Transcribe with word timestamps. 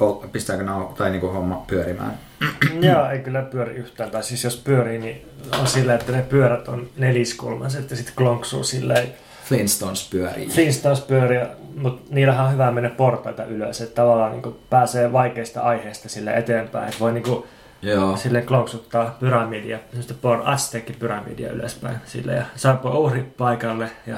O- 0.00 0.24
Pistääkö 0.32 0.64
nau- 0.64 0.94
tai 0.98 1.10
niinku 1.10 1.28
homma 1.28 1.64
pyörimään? 1.66 2.18
Joo, 2.92 3.10
ei 3.10 3.18
kyllä 3.18 3.42
pyöri 3.42 3.74
yhtään. 3.74 4.10
Tai 4.10 4.22
siis 4.22 4.44
jos 4.44 4.56
pyörii, 4.56 4.98
niin 4.98 5.26
on 5.60 5.66
silleen, 5.66 6.00
että 6.00 6.12
ne 6.12 6.22
pyörät 6.22 6.68
on 6.68 6.88
neliskulmaiset 6.96 7.90
ja 7.90 7.96
sitten 7.96 8.14
klonksuu 8.16 8.64
silleen. 8.64 9.08
Flintstones 9.44 10.08
pyörii. 10.10 10.48
Flintstones 10.48 11.00
pyörii, 11.00 11.40
mutta 11.76 12.14
niillähän 12.14 12.46
on 12.46 12.52
hyvä 12.52 12.70
mennä 12.72 12.90
portaita 12.90 13.44
ylös, 13.44 13.80
että 13.80 13.94
tavallaan 13.94 14.32
niin 14.32 14.56
pääsee 14.70 15.12
vaikeista 15.12 15.60
aiheista 15.60 16.08
sille 16.08 16.30
eteenpäin. 16.34 16.88
Että 16.88 17.00
voi 17.00 17.12
niin 17.12 17.44
Joo. 17.82 18.16
sille 18.16 18.42
klonksuttaa 18.42 19.16
pyramidia, 19.20 19.78
semmoista 19.88 20.14
por 20.14 20.42
aztekki 20.44 20.92
pyramidia 20.92 21.52
ylöspäin 21.52 21.96
sille 22.06 22.34
ja 22.34 22.44
saapua 22.56 22.98
uhri 22.98 23.22
paikalle 23.22 23.90
ja 24.06 24.16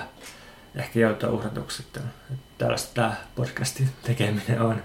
ehkä 0.75 0.99
joutua 1.01 1.31
uhratuksi 1.31 1.83
sitten. 1.83 2.03
Tällaista 2.59 2.91
tämä 2.95 3.13
podcastin 3.37 3.89
tekeminen 4.03 4.61
on. 4.63 4.83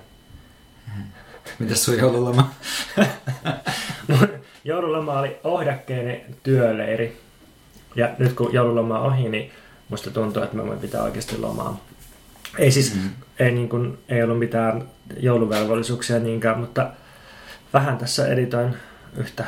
Mitäs 1.60 1.86
sun 1.86 1.98
joululoma? 1.98 2.52
Joululoma 4.64 5.20
oli 5.20 5.38
ohdakkeinen 5.44 6.22
työleiri. 6.44 7.22
Ja 7.96 8.10
nyt 8.18 8.34
kun 8.34 8.54
joululoma 8.54 9.00
on 9.00 9.14
ohi, 9.14 9.30
niin 9.30 9.52
musta 9.90 10.12
tuntuu, 10.12 10.44
että 10.44 10.56
mä 10.56 10.66
voin 10.66 10.80
pitää 10.80 11.04
oikeasti 11.04 11.38
lomaa. 11.38 11.80
Ei 12.58 12.72
siis, 12.72 12.96
Mm. 12.96 13.02
mm. 13.02 13.10
ei, 13.40 13.52
niin 13.52 13.70
kuin, 13.70 13.98
ei 14.10 14.24
ollut 14.24 14.40
mitään 14.40 14.84
jouluvelvollisuuksia 15.20 16.20
niinkään, 16.20 16.60
mutta 16.60 16.90
vähän 17.74 17.98
tässä 17.98 18.28
editoin 18.28 18.76
yhtä 19.18 19.46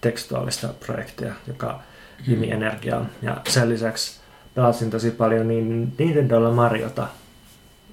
tekstuaalista 0.00 0.68
projektia, 0.68 1.32
joka 1.46 1.80
nimi 2.26 2.50
Energiaa. 2.50 3.06
Ja 3.22 3.36
sen 3.48 3.68
lisäksi 3.68 4.20
pelasin 4.54 4.90
tosi 4.90 5.10
paljon 5.10 5.48
niin 5.48 5.94
Nintendolla 5.98 6.50
Mariota, 6.50 7.08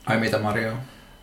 Ai 0.05 0.19
mitä 0.19 0.39
Mario? 0.39 0.73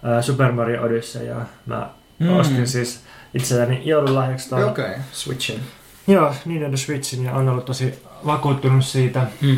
Ää, 0.03 0.23
Super 0.23 0.53
Mario 0.53 0.83
Odyssey 0.83 1.27
ja 1.27 1.37
mä 1.67 1.89
Mm. 2.19 2.37
ostin 2.37 2.67
siis 2.69 3.01
itselleni 3.35 3.83
joululahjaksi 3.85 4.49
tuon 4.49 4.65
Okei, 4.65 4.85
okay. 4.85 4.97
Switchin. 5.13 5.61
Joo, 6.07 6.35
Nintendo 6.45 6.77
Switchin 6.77 7.25
ja 7.25 7.33
on 7.33 7.49
ollut 7.49 7.65
tosi 7.65 8.03
vakuuttunut 8.27 8.85
siitä. 8.85 9.27
Mm. 9.41 9.57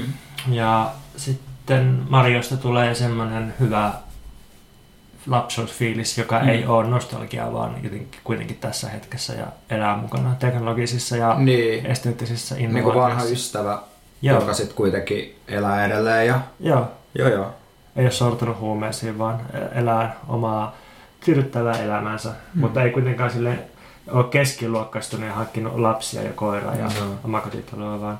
Ja 0.50 0.92
sitten 1.16 2.02
Mariosta 2.08 2.56
tulee 2.56 2.94
semmoinen 2.94 3.54
hyvä 3.60 3.92
lapsuusfiilis, 5.26 6.18
joka 6.18 6.38
Mm. 6.40 6.48
ei 6.48 6.66
ole 6.66 6.86
nostalgiaa, 6.86 7.52
vaan 7.52 7.74
jotenkin 7.82 8.20
kuitenkin 8.24 8.56
tässä 8.56 8.88
hetkessä 8.88 9.32
ja 9.34 9.46
elää 9.70 9.96
mukana 9.96 10.34
teknologisissa 10.38 11.16
ja. 11.16 11.34
Niin, 11.38 11.86
esteettisissä 11.86 12.54
niin 12.54 12.70
kuin 12.70 12.84
vanha 12.84 12.98
innovaatioissa. 13.00 13.32
ystävä, 13.32 13.78
Joo, 14.22 14.40
joka 14.40 14.52
sitten 14.54 14.76
kuitenkin 14.76 15.36
elää 15.48 15.84
edelleen 15.86 16.26
ja... 16.26 16.40
joo, 16.60 16.88
Joo 17.14 17.28
joo. 17.28 17.54
Ei 17.96 18.04
ole 18.04 18.10
sortunut 18.10 18.58
huumeisiin, 18.58 19.18
vaan 19.18 19.40
elää 19.74 20.16
omaa 20.28 20.76
tyydyttävää 21.24 21.78
elämäänsä, 21.82 22.28
Mm. 22.54 22.60
mutta 22.60 22.82
ei 22.82 22.90
kuitenkaan 22.90 23.30
sille 23.30 23.58
ole 24.10 24.24
keskiluokkaistunut 24.24 25.26
ja 25.26 25.34
hankkinut 25.34 25.78
lapsia 25.78 26.22
ja 26.22 26.32
koiraa 26.32 26.74
ja 26.74 26.90
Joo. 26.98 27.14
omakotitaloa, 27.24 28.00
vaan 28.00 28.18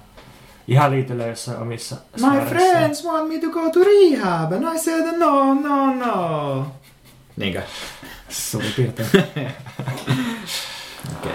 ihan 0.69 0.91
liitelee 0.91 1.29
jossain 1.29 1.59
omissa 1.59 1.97
My 2.20 2.41
friends 2.48 3.05
want 3.05 3.29
me 3.29 3.39
to 3.39 3.51
go 3.51 3.70
to 3.70 3.81
rehab 3.84 4.53
and 4.53 4.64
I 4.75 4.79
said 4.79 5.19
no, 5.19 5.55
no, 5.55 5.95
no. 5.95 6.67
Niinkö? 7.36 7.62
Suurin 8.29 8.73
piirtein. 8.77 9.09
Okei. 11.19 11.33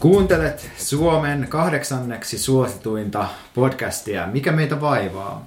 Kuuntelet 0.00 0.70
Suomen 0.76 1.46
kahdeksanneksi 1.48 2.38
suosituinta 2.38 3.28
podcastia 3.54 4.26
Mikä 4.26 4.52
meitä 4.52 4.80
vaivaa, 4.80 5.46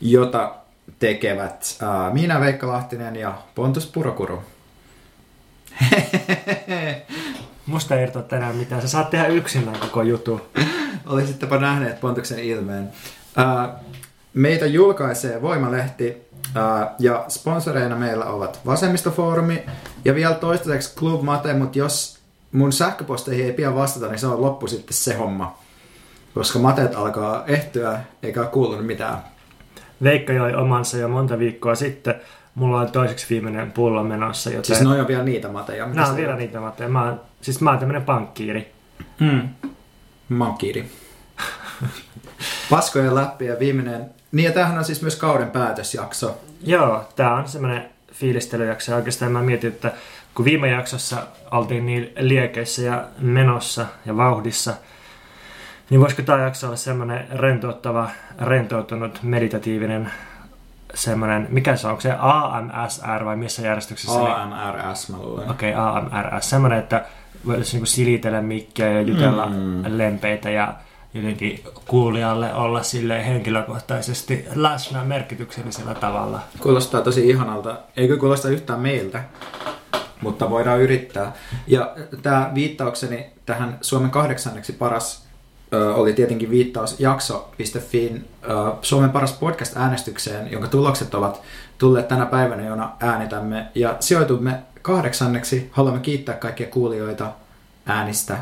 jota 0.00 0.54
tekevät 0.98 1.78
minä 2.12 2.40
Veikka 2.40 2.68
Lahtinen 2.68 3.16
ja 3.16 3.34
Pontus 3.54 3.86
Purokuru. 3.86 4.42
Musta 7.66 7.94
ei 7.94 8.02
irtoa 8.02 8.22
tänään 8.22 8.56
mitään. 8.56 8.82
Sä 8.82 8.88
saat 8.88 9.10
tehdä 9.10 9.26
yksin 9.26 9.62
tämän 9.62 9.80
koko 9.80 10.02
jutun. 10.02 10.42
Olisittepa 11.06 11.58
nähneet 11.58 12.00
Pontuksen 12.00 12.38
ilmeen. 12.38 12.88
Ää, 13.36 13.78
meitä 14.34 14.66
julkaisee 14.66 15.42
Voimalehti 15.42 16.16
ää, 16.54 16.94
ja 16.98 17.24
sponsoreina 17.28 17.96
meillä 17.96 18.24
ovat 18.24 18.60
Vasemmistofoorumi 18.66 19.62
ja 20.04 20.14
vielä 20.14 20.34
toistaiseksi 20.34 20.96
Club 20.96 21.22
Mate, 21.22 21.54
mutta 21.54 21.78
jos 21.78 22.18
mun 22.52 22.72
sähköposteihin 22.72 23.46
ei 23.46 23.52
pian 23.52 23.74
vastata, 23.74 24.08
niin 24.08 24.18
se 24.18 24.26
on 24.26 24.42
loppu 24.42 24.66
sitten 24.66 24.94
se 24.94 25.14
homma. 25.14 25.58
Koska 26.34 26.58
matet 26.58 26.94
alkaa 26.94 27.44
ehtyä, 27.46 28.00
eikä 28.22 28.40
ole 28.40 28.48
kuulunut 28.48 28.86
mitään. 28.86 29.18
Veikka 30.02 30.32
joi 30.32 30.54
omansa 30.54 30.96
jo 30.96 31.08
monta 31.08 31.38
viikkoa 31.38 31.74
sitten. 31.74 32.14
Mulla 32.58 32.80
on 32.80 32.92
toiseksi 32.92 33.26
viimeinen 33.30 33.72
pullo 33.72 34.04
menossa, 34.04 34.50
joten... 34.50 34.64
Siis 34.64 34.80
noi 34.80 35.00
on 35.00 35.08
vielä 35.08 35.24
niitä 35.24 35.48
mateja. 35.48 35.86
mitä 35.86 36.00
Nämä 36.00 36.10
on 36.10 36.16
vielä 36.16 36.36
niitä 36.36 36.60
matteja. 36.60 36.88
Mä 36.88 37.04
oon, 37.04 37.20
siis 37.40 37.60
mä 37.60 37.70
oon 37.70 37.78
tämmönen 37.78 38.02
pankkiiri. 38.02 38.72
Mm. 39.20 39.48
Mankiri. 40.28 40.90
Paskojen 42.70 43.14
läpi 43.14 43.46
ja 43.46 43.58
viimeinen... 43.58 44.10
Niin 44.32 44.46
ja 44.46 44.52
tämähän 44.52 44.78
on 44.78 44.84
siis 44.84 45.02
myös 45.02 45.16
kauden 45.16 45.50
päätösjakso. 45.50 46.38
Joo, 46.62 47.08
tää 47.16 47.34
on 47.34 47.48
semmonen 47.48 47.90
fiilistelyjakso. 48.12 48.92
Ja 48.92 48.96
Oikeastaan 48.96 49.32
mä 49.32 49.42
mietin, 49.42 49.72
että 49.72 49.92
kun 50.34 50.44
viime 50.44 50.68
jaksossa 50.68 51.16
oltiin 51.50 51.86
niin 51.86 52.12
liekeissä 52.18 52.82
ja 52.82 53.04
menossa 53.18 53.86
ja 54.06 54.16
vauhdissa, 54.16 54.74
niin 55.90 56.00
voisiko 56.00 56.22
tämä 56.22 56.42
jakso 56.42 56.66
olla 56.66 56.76
semmoinen 56.76 57.26
rentouttava, 57.30 58.10
rentoutunut, 58.40 59.22
meditatiivinen 59.22 60.10
semmoinen, 60.94 61.46
mikä 61.50 61.76
se 61.76 61.86
on, 61.86 61.90
onko 61.90 62.00
se 62.00 62.14
AMSR 62.18 63.24
vai 63.24 63.36
missä 63.36 63.62
järjestyksessä? 63.62 64.42
AMRS 64.42 65.08
mä 65.08 65.16
luulen. 65.18 65.50
Okei, 65.50 65.74
okay, 65.74 65.84
AMRS. 65.88 66.50
Semmoinen, 66.50 66.78
että 66.78 67.04
voisi 67.46 67.72
niinku 67.72 67.86
silitellä 67.86 68.40
mikkiä 68.42 68.90
ja 68.92 69.00
jutella 69.00 69.46
Mm. 69.46 69.84
lempeitä 69.86 70.50
ja 70.50 70.74
jotenkin 71.14 71.64
kuulijalle 71.86 72.54
olla 72.54 72.82
sille 72.82 73.26
henkilökohtaisesti 73.26 74.44
läsnä 74.54 75.04
merkityksellisellä 75.04 75.94
tavalla. 75.94 76.40
Kuulostaa 76.60 77.00
tosi 77.00 77.28
ihanalta. 77.28 77.78
Eikö 77.96 78.16
kuulosta 78.16 78.48
yhtään 78.48 78.80
meiltä, 78.80 79.22
mutta 80.22 80.50
voidaan 80.50 80.80
yrittää. 80.80 81.32
Ja 81.66 81.94
tämä 82.22 82.50
viittaukseni 82.54 83.26
tähän 83.46 83.78
Suomen 83.80 84.10
kahdeksanneksi 84.10 84.72
paras 84.72 85.27
oli 85.94 86.12
tietenkin 86.12 86.50
viittaus 86.50 87.00
jakso.fiin 87.00 88.28
ö, 88.44 88.48
Suomen 88.82 89.10
paras 89.10 89.32
podcast-äänestykseen, 89.32 90.52
jonka 90.52 90.68
tulokset 90.68 91.14
ovat 91.14 91.42
tulleet 91.78 92.08
tänä 92.08 92.26
päivänä, 92.26 92.64
jona 92.64 92.90
äänetämme. 93.00 93.66
Ja 93.74 93.96
sijoitumme 94.00 94.58
kahdeksanneksi. 94.82 95.68
Haluamme 95.72 96.00
kiittää 96.00 96.34
kaikkia 96.34 96.66
kuulijoita 96.66 97.32
äänistä. 97.86 98.38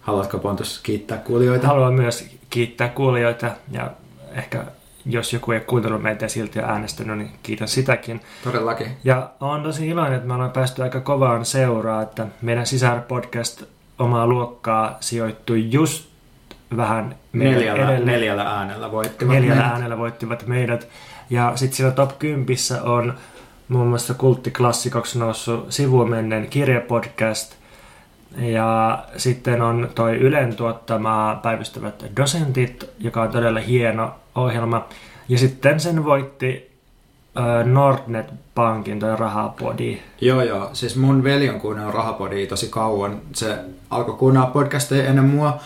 Haluatko 0.00 0.38
Pontus 0.38 0.80
kiittää 0.82 1.18
kuulijoita? 1.18 1.66
Haluan 1.66 1.94
myös 1.94 2.26
kiittää 2.50 2.88
kuulijoita 2.88 3.50
ja 3.70 3.90
ehkä 4.32 4.64
jos 5.06 5.32
joku 5.32 5.52
ei 5.52 5.60
kuuntellut 5.60 6.02
meitä 6.02 6.24
ja 6.24 6.28
silti 6.28 6.58
on 6.58 6.64
äänestänyt, 6.64 7.18
niin 7.18 7.30
kiitän 7.42 7.68
sitäkin. 7.68 8.20
Todellakin. 8.44 8.88
Ja 9.04 9.30
on 9.40 9.62
tosi 9.62 9.88
iloinen, 9.88 10.14
että 10.14 10.28
me 10.28 10.34
ollaan 10.34 10.50
päästy 10.50 10.82
aika 10.82 11.00
kovaan 11.00 11.44
seuraa, 11.44 12.02
että 12.02 12.26
meidän 12.42 12.66
sisarpodcast 12.66 13.62
omaa 13.98 14.26
luokkaa 14.26 14.96
sijoittui 15.00 15.72
just 15.72 16.13
vähän 16.76 17.14
Neljällä, 17.32 17.84
edelle. 17.84 18.06
neljällä 18.06 18.42
äänellä 18.42 18.92
voittivat. 18.92 19.34
Neljällä 19.34 19.56
meidät. 19.56 19.72
äänellä 19.72 19.98
voittivat 19.98 20.46
meidät. 20.46 20.88
Ja 21.30 21.52
sitten 21.54 21.76
siellä 21.76 21.92
top 21.92 22.18
10 22.18 22.46
on 22.82 23.14
muun 23.68 23.86
muassa 23.86 24.14
kulttiklassikoksi 24.14 25.18
noussut 25.18 25.72
sivumennen 25.72 26.46
kirjapodcast. 26.46 27.54
Ja 28.36 29.04
sitten 29.16 29.62
on 29.62 29.88
toi 29.94 30.16
Ylen 30.16 30.56
tuottama 30.56 31.40
päivystävät 31.42 32.04
dosentit, 32.16 32.90
joka 32.98 33.22
on 33.22 33.28
todella 33.28 33.60
hieno 33.60 34.14
ohjelma. 34.34 34.88
Ja 35.28 35.38
sitten 35.38 35.80
sen 35.80 36.04
voitti 36.04 36.74
Nordnet 37.64 38.26
Bankin 38.54 39.00
toi 39.00 39.16
rahapodi. 39.16 39.98
Joo, 40.20 40.42
joo. 40.42 40.70
Siis 40.72 40.96
mun 40.96 41.24
veli 41.24 41.48
on 41.48 41.60
kuunnellut 41.60 41.94
Rahapodia 41.94 42.46
tosi 42.46 42.68
kauan. 42.68 43.20
Se 43.32 43.58
alkoi 43.90 44.14
kuunnella 44.14 44.46
podcasteja 44.46 45.04
ennen 45.04 45.24
mua. 45.24 45.60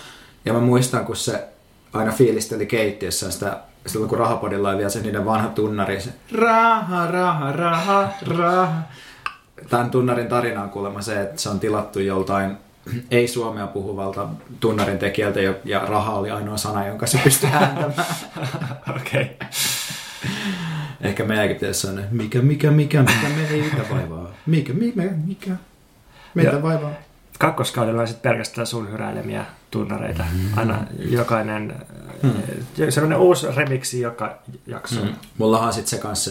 Ja 0.44 0.52
mä 0.52 0.61
muistan, 0.61 1.06
kun 1.06 1.17
se 1.17 1.49
aina 1.93 2.12
fiilisteli 2.12 2.67
keittiössä 2.67 3.31
sitä, 3.31 3.61
silloin 3.87 4.08
kun 4.08 4.19
Rahapodilla 4.19 4.69
oli 4.69 4.76
vielä 4.76 4.90
se 4.90 5.00
niiden 5.00 5.25
vanha 5.25 5.49
tunnari. 5.49 6.00
Se, 6.00 6.11
raha, 6.32 7.06
raha, 7.06 7.52
raha, 7.52 8.08
raha. 8.26 8.73
Tämän 9.69 9.90
tunnarin 9.90 10.29
tarina 10.29 10.62
on 10.62 10.70
kuulemma 10.70 11.02
se, 11.02 11.20
että 11.20 11.40
se 11.40 11.49
on 11.49 11.61
tilattu 11.61 12.00
joltain 12.00 12.56
ei 13.11 13.29
suomea 13.29 13.67
puhuvalta 13.67 14.29
tunnarin 14.61 14.99
tekijältä 14.99 15.40
ja 15.64 15.81
raha 15.81 16.14
oli 16.14 16.31
ainoa 16.31 16.56
sana, 16.56 16.87
jonka 16.87 17.06
se 17.06 17.20
pystyi 17.25 17.50
ääntämään. 17.52 18.14
Okei. 18.96 19.23
Okay. 19.23 19.49
Ehkä 21.00 21.25
meidänkin 21.25 21.56
pitäisi 21.56 21.81
sanoa, 21.81 22.05
mikä, 22.11 22.43
mikä, 22.43 22.70
mikä, 22.70 23.02
mikä 23.02 23.29
meitä 23.29 23.94
vaivaa. 23.94 24.31
Mikä, 24.46 24.73
mikä, 24.73 25.02
mikä 25.26 25.50
meitä 26.34 26.56
ja, 26.56 26.62
vaivaa. 26.62 26.93
Kakkoskaudella 27.38 28.00
on 28.00 28.08
sitten 28.08 28.31
pelkästään 28.31 28.67
sun 28.67 28.93
hyräilemiä 28.93 29.44
tunnareita. 29.70 30.25
Mm. 30.32 30.58
Aina 30.58 30.79
jokainen, 30.99 31.75
mm. 32.23 32.32
sellainen 32.90 33.19
uusi 33.19 33.46
remiksi 33.56 34.00
joka 34.00 34.38
jakso. 34.67 35.05
Mm. 35.05 35.14
Mulla 35.38 35.58
on 35.58 35.73
sitten 35.73 35.90
se 35.90 35.99
kanssa 35.99 36.31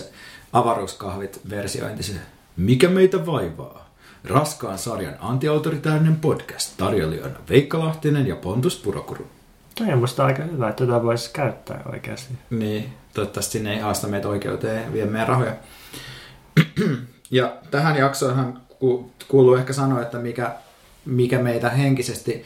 avaruuskahvit 0.53 1.41
versiointi, 1.49 2.03
se 2.03 2.13
mikä 2.57 2.89
meitä 2.89 3.25
vaivaa. 3.25 3.87
Raskaan 4.23 4.77
sarjan 4.77 5.15
antiautoritäärinen 5.19 6.15
podcast 6.15 6.73
tarjoilijoina 6.77 7.39
Veikka 7.49 7.79
Lahtinen 7.79 8.27
ja 8.27 8.35
Pontus 8.35 8.77
Purokuru. 8.77 9.27
Toi 9.75 9.93
on 9.93 9.99
musta 9.99 10.25
aika 10.25 10.43
hyvä, 10.43 10.69
että 10.69 10.85
tätä 10.85 11.03
voisi 11.03 11.29
käyttää 11.33 11.81
oikeasti. 11.91 12.33
Niin, 12.49 12.93
toivottavasti 13.13 13.59
ne 13.59 13.73
ei 13.73 13.79
haasta 13.79 14.07
meitä 14.07 14.27
oikeuteen 14.27 14.83
ja 14.83 14.93
vie 14.93 15.05
meidän 15.05 15.27
rahoja. 15.27 15.53
ja 17.31 17.55
tähän 17.71 17.97
jaksoonhan 17.97 18.61
kuuluu 19.27 19.55
ehkä 19.55 19.73
sanoa, 19.73 20.01
että 20.01 20.17
mikä, 20.17 20.55
mikä 21.07 21.39
meitä 21.39 21.69
henkisesti 21.69 22.45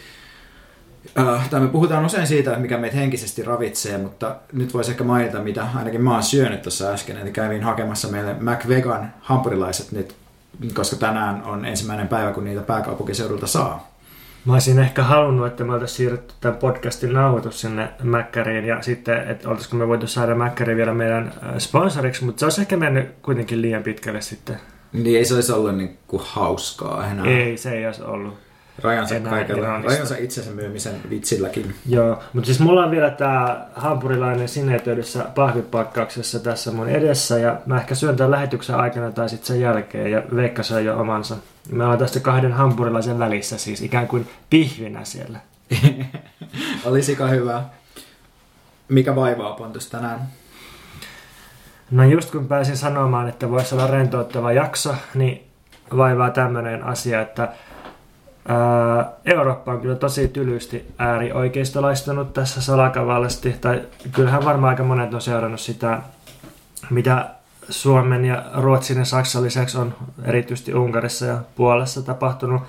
Uh, 1.20 1.50
tai 1.50 1.60
me 1.60 1.68
puhutaan 1.68 2.06
usein 2.06 2.28
siitä, 2.28 2.58
mikä 2.58 2.78
meitä 2.78 2.96
henkisesti 2.96 3.44
ravitsee, 3.44 3.98
mutta 3.98 4.36
nyt 4.54 4.74
voisi 4.74 4.92
ehkä 4.92 5.04
mainita, 5.04 5.40
mitä 5.40 5.66
ainakin 5.76 6.02
mä 6.02 6.12
oon 6.14 6.24
syönyt 6.24 6.62
tuossa 6.62 6.92
äsken. 6.92 7.18
Eli 7.18 7.32
kävin 7.32 7.64
hakemassa 7.64 8.08
meille 8.08 8.34
McVegan 8.34 9.14
hampurilaiset 9.22 9.92
nyt, 9.92 10.16
koska 10.74 10.96
tänään 10.96 11.44
on 11.44 11.66
ensimmäinen 11.66 12.08
päivä, 12.08 12.32
kun 12.32 12.46
niitä 12.46 12.62
pääkaupunkiseudulta 12.62 13.48
saa. 13.48 13.92
Mä 14.46 14.54
olisin 14.54 14.80
ehkä 14.80 15.04
halunnut, 15.04 15.48
että 15.48 15.64
me 15.64 15.74
oltaisiin 15.74 15.98
siirretty 15.98 16.34
tämän 16.42 16.58
podcastin 16.58 17.14
nauhoitus 17.14 17.62
sinne 17.62 17.90
Mäkkäriin 18.04 18.66
ja 18.66 18.82
sitten, 18.82 19.30
että 19.30 19.50
oltaisiko 19.50 19.76
me 19.76 19.88
voitu 19.88 20.08
saada 20.08 20.36
Mäkkäriin 20.36 20.78
vielä 20.78 20.94
meidän 20.94 21.34
äh, 21.44 21.58
sponsoriksi, 21.58 22.26
mutta 22.26 22.40
se 22.40 22.46
olisi 22.46 22.62
ehkä 22.62 22.78
mennyt 22.78 23.10
kuitenkin 23.22 23.62
liian 23.62 23.84
pitkälle 23.84 24.22
sitten. 24.22 24.60
Niin 24.94 25.18
ei 25.18 25.26
se 25.26 25.34
olisi 25.34 25.52
ollut 25.52 25.76
niin 25.76 25.98
kuin 26.08 26.24
hauskaa 26.26 27.08
enää. 27.08 27.26
Ei, 27.26 27.58
se 27.58 27.72
ei 27.72 27.86
olisi 27.86 28.04
ollut. 28.04 28.51
Rajansa 28.84 29.20
kaikella, 29.20 29.82
rajansa 29.82 30.16
itsensä 30.18 30.52
myymisen 30.52 30.94
vitsilläkin. 31.10 31.76
Joo, 31.90 32.24
mutta 32.34 32.46
siis 32.46 32.60
mulla 32.60 32.84
on 32.84 32.92
vielä 32.92 33.10
tämä 33.10 33.66
hampurilainen 33.76 34.48
sinetöidyssä 34.48 35.26
pahvipakkauksessa 35.36 36.40
tässä 36.40 36.72
mun 36.72 36.90
edessä 36.90 37.40
ja 37.40 37.62
mä 37.66 37.78
ehkä 37.78 37.96
syön 37.96 38.16
tämän 38.16 38.32
lähetyksen 38.32 38.76
aikana 38.76 39.12
tai 39.12 39.30
sitten 39.30 39.48
sen 39.48 39.62
jälkeen 39.62 40.12
ja 40.12 40.24
Veikka 40.36 40.64
sai 40.64 40.86
jo 40.86 41.00
omansa. 41.00 41.38
Me 41.72 41.84
ollaan 41.84 42.00
tästä 42.00 42.20
kahden 42.20 42.54
hampurilaisen 42.54 43.20
välissä 43.20 43.58
siis 43.58 43.82
ikään 43.82 44.08
kuin 44.08 44.30
pihvinä 44.50 45.04
siellä. 45.04 45.40
Olisiko 46.86 47.28
hyvä. 47.28 47.64
Mikä 48.90 49.16
vaivaa 49.16 49.54
Pontus 49.54 49.90
tänään? 49.90 50.20
No 51.92 52.04
just 52.04 52.32
kun 52.32 52.48
pääsin 52.48 52.78
sanomaan, 52.78 53.30
että 53.30 53.50
voisi 53.50 53.76
olla 53.76 53.88
rentouttava 53.88 54.52
jakso, 54.52 54.96
niin 55.14 55.48
vaivaa 55.98 56.30
tämmöinen 56.30 56.84
asia, 56.84 57.22
että 57.22 57.50
Eurooppa 59.26 59.72
on 59.72 59.82
kyllä 59.82 59.96
tosi 59.96 60.28
tylysti 60.28 60.94
äärioikeistolaistunut 60.98 62.34
tässä 62.34 62.62
salakavallisesti, 62.62 63.56
tai 63.62 63.82
kyllähän 64.12 64.46
varmaan 64.46 64.70
aika 64.70 64.84
monet 64.84 65.14
on 65.14 65.22
seurannut 65.22 65.60
sitä, 65.60 66.00
mitä 66.90 67.30
Suomen 67.70 68.26
ja 68.26 68.44
Ruotsin 68.54 68.98
ja 68.98 69.06
Saksan 69.06 69.44
lisäksi 69.44 69.78
on 69.78 69.96
erityisesti 70.24 70.74
Unkarissa 70.74 71.26
ja 71.26 71.38
Puolassa 71.56 72.02
tapahtunut. 72.02 72.62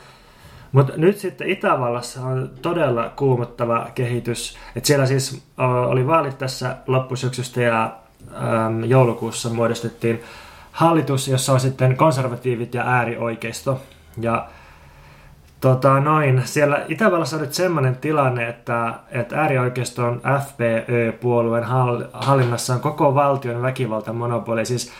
Mutta 0.72 0.92
nyt 0.96 1.18
sitten 1.18 1.48
Itävallassa 1.48 2.20
on 2.20 2.50
todella 2.62 3.12
kuumottava 3.16 3.86
kehitys. 3.94 4.58
Et 4.76 4.84
siellä 4.84 5.06
siis 5.06 5.42
oli 5.88 6.06
vaalit 6.06 6.38
tässä 6.38 6.76
loppusyksystä 6.86 7.60
ja 7.62 7.92
äm, 8.66 8.84
joulukuussa 8.84 9.48
muodostettiin 9.48 10.22
hallitus, 10.72 11.28
jossa 11.28 11.52
on 11.52 11.60
sitten 11.60 11.96
konservatiivit 11.96 12.74
ja 12.74 12.82
äärioikeisto. 12.82 13.80
Ja 14.20 14.46
Tota, 15.62 16.00
noin. 16.00 16.42
Siellä 16.44 16.84
Itävallassa 16.88 17.36
on 17.36 17.42
nyt 17.42 17.54
sellainen 17.54 17.96
tilanne, 17.96 18.48
että, 18.48 18.94
että 19.10 19.40
äärioikeiston 19.40 20.20
FPÖ-puolueen 20.20 21.64
hallinnassa 22.12 22.74
on 22.74 22.80
koko 22.80 23.14
valtion 23.14 23.62
väkivaltamonopoli. 23.62 24.66
Siis 24.66 24.92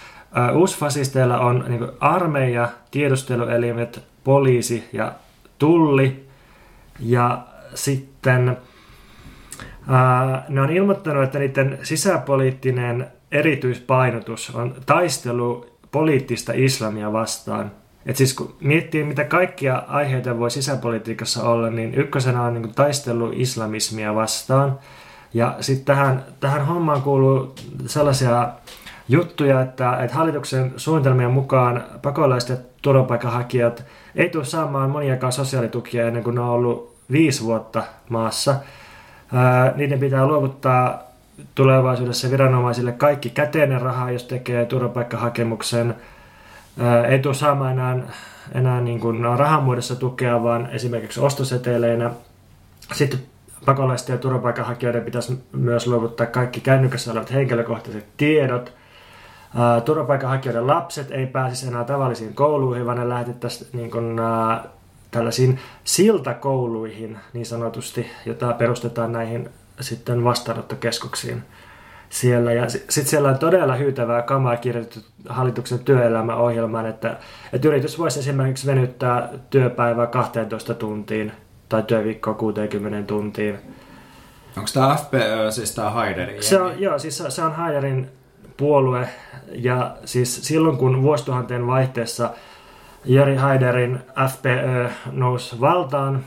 uh, 0.53 0.57
uusfasisteilla 0.57 1.39
on 1.39 1.65
niin 1.69 1.79
kuin, 1.79 1.91
armeija, 2.01 2.69
tiedusteluelimet, 2.91 4.03
poliisi 4.25 4.89
ja 4.93 5.13
tulli. 5.59 6.27
Ja 7.01 7.43
sitten 7.75 8.57
uh, 9.89 10.49
ne 10.49 10.61
on 10.61 10.71
ilmoittanut, 10.71 11.25
että 11.25 11.39
niiden 11.39 11.79
sisäpoliittinen 11.83 13.07
erityispainotus 13.33 14.55
on 14.55 14.75
taistelu 14.87 15.67
poliittista 15.91 16.53
islamia 16.55 17.13
vastaan– 17.13 17.71
et 18.07 18.17
siis 18.17 18.35
kun 18.35 18.55
miettii, 18.61 19.05
mitä 19.05 19.25
kaikkia 19.25 19.83
aiheita 19.89 20.39
voi 20.39 20.51
sisäpolitiikassa 20.51 21.43
olla, 21.43 21.71
niin 21.71 21.95
ykkösenä 21.95 22.43
on 22.43 22.55
niin 22.55 22.75
taistelu 22.75 23.31
islamismia 23.35 24.15
vastaan. 24.15 24.79
Ja 25.35 25.57
sitten 25.61 25.85
tähän, 25.85 26.25
tähän 26.41 26.67
hommaan 26.67 27.03
kuuluu 27.03 27.55
sellaisia 27.87 28.49
juttuja, 29.09 29.61
että, 29.61 29.97
että 30.03 30.17
hallituksen 30.17 30.73
suunnitelmien 30.77 31.31
mukaan 31.31 31.85
pakolaiset 32.03 32.49
ja 32.49 32.57
turvapaikanhakijat 32.83 33.85
ei 34.17 34.29
tule 34.29 34.45
saamaan 34.45 34.91
moniakaan 34.91 35.33
sosiaalitukia 35.33 36.07
ennen 36.07 36.25
kuin 36.25 36.35
ne 36.35 36.41
on 36.41 36.49
ollut 36.49 36.95
viisi 37.13 37.45
vuotta 37.45 37.83
maassa. 38.09 38.55
Ää, 39.33 39.73
niiden 39.77 39.99
pitää 39.99 40.27
luovuttaa 40.27 41.03
tulevaisuudessa 41.55 42.31
viranomaisille 42.31 42.93
kaikki 42.93 43.31
käteinen 43.31 43.81
raha, 43.81 44.11
jos 44.11 44.25
tekee 44.25 44.67
turvapaikkahakemuksen– 44.67 45.95
ei 47.09 47.19
tule 47.19 47.35
saamaan 47.35 47.73
enää, 47.73 47.97
enää 48.55 48.81
niin 48.81 49.01
kuin 49.01 49.25
rahan 49.37 49.63
muodossa 49.63 49.97
tukea, 49.97 50.43
vaan 50.43 50.69
esimerkiksi 50.71 51.21
ostoseteleinä. 51.21 52.11
Sitten 52.93 53.21
pakolaisten 53.65 54.15
ja 54.15 54.19
turvapaikanhakijoiden 54.19 55.05
pitäisi 55.05 55.45
myös 55.53 55.87
luovuttaa 55.87 56.27
kaikki 56.27 56.61
kännykässä 56.61 57.13
olevat 57.13 57.33
henkilökohtaiset 57.33 58.07
tiedot. 58.17 58.73
Turvapaikanhakijoiden 59.85 60.67
lapset 60.67 61.11
ei 61.11 61.27
pääsisi 61.27 61.69
enää 61.69 61.85
tavallisiin 61.85 62.35
kouluihin, 62.35 62.87
vaan 62.87 62.99
ne 62.99 63.09
lähetettäisiin 63.09 63.71
niin 63.73 63.91
tällaisiin 65.11 65.59
siltakouluihin 65.85 67.19
niin 67.33 67.47
sanotusti, 67.47 68.07
jota 68.27 68.53
perustetaan 68.53 69.13
näihin 69.13 69.49
sitten 69.81 70.25
vastaanottokeskuksiin 70.25 71.43
siellä. 72.13 72.53
Ja 72.53 72.69
sitten 72.69 73.07
siellä 73.07 73.29
on 73.29 73.39
todella 73.39 73.77
hyytävää 73.77 74.23
kamaa 74.23 74.57
kirjoitettu 74.57 75.01
hallituksen 75.29 75.79
työelämäohjelmaan, 75.79 76.87
että, 76.87 77.17
että 77.53 77.69
yritys 77.69 77.99
voisi 77.99 78.21
esimerkiksi 78.21 78.67
venyttää 78.67 79.29
työpäivää 79.51 80.07
12 80.07 80.75
tuntiin 80.75 81.33
tai 81.69 81.83
työviikkoa 81.83 82.35
60 82.35 83.07
tuntiin. 83.07 83.59
Onko 84.57 84.71
tämä 84.75 84.97
FPÖ, 84.97 85.51
siis 85.51 85.75
tämä 85.75 85.91
Haiderin? 85.91 86.43
Se 86.43 86.61
on, 86.61 86.81
joo, 86.81 86.99
siis 86.99 87.23
se 87.29 87.43
on 87.45 87.53
Haiderin 87.53 88.09
puolue 88.57 89.09
ja 89.53 89.97
siis 90.05 90.47
silloin 90.47 90.77
kun 90.77 91.03
vuosituhanteen 91.03 91.67
vaihteessa 91.67 92.31
Jari 93.05 93.37
Haiderin 93.37 93.99
FPÖ 94.29 94.89
nousi 95.13 95.61
valtaan 95.61 96.25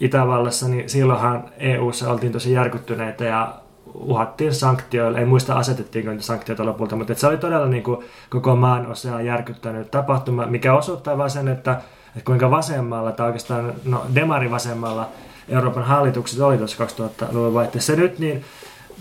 Itävallassa, 0.00 0.68
niin 0.68 0.90
silloinhan 0.90 1.44
EU:ssa 1.58 2.10
oltiin 2.10 2.32
tosi 2.32 2.52
järkyttyneitä 2.52 3.24
ja 3.24 3.59
uhattiin 3.94 4.54
sanktioilla, 4.54 5.18
en 5.18 5.28
muista 5.28 5.54
asetettiinko 5.54 6.10
niitä 6.10 6.24
sanktioita 6.24 6.64
lopulta, 6.64 6.96
mutta 6.96 7.14
se 7.14 7.26
oli 7.26 7.36
todella 7.36 7.66
niin 7.66 7.82
kuin 7.82 8.06
koko 8.30 8.56
maan 8.56 8.86
osaa 8.86 9.22
järkyttänyt 9.22 9.90
tapahtuma, 9.90 10.46
mikä 10.46 10.74
osoittaa 10.74 11.18
vain 11.18 11.30
sen, 11.30 11.48
että, 11.48 11.80
että 12.06 12.24
kuinka 12.24 12.50
vasemmalla, 12.50 13.12
tai 13.12 13.26
oikeastaan 13.26 13.72
no, 13.84 14.06
demari 14.14 14.50
vasemmalla 14.50 15.08
Euroopan 15.48 15.84
hallitukset 15.84 16.40
oli 16.40 16.58
tuossa 16.58 16.84
2000-luvun 16.84 17.54
vaihteessa 17.54 17.92
nyt, 17.92 18.18
niin 18.18 18.44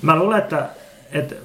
mä 0.01 0.15
luulen, 0.15 0.39
että, 0.39 0.69
että 1.11 1.35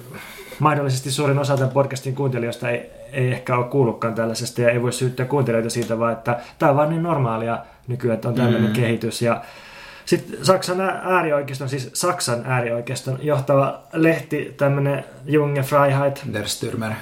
mahdollisesti 0.59 1.11
suurin 1.11 1.39
osa 1.39 1.57
tämän 1.57 1.73
podcastin 1.73 2.15
kuuntelijoista 2.15 2.69
ei, 2.69 2.91
ei 3.11 3.31
ehkä 3.31 3.57
ole 3.57 3.65
kuullutkaan 3.65 4.15
tällaisesta 4.15 4.61
ja 4.61 4.69
ei 4.69 4.81
voi 4.81 4.93
syyttää 4.93 5.25
kuuntelijoita 5.25 5.69
siitä, 5.69 5.99
vaan 5.99 6.13
että 6.13 6.39
tämä 6.59 6.69
on 6.69 6.77
vain 6.77 6.89
niin 6.89 7.03
normaalia 7.03 7.57
nykyään, 7.87 8.15
että 8.15 8.27
on 8.27 8.35
tällainen 8.35 8.69
mm. 8.69 8.73
kehitys 8.73 9.21
ja 9.21 9.41
sitten 10.05 10.45
Saksan 10.45 10.81
äärioikeiston, 10.81 11.69
siis 11.69 11.89
Saksan 11.93 12.41
äärioikeiston 12.45 13.19
johtava 13.21 13.81
lehti, 13.93 14.53
tämmöinen 14.57 15.05
Junge 15.25 15.61
Freiheit, 15.63 16.21
Der 16.33 16.45
Stürmer, 16.45 16.93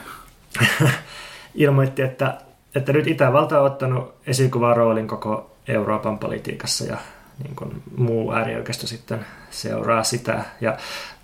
ilmoitti, 1.56 2.02
että, 2.02 2.38
että 2.76 2.94
nyt 2.94 3.08
Itävalta 3.08 3.60
on 3.60 3.66
ottanut 3.66 4.16
esikuvan 4.28 4.78
roolin 4.78 5.08
koko 5.08 5.56
Euroopan 5.68 6.20
politiikassa 6.20 6.86
ja 6.86 6.98
niin 7.44 7.56
kuin 7.56 7.84
muu 7.98 8.34
äärioikeisto 8.34 8.88
sitten 8.88 9.26
seuraa 9.50 10.04
sitä. 10.04 10.44
Ja 10.62 10.78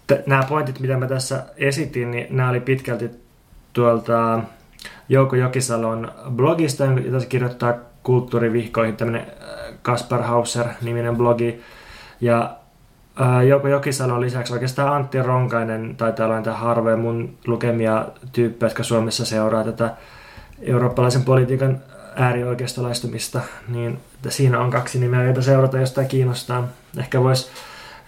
t- 0.08 0.28
nämä 0.28 0.44
pointit, 0.50 0.80
mitä 0.80 0.98
mä 0.98 1.08
tässä 1.08 1.44
esitin, 1.58 2.12
niin 2.12 2.28
nämä 2.30 2.50
oli 2.50 2.60
pitkälti 2.60 3.10
tuolta 3.74 4.40
Jouko 5.10 5.36
Jokisalon 5.36 6.12
blogista, 6.30 6.86
jota 6.86 7.20
se 7.20 7.26
kirjoittaa 7.26 7.74
kulttuurivihkoihin 8.04 8.98
tämmöinen 8.98 9.28
Kaspar 9.82 10.22
Hauser-niminen 10.22 11.16
blogi. 11.18 11.62
Ja 12.22 12.56
ää, 13.16 13.44
Jouko 13.44 13.68
Jokisalon 13.68 14.22
lisäksi 14.22 14.54
oikeastaan 14.54 14.94
Antti 14.96 15.22
Ronkainen 15.22 15.96
taitaa 15.96 16.26
olla 16.26 16.38
niitä 16.38 16.54
harvoin 16.54 17.00
mun 17.00 17.38
lukemia 17.48 18.06
tyyppejä, 18.32 18.68
jotka 18.68 18.84
Suomessa 18.84 19.26
seuraa 19.26 19.64
tätä 19.64 19.94
eurooppalaisen 20.62 21.24
politiikan 21.24 21.80
äärioikeistolaistumista, 22.16 23.42
niin 23.68 24.00
siinä 24.30 24.60
on 24.60 24.72
kaksi 24.72 25.00
nimeä, 25.00 25.24
joita 25.24 25.42
seurata, 25.42 25.80
jos 25.80 25.92
tämä 25.92 26.08
kiinnostaa. 26.08 26.68
Ehkä 26.98 27.24
voisi 27.24 27.50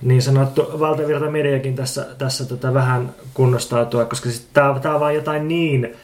niin 0.01 0.21
sanottu 0.21 0.79
valtavirta 0.79 1.29
mediakin 1.29 1.75
tässä, 1.75 2.07
tässä 2.17 2.45
tota 2.45 2.73
vähän 2.73 3.09
kunnostautua, 3.33 4.05
koska 4.05 4.29
tämä 4.53 4.69
on 4.69 4.99
vaan 4.99 5.15
jotain 5.15 5.47
niin 5.47 5.95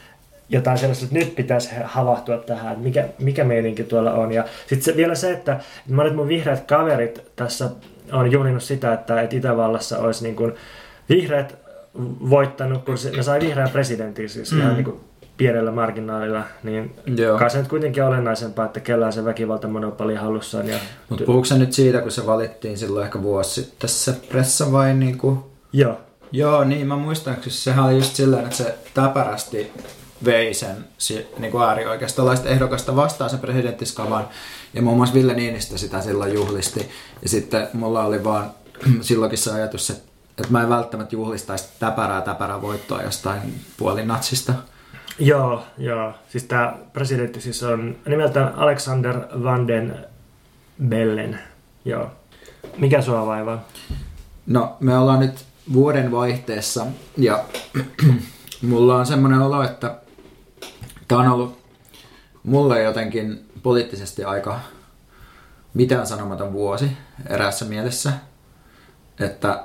jotain 0.48 0.78
sellaista, 0.78 1.04
että 1.04 1.18
nyt 1.18 1.34
pitäisi 1.34 1.70
havahtua 1.84 2.38
tähän, 2.38 2.72
että 2.72 2.84
mikä, 2.84 3.08
mikä 3.18 3.44
meininki 3.44 3.84
tuolla 3.84 4.12
on. 4.12 4.32
Ja 4.32 4.44
sitten 4.66 4.82
se, 4.82 4.96
vielä 4.96 5.14
se, 5.14 5.32
että 5.32 5.60
monet 5.90 6.16
mun 6.16 6.28
vihreät 6.28 6.66
kaverit 6.66 7.22
tässä 7.36 7.70
on 8.12 8.32
juhlinut 8.32 8.62
sitä, 8.62 8.92
että, 8.92 9.20
että 9.20 9.36
Itävallassa 9.36 9.98
olisi 9.98 10.24
niin 10.24 10.36
kuin 10.36 10.54
vihreät 11.08 11.58
voittanut, 12.30 12.84
kun 12.84 12.98
se, 12.98 13.10
ne 13.10 13.22
sai 13.22 13.40
vihreän 13.40 13.70
presidentin 13.70 14.28
siis 14.28 14.52
mm. 14.52 14.60
ihan 14.60 14.74
niin 14.74 14.84
kuin 14.84 15.00
pienellä 15.36 15.70
marginaalilla, 15.70 16.42
niin 16.62 16.94
Joo. 17.16 17.38
kai 17.38 17.50
se 17.50 17.58
nyt 17.58 17.68
kuitenkin 17.68 18.04
olennaisempaa, 18.04 18.66
että 18.66 18.80
kellään 18.80 19.12
se 19.12 19.24
väkivaltamonopoli 19.24 20.14
halussaan. 20.14 20.68
Ja... 20.68 20.78
Mutta 21.08 21.24
puhuuko 21.24 21.46
nyt 21.58 21.72
siitä, 21.72 22.00
kun 22.00 22.10
se 22.10 22.26
valittiin 22.26 22.78
silloin 22.78 23.06
ehkä 23.06 23.22
vuosi 23.22 23.62
sitten 23.62 23.90
se 23.90 24.12
pressa 24.28 24.72
vai 24.72 24.94
niin 24.94 25.18
kuin... 25.18 25.38
Joo. 25.72 26.00
Joo, 26.32 26.64
niin 26.64 26.86
mä 26.86 26.96
muistan, 26.96 27.34
että 27.34 27.50
sehän 27.50 27.84
oli 27.84 27.94
just 27.94 28.14
silleen, 28.14 28.44
että 28.44 28.56
se 28.56 28.74
täpärästi 28.94 29.72
vei 30.24 30.54
sen 30.54 30.84
niin 31.38 31.52
kuin 31.52 31.64
äärioikeistolaista 31.64 32.48
ehdokasta 32.48 32.96
vastaan 32.96 33.30
sen 33.30 33.38
presidenttiskavan. 33.38 34.28
Ja 34.74 34.82
muun 34.82 34.96
muassa 34.96 35.14
Ville 35.14 35.34
Niinistö 35.34 35.78
sitä 35.78 36.00
silloin 36.00 36.34
juhlisti. 36.34 36.88
Ja 37.22 37.28
sitten 37.28 37.68
mulla 37.72 38.04
oli 38.04 38.24
vaan 38.24 38.50
silloinkin 39.00 39.38
se 39.38 39.52
ajatus, 39.52 39.90
että, 39.90 40.08
että 40.30 40.52
mä 40.52 40.62
en 40.62 40.68
välttämättä 40.68 41.14
juhlistaisi 41.14 41.68
täpärää 41.78 42.20
täpärää 42.20 42.62
voittoa 42.62 43.02
jostain 43.02 43.40
puolinatsista. 43.76 44.54
Joo, 45.18 45.62
joo. 45.78 46.12
Siis 46.28 46.44
tämä 46.44 46.74
presidentti 46.92 47.40
siis 47.40 47.62
on 47.62 47.96
nimeltään 48.08 48.54
Alexander 48.54 49.20
Van 49.42 49.68
den 49.68 50.06
Bellen. 50.88 51.38
Joo. 51.84 52.10
Mikä 52.76 53.02
sua 53.02 53.26
vaivaa? 53.26 53.64
No, 54.46 54.76
me 54.80 54.98
ollaan 54.98 55.20
nyt 55.20 55.44
vuoden 55.72 56.10
vaihteessa 56.10 56.86
ja 57.16 57.44
mulla 58.62 58.96
on 58.96 59.06
semmoinen 59.06 59.40
olo, 59.40 59.62
että 59.62 59.94
tämä 61.08 61.20
on 61.20 61.28
ollut 61.28 61.58
mulle 62.42 62.82
jotenkin 62.82 63.50
poliittisesti 63.62 64.24
aika 64.24 64.60
mitään 65.74 66.06
sanomaton 66.06 66.52
vuosi 66.52 66.96
eräässä 67.26 67.64
mielessä. 67.64 68.12
Että 69.20 69.64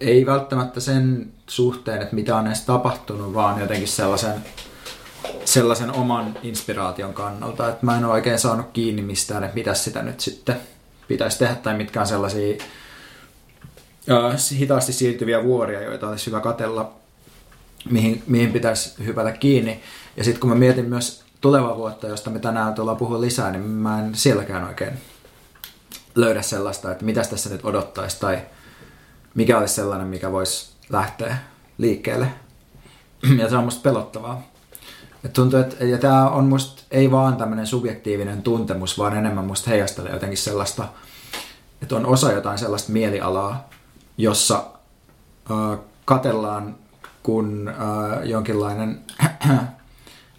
ei 0.00 0.26
välttämättä 0.26 0.80
sen 0.80 1.32
suhteen, 1.46 2.02
että 2.02 2.14
mitä 2.14 2.36
on 2.36 2.46
edes 2.46 2.60
tapahtunut, 2.60 3.34
vaan 3.34 3.60
jotenkin 3.60 3.88
sellaisen, 3.88 4.34
sellaisen 5.44 5.92
oman 5.92 6.38
inspiraation 6.42 7.14
kannalta. 7.14 7.68
Että 7.68 7.86
mä 7.86 7.98
en 7.98 8.04
ole 8.04 8.12
oikein 8.12 8.38
saanut 8.38 8.66
kiinni 8.72 9.02
mistään, 9.02 9.44
että 9.44 9.54
mitä 9.54 9.74
sitä 9.74 10.02
nyt 10.02 10.20
sitten 10.20 10.56
pitäisi 11.08 11.38
tehdä 11.38 11.54
tai 11.54 11.74
mitkä 11.74 12.00
on 12.00 12.06
sellaisia 12.06 12.56
äh, 14.10 14.58
hitaasti 14.58 14.92
siirtyviä 14.92 15.44
vuoria, 15.44 15.82
joita 15.82 16.08
olisi 16.08 16.26
hyvä 16.26 16.40
katella, 16.40 16.92
mihin, 17.90 18.22
mihin 18.26 18.52
pitäisi 18.52 19.04
hypätä 19.04 19.32
kiinni. 19.32 19.80
Ja 20.16 20.24
sitten 20.24 20.40
kun 20.40 20.50
mä 20.50 20.56
mietin 20.56 20.84
myös 20.84 21.24
tulevaa 21.40 21.76
vuotta, 21.76 22.06
josta 22.06 22.30
me 22.30 22.38
tänään 22.38 22.74
tullaan 22.74 22.96
puhua 22.96 23.20
lisää, 23.20 23.50
niin 23.50 23.64
mä 23.64 24.00
en 24.00 24.14
sielläkään 24.14 24.64
oikein 24.64 24.92
löydä 26.14 26.42
sellaista, 26.42 26.92
että 26.92 27.04
mitä 27.04 27.22
tässä 27.22 27.50
nyt 27.50 27.64
odottaisi 27.64 28.20
tai 28.20 28.38
mikä 29.34 29.58
olisi 29.58 29.74
sellainen, 29.74 30.06
mikä 30.06 30.32
voisi 30.32 30.72
lähteä 30.90 31.36
liikkeelle. 31.78 32.28
Ja 33.38 33.48
se 33.48 33.56
on 33.56 33.64
musta 33.64 33.82
pelottavaa. 33.82 34.42
Et 35.24 35.32
tuntuu, 35.32 35.60
että 35.60 35.84
ja 35.84 35.98
tämä 35.98 36.28
on 36.28 36.44
musta 36.44 36.82
ei 36.90 37.10
vaan 37.10 37.36
tämmöinen 37.36 37.66
subjektiivinen 37.66 38.42
tuntemus, 38.42 38.98
vaan 38.98 39.16
enemmän 39.16 39.44
musta 39.44 39.70
heijastelee 39.70 40.12
jotenkin 40.12 40.38
sellaista, 40.38 40.88
että 41.82 41.96
on 41.96 42.06
osa 42.06 42.32
jotain 42.32 42.58
sellaista 42.58 42.92
mielialaa, 42.92 43.68
jossa 44.16 44.64
äh, 45.50 45.78
katellaan, 46.04 46.74
kun 47.22 47.68
äh, 47.68 48.24
jonkinlainen 48.24 49.00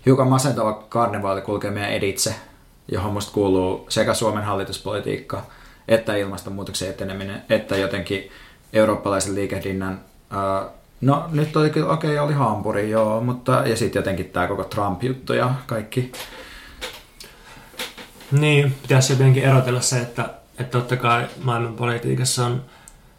hiukan 0.05 0.27
masentava 0.27 0.73
karnevaali 0.73 1.41
kulkee 1.41 1.71
meidän 1.71 1.91
editse, 1.91 2.35
johon 2.91 3.13
musta 3.13 3.33
kuuluu 3.33 3.85
sekä 3.89 4.13
Suomen 4.13 4.43
hallituspolitiikka, 4.43 5.41
että 5.87 6.15
ilmastonmuutoksen 6.15 6.89
eteneminen, 6.89 7.41
että 7.49 7.77
jotenkin 7.77 8.29
eurooppalaisen 8.73 9.35
liikehdinnän 9.35 10.01
uh, 10.31 10.71
No 11.03 11.29
nyt 11.31 11.55
oli 11.55 11.69
kyllä, 11.69 11.89
okei, 11.91 12.13
okay, 12.13 12.25
oli 12.25 12.33
Hampuri, 12.33 12.89
joo, 12.89 13.21
mutta 13.21 13.51
ja 13.51 13.75
sitten 13.75 13.99
jotenkin 13.99 14.29
tämä 14.29 14.47
koko 14.47 14.63
Trump-juttu 14.63 15.33
ja 15.33 15.53
kaikki. 15.67 16.11
Niin, 18.31 18.75
pitäisi 18.81 19.13
jotenkin 19.13 19.43
erotella 19.43 19.81
se, 19.81 19.99
että, 19.99 20.29
että 20.59 20.77
totta 20.77 20.97
kai 20.97 21.27
maailmanpolitiikassa 21.43 22.45
on 22.45 22.61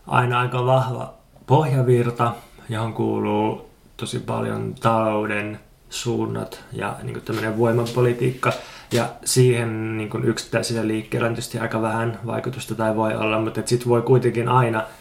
aina 0.07 0.41
aika 0.41 0.67
vahva 0.67 1.14
pohjavirta, 1.47 2.33
johon 2.69 2.93
kuuluu 2.93 3.71
tosi 3.97 4.19
paljon 4.19 4.75
talouden 4.81 5.61
suunnat 5.94 6.64
ja 6.72 6.96
niin 7.02 7.14
kuin 7.14 7.24
tämmöinen 7.24 7.58
voimapolitiikka. 7.58 8.52
Ja 8.92 9.08
siihen 9.24 9.96
niin 9.96 10.10
kuin 10.10 10.24
yksittäisillä 10.24 10.86
liikkeillä 10.86 11.26
on 11.26 11.34
tietysti 11.34 11.58
aika 11.58 11.82
vähän 11.82 12.18
vaikutusta 12.26 12.74
tai 12.74 12.96
voi 12.96 13.14
olla, 13.14 13.40
mutta 13.40 13.62
sitten 13.64 13.88
voi 13.88 14.02
kuitenkin 14.02 14.48
aina– 14.48 14.82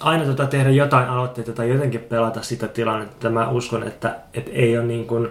aina 0.00 0.24
tota 0.24 0.46
tehdä 0.46 0.70
jotain 0.70 1.08
aloitteita 1.08 1.52
tai 1.52 1.70
jotenkin 1.70 2.00
pelata 2.00 2.42
sitä 2.42 2.68
tilannetta. 2.68 3.30
Mä 3.30 3.48
uskon, 3.48 3.82
että, 3.82 4.16
että 4.34 4.50
ei, 4.50 4.78
ole 4.78 4.86
niin 4.86 5.06
kuin, 5.06 5.30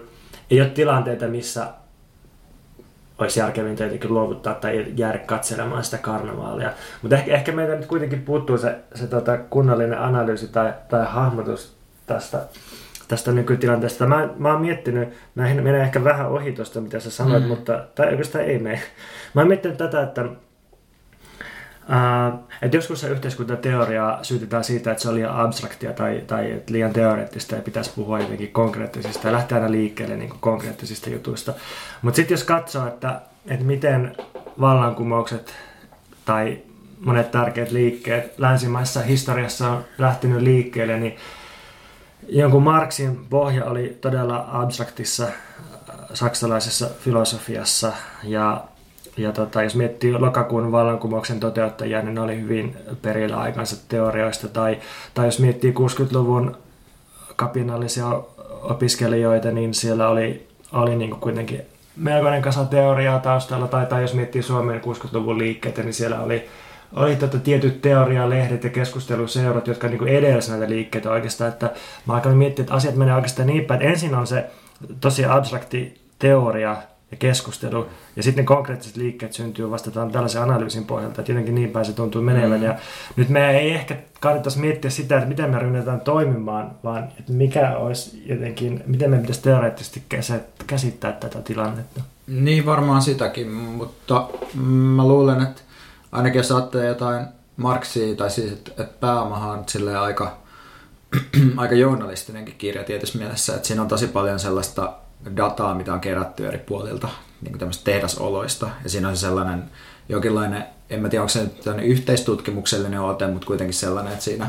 ei 0.52 0.62
ole 0.62 0.70
tilanteita, 0.70 1.28
missä 1.28 1.68
olisi 3.18 3.40
järkevintä 3.40 3.84
jotenkin 3.84 4.14
luovuttaa 4.14 4.54
tai 4.54 4.86
jäädä 4.96 5.18
katselemaan 5.18 5.84
sitä 5.84 5.98
karnevaalia. 5.98 6.72
Mutta 7.02 7.16
ehkä, 7.16 7.34
ehkä 7.34 7.52
meitä 7.52 7.76
nyt 7.76 7.86
kuitenkin 7.86 8.22
puuttuu 8.22 8.58
se, 8.58 8.76
se 8.96 9.08
tota 9.08 9.38
kunnallinen 9.38 10.00
analyysi 10.00 10.48
tai, 10.48 10.74
tai 10.90 11.06
hahmotus 11.06 11.76
tästä, 12.06 12.42
tästä 13.10 13.32
nykytilanteesta. 13.32 14.08
Mä, 14.08 14.30
mä 14.38 14.52
oon 14.52 14.62
miettinyt, 14.62 15.10
näihin 15.36 15.64
menee 15.64 15.82
ehkä 15.82 16.04
vähän 16.04 16.30
ohi 16.30 16.52
tuosta, 16.52 16.82
mitä 16.82 17.00
sä 17.00 17.12
sanoit, 17.12 17.44
mm. 17.44 17.50
mutta 17.50 17.86
tai 17.96 18.08
oikeastaan 18.08 18.46
ei 18.46 18.60
mene. 18.60 18.82
Mä 19.34 19.42
oon 19.42 19.48
miettinyt 19.48 19.78
tätä, 19.78 20.04
että 20.04 20.26
Uh, 21.90 22.40
että 22.62 22.78
joskus 22.78 23.02
se 23.02 23.08
yhteiskuntateoriaa 23.08 24.24
syytetään 24.24 24.64
siitä, 24.64 24.92
että 24.92 25.02
se 25.02 25.10
on 25.10 25.16
liian 25.16 25.36
abstraktia 25.36 25.94
tai, 25.94 26.24
tai 26.28 26.62
liian 26.70 26.94
teoreettista 26.94 27.56
ja 27.56 27.62
pitäisi 27.62 27.92
puhua 27.96 28.20
jotenkin 28.20 28.52
konkreettisista 28.52 29.28
ja 29.28 29.34
lähteä 29.34 29.58
aina 29.58 29.72
liikkeelle 29.72 30.18
niin 30.18 30.30
kuin 30.30 30.40
konkreettisista 30.40 31.10
jutuista. 31.10 31.54
Mutta 32.02 32.16
sitten 32.16 32.36
jos 32.36 32.44
katsoo, 32.44 32.88
että, 32.88 33.22
että 33.48 33.66
miten 33.66 34.16
vallankumoukset 34.60 35.54
tai 36.26 36.58
monet 37.00 37.32
tärkeät 37.32 37.72
liikkeet 37.72 38.34
länsimaissa 38.40 39.02
historiassa 39.02 39.70
on 39.70 39.84
lähtenyt 39.98 40.42
liikkeelle, 40.42 41.00
niin 41.00 41.16
jonkun 42.30 42.64
Marxin 42.64 43.26
pohja 43.30 43.66
oli 43.66 43.98
todella 44.02 44.46
abstraktissa 44.52 45.28
saksalaisessa 46.14 46.90
filosofiassa 47.00 47.94
ja 48.24 48.64
ja 49.18 49.32
tota, 49.32 49.64
jos 49.64 49.76
miettii 49.76 50.14
lokakuun 50.14 50.72
vallankumouksen 50.72 51.40
toteuttajia, 51.40 52.02
niin 52.02 52.16
ne 52.16 52.22
oli 52.22 52.42
hyvin 52.42 52.78
perillä 53.02 53.38
aikansa 53.38 53.76
teorioista. 53.88 54.48
Tai, 54.48 54.78
tai 55.14 55.26
jos 55.26 55.40
miettii 55.40 55.72
60-luvun 55.72 56.58
kapinallisia 57.36 58.22
opiskelijoita, 58.62 59.52
niin 59.52 59.74
siellä 59.74 60.10
oli, 60.10 60.48
oli 60.72 60.96
niin 60.96 61.10
kuin 61.10 61.20
kuitenkin 61.20 61.62
melkoinen 61.96 62.42
kasa 62.42 62.66
teoriaa 62.66 63.20
taustalla. 63.20 63.68
Tai, 63.68 63.86
tai 63.86 64.02
jos 64.02 64.14
miettii 64.14 64.42
Suomen 64.42 64.82
60-luvun 64.82 65.38
liikkeitä, 65.38 65.84
niin 65.84 65.94
siellä 65.94 66.20
oli, 66.20 66.50
oli 66.94 67.16
tota 67.16 67.40
tietyt 67.40 67.82
teorialehdet 67.82 68.64
ja 68.64 68.70
keskusteluseurat, 68.70 69.68
jotka 69.68 69.88
niin 69.88 70.08
edelsi 70.08 70.52
näitä 70.52 70.70
liikkeitä 70.70 71.12
oikeastaan. 71.12 71.52
Että 71.52 71.74
mä 72.06 72.14
alkoin 72.14 72.38
miettiä, 72.38 72.64
että 72.64 72.74
asiat 72.74 72.96
menee 72.96 73.16
oikeastaan 73.16 73.48
niin 73.48 73.66
päin, 73.66 73.82
että 73.82 73.94
ensin 73.94 74.16
on 74.16 74.28
se 74.28 74.50
tosi 75.02 75.26
abstrakti 75.26 76.02
teoria, 76.20 76.78
ja 77.12 77.18
keskustelu. 77.18 77.88
Ja 78.16 78.24
sitten 78.24 78.44
ne 78.44 78.46
konkreettiset 78.46 78.96
liikkeet 78.96 79.34
syntyy 79.34 79.72
vasta 79.72 79.92
tällaisen 79.92 80.42
analyysin 80.42 80.86
pohjalta, 80.86 81.22
että 81.22 81.32
jotenkin 81.32 81.56
niin 81.56 81.70
päin 81.70 81.86
se 81.86 81.94
tuntuu 81.94 82.22
menevän. 82.22 82.60
Mm. 82.60 82.66
Ja 82.66 82.76
nyt 83.16 83.30
me 83.30 83.60
ei 83.60 83.72
ehkä 83.72 83.96
kannattaisi 84.20 84.60
miettiä 84.60 84.92
sitä, 84.92 85.16
että 85.18 85.30
miten 85.30 85.50
me 85.50 85.60
ryhdytään 85.60 86.02
toimimaan, 86.02 86.72
vaan 86.84 87.04
että 87.20 87.34
mikä 87.34 87.78
olisi 87.78 88.24
jotenkin, 88.26 88.84
miten 88.88 89.10
me 89.10 89.18
pitäisi 89.18 89.42
teoreettisesti 89.42 90.04
käsittää 90.68 91.12
tätä 91.12 91.42
tilannetta. 91.42 92.02
Niin 92.28 92.66
varmaan 92.66 93.02
sitäkin, 93.02 93.52
mutta 93.52 94.30
mä 94.96 95.08
luulen, 95.08 95.42
että 95.42 95.62
ainakin 96.12 96.40
jos 96.40 96.52
ajattelee 96.52 96.88
jotain 96.88 97.26
Marksia, 97.58 98.16
tai 98.16 98.30
siis 98.30 98.52
että, 98.52 98.72
että 98.72 98.98
pääomahan 99.00 99.50
on 99.50 99.66
aika, 100.00 100.38
aika 101.58 101.76
journalistinenkin 101.76 102.56
kirja 102.58 102.84
tietysti 102.84 103.18
mielessä, 103.18 103.56
että 103.56 103.68
siinä 103.68 103.82
on 103.82 103.88
tosi 103.88 104.08
paljon 104.08 104.40
sellaista 104.40 104.94
dataa, 105.38 105.76
mitä 105.76 105.94
on 105.94 106.00
kerätty 106.00 106.48
eri 106.48 106.58
puolilta 106.58 107.10
niin 107.42 107.52
kuin 107.52 107.60
tämmöistä 107.60 107.84
tehdasoloista. 107.84 108.70
Ja 108.84 108.90
siinä 108.90 109.10
on 109.10 109.18
se 109.18 109.22
sellainen 109.22 109.64
jonkinlainen, 110.10 110.66
en 110.90 111.02
mä 111.02 111.10
tiedä 111.10 111.22
onko 111.22 111.30
se 111.30 111.44
nyt 111.44 111.66
yhteistutkimuksellinen 111.82 113.02
ote, 113.02 113.28
mutta 113.28 113.48
kuitenkin 113.48 113.74
sellainen, 113.74 114.14
että 114.14 114.26
siinä 114.26 114.48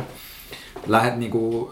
lähdet 0.86 1.16
niin 1.16 1.30
kuin, 1.30 1.70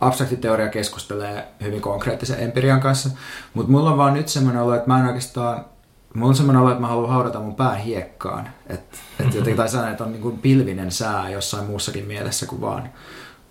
abstraktiteoria 0.00 0.68
keskustelee 0.68 1.48
hyvin 1.62 1.80
konkreettisen 1.80 2.40
empirian 2.40 2.80
kanssa, 2.80 3.10
mutta 3.54 3.72
mulla 3.72 3.90
on 3.90 3.98
vaan 3.98 4.14
nyt 4.14 4.28
semmoinen 4.28 4.62
olo, 4.62 4.74
että 4.74 4.88
mä 4.88 5.00
en 5.00 5.06
oikeastaan 5.06 5.64
Mulla 6.14 6.28
on 6.28 6.34
semmoinen 6.34 6.62
olo, 6.62 6.70
että 6.70 6.80
mä 6.80 6.86
haluan 6.86 7.10
haudata 7.10 7.40
mun 7.40 7.54
pään 7.54 7.78
hiekkaan. 7.78 8.48
Että 8.66 8.98
et 9.20 9.26
jotenkin, 9.34 9.56
tai 9.56 9.68
sanon, 9.68 9.90
että 9.90 10.04
on 10.04 10.12
niin 10.12 10.22
kuin 10.22 10.38
pilvinen 10.38 10.90
sää 10.90 11.30
jossain 11.30 11.64
muussakin 11.64 12.04
mielessä 12.04 12.46
kuin 12.46 12.60
vaan 12.60 12.90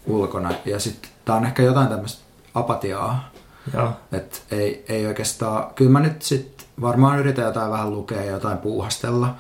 ulkona. 0.06 0.52
Ja 0.66 0.80
sitten 0.80 1.12
tää 1.26 1.36
on 1.36 1.46
ehkä 1.46 1.64
jotain 1.64 1.88
tämmöistä 1.88 2.22
apatiaa. 2.56 3.32
Joo. 3.74 3.94
Että 4.12 4.38
ei, 4.52 4.86
ei 4.90 5.08
oikeastaan, 5.08 5.74
kyllä 5.74 5.92
mä 5.92 6.00
nyt 6.00 6.22
sit 6.22 6.68
varmaan 6.82 7.20
yritän 7.20 7.46
jotain 7.46 7.72
vähän 7.72 7.92
lukea 7.92 8.24
ja 8.24 8.32
jotain 8.32 8.58
puuhastella, 8.58 9.36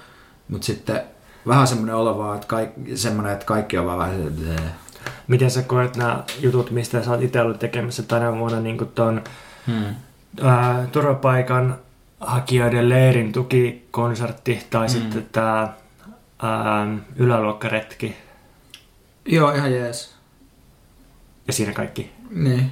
mutta 0.47 0.65
sitten 0.65 1.01
vähän 1.47 1.67
semmoinen 1.67 1.95
olo 1.95 2.17
vaan, 2.17 2.35
että, 2.35 2.47
kaikki, 2.47 2.97
semmoinen, 2.97 3.33
että 3.33 3.45
kaikki 3.45 3.77
on 3.77 3.85
vaan 3.85 3.99
vähän 3.99 4.33
Miten 5.27 5.51
sä 5.51 5.61
koet 5.61 5.95
nämä 5.95 6.23
jutut, 6.39 6.71
mistä 6.71 7.03
sä 7.03 7.11
oot 7.11 7.21
itse 7.21 7.41
ollut 7.41 7.59
tekemässä 7.59 8.03
tänä 8.03 8.37
vuonna 8.37 8.59
niin 8.59 8.91
tuon 8.95 9.23
hmm. 9.67 9.95
ää, 10.41 10.87
turvapaikan 10.91 11.77
hakijoiden 12.21 12.89
leirin 12.89 13.31
tukikonsertti 13.31 14.67
tai 14.69 14.87
mm. 14.87 14.91
sitten 14.91 15.29
tämä 15.31 15.73
yläluokkaretki 17.15 18.15
Joo, 19.25 19.51
ihan 19.51 19.71
jees. 19.71 20.13
ja 21.47 21.53
siinä 21.53 21.73
kaikki. 21.73 22.11
Niin. 22.29 22.71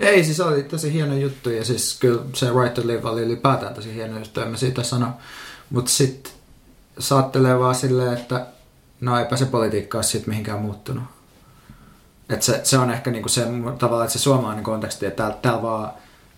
Ei, 0.00 0.24
siis 0.24 0.40
oli 0.40 0.62
tosi 0.62 0.92
hieno 0.92 1.14
juttu 1.14 1.50
ja 1.50 1.64
siis 1.64 1.98
kyllä 2.00 2.22
se 2.34 2.46
Right 2.46 2.74
to 2.74 2.82
Live 2.86 3.08
oli 3.08 3.22
ylipäätään 3.22 3.74
tosi 3.74 3.94
hieno 3.94 4.18
juttu, 4.18 4.40
en 4.40 4.48
mä 4.48 4.56
siitä 4.56 4.82
sano. 4.82 5.08
Mutta 5.70 5.90
sitten 5.90 6.32
saattelee 6.98 7.58
vaan 7.58 7.74
silleen, 7.74 8.14
että 8.14 8.46
no 9.00 9.18
eipä 9.18 9.36
se 9.36 9.46
politiikka 9.46 9.98
ole 9.98 10.02
siitä 10.02 10.28
mihinkään 10.28 10.62
muuttunut. 10.62 11.04
Et 12.28 12.42
se, 12.42 12.60
se 12.64 12.78
on 12.78 12.90
ehkä 12.90 13.10
niinku 13.10 13.28
se 13.28 13.46
tavallaan, 13.78 14.04
että 14.06 14.18
se 14.18 14.22
suomalainen 14.22 14.64
konteksti, 14.64 15.06
että 15.06 15.16
täällä, 15.16 15.36
täällä 15.42 15.62
vaan 15.62 15.92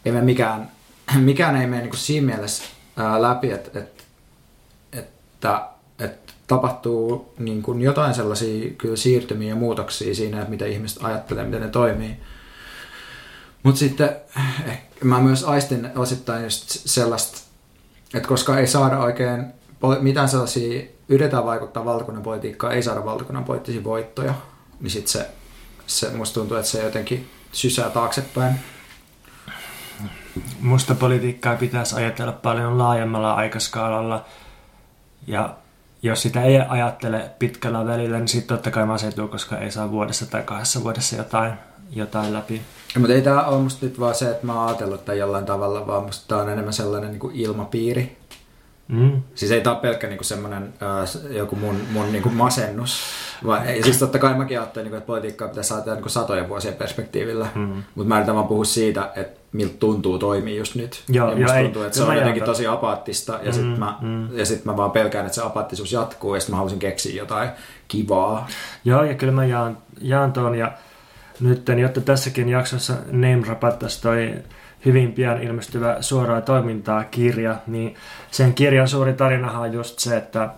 ei 0.05 0.13
mene 0.13 0.25
mikään, 0.25 0.71
mikään 1.19 1.57
ei 1.57 1.67
mene 1.67 1.83
niinku 1.83 1.97
siinä 1.97 2.27
mielessä 2.27 2.65
ää, 2.97 3.23
läpi, 3.23 3.51
että, 3.53 3.79
että, 3.79 4.05
että, 4.93 5.69
että 5.99 6.33
tapahtuu 6.47 7.35
niin 7.39 7.63
kuin 7.63 7.81
jotain 7.81 8.15
sellaisia 8.15 8.71
kyllä 8.71 8.97
siirtymiä 8.97 9.49
ja 9.49 9.57
muutoksia 9.57 10.15
siinä, 10.15 10.39
että 10.39 10.51
mitä 10.51 10.67
ihmiset 10.67 11.05
ajattelee, 11.05 11.45
miten 11.45 11.61
ne 11.61 11.69
toimii. 11.69 12.17
Mutta 13.63 13.79
sitten 13.79 14.17
eh, 14.67 14.83
mä 15.05 15.21
myös 15.21 15.45
aistin 15.45 15.91
osittain 15.97 16.45
just 16.45 16.65
sellaista, 16.69 17.41
että 18.15 18.29
koska 18.29 18.59
ei 18.59 18.67
saada 18.67 18.99
oikein 18.99 19.47
mitään 20.01 20.29
sellaisia, 20.29 20.83
yritetään 21.09 21.45
vaikuttaa 21.45 21.85
valtakunnan 21.85 22.23
politiikkaan, 22.23 22.75
ei 22.75 22.83
saada 22.83 23.05
valtakunnan 23.05 23.45
poliittisia 23.45 23.85
voittoja, 23.85 24.35
niin 24.81 24.91
sitten 24.91 25.13
se, 25.13 25.31
se, 25.87 26.11
musta 26.11 26.35
tuntuu, 26.35 26.57
että 26.57 26.71
se 26.71 26.85
jotenkin 26.85 27.31
sysää 27.53 27.91
taaksepäin. 27.91 28.55
Musta 30.61 30.95
politiikkaa 30.95 31.57
pitäisi 31.57 31.97
ajatella 31.97 32.33
paljon 32.33 32.79
laajemmalla 32.79 33.35
aikaskaalalla 33.35 34.25
ja 35.27 35.55
jos 36.03 36.23
sitä 36.23 36.43
ei 36.43 36.61
ajattele 36.69 37.31
pitkällä 37.39 37.87
välillä, 37.87 38.19
niin 38.19 38.29
sitten 38.29 38.57
totta 38.57 38.71
kai 38.71 38.87
masentuu, 38.87 39.29
koska 39.29 39.59
ei 39.59 39.71
saa 39.71 39.91
vuodessa 39.91 40.27
tai 40.27 40.43
kahdessa 40.43 40.83
vuodessa 40.83 41.17
jotain, 41.17 41.53
jotain 41.91 42.33
läpi. 42.33 42.63
Mutta 42.99 43.13
ei 43.13 43.23
tämä 43.23 43.45
ole 43.45 43.63
musta 43.63 43.87
nyt 43.87 44.01
vaan 44.01 44.15
se, 44.15 44.31
että 44.31 44.47
mä 44.47 44.55
oon 44.55 44.69
ajatellut 44.69 45.05
tämän 45.05 45.19
jollain 45.19 45.47
tavalla, 45.47 45.87
vaan 45.87 46.05
musta 46.05 46.29
tämä 46.29 46.41
on 46.41 46.49
enemmän 46.49 46.73
sellainen 46.73 47.11
niin 47.11 47.21
kuin 47.21 47.37
ilmapiiri. 47.37 48.20
Mm. 48.91 49.23
Siis 49.35 49.53
ei 49.53 49.61
tämä 49.61 49.75
ole 49.75 49.83
pelkkä 49.83 50.07
niin 50.07 50.25
semmoinen 50.25 50.63
äh, 50.63 51.37
joku 51.37 51.57
mun, 51.57 51.77
mun 51.93 52.13
niin 52.13 52.23
kuin 52.23 52.35
masennus. 52.35 53.01
Vaan, 53.47 53.77
ja 53.77 53.83
siis 53.83 53.99
totta 53.99 54.19
kai 54.19 54.35
mäkin 54.35 54.59
ajattelen, 54.61 54.85
niin 54.85 54.91
kuin, 54.91 54.99
että 54.99 55.07
politiikkaa 55.07 55.49
pitäisi 55.49 55.75
ajatella 55.75 55.95
niin 55.95 56.03
kuin 56.03 56.13
satojen 56.13 56.49
vuosien 56.49 56.75
perspektiivillä. 56.75 57.47
Mm. 57.55 57.83
Mutta 57.95 58.09
mä 58.09 58.17
yritän 58.17 58.35
vaan 58.35 58.49
puhua 58.49 58.65
siitä, 58.65 59.11
että 59.17 59.41
miltä 59.53 59.75
tuntuu 59.79 60.19
toimia 60.19 60.57
just 60.57 60.75
nyt. 60.75 61.03
Joo, 61.09 61.27
ja 61.27 61.33
joo, 61.33 61.41
musta 61.41 61.59
ei, 61.59 61.65
tuntuu, 61.65 61.83
että 61.83 61.99
se 61.99 62.05
on 62.05 62.17
jotenkin 62.17 62.43
tosi 62.43 62.67
apaattista. 62.67 63.33
Ja 63.43 63.51
Mm, 63.51 63.53
sitten 63.53 63.79
mä, 63.79 63.95
mm. 64.01 64.39
ja 64.39 64.47
sit 64.47 64.65
mä 64.65 64.77
vaan 64.77 64.91
pelkään, 64.91 65.27
että 65.27 65.35
se 65.35 65.43
apaattisuus 65.43 65.93
jatkuu. 65.93 66.35
Ja 66.35 66.41
sitten 66.41 66.53
mä 66.53 66.57
haluaisin 66.57 66.79
keksiä 66.79 67.15
jotain 67.23 67.51
kivaa. 67.89 68.49
Joo, 68.85 69.05
ja 69.05 69.15
kyllä 69.15 69.33
mä 69.33 69.45
jaan, 69.45 69.79
jaan 70.01 70.33
tuon. 70.33 70.55
Ja 70.55 70.73
nyt, 71.41 71.69
jotta 71.81 72.01
tässäkin 72.01 72.49
jaksossa 72.49 72.95
name 73.07 73.43
rapattaisi 73.47 74.03
toi 74.03 74.35
hyvin 74.85 75.13
pian 75.13 75.43
ilmestyvä 75.43 75.97
suoraa 76.01 76.41
toimintaa 76.41 77.05
kirja, 77.05 77.57
niin 77.67 77.95
sen 78.31 78.55
kirjan 78.55 78.89
suuri 78.89 79.13
tarinahan 79.13 79.63
on 79.63 79.73
just 79.73 79.99
se, 79.99 80.17
että, 80.17 80.49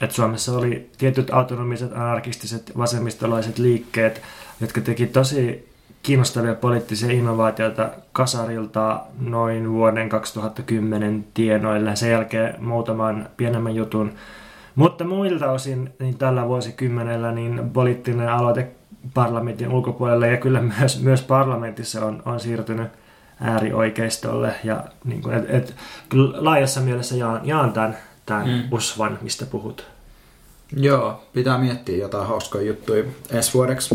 että 0.00 0.16
Suomessa 0.16 0.52
oli 0.52 0.90
tietyt 0.98 1.30
autonomiset, 1.30 1.92
anarkistiset, 1.92 2.72
vasemmistolaiset 2.78 3.58
liikkeet, 3.58 4.22
jotka 4.60 4.80
teki 4.80 5.06
tosi 5.06 5.68
kiinnostavia 6.02 6.54
poliittisia 6.54 7.12
innovaatioita 7.12 7.90
kasarilta 8.12 9.00
noin 9.20 9.72
vuoden 9.72 10.08
2010 10.08 11.24
tienoille. 11.34 11.96
Sen 11.96 12.10
jälkeen 12.10 12.54
muutaman 12.58 13.28
pienemmän 13.36 13.74
jutun. 13.74 14.12
Mutta 14.74 15.04
muilta 15.04 15.50
osin 15.50 15.94
niin 15.98 16.18
tällä 16.18 16.48
vuosikymmenellä 16.48 17.32
niin 17.32 17.70
poliittinen 17.72 18.28
aloite 18.28 18.70
parlamentin 19.14 19.72
ulkopuolelle 19.72 20.28
ja 20.28 20.36
kyllä 20.36 20.62
myös, 20.78 21.02
myös 21.02 21.22
parlamentissa 21.22 22.06
on, 22.06 22.22
on 22.24 22.40
siirtynyt 22.40 22.88
äärioikeistolle. 23.44 24.54
Ja 24.64 24.84
niin 25.04 25.22
kuin, 25.22 25.34
et, 25.34 25.44
et, 25.48 25.74
kyllä 26.08 26.44
laajassa 26.44 26.80
mielessä 26.80 27.16
jaan, 27.16 27.40
jaan 27.44 27.72
tämän, 27.72 27.96
tämän 28.26 28.46
Mm. 28.48 28.62
usvan, 28.70 29.18
mistä 29.22 29.46
puhut. 29.46 29.86
Joo, 30.76 31.22
pitää 31.32 31.58
miettiä 31.58 31.96
jotain 31.96 32.26
hauskoja 32.26 32.66
juttuja 32.66 33.04
ensi 33.30 33.54
vuodeksi. 33.54 33.94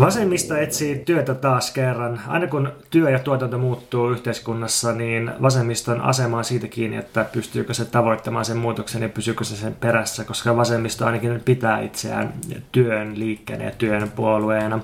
Vasemmista 0.00 0.58
etsii 0.58 0.98
työtä 0.98 1.34
taas 1.34 1.70
kerran. 1.70 2.20
Aina 2.28 2.46
kun 2.46 2.72
työ 2.90 3.10
ja 3.10 3.18
tuotanto 3.18 3.58
muuttuu 3.58 4.10
yhteiskunnassa, 4.10 4.92
niin 4.92 5.30
vasemmiston 5.42 6.00
asema 6.00 6.38
on 6.38 6.44
siitä 6.44 6.68
kiinni, 6.68 6.96
että 6.96 7.24
pystyykö 7.24 7.74
se 7.74 7.84
tavoittamaan 7.84 8.44
sen 8.44 8.56
muutoksen 8.56 9.02
ja 9.02 9.08
pysyykö 9.08 9.44
se 9.44 9.56
sen 9.56 9.74
perässä, 9.74 10.24
koska 10.24 10.56
vasemmisto 10.56 11.06
ainakin 11.06 11.42
pitää 11.44 11.80
itseään 11.80 12.32
työn 12.72 13.18
liikkeenä 13.18 13.64
ja 13.64 13.70
työn 13.78 14.10
puolueena. 14.16 14.80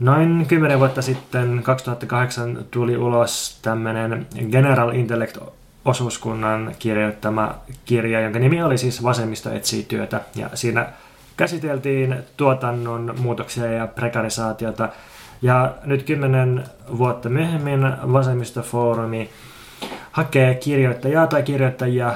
Noin 0.00 0.46
10 0.48 0.78
vuotta 0.78 1.02
sitten, 1.02 1.60
2008, 1.62 2.58
tuli 2.70 2.96
ulos 2.96 3.58
tämmöinen 3.62 4.26
General 4.50 4.94
Intellect 4.94 5.38
osuuskunnan 5.84 6.74
kirjoittama 6.78 7.54
kirja, 7.84 8.20
jonka 8.20 8.38
nimi 8.38 8.62
oli 8.62 8.78
siis 8.78 9.02
Vasemmisto 9.02 9.52
etsii 9.52 9.82
työtä. 9.82 10.20
Ja 10.36 10.50
siinä 10.54 10.86
käsiteltiin 11.38 12.16
tuotannon 12.36 13.14
muutoksia 13.18 13.72
ja 13.72 13.86
prekarisaatiota. 13.86 14.88
Ja 15.42 15.74
nyt 15.84 16.02
kymmenen 16.02 16.64
vuotta 16.98 17.28
myöhemmin 17.28 17.80
Vasemmistofoorumi 18.12 19.30
hakee 20.12 20.54
kirjoittajaa 20.54 21.26
tai 21.26 21.42
kirjoittajia 21.42 22.14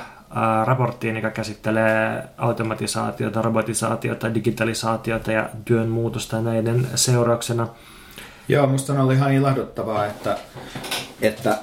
raporttiin, 0.65 1.17
joka 1.17 1.31
käsittelee 1.31 2.25
automatisaatiota, 2.39 3.43
robotisaatiota, 3.43 4.35
digitalisaatiota 4.35 5.33
ja 5.33 5.49
työn 5.65 5.89
muutosta 5.89 6.41
näiden 6.41 6.87
seurauksena. 6.95 7.69
Joo, 8.49 8.67
musta 8.67 8.93
on 8.93 9.01
ollut 9.01 9.15
ihan 9.15 9.33
ilahduttavaa, 9.33 10.07
että, 10.07 10.39
että 11.21 11.59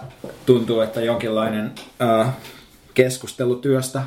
tuntuu, 0.46 0.82
että 0.82 1.02
jonkinlainen 1.02 1.72
äh, 2.02 2.30
keskustelu 2.94 3.56
työstä 3.56 4.02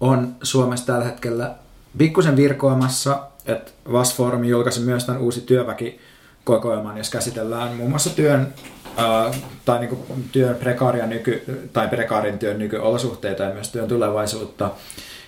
on 0.00 0.36
Suomessa 0.42 0.86
tällä 0.86 1.04
hetkellä 1.04 1.54
pikkusen 1.98 2.36
virkoamassa, 2.36 3.22
että 3.46 3.72
VAS-foorumi 3.92 4.48
julkaisi 4.48 4.80
myös 4.80 5.04
tämän 5.04 5.22
uusi 5.22 5.40
työväkikokoelman, 5.40 6.98
jos 6.98 7.10
käsitellään 7.10 7.76
muun 7.76 7.90
muassa 7.90 8.10
työn 8.10 8.54
äh, 8.98 9.42
tai 9.64 9.78
niin 9.78 10.26
työn 10.32 10.56
prekaaria 10.56 11.06
nyky, 11.06 11.68
tai 11.72 11.88
prekaarin 11.88 12.38
työn 12.38 12.58
nykyolosuhteita 12.58 13.42
ja 13.42 13.54
myös 13.54 13.68
työn 13.68 13.88
tulevaisuutta. 13.88 14.70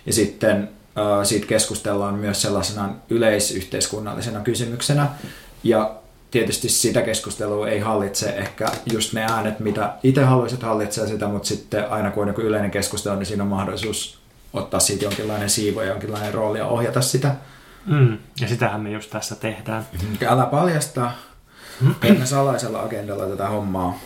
Ja 0.06 0.12
sitten 0.12 0.68
äh, 0.98 1.26
siitä 1.26 1.46
keskustellaan 1.46 2.14
myös 2.14 2.42
sellaisena 2.42 2.94
yleisyhteiskunnallisena 3.10 4.40
kysymyksenä. 4.40 5.08
Ja 5.64 5.94
tietysti 6.30 6.68
sitä 6.68 7.02
keskustelua 7.02 7.68
ei 7.68 7.80
hallitse 7.80 8.28
ehkä 8.28 8.66
just 8.92 9.12
ne 9.12 9.26
äänet, 9.30 9.60
mitä 9.60 9.92
itse 10.02 10.22
haluaisit 10.22 10.62
hallitsee 10.62 11.06
sitä, 11.06 11.28
mutta 11.28 11.48
sitten 11.48 11.90
aina 11.90 12.10
kun 12.10 12.22
on 12.22 12.28
joku 12.28 12.40
yleinen 12.40 12.70
keskustelu, 12.70 13.16
niin 13.16 13.26
siinä 13.26 13.42
on 13.42 13.48
mahdollisuus 13.48 14.18
ottaa 14.52 14.80
siitä 14.80 15.04
jonkinlainen 15.04 15.50
siivo 15.50 15.82
ja 15.82 15.88
jonkinlainen 15.88 16.34
rooli 16.34 16.58
ja 16.58 16.66
ohjata 16.66 17.00
sitä. 17.00 17.34
Mm. 17.86 18.18
Ja 18.40 18.48
sitähän 18.48 18.80
me 18.80 18.90
just 18.90 19.10
tässä 19.10 19.34
tehdään. 19.34 19.86
Älä 20.26 20.46
paljasta. 20.46 21.10
Teemme 22.00 22.26
salaisella 22.26 22.82
agendalla 22.82 23.26
tätä 23.26 23.48
hommaa. 23.48 23.98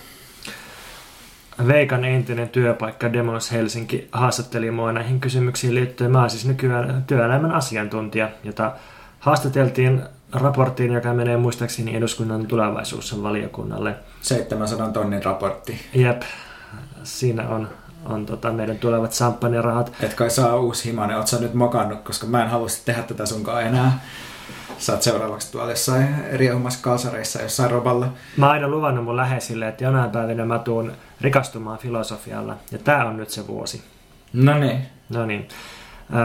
Veikan 1.66 2.04
entinen 2.04 2.48
työpaikka 2.48 3.12
Demos 3.12 3.52
Helsinki 3.52 4.08
haastatteli 4.12 4.70
mua 4.70 4.92
näihin 4.92 5.20
kysymyksiin 5.20 5.74
liittyen. 5.74 6.10
Mä 6.10 6.20
oon 6.20 6.30
siis 6.30 6.46
nykyään 6.46 7.04
työelämän 7.06 7.52
asiantuntija, 7.52 8.28
jota 8.44 8.72
haastateltiin 9.18 10.02
raporttiin, 10.32 10.92
joka 10.92 11.14
menee 11.14 11.36
muistaakseni 11.36 11.96
eduskunnan 11.96 12.46
tulevaisuus 12.46 13.22
valiokunnalle. 13.22 13.94
700 14.20 14.90
tonnin 14.90 15.24
raportti. 15.24 15.80
Jep, 15.94 16.22
siinä 17.04 17.48
on, 17.48 17.68
on 18.04 18.26
tota 18.26 18.52
meidän 18.52 18.78
tulevat 18.78 19.10
champagne-rahat. 19.10 19.92
Et 20.00 20.14
kai 20.14 20.30
saa 20.30 20.56
uusi 20.56 20.88
himanen, 20.88 21.16
oot 21.16 21.26
sä 21.26 21.40
nyt 21.40 21.54
mokannut, 21.54 22.00
koska 22.00 22.26
mä 22.26 22.42
en 22.42 22.50
halua 22.50 22.66
tehdä 22.84 23.02
tätä 23.02 23.26
sunkaan 23.26 23.62
enää. 23.62 24.00
Oot 24.90 25.02
seuraavaksi 25.02 25.52
tuolla 25.52 25.70
jossain 25.70 26.24
eri 26.24 26.50
omassa 26.50 26.82
kalsareissa 26.82 27.42
jossain 27.42 27.70
roballa. 27.70 28.08
Mä 28.36 28.46
oon 28.46 28.52
aina 28.52 28.68
luvannut 28.68 29.04
mun 29.04 29.16
läheisille, 29.16 29.68
että 29.68 29.84
jonain 29.84 30.10
päivänä 30.10 30.44
mä 30.44 30.58
tuun 30.58 30.92
rikastumaan 31.20 31.78
filosofialla. 31.78 32.56
Ja 32.70 32.78
tää 32.78 33.04
on 33.04 33.16
nyt 33.16 33.30
se 33.30 33.46
vuosi. 33.46 33.82
No 34.32 34.58
niin. 34.58 34.86
No 35.08 35.26
niin. 35.26 35.48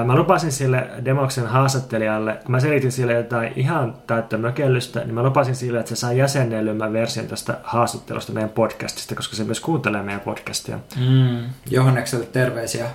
Mä 0.05 0.15
lupasin 0.15 0.51
sille 0.51 0.87
Demoksen 1.05 1.47
haastattelijalle, 1.47 2.33
kun 2.33 2.51
mä 2.51 2.59
selitin 2.59 2.91
sille 2.91 3.13
jotain 3.13 3.53
ihan 3.55 3.95
täyttä 4.07 4.37
mökellystä, 4.37 4.99
niin 4.99 5.13
mä 5.13 5.23
lupasin 5.23 5.55
sille, 5.55 5.79
että 5.79 5.89
se 5.89 5.95
saa 5.95 6.13
jäsennellymän 6.13 6.93
version 6.93 7.27
tästä 7.27 7.57
haastattelusta 7.63 8.33
meidän 8.33 8.49
podcastista, 8.49 9.15
koska 9.15 9.35
se 9.35 9.43
myös 9.43 9.59
kuuntelee 9.59 10.03
meidän 10.03 10.21
podcastia. 10.21 10.79
Mm. 10.99 11.43
Johannekselle 11.69 12.25
terveisiä. 12.25 12.85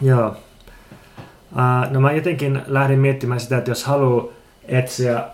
Joo. 0.00 0.36
No 1.90 2.00
mä 2.00 2.12
jotenkin 2.12 2.62
lähdin 2.66 2.98
miettimään 2.98 3.40
sitä, 3.40 3.58
että 3.58 3.70
jos 3.70 3.84
haluaa 3.84 4.26
etsiä 4.68 5.24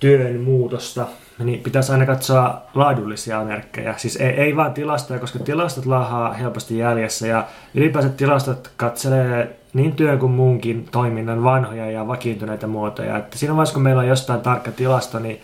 työn 0.00 0.40
muutosta, 0.40 1.06
niin 1.38 1.60
pitäisi 1.60 1.92
aina 1.92 2.06
katsoa 2.06 2.62
laadullisia 2.74 3.44
merkkejä. 3.44 3.94
Siis 3.96 4.16
ei, 4.16 4.28
ei 4.30 4.56
vaan 4.56 4.74
tilastoja, 4.74 5.20
koska 5.20 5.38
tilastot 5.38 5.86
laahaa 5.86 6.32
helposti 6.32 6.78
jäljessä 6.78 7.26
ja 7.26 7.46
ylipäänsä 7.74 8.10
tilastot 8.10 8.70
katselee 8.76 9.56
niin 9.74 9.92
työn 9.92 10.18
kuin 10.18 10.32
muunkin 10.32 10.88
toiminnan 10.92 11.44
vanhoja 11.44 11.90
ja 11.90 12.06
vakiintuneita 12.06 12.66
muotoja. 12.66 13.18
Että 13.18 13.38
siinä 13.38 13.54
vaiheessa, 13.54 13.74
kun 13.74 13.82
meillä 13.82 14.02
on 14.02 14.08
jostain 14.08 14.40
tarkka 14.40 14.70
tilasto, 14.70 15.18
niin, 15.18 15.40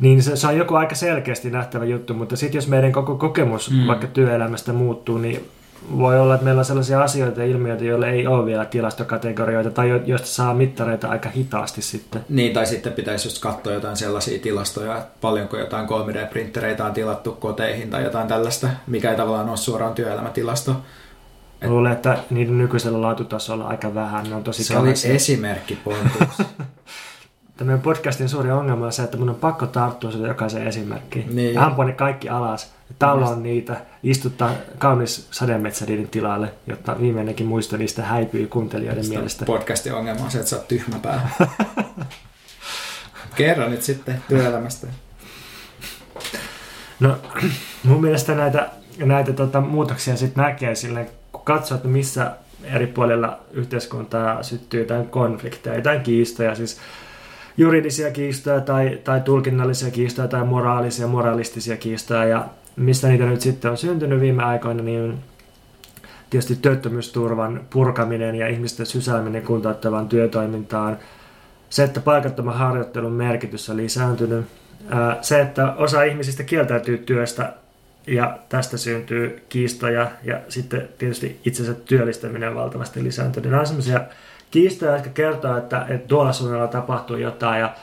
niin 0.00 0.22
se, 0.22 0.36
se 0.36 0.46
on 0.46 0.56
joku 0.56 0.74
aika 0.74 0.94
selkeästi 0.94 1.50
nähtävä 1.50 1.84
juttu, 1.84 2.14
mutta 2.14 2.36
sitten 2.36 2.58
jos 2.58 2.68
meidän 2.68 2.92
koko 2.92 3.14
kokemus 3.14 3.70
mm. 3.70 3.86
vaikka 3.86 4.06
työelämästä 4.06 4.72
muuttuu, 4.72 5.18
niin 5.18 5.50
voi 5.98 6.20
olla, 6.20 6.34
että 6.34 6.44
meillä 6.44 6.58
on 6.58 6.64
sellaisia 6.64 7.02
asioita 7.02 7.40
ja 7.40 7.46
ilmiöitä, 7.46 7.84
joille 7.84 8.10
ei 8.10 8.26
ole 8.26 8.46
vielä 8.46 8.64
tilastokategorioita 8.64 9.70
tai 9.70 10.02
joista 10.06 10.26
saa 10.26 10.54
mittareita 10.54 11.08
aika 11.08 11.28
hitaasti 11.28 11.82
sitten. 11.82 12.24
Niin, 12.28 12.52
tai 12.52 12.66
sitten 12.66 12.92
pitäisi 12.92 13.28
just 13.28 13.42
katsoa 13.42 13.72
jotain 13.72 13.96
sellaisia 13.96 14.38
tilastoja, 14.38 14.98
että 14.98 15.10
paljonko 15.20 15.58
jotain 15.58 15.88
3D-printtereitä 15.88 16.84
on 16.84 16.92
tilattu 16.92 17.32
koteihin 17.32 17.90
tai 17.90 18.04
jotain 18.04 18.28
tällaista, 18.28 18.68
mikä 18.86 19.10
ei 19.10 19.16
tavallaan 19.16 19.48
ole 19.48 19.56
suoraan 19.56 19.94
työelämätilasto. 19.94 20.76
Et... 21.64 21.70
Luulen, 21.70 21.92
että 21.92 22.18
niiden 22.30 22.58
nykyisellä 22.58 23.02
laatutasolla 23.02 23.66
aika 23.66 23.94
vähän. 23.94 24.30
Ne 24.30 24.34
on 24.34 24.44
tosi 24.44 24.64
se 24.64 24.78
oli 24.78 24.92
esimerkki. 25.04 25.78
Tämän 27.56 27.80
podcastin 27.80 28.28
suuri 28.28 28.50
ongelma 28.50 28.86
on 28.86 28.92
se, 28.92 29.02
että 29.02 29.16
mun 29.16 29.28
on 29.28 29.34
pakko 29.34 29.66
tarttua 29.66 30.10
sitä 30.10 30.26
jokaisen 30.26 30.66
esimerkkiin. 30.66 31.36
Niin. 31.36 31.58
Ampua 31.58 31.84
ne 31.84 31.92
kaikki 31.92 32.28
alas, 32.28 32.72
on 33.02 33.42
niitä, 33.42 33.76
istuttaa 34.02 34.50
kaunis 34.78 35.28
sademetsä 35.30 35.86
niiden 35.86 36.08
tilalle, 36.08 36.52
jotta 36.66 37.00
viimeinenkin 37.00 37.46
muisto 37.46 37.76
niistä 37.76 38.02
häipyy 38.02 38.46
kuuntelijoiden 38.46 39.04
Sitä 39.04 39.16
mielestä. 39.16 39.44
Podcastin 39.44 39.94
ongelma 39.94 40.24
on 40.24 40.30
se, 40.30 40.38
että 40.38 40.50
sä 40.50 40.56
oot 40.56 40.68
tyhmä 40.68 40.98
pää. 40.98 41.30
Kerro 43.36 43.68
nyt 43.68 43.82
sitten 43.82 44.22
työelämästä. 44.28 44.86
No, 47.00 47.16
mun 47.84 48.00
mielestä 48.00 48.34
näitä, 48.34 48.70
näitä 48.98 49.32
tota, 49.32 49.60
muutoksia 49.60 50.16
sitten 50.16 50.44
näkee 50.44 50.74
silleen, 50.74 51.10
kun 51.44 51.54
katsoo, 51.54 51.76
että 51.76 51.88
missä 51.88 52.30
eri 52.74 52.86
puolilla 52.86 53.38
yhteiskuntaa 53.52 54.42
syttyy 54.42 54.80
jotain 54.80 55.08
konflikteja, 55.08 55.76
jotain 55.76 56.00
kiistoja. 56.00 56.54
Siis 56.54 56.80
juridisia 57.56 58.10
kiistoja 58.10 58.60
tai, 58.60 58.98
tai 59.04 59.20
tulkinnallisia 59.20 59.90
kiistoja 59.90 60.28
tai 60.28 60.44
moraalisia, 60.44 61.06
moralistisia 61.06 61.76
kiistoja 61.76 62.24
ja 62.24 62.44
mistä 62.76 63.08
niitä 63.08 63.24
nyt 63.24 63.40
sitten 63.40 63.70
on 63.70 63.76
syntynyt 63.76 64.20
viime 64.20 64.42
aikoina, 64.42 64.82
niin 64.82 65.18
tietysti 66.30 66.56
työttömyysturvan 66.56 67.60
purkaminen 67.70 68.34
ja 68.34 68.48
ihmisten 68.48 68.86
sysääminen 68.86 69.42
kuntouttavaan 69.42 70.08
työtoimintaan, 70.08 70.98
se, 71.70 71.84
että 71.84 72.00
paikattoman 72.00 72.54
harjoittelun 72.54 73.12
merkitys 73.12 73.70
on 73.70 73.76
lisääntynyt, 73.76 74.46
se, 75.20 75.40
että 75.40 75.72
osa 75.72 76.02
ihmisistä 76.02 76.42
kieltäytyy 76.42 76.98
työstä 76.98 77.52
ja 78.06 78.38
tästä 78.48 78.76
syntyy 78.76 79.42
kiistoja 79.48 80.10
ja 80.22 80.40
sitten 80.48 80.88
tietysti 80.98 81.40
itsensä 81.44 81.74
työllistäminen 81.74 82.54
valtavasti 82.54 83.04
lisääntynyt. 83.04 83.50
Nämä 83.50 83.60
on 83.60 83.66
sellaisia 83.66 84.00
kiistoja, 84.50 84.92
jotka 84.92 85.10
kertoo, 85.10 85.56
että, 85.56 85.86
että 85.88 86.08
tuolla 86.08 86.32
suunnalla 86.32 86.66
tapahtuu 86.66 87.16
jotain. 87.16 87.60
Ja, 87.60 87.74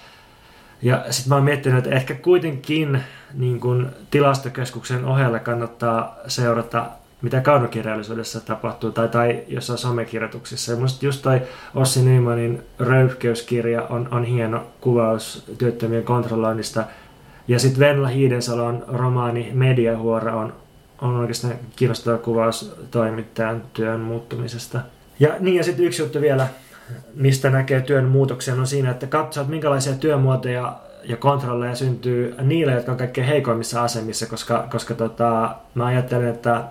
ja 0.82 1.06
sitten 1.10 1.30
mä 1.30 1.36
oon 1.36 1.44
miettinyt, 1.44 1.78
että 1.78 1.96
ehkä 1.96 2.14
kuitenkin 2.14 3.04
niin 3.34 3.60
kun 3.60 3.90
tilastokeskuksen 4.12 5.06
ohella 5.06 5.40
kannattaa 5.40 6.16
seurata, 6.28 6.86
mitä 7.22 7.42
kaunokirjallisuudessa 7.42 8.42
tapahtuu, 8.42 8.92
tai, 8.92 9.08
tai 9.08 9.44
jossain 9.48 9.80
somekirjoituksissa. 9.80 10.72
Ja 10.72 10.78
musta 10.78 11.06
just 11.06 11.22
toi 11.22 11.42
Ossi 11.76 12.02
Nymanin 12.02 12.64
röyhkeyskirja 12.80 13.82
on, 13.82 14.08
on 14.12 14.24
hieno 14.24 14.68
kuvaus 14.82 15.46
työttömien 15.58 16.04
kontrolloinnista. 16.04 16.84
Ja 17.52 17.60
sitten 17.60 17.80
Venla 17.80 18.08
Hiidensalon 18.08 18.86
romaani 18.88 19.52
Mediahuora 19.54 20.36
on, 20.36 20.54
on 21.02 21.16
oikeastaan 21.16 21.54
kiinnostava 21.76 22.18
kuvaus 22.18 22.76
toimittajan 22.92 23.64
työn 23.74 24.00
muuttumisesta. 24.00 24.80
Ja 25.20 25.36
niin 25.40 25.56
ja 25.56 25.64
sitten 25.64 25.86
yksi 25.86 26.02
juttu 26.02 26.22
vielä, 26.22 26.48
mistä 27.16 27.50
näkee 27.50 27.82
työn 27.82 28.06
muutoksen, 28.06 28.60
on 28.60 28.68
siinä, 28.68 28.92
että 28.92 29.08
katsoo, 29.08 29.42
että 29.42 29.52
minkälaisia 29.52 29.94
työmuotoja 29.94 30.80
ja 31.04 31.18
kontrolleja 31.18 31.76
syntyy 31.76 32.36
niille, 32.42 32.72
jotka 32.72 32.92
on 32.92 32.98
kaikkein 32.98 33.28
heikoimmissa 33.28 33.84
asemissa, 33.84 34.26
koska, 34.26 34.68
koska 34.72 34.94
tota, 34.94 35.56
mä 35.76 35.86
ajattelen, 35.86 36.28
että, 36.28 36.64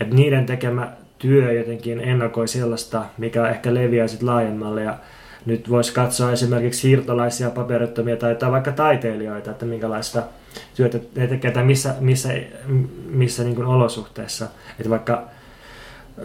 että 0.00 0.14
niiden 0.14 0.46
tekemä 0.46 0.92
työ 1.18 1.52
jotenkin 1.52 2.00
ennakoi 2.00 2.48
sellaista, 2.48 3.04
mikä 3.18 3.48
ehkä 3.48 3.74
leviää 3.74 4.08
sitten 4.08 4.28
laajemmalle. 4.28 4.82
Ja 4.82 4.98
nyt 5.46 5.70
voisi 5.70 5.92
katsoa 5.92 6.32
esimerkiksi 6.32 6.80
siirtolaisia, 6.80 7.50
paperittomia 7.50 8.16
tai, 8.16 8.34
tai 8.34 8.50
vaikka 8.50 8.72
taiteilijoita, 8.72 9.50
että 9.50 9.66
minkälaista 9.66 10.22
työtä 10.74 10.98
ne 11.16 11.26
tekee 11.26 11.50
tai 11.50 11.64
missä, 11.64 11.94
missä, 12.00 12.28
missä 13.06 13.44
niin 13.44 13.64
olosuhteissa. 13.64 14.46
Että 14.78 14.90
vaikka 14.90 15.28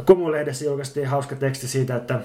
Kumulehdessä 0.05 0.65
julkaistiin 0.65 1.07
hauska 1.07 1.35
teksti 1.35 1.67
siitä, 1.67 1.95
että 1.95 2.19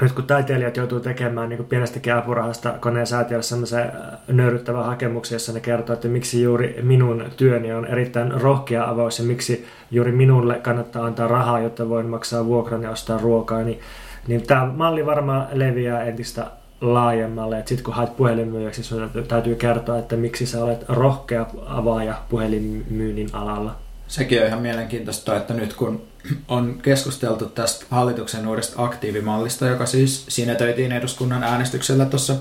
nyt 0.00 0.12
kun 0.12 0.24
taiteilijat 0.24 0.76
joutuu 0.76 1.00
tekemään 1.00 1.48
niin 1.48 1.64
pienestäkin 1.64 2.14
apurahasta 2.14 2.72
koneen 2.80 3.06
säätiölle 3.06 3.42
semmoisen 3.42 3.80
äh, 3.80 3.92
nöyryttävän 4.28 4.84
hakemuksen, 4.84 5.36
jossa 5.36 5.52
ne 5.52 5.60
kertoo, 5.60 5.94
että 5.94 6.08
miksi 6.08 6.42
juuri 6.42 6.78
minun 6.82 7.24
työni 7.36 7.72
on 7.72 7.86
erittäin 7.86 8.40
rohkea 8.40 8.88
avaus 8.90 9.18
ja 9.18 9.24
miksi 9.24 9.66
juuri 9.90 10.12
minulle 10.12 10.54
kannattaa 10.54 11.06
antaa 11.06 11.28
rahaa, 11.28 11.60
jotta 11.60 11.88
voin 11.88 12.06
maksaa 12.06 12.46
vuokran 12.46 12.82
ja 12.82 12.90
ostaa 12.90 13.18
ruokaa, 13.18 13.62
niin, 13.62 13.80
niin 14.26 14.46
tämä 14.46 14.66
malli 14.66 15.06
varmaan 15.06 15.48
leviää 15.52 16.04
entistä 16.04 16.46
laajemmalle. 16.80 17.62
Sitten 17.66 17.84
kun 17.84 17.94
haet 17.94 18.16
puhelinmyyjäksi, 18.16 18.82
sinun 18.82 19.10
täytyy 19.28 19.54
kertoa, 19.54 19.98
että 19.98 20.16
miksi 20.16 20.46
sä 20.46 20.64
olet 20.64 20.84
rohkea 20.88 21.46
avaaja 21.66 22.14
puhelinmyynnin 22.28 23.28
alalla. 23.32 23.76
Sekin 24.08 24.40
on 24.40 24.46
ihan 24.46 24.62
mielenkiintoista, 24.62 25.36
että 25.36 25.54
nyt 25.54 25.74
kun 25.74 26.02
on 26.48 26.78
keskusteltu 26.82 27.46
tästä 27.46 27.86
hallituksen 27.90 28.48
uudesta 28.48 28.84
aktiivimallista, 28.84 29.66
joka 29.66 29.86
siis 29.86 30.24
sinetöitiin 30.28 30.92
eduskunnan 30.92 31.44
äänestyksellä 31.44 32.04
tuossa, 32.04 32.34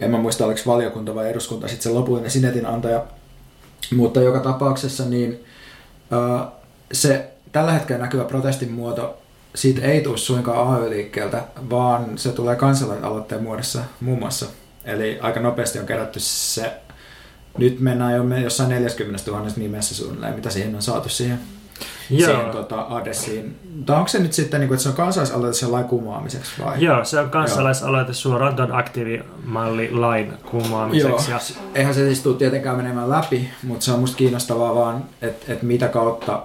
en 0.00 0.10
mä 0.10 0.18
muista 0.18 0.44
oliko 0.44 0.60
valiokunta 0.66 1.14
vai 1.14 1.30
eduskunta 1.30 1.68
sitten 1.68 1.82
se 1.82 1.98
lopullinen 1.98 2.30
sinetin 2.30 2.66
antaja, 2.66 3.04
mutta 3.96 4.20
joka 4.20 4.40
tapauksessa 4.40 5.04
niin 5.04 5.44
se 6.92 7.30
tällä 7.52 7.72
hetkellä 7.72 8.02
näkyvä 8.02 8.24
protestin 8.24 8.72
muoto, 8.72 9.18
siitä 9.56 9.82
ei 9.82 10.00
tule 10.00 10.18
suinkaan 10.18 10.74
AY-liikkeeltä, 10.74 11.44
vaan 11.70 12.18
se 12.18 12.32
tulee 12.32 12.56
kansalaisaloitteen 12.56 13.42
muodossa 13.42 13.80
muun 14.00 14.18
muassa. 14.18 14.46
Eli 14.84 15.18
aika 15.20 15.40
nopeasti 15.40 15.78
on 15.78 15.86
kerätty 15.86 16.20
se, 16.20 16.72
nyt 17.58 17.80
mennään 17.80 18.14
jo 18.14 18.38
jossain 18.42 18.68
40 18.68 19.30
000 19.30 19.46
nimessä 19.56 19.94
suunnilleen, 19.94 20.34
mitä 20.34 20.50
siihen 20.50 20.74
on 20.74 20.82
saatu 20.82 21.08
siihen 21.08 21.38
Joo. 22.10 22.30
siihen 22.30 22.50
tota, 22.50 22.86
adressiin. 22.88 23.56
Tai 23.86 23.96
onko 23.96 24.08
se 24.08 24.18
nyt 24.18 24.32
sitten, 24.32 24.60
niin 24.60 24.68
kuin, 24.68 24.76
että 24.76 24.82
se 24.82 24.88
on 24.88 24.94
kansalaisaloite 24.94 25.56
sen 25.56 25.72
lain 25.72 25.84
kumoamiseksi 25.84 26.52
vai? 26.64 26.84
Joo, 26.84 27.04
se 27.04 27.20
on 27.20 27.30
kansalaisaloite 27.30 28.12
suoraan 28.12 28.56
tuon 28.56 28.72
aktiivimallilain 28.72 30.32
kumoamiseksi. 30.50 31.30
Joo. 31.30 31.40
Ja... 31.40 31.56
Eihän 31.74 31.94
se 31.94 32.06
siis 32.06 32.20
tule 32.20 32.36
tietenkään 32.36 32.76
menemään 32.76 33.10
läpi, 33.10 33.50
mutta 33.62 33.84
se 33.84 33.92
on 33.92 34.00
musta 34.00 34.16
kiinnostavaa 34.16 34.74
vaan, 34.74 35.04
että, 35.22 35.52
että 35.52 35.66
mitä 35.66 35.88
kautta 35.88 36.42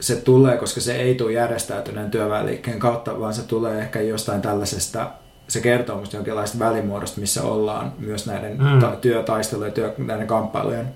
se 0.00 0.16
tulee, 0.16 0.56
koska 0.56 0.80
se 0.80 0.96
ei 0.96 1.14
tule 1.14 1.32
järjestäytyneen 1.32 2.10
työväenliikkeen 2.10 2.78
kautta, 2.78 3.20
vaan 3.20 3.34
se 3.34 3.42
tulee 3.42 3.78
ehkä 3.78 4.00
jostain 4.00 4.42
tällaisesta 4.42 5.10
se 5.48 5.60
kertoo 5.60 5.98
musta 5.98 6.16
jonkinlaista 6.16 6.58
välimuodosta, 6.58 7.20
missä 7.20 7.42
ollaan 7.42 7.92
myös 7.98 8.26
näiden 8.26 8.56
mm. 8.62 8.78
ta- 8.80 8.96
työtaistelujen 9.00 9.68
ja 9.68 9.74
työ, 9.74 9.94
näiden 9.98 10.26
kamppailujen 10.26 10.86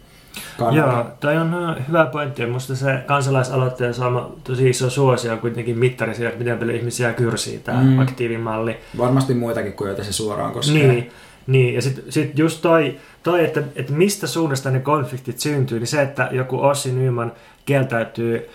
kannalta. 0.58 0.96
Joo, 0.96 1.06
toi 1.20 1.36
on 1.36 1.76
hyvä 1.88 2.06
pointti. 2.06 2.46
Minusta 2.46 2.76
se 2.76 2.98
kansalaisaloitteen 3.06 3.94
saama 3.94 4.32
tosi 4.44 4.70
iso 4.70 4.90
suosio 4.90 5.32
on 5.32 5.38
kuitenkin 5.38 5.78
mittari 5.78 6.14
siitä, 6.14 6.38
miten 6.38 6.58
paljon 6.58 6.76
ihmisiä 6.76 7.12
kyrsii 7.12 7.58
tämä 7.58 7.82
mm. 7.82 7.98
aktiivimalli. 7.98 8.76
Varmasti 8.98 9.34
muitakin 9.34 9.72
kuin 9.72 9.88
joita 9.88 10.04
se 10.04 10.12
suoraan 10.12 10.52
koskee. 10.52 10.88
Niin. 10.88 11.10
Niin, 11.46 11.74
ja 11.74 11.82
sitten 11.82 12.04
sit 12.08 12.38
just 12.38 12.62
toi, 12.62 12.96
toi 13.22 13.44
että, 13.44 13.62
että 13.76 13.92
mistä 13.92 14.26
suunnasta 14.26 14.70
ne 14.70 14.80
konfliktit 14.80 15.38
syntyy, 15.38 15.78
niin 15.78 15.86
se, 15.86 16.02
että 16.02 16.28
joku 16.32 16.60
Ossi 16.60 16.92
Nyman 16.92 17.32
kieltäytyy 17.66 18.48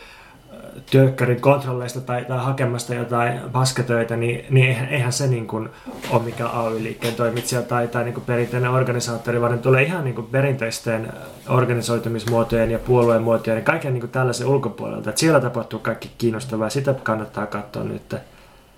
työkkärin 0.91 1.41
kontrolleista 1.41 2.01
tai, 2.01 2.25
tai 2.25 2.43
hakemasta 2.43 2.93
jotain 2.93 3.39
paskatöitä, 3.51 4.15
niin, 4.15 4.45
niin 4.49 4.67
eihän, 4.67 4.89
eihän 4.89 5.13
se 5.13 5.27
niin 5.27 5.47
kuin 5.47 5.69
ole 6.09 6.23
mikään 6.23 6.51
AY-liikkeen 6.53 7.15
toimitsija 7.15 7.61
tai, 7.61 7.87
tai 7.87 8.03
niin 8.03 8.13
kuin 8.13 8.25
perinteinen 8.25 8.71
organisaattori, 8.71 9.41
vaan 9.41 9.51
ne 9.51 9.57
tulee 9.57 9.83
ihan 9.83 10.03
niin 10.03 10.15
kuin 10.15 10.27
perinteisten 10.27 11.13
organisoitumismuotojen 11.49 12.71
ja 12.71 12.79
puolueen 12.79 13.23
muotojen 13.23 13.57
ja 13.57 13.63
kaiken 13.63 13.93
niin 13.93 14.01
kuin 14.01 14.11
tällaisen 14.11 14.47
ulkopuolelta. 14.47 15.09
Että 15.09 15.19
siellä 15.19 15.39
tapahtuu 15.39 15.79
kaikki 15.79 16.11
kiinnostavaa 16.17 16.65
ja 16.65 16.69
sitä 16.69 16.95
kannattaa 17.03 17.45
katsoa 17.45 17.83
nyt. 17.83 18.15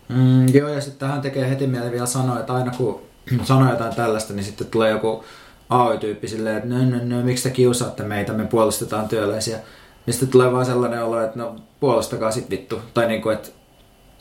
Mm, 0.09 0.53
joo, 0.53 0.69
ja 0.69 0.81
sitten 0.81 0.99
tähän 1.07 1.21
tekee 1.21 1.49
heti 1.49 1.67
mieli 1.67 1.91
vielä 1.91 2.05
sanoa, 2.05 2.39
että 2.39 2.53
aina 2.53 2.71
kun 2.77 3.01
sanoo 3.43 3.69
jotain 3.69 3.95
tällaista, 3.95 4.33
niin 4.33 4.43
sitten 4.43 4.67
tulee 4.67 4.91
joku 4.91 5.23
AY-tyyppi 5.69 6.27
silleen, 6.27 6.57
että 6.57 6.69
no, 6.69 6.77
no, 6.77 7.17
no, 7.17 7.23
miksi 7.23 7.43
te 7.43 7.55
kiusaatte 7.55 8.03
meitä, 8.03 8.33
me 8.33 8.45
puolustetaan 8.45 9.07
työläisiä. 9.07 9.59
Niin 10.05 10.13
sitten 10.13 10.29
tulee 10.29 10.51
vaan 10.51 10.65
sellainen 10.65 11.03
olo, 11.03 11.21
että 11.21 11.39
no 11.39 11.55
puolustakaa 11.79 12.31
sit 12.31 12.49
vittu. 12.49 12.81
Tai, 12.93 13.07
niin 13.07 13.21
kuin, 13.21 13.35
että, 13.35 13.49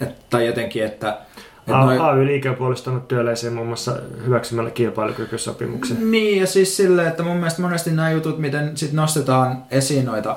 että, 0.00 0.24
tai 0.30 0.46
jotenkin, 0.46 0.84
että... 0.84 1.18
että 1.58 1.78
A- 1.78 1.84
noi... 1.84 1.98
AY-liike 1.98 2.50
on 2.50 2.56
puolustanut 2.56 3.08
työläisiä 3.08 3.50
muun 3.50 3.66
muassa 3.66 3.96
hyväksymällä 4.24 4.70
kilpailukykysopimuksen. 4.70 6.10
Niin, 6.10 6.40
ja 6.40 6.46
siis 6.46 6.76
silleen, 6.76 7.08
että 7.08 7.22
mun 7.22 7.36
mielestä 7.36 7.62
monesti 7.62 7.90
nämä 7.90 8.10
jutut, 8.10 8.38
miten 8.38 8.76
sit 8.76 8.92
nostetaan 8.92 9.62
esiin 9.70 10.06
noita, 10.06 10.36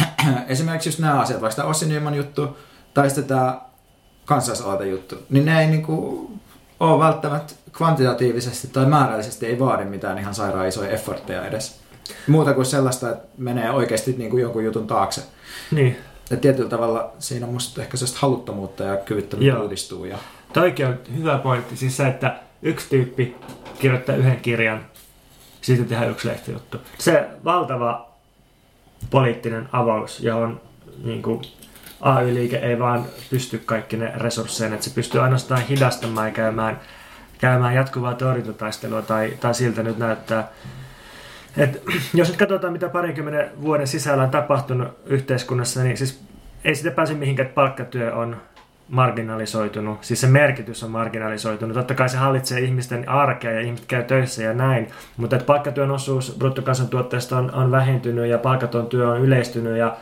esimerkiksi 0.48 0.88
just 0.88 0.98
nämä 0.98 1.20
asiat, 1.20 1.40
vaikka 1.40 1.56
tämä 1.56 1.68
Ossi 1.68 1.86
Nyman 1.86 2.14
juttu, 2.14 2.56
tai 2.94 3.10
sitten 3.10 3.24
tämä 3.26 3.60
juttu, 4.90 5.16
niin 5.30 5.44
ne 5.44 5.60
ei 5.60 5.66
niinku 5.66 6.30
ole 6.80 7.04
välttämättä 7.04 7.54
kvantitatiivisesti 7.72 8.68
tai 8.68 8.86
määrällisesti 8.86 9.46
ei 9.46 9.58
vaadi 9.58 9.84
mitään 9.84 10.18
ihan 10.18 10.34
sairaan 10.34 10.68
isoja 10.68 10.90
effortteja 10.90 11.46
edes. 11.46 11.80
Muuta 12.26 12.54
kuin 12.54 12.66
sellaista, 12.66 13.10
että 13.10 13.28
menee 13.38 13.70
oikeasti 13.70 14.14
niin 14.18 14.30
kuin 14.30 14.42
jonkun 14.42 14.64
jutun 14.64 14.86
taakse. 14.86 15.22
Niin. 15.70 15.96
Ja 16.30 16.36
tietyllä 16.36 16.68
tavalla 16.68 17.12
siinä 17.18 17.46
on 17.46 17.52
musta 17.52 17.82
ehkä 17.82 17.96
sellaista 17.96 18.18
haluttomuutta 18.22 18.84
ja 18.84 18.96
kyvyttömyyttä 18.96 19.60
uudistuu. 19.60 20.04
Ja... 20.04 20.18
Toikin 20.52 20.86
on 20.86 20.98
hyvä 21.16 21.38
pointti. 21.38 21.76
Siis 21.76 21.96
se, 21.96 22.06
että 22.06 22.40
yksi 22.62 22.88
tyyppi 22.88 23.36
kirjoittaa 23.78 24.16
yhden 24.16 24.40
kirjan, 24.40 24.86
siitä 25.60 25.84
tehdään 25.84 26.10
yksi 26.10 26.28
lehtijuttu. 26.28 26.78
Se 26.98 27.26
valtava 27.44 28.08
poliittinen 29.10 29.68
avaus, 29.72 30.20
johon 30.20 30.60
niin 31.04 31.22
kuin, 31.22 31.42
AY-liike 32.00 32.56
ei 32.56 32.78
vaan 32.78 33.04
pysty 33.30 33.58
kaikki 33.58 33.96
ne 33.96 34.12
resursseihin, 34.16 34.74
että 34.74 34.84
se 34.84 34.94
pystyy 34.94 35.20
ainoastaan 35.20 35.62
hidastamaan 35.62 36.26
ja 36.26 36.34
käymään, 36.34 36.80
käymään 37.38 37.74
jatkuvaa 37.74 38.14
torjuntataistelua 38.14 39.02
tai, 39.02 39.32
tai 39.40 39.54
siltä 39.54 39.82
nyt 39.82 39.98
näyttää. 39.98 40.48
Et, 41.58 41.82
jos 42.14 42.28
nyt 42.28 42.36
katsotaan, 42.36 42.72
mitä 42.72 42.88
parinkymmenen 42.88 43.50
vuoden 43.62 43.86
sisällä 43.86 44.22
on 44.22 44.30
tapahtunut 44.30 44.88
yhteiskunnassa, 45.06 45.82
niin 45.82 45.96
siis 45.96 46.20
ei 46.64 46.74
sitä 46.74 46.90
pääse 46.90 47.14
mihinkään, 47.14 47.46
että 47.46 47.54
palkkatyö 47.54 48.14
on 48.14 48.36
marginalisoitunut. 48.88 50.04
Siis 50.04 50.20
se 50.20 50.26
merkitys 50.26 50.82
on 50.82 50.90
marginalisoitunut. 50.90 51.74
Totta 51.74 51.94
kai 51.94 52.08
se 52.08 52.16
hallitsee 52.16 52.60
ihmisten 52.60 53.08
arkea 53.08 53.52
ja 53.52 53.60
ihmiset 53.60 53.86
käy 53.86 54.02
töissä 54.02 54.42
ja 54.42 54.54
näin. 54.54 54.88
Mutta 55.16 55.36
että 55.36 55.46
palkkatyön 55.46 55.90
osuus 55.90 56.36
bruttokansantuotteesta 56.38 57.38
on, 57.38 57.54
on 57.54 57.70
vähentynyt 57.70 58.26
ja 58.26 58.38
palkaton 58.38 58.86
työ 58.86 59.08
on 59.08 59.20
yleistynyt 59.20 59.76
ja, 59.76 59.96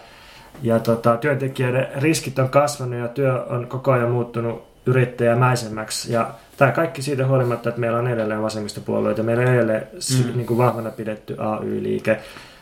ja 0.63 0.79
tota, 0.79 1.17
työntekijöiden 1.17 1.89
riskit 1.97 2.39
on 2.39 2.49
kasvanut 2.49 2.99
ja 2.99 3.09
työ 3.09 3.45
on 3.45 3.67
koko 3.67 3.93
ajan 3.93 4.11
muuttunut 4.11 4.67
yrittäjämäisemmäksi. 4.87 6.13
Ja 6.13 6.31
Tämä 6.57 6.73
kaikki 6.73 7.03
siitä 7.03 7.27
huolimatta, 7.27 7.69
että 7.69 7.81
meillä 7.81 7.99
on 7.99 8.09
edelleen 8.09 8.43
vasemmistopuolueita, 8.43 9.23
meillä 9.23 9.43
on 9.43 9.55
edelleen 9.55 9.87
mm. 9.93 10.37
niin 10.37 10.47
kuin 10.47 10.59
vahvana 10.59 10.91
pidetty 10.91 11.37
AY-liike. 11.39 12.21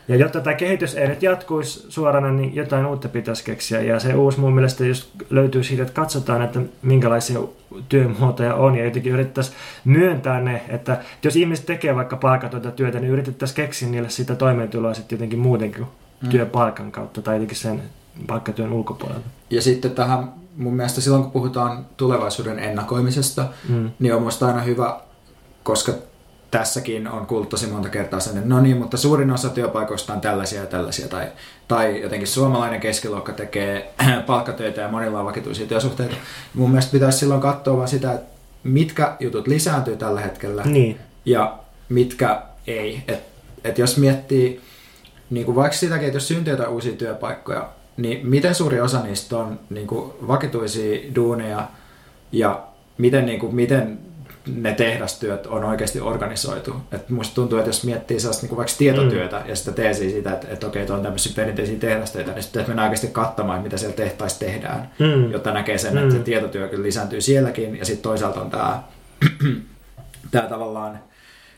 Ja 0.09 0.17
jotta 0.17 0.41
tämä 0.41 0.55
kehitys 0.55 0.95
ei 0.95 1.09
nyt 1.09 1.23
jatkuisi 1.23 1.87
suorana, 1.89 2.31
niin 2.31 2.55
jotain 2.55 2.87
uutta 2.87 3.09
pitäisi 3.09 3.45
keksiä. 3.45 3.81
Ja 3.81 4.01
se 4.01 4.15
uusi 4.15 4.41
mun 4.41 4.55
mielestä 4.55 4.85
just 4.85 5.11
löytyy 5.31 5.63
siitä, 5.63 5.83
että 5.83 5.95
katsotaan, 5.95 6.43
että 6.43 6.61
minkälaisia 6.83 7.41
työmuotoja 7.89 8.55
on. 8.55 8.77
Ja 8.77 8.85
jotenkin 8.85 9.13
yritettäisiin 9.13 9.57
myöntää 9.85 10.41
ne, 10.41 10.63
että 10.69 10.99
jos 11.23 11.37
ihmiset 11.37 11.67
tekee 11.67 11.97
vaikka 11.97 12.17
palkatonta 12.17 12.71
työtä, 12.71 13.01
niin 13.01 13.13
yritettäisiin 13.13 13.57
keksiä 13.57 13.89
niille 13.89 14.11
sitä 14.11 14.35
toimeentuloa 14.35 14.95
sitten 14.95 15.17
jotenkin 15.17 15.39
muutenkin 15.39 15.87
mm. 16.23 16.29
työpalkan 16.29 16.93
kautta 16.93 17.23
tai 17.23 17.35
jotenkin 17.35 17.57
sen 17.57 17.83
palkkatyön 18.27 18.73
ulkopuolella. 18.73 19.25
Ja 19.51 19.63
sitten 19.63 19.91
tähän 19.91 20.33
mun 20.57 20.75
mielestä 20.75 21.01
silloin, 21.01 21.23
kun 21.23 21.33
puhutaan 21.33 21.87
tulevaisuuden 21.97 22.59
ennakoimisesta, 22.59 23.47
mm. 23.69 23.91
niin 23.99 24.15
on 24.15 24.23
musta 24.23 24.47
aina 24.47 24.61
hyvä, 24.61 25.01
koska 25.63 25.93
tässäkin 26.51 27.09
on 27.09 27.27
kuullut 27.27 27.49
tosi 27.49 27.67
monta 27.67 27.89
kertaa 27.89 28.21
sen, 28.21 28.37
että 28.37 28.49
no 28.49 28.61
niin, 28.61 28.77
mutta 28.77 28.97
suurin 28.97 29.31
osa 29.31 29.49
työpaikoista 29.49 30.13
on 30.13 30.21
tällaisia 30.21 30.61
ja 30.61 30.67
tällaisia, 30.67 31.09
tai, 31.09 31.27
tai 31.69 32.03
jotenkin 32.03 32.29
suomalainen 32.29 32.81
keskiluokka 32.81 33.33
tekee 33.33 33.95
palkkatöitä 34.27 34.81
ja 34.81 34.89
monilla 34.89 35.19
on 35.19 35.27
vakituisia 35.27 35.67
työsuhteita. 35.67 36.15
Mun 36.55 36.71
mielestä 36.71 36.93
pitäisi 36.93 37.19
silloin 37.19 37.41
katsoa 37.41 37.77
vaan 37.77 37.89
sitä, 37.89 38.13
että 38.13 38.35
mitkä 38.65 39.17
jutut 39.21 39.47
lisääntyy 39.47 39.97
tällä 39.97 40.21
hetkellä 40.21 40.63
niin. 40.63 40.99
ja 41.25 41.59
mitkä 41.89 42.43
ei. 42.67 43.03
Et, 43.09 43.23
et 43.65 43.79
jos 43.79 43.97
miettii 43.97 44.61
niin 45.31 45.47
kuin 45.47 45.57
vaikka 45.57 45.79
sitäkin, 45.79 46.07
että 46.07 46.17
jos 46.17 46.29
syntyy 46.29 46.53
jotain 46.53 46.71
uusia 46.71 46.93
työpaikkoja, 46.93 47.69
niin 47.97 48.27
miten 48.27 48.55
suuri 48.55 48.81
osa 48.81 49.03
niistä 49.03 49.37
on 49.39 49.61
niin 49.71 49.87
kuin 49.87 50.13
vakituisia 50.27 51.01
duuneja 51.15 51.69
ja 52.33 52.63
miten, 52.99 53.27
niin 53.27 53.41
kuin, 53.41 53.55
miten 53.55 53.99
ne 54.47 54.73
tehdastyöt 54.73 55.47
on 55.47 55.65
oikeasti 55.65 56.01
organisoitu. 56.01 56.77
Et 56.93 57.11
musta 57.11 57.35
tuntuu, 57.35 57.59
että 57.59 57.69
jos 57.69 57.85
miettii 57.85 58.21
sellaista 58.21 58.43
niin 58.43 58.49
kuin 58.49 58.57
vaikka 58.57 58.75
tietotyötä 58.79 59.41
mm. 59.41 59.49
ja 59.49 59.57
sitä 59.57 59.73
teesiä 59.73 60.11
siitä, 60.11 60.33
että, 60.33 60.47
että 60.51 60.67
okei, 60.67 60.91
on 60.91 61.03
tämmöisiä 61.03 61.33
perinteisiä 61.37 61.79
tehdastöitä, 61.79 62.33
niin 62.33 62.43
sitten 62.43 62.65
mennään 62.67 62.87
oikeasti 62.89 63.07
katsomaan, 63.07 63.63
mitä 63.63 63.77
siellä 63.77 63.97
tehtaissa 63.97 64.41
tehdään, 64.41 64.91
mm. 64.99 65.33
jotta 65.33 65.53
näkee 65.53 65.79
sen, 65.79 65.99
että 65.99 66.11
mm. 66.11 66.19
se 66.19 66.25
tietotyö 66.25 66.69
kyllä 66.69 66.83
lisääntyy 66.83 67.21
sielläkin. 67.21 67.79
Ja 67.79 67.85
sitten 67.85 68.03
toisaalta 68.03 68.41
on 68.41 68.51
tämä, 68.51 68.83
tämä 70.31 70.49
tavallaan 70.49 70.99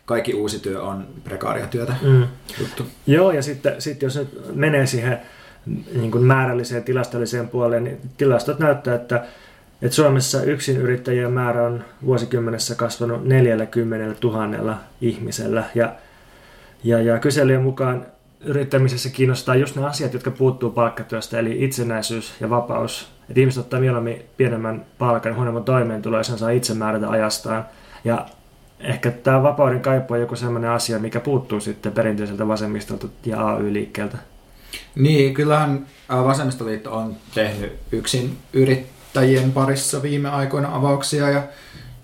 kaikki 0.05 0.35
uusi 0.35 0.59
työ 0.59 0.83
on 0.83 1.07
prekaaria 1.25 1.67
työtä 1.67 1.95
mm. 2.03 2.27
juttu. 2.61 2.87
Joo, 3.07 3.33
ja 3.33 3.43
sitten, 3.43 3.83
sitten 3.83 4.07
jos 4.07 4.17
nyt 4.17 4.57
menee 4.57 4.87
siihen 4.87 5.21
niin 5.95 6.11
kuin 6.11 6.25
määrälliseen 6.25 6.85
tilastolliseen 6.85 7.49
puoleen, 7.49 7.85
niin 7.85 8.01
tilastot 8.17 8.59
näyttää, 8.59 8.95
että, 8.95 9.25
että 9.83 9.97
Suomessa 9.97 10.43
yksin 10.43 10.77
yrittäjien 10.77 11.33
määrä 11.33 11.63
on 11.63 11.85
vuosikymmenessä 12.05 12.75
kasvanut 12.75 13.25
40 13.25 14.27
000 14.27 14.79
ihmisellä. 15.01 15.65
Ja, 15.75 15.95
ja, 16.85 17.01
ja 17.03 17.19
kyselyjen 17.19 17.63
mukaan 17.63 18.07
yrittämisessä 18.45 19.11
kiinnostaa 19.11 19.55
just 19.55 19.77
ne 19.77 19.87
asiat, 19.87 20.13
jotka 20.13 20.31
puuttuu 20.31 20.71
palkkatyöstä, 20.71 21.39
eli 21.39 21.65
itsenäisyys 21.65 22.35
ja 22.41 22.51
vapaus. 22.51 23.09
Että 23.29 23.41
ihmiset 23.41 23.61
ottaa 23.61 23.81
mieluummin 23.81 24.23
pienemmän 24.37 24.87
palkan, 24.99 25.37
huonomman 25.37 25.65
toimeentuloa, 25.65 26.21
ja 26.21 26.25
sen 26.25 26.39
saa 26.39 26.51
itse 26.51 26.75
määrätä 26.75 27.11
ajastaan. 27.11 27.65
Ja 28.05 28.27
ehkä 28.81 29.11
tämä 29.11 29.43
vapauden 29.43 29.81
kaipuu 29.81 30.15
on 30.15 30.21
joku 30.21 30.37
sellainen 30.37 30.71
asia, 30.71 30.99
mikä 30.99 31.21
puuttuu 31.21 31.61
sitten 31.61 31.93
perinteiseltä 31.93 32.49
vasemmistolta 32.49 33.07
ja 33.27 33.49
AY-liikkeeltä. 33.49 34.19
Niin, 34.95 35.35
kyllähän 35.35 35.87
Vasemmistoliitto 36.09 36.97
on 36.97 37.17
tehnyt 37.35 37.73
yksin 37.93 38.39
yrittäjien 38.53 39.53
parissa 39.53 40.03
viime 40.03 40.29
aikoina 40.29 40.77
avauksia 40.77 41.31
ja, 41.31 41.43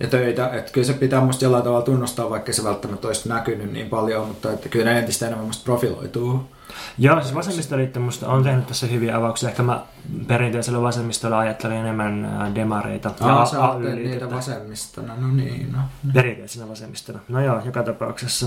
ja 0.00 0.08
töitä. 0.08 0.48
Että 0.48 0.72
kyllä 0.72 0.86
se 0.86 0.92
pitää 0.92 1.20
musta 1.20 1.44
jollain 1.44 1.64
tavalla 1.64 1.84
tunnustaa, 1.84 2.30
vaikka 2.30 2.52
se 2.52 2.64
välttämättä 2.64 3.06
olisi 3.06 3.28
näkynyt 3.28 3.72
niin 3.72 3.88
paljon, 3.88 4.26
mutta 4.28 4.52
että 4.52 4.68
kyllä 4.68 4.84
ne 4.84 4.98
entistä 4.98 5.26
enemmän 5.26 5.46
musta 5.46 5.64
profiloituu. 5.64 6.50
Joo, 6.98 7.20
siis 7.20 7.34
vasemmistoliitto 7.34 8.00
musta 8.00 8.28
on 8.28 8.42
tehnyt 8.42 8.66
tässä 8.66 8.86
hyviä 8.86 9.16
avauksia. 9.16 9.48
Ehkä 9.48 9.62
mä 9.62 9.82
perinteisellä 10.26 10.82
vasemmistolla 10.82 11.38
ajattelin 11.38 11.76
enemmän 11.76 12.28
demareita. 12.54 13.10
Aa, 13.20 13.40
ja 13.40 13.46
sä 13.46 13.58
niitä 13.94 14.30
vasemmistona, 14.30 15.16
no 15.16 15.28
niin. 15.28 15.72
No. 15.72 15.78
Perinteisenä 16.12 16.68
vasemmistona. 16.68 17.18
No 17.28 17.44
joo, 17.44 17.60
joka 17.64 17.82
tapauksessa. 17.82 18.46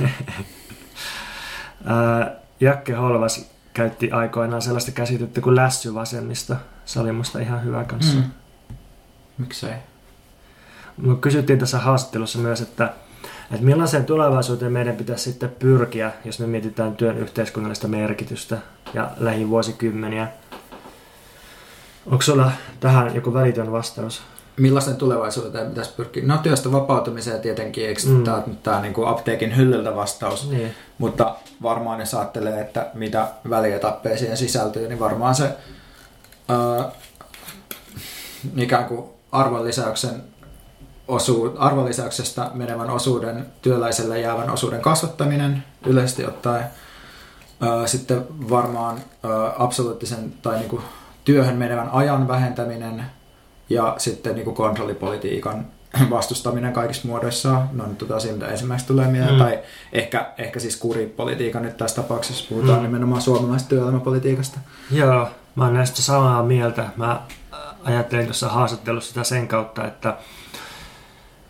Fossiilivasemmisto. 1.84 2.42
Jakke 2.60 2.92
Holvas 2.92 3.50
käytti 3.74 4.10
aikoinaan 4.10 4.62
sellaista 4.62 4.92
käsitettä 4.92 5.40
kuin 5.40 5.56
lässyvasemmista. 5.56 6.56
Se 6.84 7.00
oli 7.00 7.12
musta 7.12 7.38
ihan 7.38 7.64
hyvä 7.64 7.84
kanssa. 7.84 8.16
Mm. 8.16 8.24
Miksei? 9.38 9.74
Me 10.96 11.16
kysyttiin 11.20 11.58
tässä 11.58 11.78
haastattelussa 11.78 12.38
myös, 12.38 12.60
että, 12.60 12.92
että 13.50 13.66
millaiseen 13.66 14.04
tulevaisuuteen 14.04 14.72
meidän 14.72 14.96
pitäisi 14.96 15.24
sitten 15.24 15.50
pyrkiä, 15.50 16.12
jos 16.24 16.38
me 16.38 16.46
mietitään 16.46 16.96
työn 16.96 17.18
yhteiskunnallista 17.18 17.88
merkitystä 17.88 18.58
ja 18.94 19.10
lähivuosikymmeniä. 19.16 20.28
Onko 22.06 22.22
sulla 22.22 22.52
tähän 22.80 23.14
joku 23.14 23.34
välitön 23.34 23.72
vastaus? 23.72 24.22
Millaisen 24.56 24.96
tulevaisuuteen 24.96 25.68
pitäisi 25.68 25.92
pyrkiä? 25.96 26.22
No 26.26 26.38
työstä 26.38 26.72
vapautumiseen 26.72 27.40
tietenkin, 27.40 27.86
eikö 27.86 28.00
mm. 28.06 28.24
tämä, 28.24 28.42
tämä 28.62 28.80
niin 28.80 28.94
kuin 28.94 29.08
apteekin 29.08 29.56
hyllyltä 29.56 29.96
vastaus, 29.96 30.50
niin. 30.50 30.74
mutta 30.98 31.34
varmaan 31.62 32.00
jos 32.00 32.14
ajattelee, 32.14 32.60
että 32.60 32.90
mitä 32.94 33.28
välietappeja 33.50 34.18
siihen 34.18 34.36
sisältyy, 34.36 34.88
niin 34.88 35.00
varmaan 35.00 35.34
se 35.34 35.56
ää, 36.48 36.90
ikään 38.56 38.84
kuin 38.84 39.04
arvonlisäyksen 39.32 40.22
osu, 41.08 41.54
arvonlisäyksestä 41.58 42.50
menevän 42.54 42.90
osuuden, 42.90 43.46
työläiselle 43.62 44.20
jäävän 44.20 44.50
osuuden 44.50 44.80
kasvattaminen 44.80 45.64
yleisesti 45.86 46.26
ottaen. 46.26 46.64
Sitten 47.86 48.26
varmaan 48.50 48.98
absoluuttisen 49.58 50.34
tai 50.42 50.58
niin 50.58 50.68
kuin 50.68 50.82
työhön 51.24 51.56
menevän 51.56 51.90
ajan 51.90 52.28
vähentäminen 52.28 53.04
ja 53.72 53.94
sitten 53.98 54.34
niin 54.34 54.44
kuin 54.44 54.56
kontrollipolitiikan 54.56 55.66
vastustaminen 56.10 56.72
kaikissa 56.72 57.08
muodoissaan. 57.08 57.68
No 57.72 57.86
nyt 57.86 57.98
tota 57.98 58.16
asia, 58.16 58.32
mitä 58.32 58.48
ensimmäiseksi 58.48 58.92
tulee 58.92 59.08
mieleen. 59.08 59.34
Mm. 59.34 59.38
Tai 59.38 59.58
ehkä, 59.92 60.26
ehkä 60.38 60.60
siis 60.60 60.76
kuripolitiikka 60.76 61.60
nyt 61.60 61.76
tässä 61.76 62.02
tapauksessa. 62.02 62.44
Puhutaan 62.48 62.78
mm. 62.78 62.82
nimenomaan 62.82 63.22
suomalaisesta 63.22 63.68
työelämäpolitiikasta. 63.68 64.58
Joo, 64.90 65.28
mä 65.54 65.64
oon 65.64 65.74
näistä 65.74 66.02
samaa 66.02 66.42
mieltä. 66.42 66.88
Mä 66.96 67.22
ajattelin 67.84 68.24
tuossa 68.24 68.48
haastattelussa 68.48 69.08
sitä 69.08 69.24
sen 69.24 69.48
kautta, 69.48 69.86
että 69.86 70.16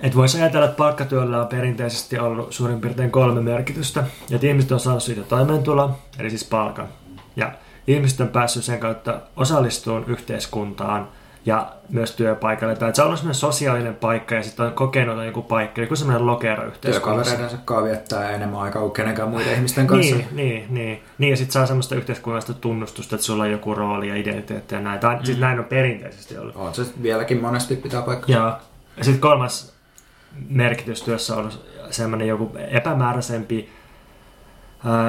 et 0.01 0.17
voisi 0.17 0.41
ajatella, 0.41 0.67
että 0.67 0.77
palkkatyöllä 0.77 1.41
on 1.41 1.49
perinteisesti 1.49 2.19
ollut 2.19 2.53
suurin 2.53 2.81
piirtein 2.81 3.11
kolme 3.11 3.41
merkitystä. 3.41 4.05
Että 4.31 4.47
ihmiset 4.47 4.73
on 4.73 4.81
saanut 4.81 5.03
siitä 5.03 5.23
toimeentuloa, 5.23 5.99
eli 6.19 6.31
siis 6.31 6.45
palkan. 6.45 6.89
Ja 7.37 7.53
ihmiset 7.87 8.21
on 8.21 8.29
päässyt 8.29 8.65
sen 8.65 8.81
kautta 8.81 9.21
osallistumaan 9.37 10.05
yhteiskuntaan 10.07 11.09
ja 11.47 11.73
myös 11.89 12.17
työpaikalle. 12.17 12.77
Tai 12.77 12.89
että 12.89 12.97
se 12.97 13.03
on 13.03 13.09
ollut 13.09 13.37
sosiaalinen 13.37 13.95
paikka 13.95 14.35
ja 14.35 14.43
sitten 14.43 14.67
on 14.67 14.73
kokenut 14.73 15.25
joku 15.25 15.43
paikka, 15.43 15.81
joku 15.81 15.97
semmoinen 15.97 16.27
lokero 16.27 16.65
yhteiskunnassa. 16.65 17.31
Työkavereidensa 17.31 17.57
kanssa 17.65 17.85
viettää 17.85 18.31
enemmän 18.31 18.61
aikaa 18.61 18.83
kuin 18.83 18.93
kenenkään 18.93 19.29
muiden 19.29 19.55
ihmisten 19.55 19.87
kanssa. 19.87 20.17
Niin, 20.17 20.29
niin, 20.33 20.75
niin. 20.75 21.03
niin 21.19 21.31
ja 21.31 21.37
sitten 21.37 21.53
saa 21.53 21.67
semmoista 21.67 21.95
yhteiskunnallista 21.95 22.55
tunnustusta, 22.55 23.15
että 23.15 23.27
sulla 23.27 23.43
on 23.43 23.51
joku 23.51 23.75
rooli 23.75 24.09
ja 24.09 24.17
identiteetti 24.17 24.75
ja 24.75 24.81
näin. 24.81 25.01
Tai 25.01 25.17
mm. 25.17 25.25
siis 25.25 25.39
näin 25.39 25.59
on 25.59 25.65
perinteisesti 25.65 26.39
ollut. 26.39 26.57
On 26.57 26.75
se 26.75 26.83
vieläkin 27.03 27.41
monesti 27.41 27.77
pitää 27.77 28.03
paikkaa. 28.03 28.37
Joo. 28.37 28.53
Ja 28.97 29.05
sitten 29.05 29.21
kolmas 29.21 29.73
merkitystyössä 30.49 31.37
on 31.37 31.51
semmoinen 31.91 32.29
joku 32.29 32.57
epämääräisempi, 32.71 33.69
ää, 33.69 33.82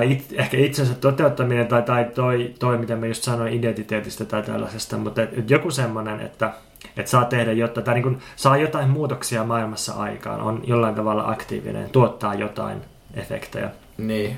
it, 0.04 0.34
ehkä 0.34 0.58
itsensä 0.58 0.94
toteuttaminen 0.94 1.68
tai, 1.68 1.82
tai 1.82 2.06
toi, 2.16 2.54
toi, 2.60 2.78
mitä 2.78 2.96
mä 2.96 3.06
just 3.06 3.24
sanoin 3.24 3.54
identiteetistä 3.54 4.26
tai 4.26 4.44
tällaisesta, 4.44 4.98
mutta 4.98 5.22
et, 5.22 5.38
et 5.38 5.50
joku 5.50 5.72
semmoinen, 5.72 6.20
että 6.20 6.54
et 6.98 7.08
saa 7.08 7.26
tehdä 7.26 7.52
jotta, 7.52 7.82
tai 7.82 7.94
niin 7.94 8.04
kun 8.04 8.20
saa 8.36 8.58
jotain 8.58 8.90
muutoksia 8.90 9.44
maailmassa 9.44 9.94
aikaan, 9.94 10.42
on 10.42 10.62
jollain 10.64 10.96
tavalla 10.96 11.30
aktiivinen, 11.30 11.90
tuottaa 11.90 12.34
jotain 12.34 12.82
efektejä. 13.14 13.70
Niin. 13.98 14.38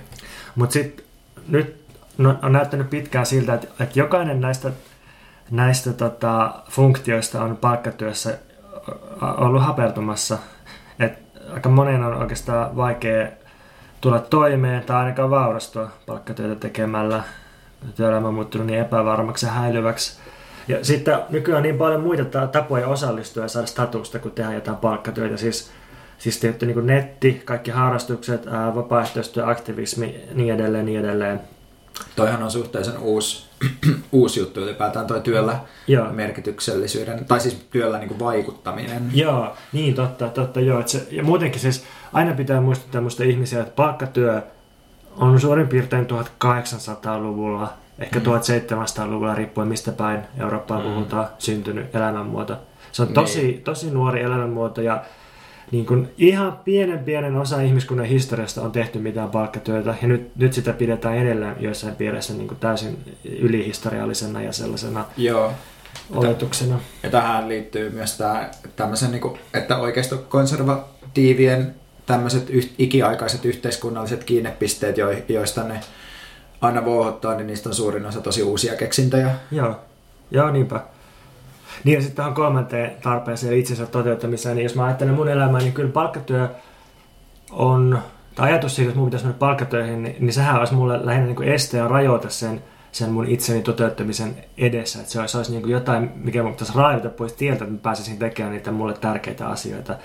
Mutta 0.55 0.73
sitten 0.73 1.05
nyt 1.47 1.75
no, 2.17 2.35
on 2.41 2.51
näyttänyt 2.51 2.89
pitkään 2.89 3.25
siltä, 3.25 3.53
että, 3.53 3.67
että 3.79 3.99
jokainen 3.99 4.41
näistä, 4.41 4.71
näistä 5.51 5.93
tota, 5.93 6.53
funktioista 6.69 7.43
on 7.43 7.57
palkkatyössä 7.57 8.37
ollut 9.21 9.63
hapertumassa 9.63 10.37
että 10.99 11.19
aika 11.53 11.69
monen 11.69 12.03
on 12.03 12.13
oikeastaan 12.13 12.75
vaikea 12.75 13.27
tulla 14.01 14.19
toimeen 14.19 14.83
tai 14.83 14.97
ainakaan 14.97 15.29
vaurastua 15.29 15.89
palkkatyötä 16.05 16.55
tekemällä. 16.55 17.23
Työelämä 17.95 18.27
on 18.27 18.33
muuttunut 18.33 18.67
niin 18.67 18.79
epävarmaksi 18.79 19.45
ja 19.45 19.51
häilyväksi. 19.51 20.19
Ja 20.67 20.85
sitten 20.85 21.17
nykyään 21.29 21.57
on 21.57 21.63
niin 21.63 21.77
paljon 21.77 22.01
muita 22.01 22.47
tapoja 22.47 22.87
osallistua 22.87 23.43
ja 23.43 23.49
saada 23.49 23.67
statusta, 23.67 24.19
kun 24.19 24.31
tehdään 24.31 24.55
jotain 24.55 24.77
palkkatyötä. 24.77 25.37
Siis, 25.37 25.71
siis 26.17 26.39
tietty 26.39 26.65
niin 26.65 26.87
netti, 26.87 27.41
kaikki 27.45 27.71
harrastukset, 27.71 28.45
vapaaehtoistyö, 28.75 29.49
aktivismi, 29.49 30.21
niin 30.33 30.53
edelleen, 30.53 30.85
niin 30.85 30.99
edelleen. 30.99 31.41
Toihan 32.15 32.43
on 32.43 32.51
suhteellisen 32.51 32.97
uusi, 32.97 33.45
uusi 34.11 34.39
juttu 34.39 34.59
ylipäätään 34.59 35.07
toi 35.07 35.21
työllä 35.21 35.59
joo. 35.87 36.11
merkityksellisyyden, 36.11 37.25
tai 37.25 37.39
siis 37.39 37.67
työllä 37.69 37.97
niin 37.97 38.07
kuin 38.07 38.19
vaikuttaminen. 38.19 39.09
Joo, 39.13 39.55
niin 39.73 39.93
totta, 39.93 40.27
totta 40.29 40.59
joo. 40.59 40.79
Että 40.79 40.91
se, 40.91 41.07
ja 41.11 41.23
muutenkin 41.23 41.61
siis 41.61 41.83
aina 42.13 42.33
pitää 42.33 42.61
muistuttaa 42.61 43.01
muista 43.01 43.23
ihmisiä, 43.23 43.61
että 43.61 43.73
palkkatyö 43.75 44.41
on 45.17 45.39
suurin 45.39 45.67
piirtein 45.67 46.07
1800-luvulla, 46.07 47.73
ehkä 47.99 48.19
mm. 48.19 48.25
1700-luvulla 48.25 49.35
riippuen 49.35 49.67
mistä 49.67 49.91
päin 49.91 50.19
Eurooppaa 50.39 50.79
mm. 50.79 50.83
puhutaan, 50.83 51.27
syntynyt 51.39 51.95
elämänmuoto. 51.95 52.57
Se 52.91 53.01
on 53.01 53.07
tosi, 53.07 53.43
niin. 53.43 53.61
tosi 53.61 53.91
nuori 53.91 54.21
elämänmuoto 54.21 54.81
ja 54.81 55.03
niin 55.71 55.85
kuin 55.85 56.13
ihan 56.17 56.59
pienen 56.65 56.99
pienen 56.99 57.35
osa 57.35 57.61
ihmiskunnan 57.61 58.05
historiasta 58.05 58.61
on 58.61 58.71
tehty 58.71 58.99
mitään 58.99 59.29
palkkatyötä, 59.29 59.95
ja 60.01 60.07
nyt, 60.07 60.35
nyt 60.35 60.53
sitä 60.53 60.73
pidetään 60.73 61.17
edelleen 61.17 61.55
joissain 61.59 61.95
piirissä 61.95 62.33
niin 62.33 62.47
kuin 62.47 62.59
täysin 62.59 62.97
ylihistoriallisena 63.39 64.41
ja 64.41 64.51
sellaisena 64.51 65.05
Joo. 65.17 65.51
oletuksena. 66.15 66.79
Ja 67.03 67.09
tähän 67.09 67.49
liittyy 67.49 67.89
myös 67.89 68.17
tämä, 68.17 68.49
tämmöisen, 68.75 69.11
niin 69.11 69.21
kuin, 69.21 69.39
että 69.53 69.77
oikeistokonservatiivien 69.77 71.75
tämmöiset 72.05 72.49
yh, 72.49 72.69
ikiaikaiset 72.77 73.45
yhteiskunnalliset 73.45 74.23
kiinnepisteet, 74.23 74.97
jo, 74.97 75.07
joista 75.29 75.63
ne 75.63 75.79
aina 76.61 76.85
vuohottaa, 76.85 77.35
niin 77.35 77.47
niistä 77.47 77.69
on 77.69 77.75
suurin 77.75 78.05
osa 78.05 78.21
tosi 78.21 78.43
uusia 78.43 78.75
keksintöjä. 78.75 79.31
Joo, 79.51 79.79
Joo 80.31 80.51
niinpä. 80.51 80.94
Niin 81.85 81.95
ja 81.95 82.01
sitten 82.01 82.15
tähän 82.15 82.33
kolmanteen 82.33 82.91
tarpeeseen 83.01 83.57
itsensä 83.57 83.85
toteuttamiseen, 83.85 84.55
niin 84.55 84.63
jos 84.63 84.75
mä 84.75 84.85
ajattelen 84.85 85.13
mun 85.13 85.27
elämää, 85.27 85.61
niin 85.61 85.73
kyllä 85.73 85.91
palkkatyö 85.91 86.49
on, 87.51 87.99
tai 88.35 88.51
ajatus 88.51 88.75
siitä, 88.75 88.89
että 88.89 88.99
mun 88.99 89.07
pitäisi 89.07 89.25
mennä 89.25 89.39
palkkatöihin, 89.39 90.03
niin, 90.03 90.15
niin 90.19 90.33
sehän 90.33 90.59
olisi 90.59 90.73
mulle 90.73 91.05
lähinnä 91.05 91.25
niin 91.25 91.35
kuin 91.35 91.49
este 91.49 91.77
ja 91.77 91.87
rajoita 91.87 92.29
sen, 92.29 92.63
sen 92.91 93.11
mun 93.11 93.27
itseni 93.27 93.61
toteuttamisen 93.61 94.35
edessä. 94.57 94.99
Että 94.99 95.11
se 95.11 95.19
olisi, 95.19 95.31
se 95.31 95.37
olisi 95.37 95.51
niin 95.51 95.61
kuin 95.61 95.71
jotain, 95.71 96.11
mikä 96.15 96.43
mun 96.43 96.51
pitäisi 96.51 96.73
raivata 96.75 97.09
pois 97.09 97.33
tieltä, 97.33 97.63
että 97.63 97.73
mä 97.73 97.79
pääsisin 97.81 98.19
tekemään 98.19 98.53
niitä 98.53 98.71
mulle 98.71 98.93
tärkeitä 98.93 99.47
asioita. 99.47 99.95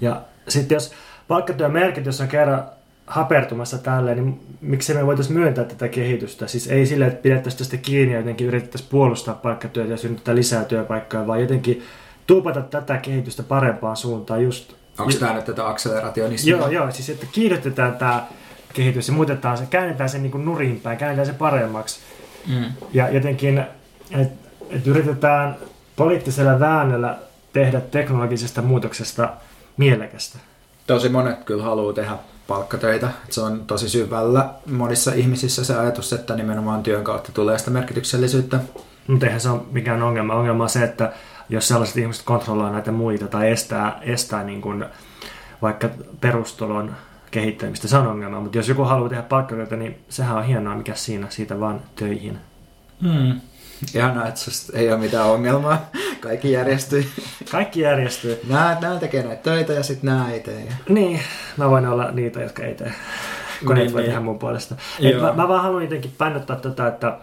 Ja 0.00 0.20
sitten 0.48 0.76
jos 0.76 0.92
palkkatyön 1.28 1.72
merkitys 1.72 2.20
on 2.20 2.28
kerran 2.28 2.64
hapertumassa 3.10 3.78
tälleen, 3.78 4.16
niin 4.16 4.40
miksi 4.60 4.94
me 4.94 5.06
voitaisiin 5.06 5.38
myöntää 5.38 5.64
tätä 5.64 5.88
kehitystä? 5.88 6.46
Siis 6.46 6.66
ei 6.66 6.86
sille, 6.86 7.06
että 7.06 7.22
pidettäisiin 7.22 7.58
tästä 7.58 7.76
kiinni 7.76 8.12
ja 8.12 8.20
jotenkin 8.20 8.46
yritettäisiin 8.46 8.90
puolustaa 8.90 9.34
palkkatyötä 9.34 9.90
ja 9.90 9.96
synnyttää 9.96 10.34
lisää 10.34 10.64
työpaikkoja, 10.64 11.26
vaan 11.26 11.40
jotenkin 11.40 11.82
tuupata 12.26 12.60
tätä 12.60 12.96
kehitystä 12.96 13.42
parempaan 13.42 13.96
suuntaan 13.96 14.42
just... 14.42 14.72
Onko 14.98 15.12
tämä 15.20 15.32
nyt 15.32 15.44
tätä 15.44 15.68
akselerationismia? 15.68 16.56
Joo, 16.56 16.68
joo, 16.68 16.90
siis 16.90 17.10
että 17.10 17.26
kiihdytetään 17.32 17.96
tämä 17.96 18.26
kehitys 18.72 19.08
ja 19.08 19.14
muutetaan 19.14 19.58
se, 19.58 19.66
käännetään 19.66 20.08
se 20.08 20.18
niin 20.18 20.44
nurin 20.44 20.80
päin, 20.80 20.98
käännetään 20.98 21.26
se 21.26 21.32
paremmaksi. 21.32 22.00
Mm. 22.48 22.64
Ja 22.92 23.08
jotenkin, 23.08 23.64
että 24.10 24.48
et 24.70 24.86
yritetään 24.86 25.56
poliittisella 25.96 26.60
väännöllä 26.60 27.18
tehdä 27.52 27.80
teknologisesta 27.80 28.62
muutoksesta 28.62 29.32
mielekästä. 29.76 30.38
Tosi 30.86 31.08
monet 31.08 31.44
kyllä 31.44 31.62
haluaa 31.62 31.92
tehdä 31.92 32.18
palkkatöitä. 32.50 33.10
Se 33.28 33.40
on 33.40 33.66
tosi 33.66 33.88
syvällä 33.88 34.50
monissa 34.66 35.12
ihmisissä 35.12 35.64
se 35.64 35.76
ajatus, 35.76 36.12
että 36.12 36.36
nimenomaan 36.36 36.82
työn 36.82 37.04
kautta 37.04 37.32
tulee 37.32 37.58
sitä 37.58 37.70
merkityksellisyyttä. 37.70 38.60
Mutta 39.06 39.26
eihän 39.26 39.40
se 39.40 39.48
ole 39.48 39.60
mikään 39.72 40.02
ongelma. 40.02 40.34
Ongelma 40.34 40.62
on 40.62 40.68
se, 40.68 40.84
että 40.84 41.12
jos 41.48 41.68
sellaiset 41.68 41.96
ihmiset 41.96 42.24
kontrolloivat 42.24 42.72
näitä 42.72 42.92
muita 42.92 43.28
tai 43.28 43.50
estää, 43.50 43.98
estää 44.02 44.44
niin 44.44 44.60
kuin 44.60 44.84
vaikka 45.62 45.88
perustulon 46.20 46.96
kehittämistä, 47.30 47.88
se 47.88 47.96
on 47.96 48.06
ongelma. 48.06 48.40
Mutta 48.40 48.58
jos 48.58 48.68
joku 48.68 48.84
haluaa 48.84 49.08
tehdä 49.08 49.22
palkkatyötä, 49.22 49.76
niin 49.76 49.98
sehän 50.08 50.36
on 50.36 50.44
hienoa, 50.44 50.76
mikä 50.76 50.94
siinä, 50.94 51.26
siitä 51.30 51.60
vaan 51.60 51.80
töihin. 51.94 52.38
Hmm. 53.02 53.40
Ihanaa, 53.94 54.28
että 54.28 54.40
ei 54.72 54.92
ole 54.92 55.00
mitään 55.00 55.26
ongelmaa. 55.26 55.90
Kaikki 56.20 56.52
järjestyy. 56.52 57.04
Kaikki 57.50 57.80
järjestyy. 57.80 58.40
Nämä, 58.48 58.76
nämä 58.80 58.96
tekee 58.96 59.22
näitä 59.22 59.42
töitä 59.42 59.72
ja 59.72 59.82
sitten 59.82 60.10
nämä 60.10 60.32
ei 60.32 60.40
tee. 60.40 60.68
Niin, 60.88 61.20
mä 61.56 61.70
voin 61.70 61.86
olla 61.86 62.10
niitä, 62.10 62.40
jotka 62.40 62.62
ei 62.62 62.74
tee. 62.74 62.92
Koneet 63.64 63.86
niin, 63.86 63.92
voi 63.92 64.00
niin. 64.00 64.08
tehdä 64.08 64.20
mun 64.20 64.38
puolesta. 64.38 64.74
Et 65.00 65.20
mä, 65.20 65.32
mä 65.32 65.48
vaan 65.48 65.62
haluan 65.62 65.82
jotenkin 65.82 66.12
painottaa 66.18 66.56
tota, 66.56 66.86
että 66.86 67.18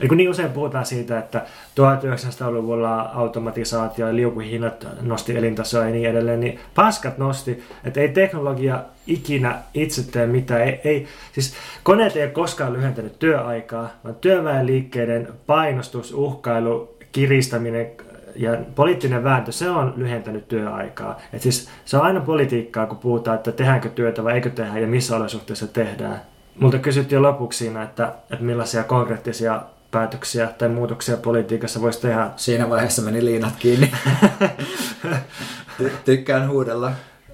ja 0.00 0.08
kun 0.08 0.16
niin 0.16 0.30
usein 0.30 0.50
puhutaan 0.50 0.86
siitä, 0.86 1.18
että 1.18 1.46
1900-luvulla 1.80 3.00
automatisaatio 3.00 4.06
ja 4.06 4.16
liukuhinnat 4.16 4.86
nosti 5.00 5.36
elintasoa 5.36 5.84
ja 5.84 5.90
niin 5.90 6.10
edelleen, 6.10 6.40
niin 6.40 6.60
paskat 6.74 7.18
nosti, 7.18 7.64
että 7.84 8.00
ei 8.00 8.08
teknologia 8.08 8.82
ikinä 9.06 9.58
itse 9.74 10.10
tee 10.10 10.26
mitään. 10.26 10.60
Ei, 10.60 10.80
ei, 10.84 11.06
siis 11.32 11.54
koneet 11.82 12.16
ei 12.16 12.22
ole 12.22 12.30
koskaan 12.30 12.72
lyhentänyt 12.72 13.18
työaikaa, 13.18 13.90
vaan 14.04 14.14
työväenliikkeiden 14.14 15.28
painostus, 15.46 16.12
uhkailu, 16.12 16.96
kiristäminen 17.12 17.90
ja 18.36 18.56
poliittinen 18.74 19.24
vääntö, 19.24 19.52
se 19.52 19.70
on 19.70 19.94
lyhentänyt 19.96 20.48
työaikaa. 20.48 21.20
Et 21.32 21.42
siis 21.42 21.68
se 21.84 21.96
on 21.96 22.02
aina 22.02 22.20
politiikkaa, 22.20 22.86
kun 22.86 22.98
puhutaan, 22.98 23.36
että 23.36 23.52
tehdäänkö 23.52 23.88
työtä 23.88 24.24
vai 24.24 24.34
eikö 24.34 24.50
tehdä 24.50 24.78
ja 24.78 24.86
missä 24.86 25.16
olosuhteissa 25.16 25.66
tehdään. 25.66 26.20
Multa 26.60 26.78
kysyttiin 26.78 27.22
lopuksi 27.22 27.58
siinä, 27.58 27.82
että, 27.82 28.12
että 28.30 28.44
millaisia 28.44 28.84
konkreettisia 28.84 29.62
päätöksiä 29.90 30.46
tai 30.46 30.68
muutoksia 30.68 31.16
politiikassa 31.16 31.80
voisi 31.80 32.00
tehdä. 32.00 32.30
Siinä 32.36 32.70
vaiheessa 32.70 33.02
meni 33.02 33.24
liinat 33.24 33.56
kiinni. 33.58 33.92
Ty- 35.78 35.90
tykkään 36.04 36.48
huudella. 36.48 36.92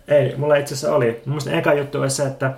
Ei, 0.09 0.37
mulla 0.37 0.57
itse 0.57 0.75
asiassa 0.75 0.97
oli. 0.97 1.23
Mun 1.27 1.41
eka 1.51 1.75
juttu 1.75 2.01
olisi 2.01 2.17
se, 2.17 2.27
että 2.27 2.55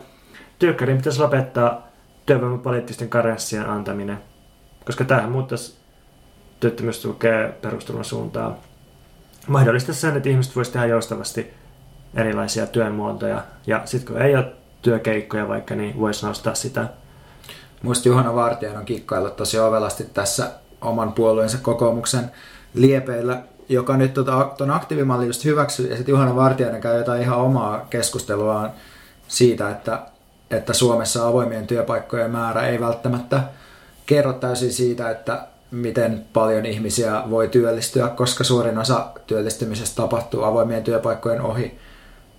työkkärin 0.58 0.96
pitäisi 0.96 1.20
lopettaa 1.20 1.88
työvoimapoliittisten 2.26 3.08
karenssien 3.08 3.68
antaminen. 3.68 4.18
Koska 4.84 5.04
tämähän 5.04 5.30
muuttaisi 5.32 5.78
työttömyystukea 6.60 7.48
perusturvan 7.62 8.04
suuntaan. 8.04 8.56
Mahdollista 9.46 9.92
sen, 9.92 10.16
että 10.16 10.28
ihmiset 10.28 10.56
voisivat 10.56 10.72
tehdä 10.72 10.86
joustavasti 10.86 11.54
erilaisia 12.14 12.66
työmuotoja. 12.66 13.42
Ja 13.66 13.82
sitten 13.84 14.12
kun 14.12 14.22
ei 14.22 14.36
ole 14.36 14.52
työkeikkoja 14.82 15.48
vaikka, 15.48 15.74
niin 15.74 16.00
voisi 16.00 16.26
nostaa 16.26 16.54
sitä. 16.54 16.88
Muista 17.82 18.08
Juhana 18.08 18.34
Vartijan 18.34 18.76
on 18.76 18.84
kikkaillut 18.84 19.36
tosi 19.36 19.58
ovelasti 19.58 20.04
tässä 20.04 20.50
oman 20.80 21.12
puolueensa 21.12 21.58
kokoomuksen 21.58 22.30
liepeillä, 22.74 23.42
joka 23.68 23.96
nyt 23.96 24.14
tuota, 24.14 24.50
tuon 24.58 24.70
aktiivimallin 24.70 25.26
just 25.26 25.44
hyväksyy, 25.44 25.90
ja 25.90 25.96
sitten 25.96 26.12
Juhana 26.12 26.36
Vartijainen 26.36 26.80
käy 26.80 26.98
jotain 26.98 27.22
ihan 27.22 27.38
omaa 27.38 27.86
keskusteluaan 27.90 28.70
siitä, 29.28 29.70
että, 29.70 30.02
että 30.50 30.72
Suomessa 30.72 31.28
avoimien 31.28 31.66
työpaikkojen 31.66 32.30
määrä 32.30 32.66
ei 32.66 32.80
välttämättä 32.80 33.40
kerro 34.06 34.32
täysin 34.32 34.72
siitä, 34.72 35.10
että 35.10 35.46
miten 35.70 36.24
paljon 36.32 36.66
ihmisiä 36.66 37.22
voi 37.30 37.48
työllistyä, 37.48 38.08
koska 38.08 38.44
suurin 38.44 38.78
osa 38.78 39.06
työllistymisestä 39.26 39.96
tapahtuu 39.96 40.42
avoimien 40.42 40.84
työpaikkojen 40.84 41.40
ohi. 41.40 41.78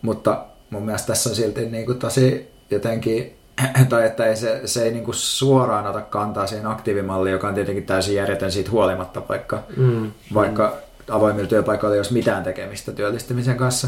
Mutta 0.01 0.45
mun 0.69 0.85
mielestä 0.85 1.07
tässä 1.07 1.29
on 1.29 1.35
silti 1.35 1.65
niin 1.65 1.85
kuin 1.85 1.99
tosi 1.99 2.51
jotenkin, 2.71 3.37
tai 3.89 4.05
että 4.05 4.25
ei 4.25 4.35
se, 4.35 4.61
se 4.65 4.83
ei 4.83 4.91
niin 4.91 5.03
kuin 5.03 5.15
suoraan 5.15 5.87
ota 5.87 6.01
kantaa 6.01 6.47
siihen 6.47 6.67
aktiivimalliin, 6.67 7.33
joka 7.33 7.47
on 7.47 7.55
tietenkin 7.55 7.85
täysin 7.85 8.15
järjetön 8.15 8.51
siitä 8.51 8.71
huolimatta, 8.71 9.21
vaikka, 9.29 9.63
mm. 9.77 10.11
vaikka 10.33 10.77
avoimilla 11.11 11.49
työpaikoilla 11.49 11.95
ei 11.95 11.99
olisi 11.99 12.13
mitään 12.13 12.43
tekemistä 12.43 12.91
työllistymisen 12.91 13.57
kanssa. 13.57 13.87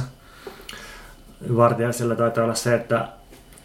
Vartijaisella 1.55 2.15
taitaa 2.15 2.43
olla 2.43 2.55
se, 2.55 2.75
että, 2.75 3.07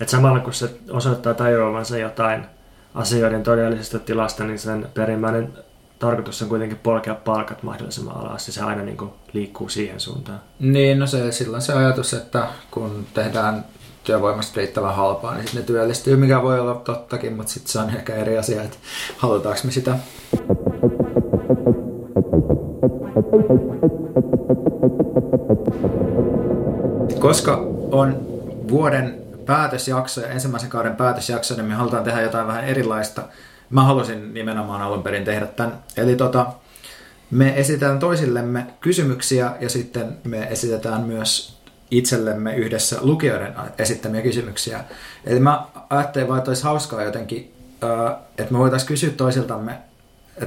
että 0.01 0.11
samalla 0.11 0.41
kun 0.41 0.53
se 0.53 0.71
osoittaa 0.91 1.35
tajuavansa 1.35 1.99
jotain 1.99 2.47
asioiden 2.95 3.43
todellisesta 3.43 3.99
tilasta, 3.99 4.45
niin 4.45 4.59
sen 4.59 4.89
perimmäinen 4.95 5.53
tarkoitus 5.99 6.43
on 6.43 6.49
kuitenkin 6.49 6.79
polkea 6.79 7.15
palkat 7.15 7.63
mahdollisimman 7.63 8.17
alas 8.17 8.47
ja 8.47 8.53
se 8.53 8.61
aina 8.61 8.83
niin 8.83 8.97
kuin 8.97 9.11
liikkuu 9.33 9.69
siihen 9.69 10.01
suuntaan. 10.01 10.41
Niin, 10.59 10.99
no 10.99 11.07
se, 11.07 11.33
silloin 11.33 11.63
se 11.63 11.73
ajatus, 11.73 12.15
että 12.15 12.47
kun 12.71 13.07
tehdään 13.15 13.65
työvoimasta 14.05 14.57
riittävän 14.57 14.95
halpaa, 14.95 15.35
niin 15.35 15.45
sitten 15.45 15.61
ne 15.61 15.67
työllistyy, 15.67 16.17
mikä 16.17 16.43
voi 16.43 16.61
olla 16.61 16.75
tottakin, 16.75 17.33
mutta 17.33 17.53
sitten 17.53 17.73
se 17.73 17.79
on 17.79 17.91
ehkä 17.91 18.15
eri 18.15 18.39
asia, 18.39 18.63
että 18.63 18.77
halutaanko 19.17 19.61
me 19.65 19.71
sitä. 19.71 19.99
Koska 27.21 27.57
on 27.91 28.21
vuoden 28.69 29.23
päätösjakso 29.47 30.21
ja 30.21 30.29
ensimmäisen 30.29 30.71
kauden 30.71 30.97
päätösjakso, 30.97 31.55
niin 31.55 31.67
me 31.67 31.75
halutaan 31.75 32.05
tehdä 32.05 32.21
jotain 32.21 32.47
vähän 32.47 32.65
erilaista 32.65 33.23
mä 33.71 33.85
halusin 33.85 34.35
nimenomaan 34.35 34.83
alun 34.83 35.03
perin 35.03 35.25
tehdä 35.25 35.47
tämän. 35.47 35.79
Eli 35.97 36.17
tota, 36.17 36.47
me 37.31 37.61
esitetään 37.61 37.99
toisillemme 37.99 38.67
kysymyksiä 38.81 39.53
ja 39.61 39.69
sitten 39.69 40.17
me 40.25 40.43
esitetään 40.51 41.03
myös 41.03 41.57
itsellemme 41.91 42.57
yhdessä 42.57 42.97
lukijoiden 43.01 43.55
esittämiä 43.79 44.23
kysymyksiä. 44.23 44.85
Eli 45.27 45.41
mä 45.41 45.67
ajattelin 45.91 46.29
vaan, 46.29 46.39
että 46.39 46.51
olisi 46.51 46.65
hauskaa 46.65 47.03
jotenkin, 47.03 47.55
että 48.39 48.53
me 48.53 48.59
voitaisiin 48.59 48.89
kysyä 48.89 49.11
toisiltamme 49.11 49.79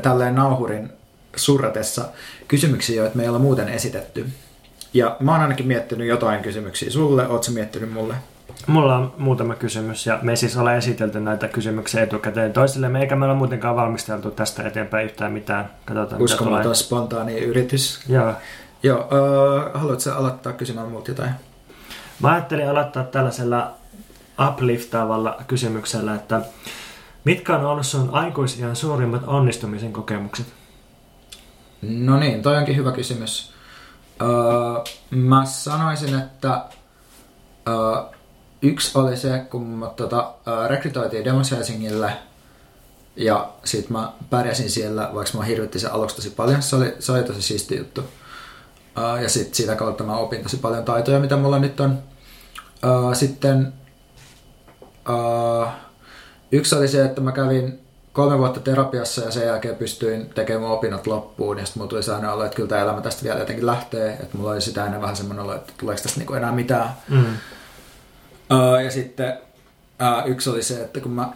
tälleen 0.01 0.35
nauhurin 0.35 0.89
surratessa 1.35 2.05
kysymyksiä, 2.47 2.95
joita 2.95 3.15
me 3.15 3.23
ei 3.23 3.29
ole 3.29 3.39
muuten 3.39 3.69
esitetty. 3.69 4.25
Ja 4.93 5.17
mä 5.19 5.31
oon 5.31 5.41
ainakin 5.41 5.67
miettinyt 5.67 6.07
jotain 6.07 6.43
kysymyksiä 6.43 6.89
sulle, 6.89 7.27
ootko 7.27 7.51
miettinyt 7.51 7.93
mulle? 7.93 8.15
Mulla 8.67 8.95
on 8.95 9.13
muutama 9.17 9.55
kysymys 9.55 10.05
ja 10.05 10.19
me 10.21 10.35
siis 10.35 10.57
ollaan 10.57 10.77
esitelty 10.77 11.19
näitä 11.19 11.47
kysymyksiä 11.47 12.03
etukäteen 12.03 12.53
toisillemme, 12.53 13.01
eikä 13.01 13.15
me 13.15 13.25
ole 13.25 13.33
muutenkaan 13.33 13.75
valmisteltu 13.75 14.31
tästä 14.31 14.67
eteenpäin 14.67 15.05
yhtään 15.05 15.31
mitään. 15.31 15.69
Katsotaan, 15.85 16.21
Uskomaton 16.21 16.75
spontaani 16.75 17.39
yritys. 17.39 18.09
Joo. 18.09 18.33
Joo, 18.83 18.99
äh, 18.99 19.81
haluatko 19.81 20.11
aloittaa 20.11 20.53
kysymään 20.53 20.87
muut 20.87 21.07
jotain? 21.07 21.31
Mä 22.19 22.31
ajattelin 22.31 22.69
aloittaa 22.69 23.03
tällaisella 23.03 23.71
upliftaavalla 24.47 25.37
kysymyksellä, 25.47 26.15
että 26.15 26.41
mitkä 27.23 27.57
on 27.57 27.65
ollut 27.65 27.85
sun 27.85 28.09
aikuisiän 28.11 28.75
suurimmat 28.75 29.23
onnistumisen 29.27 29.93
kokemukset? 29.93 30.45
No 31.81 32.19
niin, 32.19 32.41
toi 32.41 32.57
onkin 32.57 32.75
hyvä 32.75 32.91
kysymys. 32.91 33.53
Uh, 34.21 34.83
mä 35.11 35.45
sanoisin, 35.45 36.19
että 36.19 36.63
uh, 37.69 38.15
Yksi 38.61 38.97
oli 38.97 39.17
se, 39.17 39.45
kun 39.49 39.63
mä 39.63 39.91
tota, 39.95 40.33
rekrytoitiin 40.67 41.25
Demos 41.25 41.51
Helsingille 41.51 42.13
ja 43.15 43.49
sitten 43.63 43.97
mä 43.97 44.11
pärjäsin 44.29 44.69
siellä, 44.69 45.09
vaikka 45.13 45.37
mä 45.37 45.43
hirvitti 45.43 45.79
sen 45.79 45.91
aluksi 45.91 46.15
tosi 46.15 46.29
paljon. 46.29 46.61
Se 46.61 46.75
oli, 46.75 46.95
se 46.99 47.11
oli 47.11 47.23
tosi 47.23 47.41
siisti 47.41 47.77
juttu. 47.77 48.03
Ja 49.21 49.29
sitten 49.29 49.55
sitä 49.55 49.75
kautta 49.75 50.03
mä 50.03 50.17
opin 50.17 50.43
tosi 50.43 50.57
paljon 50.57 50.85
taitoja, 50.85 51.19
mitä 51.19 51.37
mulla 51.37 51.59
nyt 51.59 51.79
on. 51.79 51.99
Sitten 53.13 53.73
yksi 56.51 56.75
oli 56.75 56.87
se, 56.87 57.05
että 57.05 57.21
mä 57.21 57.31
kävin 57.31 57.79
kolme 58.13 58.37
vuotta 58.37 58.59
terapiassa 58.59 59.21
ja 59.21 59.31
sen 59.31 59.47
jälkeen 59.47 59.75
pystyin 59.75 60.29
tekemään 60.29 60.71
opinnot 60.71 61.07
loppuun. 61.07 61.57
Ja 61.57 61.65
sitten 61.65 61.79
mulla 61.79 61.89
tuli 61.89 62.03
sellainen 62.03 62.31
olo, 62.31 62.43
että 62.43 62.55
kyllä 62.55 62.69
tämä 62.69 62.81
elämä 62.81 63.01
tästä 63.01 63.23
vielä 63.23 63.39
jotenkin 63.39 63.65
lähtee. 63.65 64.09
Että 64.09 64.37
mulla 64.37 64.51
oli 64.51 64.61
sitä 64.61 64.85
ennen 64.85 65.01
vähän 65.01 65.15
semmoinen 65.15 65.45
olo, 65.45 65.55
että 65.55 65.73
tuleeko 65.77 66.01
tästä 66.01 66.19
niinku 66.19 66.33
enää 66.33 66.51
mitään. 66.51 66.89
Mm. 67.09 67.25
Uh, 68.53 68.83
ja 68.83 68.91
sitten 68.91 69.37
uh, 70.01 70.29
yksi 70.29 70.49
oli 70.49 70.63
se, 70.63 70.81
että 70.81 70.99
kun 70.99 71.11
mä 71.11 71.33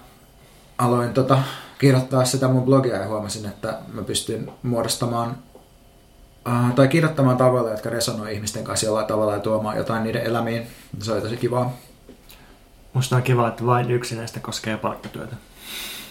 aloin 0.78 1.14
tota, 1.14 1.39
kirjoittaa 1.80 2.26
sitä 2.26 2.47
mun 2.47 2.64
blogia 2.64 2.95
ja 2.95 3.07
huomasin, 3.07 3.45
että 3.45 3.80
mä 3.93 4.01
pystyn 4.01 4.51
muodostamaan 4.64 5.38
uh, 6.47 6.76
tai 6.76 6.88
kirjoittamaan 6.88 7.38
tavalla, 7.38 7.70
jotka 7.70 7.89
resonoi 7.89 8.34
ihmisten 8.34 8.64
kanssa 8.64 8.86
jollain 8.86 9.07
tavalla 9.07 9.34
ja 9.34 9.39
tuomaan 9.39 9.78
jotain 9.78 10.03
niiden 10.03 10.24
elämiin. 10.24 10.68
Se 10.99 11.14
oli 11.14 11.22
tosi 11.22 11.38
kivaa. 11.38 11.74
Musta 12.93 13.16
on 13.16 13.24
kiva, 13.24 13.47
että 13.47 13.66
vain 13.66 13.91
yksi 13.91 14.16
näistä 14.16 14.39
koskee 14.39 14.78
palkkatyötä. 14.78 15.36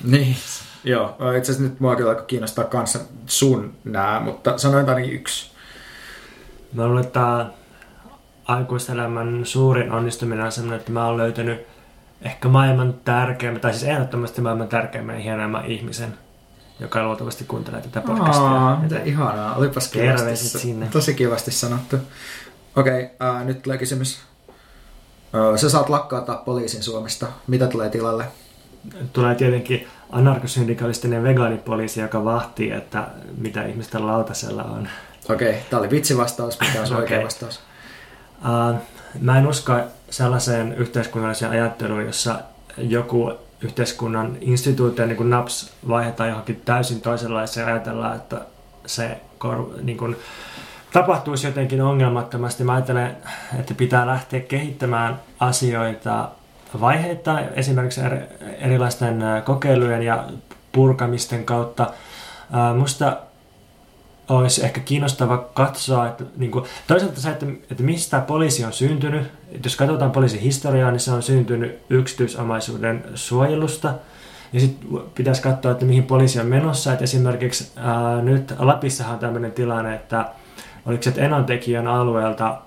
Niin, 0.04 0.36
joo. 0.84 1.16
Itse 1.38 1.52
asiassa 1.52 1.62
nyt 1.62 1.80
mua 1.80 1.96
kyllä 1.96 2.14
kiinnostaa 2.14 2.64
kanssa 2.64 2.98
sun 3.26 3.74
nää, 3.84 4.20
mutta 4.20 4.58
sanoin 4.58 4.88
ainakin 4.88 5.12
yksi. 5.12 5.50
Mä 6.72 6.86
luulen, 6.86 7.04
että 7.04 7.46
aikuiselämän 8.44 9.40
suurin 9.46 9.92
onnistuminen 9.92 10.44
on 10.44 10.52
sellainen, 10.52 10.80
että 10.80 10.92
mä 10.92 11.06
oon 11.06 11.16
löytänyt 11.16 11.66
ehkä 12.22 12.48
maailman 12.48 12.94
tärkeimmän, 13.04 13.60
tai 13.60 13.72
siis 13.72 13.84
ehdottomasti 13.84 14.40
maailman 14.40 14.68
tärkeimmän 14.68 15.14
ja 15.14 15.22
hienomman 15.22 15.66
ihmisen, 15.66 16.14
joka 16.80 17.04
luultavasti 17.06 17.44
kuuntelee 17.44 17.80
tätä 17.80 18.00
podcastia. 18.00 18.44
Aa, 18.44 18.80
mitä 18.80 18.98
ihanaa, 19.04 19.54
olipas 19.54 19.88
kivasti, 19.88 20.36
sinne. 20.36 20.86
tosi 20.86 21.14
kivasti 21.14 21.50
sanottu. 21.50 21.96
Okei, 22.76 23.04
okay, 23.04 23.44
nyt 23.44 23.62
tulee 23.62 23.78
kysymys. 23.78 24.20
Sä 25.56 25.70
saat 25.70 25.88
lakkauttaa 25.88 26.36
poliisin 26.36 26.82
Suomesta. 26.82 27.26
Mitä 27.46 27.66
tulee 27.66 27.90
tilalle? 27.90 28.24
Tulee 29.12 29.34
tietenkin 29.34 29.86
anarkosyndikalistinen 30.10 31.22
vegaanipoliisi, 31.22 32.00
joka 32.00 32.24
vahtii, 32.24 32.70
että 32.70 33.06
mitä 33.38 33.66
ihmistä 33.66 34.06
lautasella 34.06 34.62
on. 34.62 34.88
Okei, 35.30 35.50
okay, 35.50 35.62
tämä 35.70 35.80
oli 35.80 35.90
vitsivastaus, 35.90 36.60
mikä 36.60 36.80
on 36.80 36.86
okay. 36.86 36.98
oikea 36.98 37.24
vastaus? 37.24 37.60
Uh, 38.44 38.78
mä 39.20 39.38
en 39.38 39.46
usko 39.46 39.72
sellaiseen 40.10 40.72
yhteiskunnalliseen 40.72 41.50
ajatteluun, 41.50 42.06
jossa 42.06 42.38
joku 42.78 43.32
yhteiskunnan 43.60 44.36
instituutio 44.40 45.06
niin 45.06 45.16
kuin 45.16 45.30
NAPS 45.30 45.72
vaihdetaan 45.88 46.28
johonkin 46.28 46.62
täysin 46.64 47.00
toisenlaiseen 47.00 47.66
ajatellaan, 47.66 48.16
että 48.16 48.40
se 48.86 49.20
niin 49.82 49.98
kuin, 49.98 50.16
tapahtuisi 50.92 51.46
jotenkin 51.46 51.82
ongelmattomasti. 51.82 52.64
Mä 52.64 52.72
ajattelen, 52.72 53.16
että 53.58 53.74
pitää 53.74 54.06
lähteä 54.06 54.40
kehittämään 54.40 55.20
asioita 55.40 56.28
vaiheita, 56.80 57.40
esimerkiksi 57.40 58.00
erilaisten 58.58 59.22
kokeilujen 59.44 60.02
ja 60.02 60.24
purkamisten 60.72 61.44
kautta. 61.44 61.90
Musta 62.78 63.16
olisi 64.38 64.64
ehkä 64.64 64.80
kiinnostava 64.80 65.38
katsoa, 65.38 66.08
että 66.08 66.24
niin 66.36 66.50
kuin, 66.50 66.64
toisaalta 66.86 67.20
se, 67.20 67.30
että, 67.30 67.46
että 67.70 67.82
mistä 67.82 68.20
poliisi 68.20 68.64
on 68.64 68.72
syntynyt. 68.72 69.22
Että 69.52 69.66
jos 69.66 69.76
katsotaan 69.76 70.10
poliisin 70.10 70.40
historiaa, 70.40 70.90
niin 70.90 71.00
se 71.00 71.10
on 71.10 71.22
syntynyt 71.22 71.78
yksityisomaisuuden 71.90 73.04
suojelusta. 73.14 73.94
Ja 74.52 74.60
sitten 74.60 74.88
pitäisi 75.14 75.42
katsoa, 75.42 75.72
että 75.72 75.84
mihin 75.84 76.04
poliisi 76.04 76.40
on 76.40 76.46
menossa. 76.46 76.92
Että 76.92 77.04
esimerkiksi 77.04 77.72
ää, 77.76 78.22
nyt 78.22 78.54
Lapissahan 78.58 79.14
on 79.14 79.20
tämmöinen 79.20 79.52
tilanne, 79.52 79.94
että 79.94 80.24
oliko 80.86 81.02
se, 81.02 81.10
että 81.10 81.22
Enontekijän 81.22 81.86
alueelta 81.86 82.58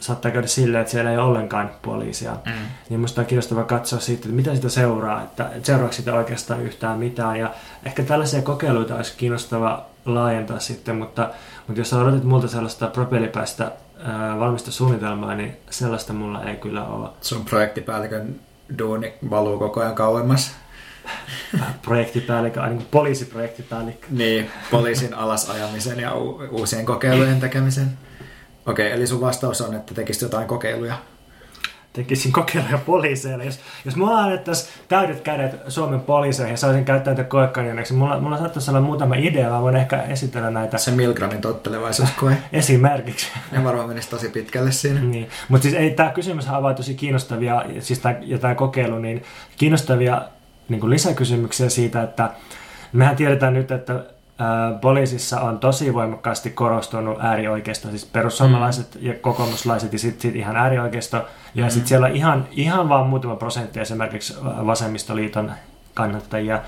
saattaa 0.00 0.30
käydä 0.30 0.46
silleen, 0.46 0.80
että 0.80 0.90
siellä 0.90 1.10
ei 1.10 1.16
ole 1.16 1.26
ollenkaan 1.26 1.70
poliisia. 1.82 2.32
Mm. 2.32 2.52
Niin 2.88 3.00
musta 3.00 3.20
on 3.20 3.26
kiinnostava 3.26 3.64
katsoa 3.64 4.00
siitä, 4.00 4.20
että 4.20 4.36
mitä 4.36 4.54
sitä 4.54 4.68
seuraa, 4.68 5.22
että 5.22 5.50
seuraako 5.62 5.92
sitä 5.92 6.14
oikeastaan 6.14 6.62
yhtään 6.62 6.98
mitään. 6.98 7.38
Ja 7.38 7.50
ehkä 7.86 8.02
tällaisia 8.02 8.42
kokeiluita 8.42 8.96
olisi 8.96 9.14
kiinnostava 9.16 9.91
laajentaa 10.04 10.58
sitten, 10.58 10.96
mutta, 10.96 11.30
mutta 11.66 11.80
jos 11.80 11.92
odotit 11.92 12.24
multa 12.24 12.48
sellaista 12.48 12.86
propellipäistä 12.86 13.72
ää, 14.04 14.38
valmista 14.38 14.72
suunnitelmaa, 14.72 15.34
niin 15.34 15.56
sellaista 15.70 16.12
mulla 16.12 16.44
ei 16.44 16.56
kyllä 16.56 16.84
ole. 16.84 17.08
Sun 17.20 17.44
projektipäällikön 17.44 18.40
duuni 18.78 19.14
valuu 19.30 19.58
koko 19.58 19.80
ajan 19.80 19.94
kauemmas. 19.94 20.54
projektipäällikkö, 21.82 22.66
niin 22.66 22.86
poliisiprojektipäällikkö. 22.90 24.06
Niin, 24.10 24.50
poliisin 24.70 25.14
alasajamisen 25.14 26.00
ja 26.00 26.14
u- 26.16 26.48
uusien 26.50 26.86
kokeilujen 26.86 27.40
tekemisen. 27.40 27.98
Okei, 28.66 28.92
eli 28.92 29.06
sun 29.06 29.20
vastaus 29.20 29.60
on, 29.60 29.74
että 29.74 29.94
tekisit 29.94 30.22
jotain 30.22 30.48
kokeiluja. 30.48 30.94
Tekisin 31.92 32.32
kokeiluja 32.32 32.78
poliiseille. 32.78 33.44
Jos, 33.44 33.60
jos 33.84 33.96
mulla 33.96 34.18
annettaisiin 34.18 34.68
täydet 34.88 35.20
kädet 35.20 35.60
Suomen 35.68 36.00
poliiseihin 36.00 36.52
ja 36.52 36.56
saisin 36.56 36.84
käyttää 36.84 37.14
näitä 37.14 37.28
koekanjoneeksi, 37.28 37.94
mulla, 37.94 38.20
mulla 38.20 38.38
saattaisi 38.38 38.70
olla 38.70 38.80
muutama 38.80 39.14
idea, 39.14 39.50
mä 39.50 39.62
voin 39.62 39.76
ehkä 39.76 40.02
esitellä 40.02 40.50
näitä 40.50 40.78
Se 40.78 40.90
Milgramin 40.90 41.40
tottelevaisuuskoe. 41.40 42.36
esimerkiksi. 42.52 43.26
Ne 43.52 43.64
varmaan 43.64 43.88
menisi 43.88 44.10
tosi 44.10 44.28
pitkälle 44.28 44.72
siinä. 44.72 45.00
Niin. 45.00 45.28
Mutta 45.48 45.62
siis 45.62 45.74
ei, 45.74 45.90
tämä 45.90 46.10
kysymys 46.10 46.48
avaa 46.48 46.74
tosi 46.74 46.94
kiinnostavia, 46.94 47.64
siis 47.80 47.98
tää, 47.98 48.18
ja 48.20 48.38
tämä 48.38 48.54
kokeilu, 48.54 48.98
niin 48.98 49.22
kiinnostavia 49.56 50.22
niin 50.68 50.90
lisäkysymyksiä 50.90 51.68
siitä, 51.68 52.02
että 52.02 52.30
mehän 52.92 53.16
tiedetään 53.16 53.54
nyt, 53.54 53.70
että 53.70 54.04
poliisissa 54.80 55.40
on 55.40 55.58
tosi 55.58 55.94
voimakkaasti 55.94 56.50
korostunut 56.50 57.18
äärioikeisto, 57.20 57.90
siis 57.90 58.04
perussuomalaiset 58.04 58.94
mm. 58.94 59.06
ja 59.06 59.14
kokoomuslaiset 59.14 59.92
ja 59.92 59.98
sitten 59.98 60.20
sit 60.20 60.36
ihan 60.36 60.56
äärioikeisto. 60.56 61.16
Ja 61.54 61.64
mm. 61.64 61.70
sitten 61.70 61.88
siellä 61.88 62.06
on 62.06 62.16
ihan, 62.16 62.48
ihan 62.50 62.88
vaan 62.88 63.06
muutama 63.06 63.36
prosentti 63.36 63.80
esimerkiksi 63.80 64.34
vasemmistoliiton 64.42 65.52
kannattajia. 65.94 66.60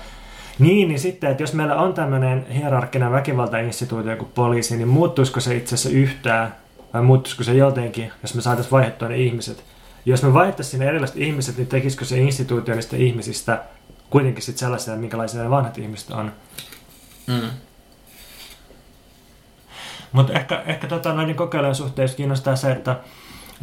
Niin, 0.59 0.87
niin 0.87 0.99
sitten, 0.99 1.31
että 1.31 1.43
jos 1.43 1.53
meillä 1.53 1.75
on 1.75 1.93
tämmöinen 1.93 2.45
hierarkkinen 2.47 3.11
väkivaltainstituutio 3.11 4.15
kuin 4.15 4.31
poliisi, 4.35 4.77
niin 4.77 4.87
muuttuisiko 4.87 5.39
se 5.39 5.55
itse 5.55 5.75
asiassa 5.75 5.97
yhtään, 5.97 6.55
vai 6.93 7.01
muuttuisiko 7.01 7.43
se 7.43 7.53
jotenkin, 7.53 8.11
jos 8.21 8.35
me 8.35 8.41
saataisiin 8.41 8.71
vaihdettua 8.71 9.07
ne 9.07 9.17
ihmiset? 9.17 9.63
Jos 10.05 10.23
me 10.23 10.33
vaihdettaisiin 10.33 10.71
sinne 10.71 10.87
erilaiset 10.87 11.17
ihmiset, 11.17 11.57
niin 11.57 11.67
tekisikö 11.67 12.05
se 12.05 12.17
instituutio 12.17 12.75
niistä 12.75 12.95
ihmisistä 12.95 13.63
kuitenkin 14.09 14.43
sitten 14.43 14.59
sellaisia, 14.59 14.95
minkälaisia 14.95 15.43
ne 15.43 15.49
vanhat 15.49 15.77
ihmiset 15.77 16.11
on? 16.11 16.31
Mm. 17.27 17.49
Mutta 20.11 20.33
ehkä, 20.33 20.63
ehkä 20.65 20.87
tota, 20.87 21.13
noiden 21.13 21.35
kokeilujen 21.35 21.75
suhteen 21.75 22.09
kiinnostaa 22.17 22.55
se, 22.55 22.71
että 22.71 22.95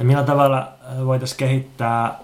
millä 0.03 0.23
tavalla 0.23 0.69
voitaisiin 1.07 1.39
kehittää 1.39 2.19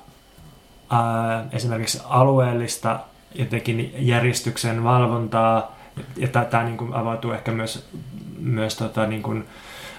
ää, 0.90 1.44
esimerkiksi 1.52 2.00
alueellista 2.04 3.00
jotenkin 3.34 3.94
järjestyksen 3.98 4.84
valvontaa, 4.84 5.76
ja 6.16 6.28
tämä 6.28 6.64
niin 6.64 6.92
avautuu 6.92 7.32
ehkä 7.32 7.52
myös, 7.52 7.88
myös 8.38 8.76
tota, 8.76 9.06
niin 9.06 9.22
kuin 9.22 9.44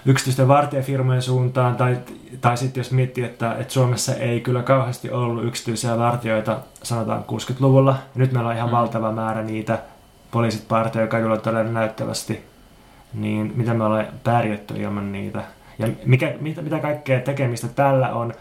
yksityisten 0.05 0.47
vartijafirmojen 0.47 1.21
suuntaan, 1.21 1.75
tai, 1.75 1.97
tai 2.41 2.57
sitten 2.57 2.81
jos 2.81 2.91
miettii, 2.91 3.23
että, 3.23 3.55
että 3.59 3.73
Suomessa 3.73 4.15
ei 4.15 4.41
kyllä 4.41 4.63
kauheasti 4.63 5.11
ollut 5.11 5.45
yksityisiä 5.45 5.97
vartijoita, 5.97 6.59
sanotaan 6.83 7.23
60-luvulla, 7.31 7.97
nyt 8.15 8.31
meillä 8.31 8.49
on 8.49 8.55
ihan 8.55 8.69
mm. 8.69 8.75
valtava 8.75 9.11
määrä 9.11 9.43
niitä, 9.43 9.79
poliisit 10.31 10.67
partioi 10.67 11.07
kadulla 11.07 11.37
todella 11.37 11.71
näyttävästi, 11.71 12.48
niin 13.13 13.53
mitä 13.55 13.73
me 13.73 13.83
ollaan 13.83 14.07
pärjätty 14.23 14.73
ilman 14.73 15.11
niitä. 15.11 15.43
Ja 15.79 15.87
mikä, 16.05 16.33
mitä, 16.39 16.61
mitä 16.61 16.79
kaikkea 16.79 17.19
tekemistä 17.19 17.67
tällä 17.67 18.09
on. 18.09 18.33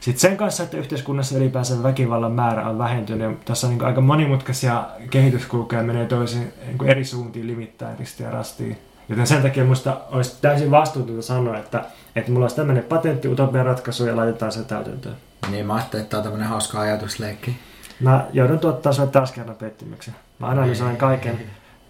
Sitten 0.00 0.20
sen 0.20 0.36
kanssa, 0.36 0.62
että 0.62 0.76
yhteiskunnassa 0.76 1.38
ylipäänsä 1.38 1.82
väkivallan 1.82 2.32
määrä 2.32 2.68
on 2.68 2.78
vähentynyt. 2.78 3.30
Ja 3.30 3.36
tässä 3.44 3.66
on 3.66 3.72
niin 3.72 3.84
aika 3.84 4.00
monimutkaisia 4.00 4.84
kehityskulkuja 5.10 5.82
menee 5.82 6.06
toisiin 6.06 6.52
niin 6.66 6.90
eri 6.90 7.04
suuntiin 7.04 7.46
limittäin 7.46 7.98
ristiin 7.98 8.24
ja 8.24 8.30
rastiin. 8.30 8.78
Joten 9.08 9.26
sen 9.26 9.42
takia 9.42 9.62
minusta 9.62 10.00
olisi 10.10 10.36
täysin 10.40 10.70
vastuutonta 10.70 11.22
sanoa, 11.22 11.58
että, 11.58 11.84
että 12.16 12.32
mulla 12.32 12.44
olisi 12.44 12.56
tämmöinen 12.56 12.84
patentti 12.84 13.28
utopian 13.28 13.66
ratkaisu 13.66 14.06
ja 14.06 14.16
laitetaan 14.16 14.52
se 14.52 14.64
täytäntöön. 14.64 15.16
Niin, 15.50 15.66
mä 15.66 15.74
ajattelin, 15.74 16.02
että 16.02 16.10
tämä 16.10 16.18
on 16.18 16.24
tämmöinen 16.24 16.48
hauska 16.48 16.80
ajatusleikki. 16.80 17.56
Mä 18.00 18.26
joudun 18.32 18.58
tuottaa 18.58 18.92
sinulle 18.92 19.12
taas 19.12 19.32
kerran 19.32 19.56
pettymyksen. 19.56 20.14
Mä 20.38 20.46
analysoin 20.46 20.96
kaiken. 20.96 21.40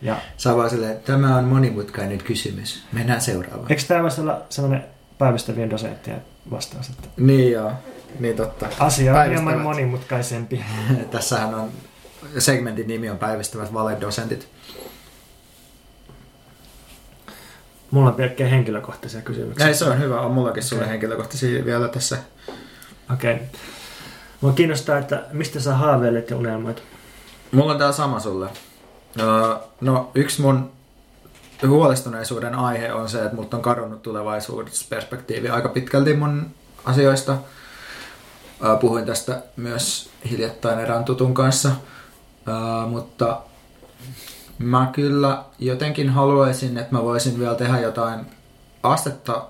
Ja... 0.03 0.17
Sä 0.37 0.57
vaan 0.57 0.71
silleen, 0.71 0.93
että 0.93 1.13
tämä 1.13 1.37
on 1.37 1.45
monimutkainen 1.45 2.19
kysymys. 2.19 2.83
Mennään 2.93 3.21
seuraavaan. 3.21 3.67
Eikö 3.71 3.83
tämä 3.89 4.03
voisi 4.03 4.21
olla 4.21 4.43
sellainen 4.49 4.85
päivystävien 5.19 5.71
dosenttien 5.71 6.23
vastaus? 6.51 6.89
Että 6.89 7.09
Niin 7.17 7.53
joo, 7.53 7.73
niin 8.21 8.37
totta. 8.37 8.67
asia 8.79 9.21
on 9.21 9.29
hieman 9.29 9.61
monimutkaisempi. 9.61 10.65
Tässähän 11.11 11.55
on, 11.55 11.71
segmentin 12.39 12.89
nimi 12.89 13.11
on 13.11 13.19
päivystävät 13.19 13.75
valedosentit. 13.75 14.49
Mulla 17.91 18.09
on 18.09 18.15
pelkkiä 18.15 18.49
henkilökohtaisia 18.49 19.21
kysymyksiä. 19.21 19.67
Ei, 19.67 19.75
se 19.75 19.85
on 19.85 19.99
hyvä. 19.99 20.21
On 20.21 20.31
mullakin 20.31 20.63
sulle 20.63 20.89
henkilökohtaisia 20.89 21.65
vielä 21.65 21.89
tässä. 21.89 22.19
Okei. 23.13 23.35
Okay. 23.35 23.47
Mua 24.41 24.53
kiinnostaa, 24.53 24.99
että 24.99 25.25
mistä 25.33 25.61
sä 25.61 25.75
haaveilet 25.75 26.31
ja 26.31 26.37
unelmoit. 26.37 26.83
Mulla 27.53 27.73
on 27.73 27.79
tää 27.79 27.93
sama 27.93 28.21
sulle. 28.21 28.49
No, 29.81 30.11
yksi 30.15 30.43
mun 30.43 30.71
huolestuneisuuden 31.69 32.55
aihe 32.55 32.93
on 32.93 33.09
se, 33.09 33.25
että 33.25 33.37
multa 33.37 33.57
on 33.57 33.63
kadonnut 33.63 34.03
tulevaisuusperspektiivi 34.03 35.49
aika 35.49 35.69
pitkälti 35.69 36.15
mun 36.15 36.47
asioista. 36.85 37.37
Puhuin 38.81 39.07
tästä 39.07 39.43
myös 39.57 40.11
hiljattain 40.31 40.79
erään 40.79 41.05
tutun 41.05 41.35
kanssa, 41.35 41.71
mutta 42.89 43.41
mä 44.59 44.91
kyllä 44.93 45.45
jotenkin 45.59 46.11
haluaisin, 46.11 46.79
että 46.79 46.97
mä 46.97 47.03
voisin 47.03 47.39
vielä 47.39 47.55
tehdä 47.55 47.81
jotain 47.81 48.27
astetta 48.83 49.45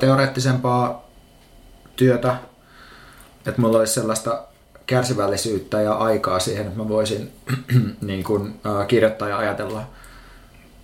teoreettisempaa 0.00 1.04
työtä, 1.96 2.36
että 3.46 3.60
mulla 3.60 3.78
olisi 3.78 3.94
sellaista 3.94 4.44
kärsivällisyyttä 4.86 5.80
ja 5.80 5.92
aikaa 5.92 6.38
siihen, 6.38 6.66
että 6.66 6.78
mä 6.78 6.88
voisin 6.88 7.32
niin 8.00 8.24
kuin, 8.24 8.60
ää, 8.64 8.86
kirjoittaa 8.86 9.28
ja 9.28 9.38
ajatella 9.38 9.82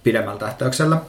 pidemmällä 0.02 0.38
tähtäyksellä. 0.38 1.00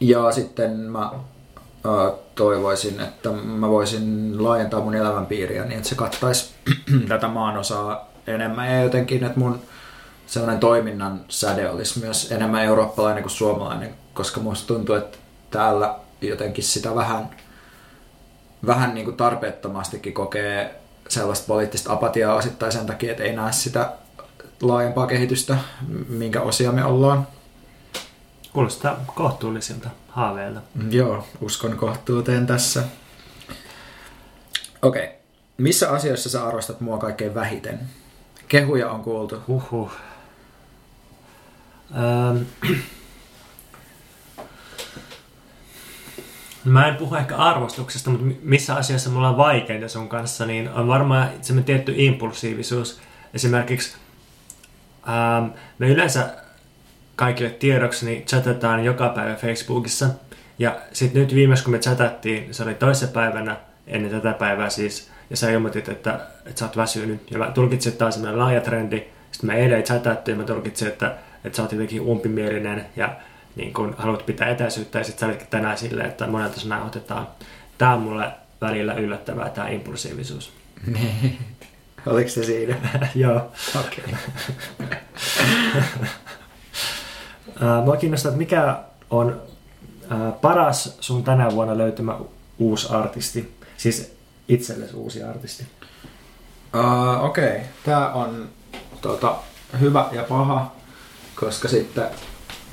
Ja 0.00 0.32
sitten 0.32 0.70
mä 0.70 1.00
ää, 1.00 2.12
toivoisin, 2.34 3.00
että 3.00 3.30
mä 3.32 3.68
voisin 3.68 4.34
laajentaa 4.44 4.80
mun 4.80 4.94
elämänpiiriä 4.94 5.64
niin, 5.64 5.76
että 5.76 5.88
se 5.88 5.94
kattaisi 5.94 6.54
tätä 7.08 7.28
maanosaa 7.28 8.10
enemmän 8.26 8.72
ja 8.72 8.82
jotenkin, 8.82 9.24
että 9.24 9.38
mun 9.38 9.60
sellainen 10.26 10.60
toiminnan 10.60 11.20
säde 11.28 11.70
olisi 11.70 12.00
myös 12.00 12.32
enemmän 12.32 12.64
eurooppalainen 12.64 13.22
kuin 13.22 13.30
suomalainen, 13.30 13.94
koska 14.14 14.40
musta 14.40 14.66
tuntuu, 14.66 14.94
että 14.94 15.18
täällä 15.50 15.94
jotenkin 16.20 16.64
sitä 16.64 16.94
vähän, 16.94 17.30
vähän 18.66 18.94
niin 18.94 19.04
kuin 19.04 19.16
tarpeettomastikin 19.16 20.12
kokee 20.12 20.79
sellaista 21.10 21.46
poliittista 21.46 21.92
apatiaa 21.92 22.34
osittain 22.34 22.72
sen 22.72 22.86
takia, 22.86 23.10
että 23.10 23.24
ei 23.24 23.32
näe 23.32 23.52
sitä 23.52 23.92
laajempaa 24.62 25.06
kehitystä, 25.06 25.56
minkä 26.08 26.40
osia 26.42 26.72
me 26.72 26.84
ollaan. 26.84 27.26
Kuulostaa 28.52 29.04
kohtuullisilta 29.14 29.90
haaveilta. 30.08 30.60
Joo, 30.90 31.26
uskon 31.40 31.76
kohtuuteen 31.76 32.46
tässä. 32.46 32.84
Okei. 34.82 35.04
Okay. 35.04 35.16
Missä 35.58 35.90
asioissa 35.90 36.30
sä 36.30 36.46
arvostat 36.46 36.80
mua 36.80 36.98
kaikkein 36.98 37.34
vähiten? 37.34 37.80
Kehuja 38.48 38.90
on 38.90 39.02
kuultu. 39.02 39.42
Huhhuh. 39.48 39.90
Ähm. 41.94 42.42
Mä 46.64 46.88
en 46.88 46.96
puhu 46.96 47.14
ehkä 47.14 47.36
arvostuksesta, 47.36 48.10
mutta 48.10 48.26
missä 48.42 48.74
asiassa 48.74 49.10
mulla 49.10 49.28
on 49.28 49.36
vaikeita 49.36 49.88
sun 49.88 50.08
kanssa, 50.08 50.46
niin 50.46 50.68
on 50.68 50.88
varmaan 50.88 51.28
semmoinen 51.42 51.64
tietty 51.64 51.94
impulsiivisuus. 51.96 53.00
Esimerkiksi 53.34 53.96
ähm, 55.08 55.50
me 55.78 55.88
yleensä 55.88 56.28
kaikille 57.16 57.50
tiedoksi 57.50 58.06
niin 58.06 58.24
chatataan 58.24 58.84
joka 58.84 59.08
päivä 59.08 59.34
Facebookissa. 59.34 60.08
Ja 60.58 60.76
sitten 60.92 61.22
nyt 61.22 61.34
viimeis 61.34 61.62
kun 61.62 61.72
me 61.72 61.78
chatattiin, 61.78 62.54
se 62.54 62.62
oli 62.62 62.74
toisessa 62.74 63.12
päivänä 63.12 63.56
ennen 63.86 64.10
tätä 64.10 64.32
päivää 64.32 64.70
siis, 64.70 65.10
ja 65.30 65.36
sä 65.36 65.50
ilmoitit, 65.50 65.88
että, 65.88 66.20
että 66.46 66.58
sä 66.58 66.64
oot 66.64 66.76
väsynyt. 66.76 67.30
Ja 67.30 67.38
mä 67.38 67.50
tulkitsin, 67.50 67.90
että 67.90 67.98
tää 67.98 68.06
on 68.06 68.12
semmoinen 68.12 68.38
laaja 68.38 68.60
trendi. 68.60 69.02
Sitten 69.32 69.50
me 69.50 69.56
eilen 69.56 69.82
chatattiin, 69.82 70.34
ja 70.34 70.40
mä 70.40 70.46
tulkitsin, 70.46 70.88
että, 70.88 71.14
että 71.44 71.56
sä 71.56 71.62
oot 71.62 71.72
jotenkin 71.72 72.00
umpimielinen 72.00 72.86
ja 72.96 73.16
niin 73.56 73.72
kun 73.72 73.94
haluat 73.98 74.26
pitää 74.26 74.48
etäisyyttä, 74.48 74.98
ja 74.98 75.04
sitten 75.04 75.32
sä 75.32 75.46
tänään 75.50 75.78
silleen, 75.78 76.08
että 76.08 76.26
monelta 76.26 76.60
sanaa 76.60 76.84
otetaan. 76.84 77.28
Tää 77.78 77.94
on 77.94 78.00
mulle 78.00 78.32
välillä 78.60 78.94
yllättävää, 78.94 79.50
tää 79.50 79.68
impulsiivisuus. 79.68 80.52
Oliko 82.06 82.30
se 82.30 82.44
siinä? 82.44 82.76
Joo. 83.14 83.52
Okei. 83.80 84.14
Mua 87.84 87.96
kiinnostaa, 87.96 88.28
että 88.28 88.38
mikä 88.38 88.78
on 89.10 89.42
paras 90.40 90.96
sun 91.00 91.24
tänä 91.24 91.50
vuonna 91.50 91.78
löytymä 91.78 92.18
uusi 92.58 92.88
artisti? 92.90 93.54
Siis 93.76 94.16
itsellesi 94.48 94.96
uusi 94.96 95.22
artisti. 95.22 95.66
Uh, 96.74 97.24
Okei, 97.24 97.56
okay. 97.56 97.60
tämä 97.84 98.12
on 98.12 98.48
tota, 99.00 99.36
hyvä 99.80 100.08
ja 100.12 100.22
paha, 100.22 100.72
koska 101.34 101.68
sitten 101.68 102.06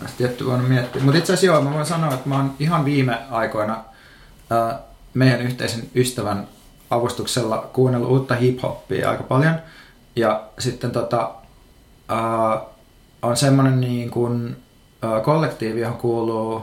olisi 0.01 0.13
tietty 0.17 0.45
voinut 0.45 0.69
miettiä. 0.69 1.03
Mutta 1.03 1.17
itse 1.17 1.33
asiassa 1.33 1.45
joo, 1.45 1.61
mä 1.61 1.73
voin 1.73 1.85
sanoa, 1.85 2.13
että 2.13 2.29
mä 2.29 2.35
oon 2.35 2.53
ihan 2.59 2.85
viime 2.85 3.19
aikoina 3.29 3.77
uh, 3.77 4.79
meidän 5.13 5.41
yhteisen 5.41 5.89
ystävän 5.95 6.47
avustuksella 6.89 7.69
kuunnellut 7.73 8.09
uutta 8.09 8.35
hip-hoppia 8.35 9.09
aika 9.09 9.23
paljon. 9.23 9.55
Ja 10.15 10.43
sitten 10.59 10.91
tota, 10.91 11.31
uh, 12.11 12.69
on 13.21 13.37
semmoinen 13.37 13.81
niin 13.81 14.09
kuin, 14.09 14.57
uh, 15.03 15.23
kollektiivi, 15.23 15.81
johon 15.81 15.97
kuuluu 15.97 16.61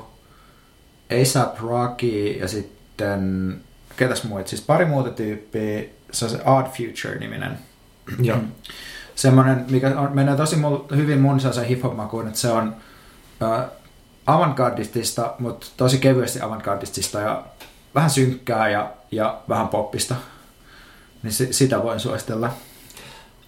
ASAP 1.22 1.60
Rocky 1.60 2.26
ja 2.26 2.48
sitten, 2.48 3.54
ketäs 3.96 4.24
muut, 4.24 4.48
siis 4.48 4.62
pari 4.62 4.84
muuta 4.84 5.10
tyyppiä, 5.10 5.84
se 6.10 6.24
on 6.24 6.30
se 6.30 6.40
Odd 6.44 6.66
Future-niminen. 6.66 7.58
Joo. 8.18 8.38
Semmoinen, 9.14 9.64
mikä 9.70 10.00
on, 10.00 10.14
menee 10.14 10.36
tosi 10.36 10.56
mul, 10.56 10.78
hyvin 10.96 11.20
mun 11.20 11.40
sellaisen 11.40 11.64
hip-hop-makuun, 11.64 12.26
että 12.26 12.40
se 12.40 12.50
on 12.50 12.76
äh, 13.42 13.64
avantgardistista, 14.26 15.34
mutta 15.38 15.66
tosi 15.76 15.98
kevyesti 15.98 16.40
avantgardistista 16.40 17.20
ja 17.20 17.42
vähän 17.94 18.10
synkkää 18.10 18.68
ja, 18.68 18.90
ja 19.10 19.40
vähän 19.48 19.68
poppista. 19.68 20.14
Niin 21.22 21.32
si, 21.32 21.52
sitä 21.52 21.82
voin 21.82 22.00
suositella. 22.00 22.50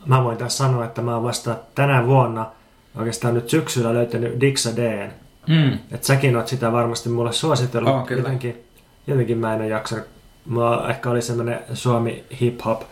Mä 0.07 0.24
voin 0.24 0.39
tässä 0.39 0.59
sanoa, 0.59 0.84
että 0.84 1.03
mä 1.03 1.14
oon 1.14 1.24
vasta 1.24 1.57
tänä 1.74 2.07
vuonna 2.07 2.51
oikeastaan 2.97 3.34
nyt 3.34 3.51
syksyllä 3.51 3.95
löytänyt 3.95 4.41
Dixa 4.41 4.76
Dn. 4.76 5.11
Mm. 5.47 5.72
Että 5.72 6.07
säkin 6.07 6.37
oot 6.37 6.49
sitä 6.49 6.72
varmasti 6.72 7.09
mulle 7.09 7.32
suositellut. 7.32 7.93
Oon, 7.93 8.07
kyllä. 8.07 8.22
Jotenkin, 8.22 8.64
jotenkin 9.07 9.39
mä 9.39 9.55
en 9.55 9.61
ole 9.61 9.68
jaksanut. 9.68 10.05
Mulla 10.47 10.91
ehkä 10.91 11.11
oli 11.11 11.22
semmoinen 11.22 11.61
Suomi 11.74 12.24
hip-hop 12.41 12.82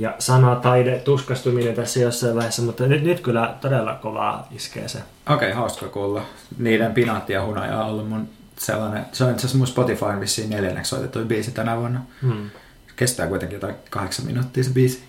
ja 0.00 0.14
sanataide 0.18 0.98
tuskastuminen 0.98 1.74
tässä 1.74 2.00
jossain 2.00 2.34
vaiheessa, 2.34 2.62
mutta 2.62 2.86
nyt, 2.86 3.02
nyt 3.02 3.20
kyllä 3.20 3.54
todella 3.60 3.94
kovaa 3.94 4.48
iskee 4.50 4.88
se. 4.88 4.98
Okei, 4.98 5.34
okay, 5.48 5.52
hauska 5.52 5.88
kuulla. 5.88 6.22
Niiden 6.58 6.94
Pinaatti 6.94 7.32
ja 7.32 7.46
Hunaja 7.46 7.78
on 7.78 7.90
ollut 7.90 8.08
mun 8.08 8.28
sellainen, 8.56 9.06
se 9.12 9.24
on 9.24 9.30
itse 9.30 9.40
asiassa 9.40 9.58
mun 9.58 9.66
Spotifyn 9.66 10.20
vissiin 10.20 10.50
neljänneksi 10.50 10.88
soitettu 10.88 11.24
biisi 11.24 11.50
tänä 11.50 11.76
vuonna. 11.76 12.00
Hmm. 12.22 12.50
Kestää 12.96 13.26
kuitenkin 13.26 13.56
jotain 13.56 13.74
kahdeksan 13.90 14.26
minuuttia 14.26 14.64
se 14.64 14.70
biisi. 14.70 15.04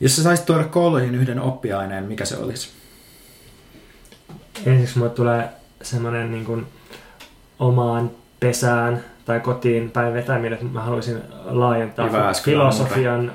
Jos 0.00 0.16
sä 0.16 0.22
saisit 0.22 0.46
tuoda 0.46 0.64
kouluihin 0.64 1.14
yhden 1.14 1.40
oppiaineen, 1.40 2.04
mikä 2.04 2.24
se 2.24 2.36
olisi? 2.36 2.68
Ensiksi 4.66 4.98
mulle 4.98 5.10
tulee 5.10 5.48
semmoinen 5.82 6.32
niin 6.32 6.44
kuin 6.44 6.66
omaan 7.58 8.10
pesään 8.40 9.04
tai 9.24 9.40
kotiin 9.40 9.90
päin 9.90 10.14
vetäminen, 10.14 10.52
että 10.52 10.64
mä 10.64 10.82
haluaisin 10.82 11.22
laajentaa 11.44 12.06
Jyväskylän 12.06 12.60
filosofian 12.60 13.32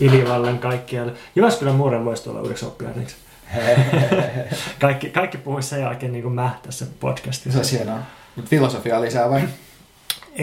ylivallan 0.00 0.58
kaikkialle. 0.58 1.12
Jyväskylän 1.36 1.74
muure 1.74 2.04
voisi 2.04 2.24
tulla 2.24 2.40
uudeksi 2.40 2.64
oppiaineeksi. 2.64 3.16
Kaikki, 4.80 5.10
kaikki 5.10 5.38
puhuisi 5.38 5.68
sen 5.68 5.80
jälkeen 5.80 6.12
niin 6.12 6.22
kuin 6.22 6.34
mä 6.34 6.58
tässä 6.62 6.86
podcastissa. 7.00 7.50
se 7.50 7.58
olisi 7.58 7.76
hienoa. 7.78 7.98
Mutta 8.36 8.48
filosofiaa 8.48 9.00
lisää 9.00 9.30
vai? 9.30 9.42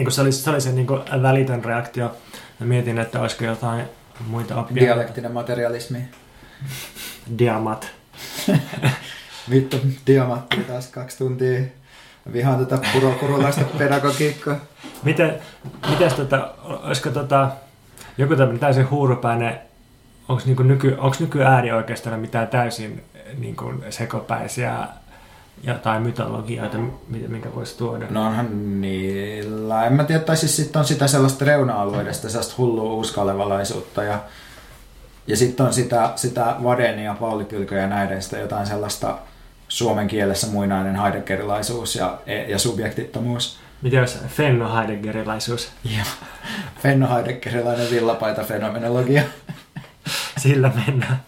Kun 0.02 0.12
se 0.12 0.20
oli 0.20 0.32
se, 0.32 0.50
oli 0.50 0.60
se 0.60 0.72
niin 0.72 0.86
kuin 0.86 1.00
välitön 1.22 1.64
reaktio. 1.64 2.16
Mä 2.60 2.66
mietin, 2.66 2.98
että 2.98 3.20
olisiko 3.20 3.44
jotain 3.44 3.84
muita 4.26 4.56
oppia. 4.56 4.82
Dialektinen 4.82 5.32
materialismi. 5.32 5.98
Diamat. 7.38 7.88
Vittu, 9.50 9.80
diamatti 10.06 10.56
taas 10.56 10.86
kaksi 10.86 11.18
tuntia. 11.18 11.60
Vihaan 12.32 12.66
tätä 12.66 12.88
purokurulaista 12.92 13.64
pedagogiikkaa. 13.78 14.56
Miten, 15.02 15.34
mites 15.90 16.12
tota, 16.12 16.54
olisiko 16.62 17.10
tota, 17.10 17.50
joku 18.18 18.36
tämmöinen 18.36 18.60
täysin 18.60 18.90
huurupäinen, 18.90 19.58
onko 20.28 20.42
niinku 20.46 20.62
nyky, 20.62 20.94
onks 20.98 21.20
nyky 21.20 21.42
äärioikeistona 21.42 22.16
mitään 22.16 22.48
täysin 22.48 23.04
niinku 23.38 23.72
sekopäisiä 23.90 24.88
jotain 25.62 26.02
mytologioita, 26.02 26.78
mi- 27.08 27.28
minkä 27.28 27.54
voisi 27.54 27.78
tuoda? 27.78 28.06
No 28.10 28.26
onhan 28.26 28.80
niillä, 28.80 29.86
en 29.86 29.92
mä 29.92 30.04
tiedä, 30.04 30.24
tai 30.24 30.36
siis 30.36 30.56
sitten 30.56 30.80
on 30.80 30.84
sitä 30.84 31.06
sellaista 31.06 31.44
reuna-alueiden, 31.44 32.14
sellaista 32.14 32.54
hullua 32.58 32.92
uskalevalaisuutta 32.94 34.02
ja, 34.04 34.18
ja 35.26 35.36
sitten 35.36 35.66
on 35.66 35.72
sitä, 35.72 36.12
sitä 36.16 36.56
Vadenia 36.64 37.04
ja 37.04 37.14
Pauli 37.20 37.44
Pylkö 37.44 37.74
ja 37.74 37.86
näiden 37.86 38.22
sitä 38.22 38.38
jotain 38.38 38.66
sellaista 38.66 39.18
suomen 39.68 40.08
kielessä 40.08 40.46
muinainen 40.46 40.96
heideggerilaisuus 40.96 41.96
ja, 41.96 42.18
ja 42.48 42.58
subjektittomuus. 42.58 43.58
Miten 43.82 44.00
olisi 44.00 44.18
Fenno 44.28 44.76
Heideggerilaisuus? 44.76 45.72
Ja 45.84 46.04
Fenno 46.82 47.14
heideggerilainen 47.14 47.90
villapaita 47.90 48.42
fenomenologia. 48.42 49.22
Sillä 50.38 50.72
mennään. 50.86 51.20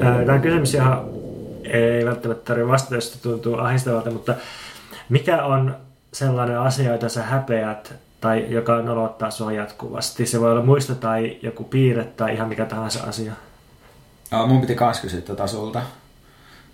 Ää, 0.00 0.24
Tämä 0.24 0.34
on 0.34 0.40
kysymys, 0.40 0.74
johon 0.74 1.10
ei 1.64 2.04
välttämättä 2.04 2.44
tarvitse 2.44 2.68
vastata, 2.68 2.94
jos 2.94 3.10
tuntuu 3.22 3.58
ahdistavalta, 3.58 4.10
mutta 4.10 4.34
mikä 5.08 5.44
on 5.44 5.76
sellainen 6.12 6.58
asia, 6.58 6.92
jota 6.92 7.08
sä 7.08 7.22
häpeät 7.22 7.94
tai 8.20 8.46
joka 8.48 8.82
nolottaa 8.82 9.30
sua 9.30 9.52
jatkuvasti? 9.52 10.26
Se 10.26 10.40
voi 10.40 10.50
olla 10.50 10.62
muisto 10.62 10.94
tai 10.94 11.36
joku 11.42 11.64
piirre 11.64 12.04
tai 12.04 12.34
ihan 12.34 12.48
mikä 12.48 12.64
tahansa 12.64 13.02
asia. 13.02 13.32
Aa, 14.30 14.46
mun 14.46 14.60
piti 14.60 14.74
kans 14.74 15.00
kysyä 15.00 15.20
tätä 15.20 15.46
sulta, 15.46 15.82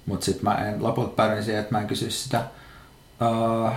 mutta 0.06 0.24
sitten 0.24 0.44
mä 0.44 0.54
en 0.54 0.82
lopulta 0.82 1.08
päädyin 1.08 1.44
siihen, 1.44 1.60
että 1.60 1.74
mä 1.74 1.80
en 1.80 1.86
kysy 1.86 2.10
sitä. 2.10 2.44
Uh, 3.20 3.70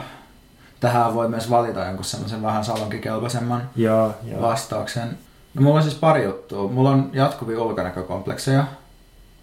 tähän 0.80 1.14
voi 1.14 1.30
myös 1.30 1.50
valita 1.50 1.86
jonkun 1.86 2.06
semmoisen 2.06 2.42
vähän 2.42 2.66
salonkikelpoisemman 2.66 3.70
Joo, 3.76 4.16
joo. 4.24 4.42
vastauksen. 4.42 5.18
No 5.54 5.62
mulla 5.62 5.78
on 5.78 5.84
siis 5.84 5.96
pari 5.96 6.24
juttua. 6.24 6.72
Mulla 6.72 6.90
on 6.90 7.10
jatkuvia 7.14 7.62
ulkonäkökomplekseja, 7.62 8.66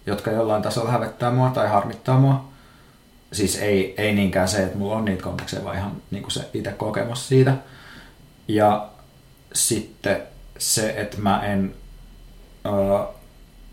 jotka 0.05 0.31
jollain 0.31 0.63
tasolla 0.63 0.91
hävettää 0.91 1.31
mua 1.31 1.49
tai 1.49 1.69
harmittaa 1.69 2.19
mua. 2.19 2.45
Siis 3.31 3.55
ei, 3.55 3.93
ei 3.97 4.13
niinkään 4.13 4.47
se, 4.47 4.63
että 4.63 4.77
mulla 4.77 4.95
on 4.95 5.05
niitä 5.05 5.23
komplekseja, 5.23 5.63
vaan 5.63 5.77
ihan 5.77 5.91
niin 6.11 6.31
se 6.31 6.49
itse 6.53 6.71
kokemus 6.71 7.27
siitä. 7.27 7.53
Ja 8.47 8.89
sitten 9.53 10.21
se, 10.57 10.93
että 10.97 11.17
mä 11.21 11.45
en 11.45 11.75
öö, 12.65 13.05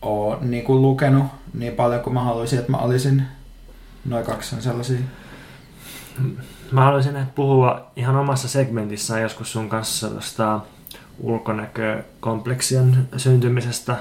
ole 0.02 0.38
niin 0.40 0.64
kuin 0.64 0.82
lukenut 0.82 1.26
niin 1.54 1.72
paljon 1.72 2.00
kuin 2.00 2.14
mä 2.14 2.20
haluaisin, 2.24 2.58
että 2.58 2.70
mä 2.70 2.78
olisin. 2.78 3.22
Noin 4.04 4.24
kaksi 4.24 4.56
on 4.56 4.62
sellaisia. 4.62 4.98
Mä 6.72 6.84
haluaisin 6.84 7.26
puhua 7.34 7.90
ihan 7.96 8.16
omassa 8.16 8.48
segmentissään 8.48 9.22
joskus 9.22 9.52
sun 9.52 9.68
kanssa 9.68 10.08
tuosta 10.08 10.60
ulkonäkökompleksien 11.20 13.08
syntymisestä. 13.16 13.96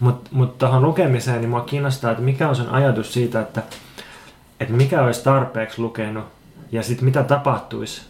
Mutta 0.00 0.30
mut 0.32 0.58
tuohon 0.58 0.82
lukemiseen 0.82 1.40
niin 1.40 1.50
mua 1.50 1.60
kiinnostaa, 1.60 2.10
että 2.10 2.22
mikä 2.22 2.48
on 2.48 2.56
sen 2.56 2.68
ajatus 2.68 3.12
siitä, 3.12 3.40
että, 3.40 3.62
että 4.60 4.74
mikä 4.74 5.02
olisi 5.02 5.24
tarpeeksi 5.24 5.82
lukenut 5.82 6.24
ja 6.72 6.82
sitten 6.82 7.04
mitä 7.04 7.22
tapahtuisi, 7.22 8.02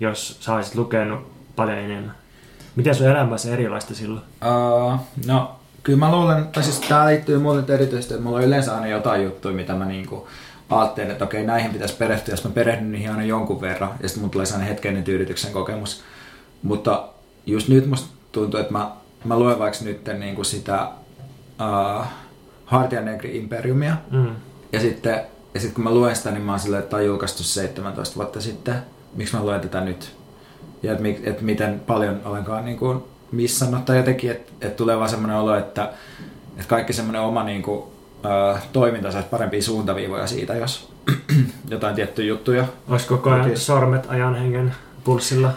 jos 0.00 0.38
sä 0.40 0.54
olisit 0.54 0.74
lukenut 0.74 1.32
paljon 1.56 1.78
enemmän. 1.78 2.14
Miten 2.76 2.94
sun 2.94 3.06
elämässä 3.06 3.52
erilaista 3.52 3.94
silloin? 3.94 4.24
Uh, 4.44 5.00
no, 5.26 5.59
kyllä 5.82 5.98
mä 5.98 6.10
luulen, 6.12 6.46
tai 6.46 6.62
siis 6.62 6.80
tää 6.80 7.06
liittyy 7.06 7.38
mulle 7.38 7.60
nyt 7.60 7.70
erityisesti, 7.70 8.14
että 8.14 8.24
mulla 8.24 8.38
on 8.38 8.44
yleensä 8.44 8.74
aina 8.74 8.86
jotain 8.86 9.24
juttuja, 9.24 9.54
mitä 9.54 9.74
mä 9.74 9.84
niinku 9.84 10.28
ajattelen, 10.70 11.10
että 11.10 11.24
okei, 11.24 11.46
näihin 11.46 11.72
pitäisi 11.72 11.94
perehtyä, 11.94 12.32
jos 12.32 12.44
mä 12.44 12.50
perehdyn 12.50 12.92
niihin 12.92 13.10
aina 13.10 13.24
jonkun 13.24 13.60
verran, 13.60 13.90
ja 14.02 14.08
sitten 14.08 14.20
mun 14.22 14.30
tulee 14.30 14.46
sellainen 14.46 14.68
hetkeinen 14.68 15.04
tyydytyksen 15.04 15.52
kokemus. 15.52 16.02
Mutta 16.62 17.08
just 17.46 17.68
nyt 17.68 17.86
musta 17.86 18.08
tuntuu, 18.32 18.60
että 18.60 18.72
mä, 18.72 18.90
mä 19.24 19.38
luen 19.38 19.58
vaikka 19.58 19.78
nyt 19.84 20.08
niinku 20.18 20.44
sitä 20.44 20.88
uh, 21.98 22.04
Hartia 22.64 23.00
Negri 23.00 23.36
Imperiumia, 23.38 23.96
Mm. 24.10 24.30
ja 24.72 24.80
sitten, 24.80 25.20
ja 25.54 25.60
sitten 25.60 25.74
kun 25.74 25.84
mä 25.84 25.90
luen 25.94 26.16
sitä, 26.16 26.30
niin 26.30 26.42
mä 26.42 26.52
oon 26.52 26.60
silleen, 26.60 26.82
että 26.82 26.90
tämä 26.90 27.00
on 27.00 27.06
julkaistu 27.06 27.42
17 27.42 28.16
vuotta 28.16 28.40
sitten. 28.40 28.74
Miksi 29.14 29.36
mä 29.36 29.42
luen 29.42 29.60
tätä 29.60 29.80
nyt? 29.80 30.16
Ja 30.82 30.92
että 30.92 31.08
et, 31.08 31.26
et 31.28 31.40
miten 31.40 31.80
paljon 31.86 32.20
olenkaan 32.24 32.64
niin 32.64 32.78
kuin 32.78 33.04
missannut. 33.32 33.84
Tai 33.84 33.96
jotenkin, 33.96 34.30
että 34.30 34.52
et 34.60 34.76
tulee 34.76 34.98
vaan 34.98 35.08
semmoinen 35.08 35.36
olo, 35.36 35.54
että 35.54 35.92
et 36.58 36.66
kaikki 36.66 36.92
semmoinen 36.92 37.22
oma 37.22 37.44
niin 37.44 37.62
kuin, 37.62 37.82
ö, 38.24 38.58
toiminta 38.72 39.12
saisi 39.12 39.28
parempia 39.28 39.62
suuntaviivoja 39.62 40.26
siitä, 40.26 40.54
jos 40.54 40.92
jotain 41.70 41.94
tiettyjä 41.94 42.28
juttuja. 42.28 42.64
Olisi 42.88 43.06
koko 43.06 43.30
ajan 43.30 43.56
sormet 43.56 44.06
ajan 44.08 44.34
hengen 44.34 44.74
pulssilla. 45.04 45.52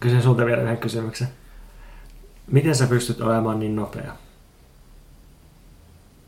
Kysyn 0.00 0.22
sulta 0.22 0.46
vielä 0.46 0.62
yhden 0.62 0.78
kysymyksen. 0.78 1.28
Miten 2.46 2.74
sä 2.74 2.86
pystyt 2.86 3.20
olemaan 3.20 3.58
niin 3.58 3.76
nopea? 3.76 4.12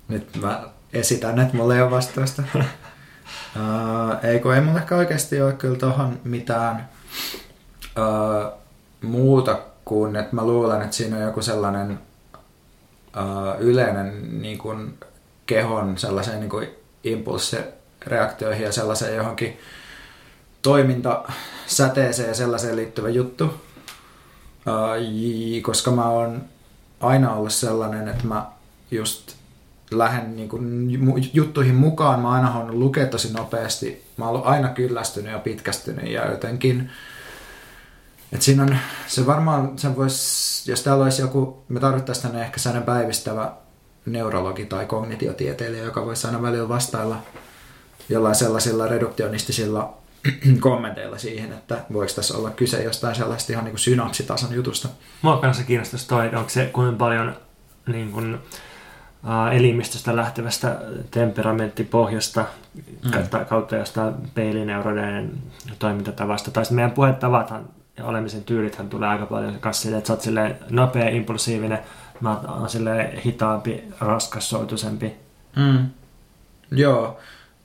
Nyt 0.08 0.36
mä 0.40 0.64
esitän, 0.92 1.40
että 1.40 1.56
mulla 1.56 1.74
ei 1.74 1.82
ole 1.82 1.90
vastausta. 1.90 2.42
uh, 2.56 2.64
ei 4.22 4.40
kun 4.40 4.54
ei 4.54 4.60
mulla 4.60 4.78
ehkä 4.78 4.96
oikeasti 4.96 5.42
ole 5.42 5.52
kyllä 5.52 5.78
tohon 5.78 6.18
mitään 6.24 6.88
uh, 7.98 8.52
muuta 9.02 9.58
kuin, 9.84 10.16
että 10.16 10.36
mä 10.36 10.46
luulen, 10.46 10.82
että 10.82 10.96
siinä 10.96 11.16
on 11.16 11.22
joku 11.22 11.42
sellainen 11.42 11.98
uh, 13.16 13.60
yleinen 13.60 14.42
niin 14.42 14.58
kuin 14.58 14.98
kehon 15.46 15.98
sellaiseen 15.98 16.40
niin 16.40 16.50
kuin 16.50 16.68
impulssireaktioihin 17.04 18.64
ja 18.64 18.72
sellaiseen 18.72 19.16
johonkin 19.16 19.58
toimintasäteeseen 20.62 22.28
ja 22.28 22.34
sellaiseen 22.34 22.76
liittyvä 22.76 23.08
juttu. 23.08 23.44
Uh, 23.44 23.52
koska 25.62 25.90
mä 25.90 26.08
oon 26.08 26.42
aina 27.00 27.34
ollut 27.34 27.52
sellainen, 27.52 28.08
että 28.08 28.26
mä 28.26 28.46
just 28.90 29.32
lähden 29.90 30.36
niin 30.36 30.48
kuin 30.48 30.88
juttuihin 31.32 31.74
mukaan. 31.74 32.20
Mä 32.20 32.30
aina 32.30 32.50
halunnut 32.50 32.76
lukea 32.76 33.06
tosi 33.06 33.32
nopeasti. 33.32 34.04
Mä 34.16 34.24
oon 34.24 34.34
ollut 34.34 34.46
aina 34.46 34.68
kyllästynyt 34.68 35.32
ja 35.32 35.38
pitkästynyt 35.38 36.10
ja 36.10 36.30
jotenkin... 36.30 36.90
Et 38.34 38.42
siinä 38.42 38.62
on, 38.62 38.76
se 39.06 39.26
varmaan, 39.26 39.78
sen 39.78 39.96
vois, 39.96 40.64
jos 40.68 40.82
täällä 40.82 41.04
olisi 41.04 41.22
joku, 41.22 41.64
me 41.68 41.80
tarvittaisiin 41.80 42.22
tänne 42.22 42.42
ehkä 42.42 42.60
sellainen 42.60 42.86
päivistävä 42.86 43.52
neurologi 44.06 44.66
tai 44.66 44.86
kognitiotieteilijä, 44.86 45.84
joka 45.84 46.06
voisi 46.06 46.26
aina 46.26 46.42
välillä 46.42 46.68
vastailla 46.68 47.16
jollain 48.08 48.34
sellaisilla 48.34 48.86
reduktionistisilla 48.86 49.94
kommenteilla 50.60 51.18
siihen, 51.18 51.52
että 51.52 51.84
voiko 51.92 52.12
tässä 52.14 52.36
olla 52.36 52.50
kyse 52.50 52.82
jostain 52.82 53.14
sellaista 53.14 53.52
ihan 53.52 53.64
niin 53.64 53.72
kuin 53.72 53.80
synapsitason 53.80 54.54
jutusta. 54.54 54.88
Mua 55.22 55.36
kanssa 55.36 55.64
kiinnostaisi 55.64 56.08
toi, 56.08 56.26
onko 56.26 56.50
se 56.50 56.70
kuinka 56.72 56.96
paljon 56.96 57.36
niin 57.86 58.12
kuin, 58.12 58.34
uh, 58.34 59.52
elimistöstä 59.56 60.16
lähtevästä 60.16 60.80
temperamenttipohjasta 61.10 62.44
mm. 62.74 63.46
kautta 63.48 63.76
jostain 63.76 64.14
peilineuroiden 64.34 65.32
toimintatavasta. 65.78 66.50
Tai 66.50 66.64
meidän 66.70 66.92
puhetavathan 66.92 67.68
ja 67.96 68.04
olemisen 68.04 68.44
tyylithän 68.44 68.88
tulee 68.88 69.08
aika 69.08 69.26
paljon 69.26 69.58
kanssa 69.60 69.82
silleen, 69.82 69.98
että 69.98 70.08
sä 70.08 70.12
oot 70.12 70.22
silleen 70.22 70.58
nopea, 70.70 71.08
impulsiivinen, 71.08 71.78
mä 72.20 72.40
oon 72.48 72.70
silleen 72.70 73.18
hitaampi, 73.18 73.84
raskassoituisempi. 74.00 75.16
Mm. 75.56 75.86
Joo, 76.70 77.18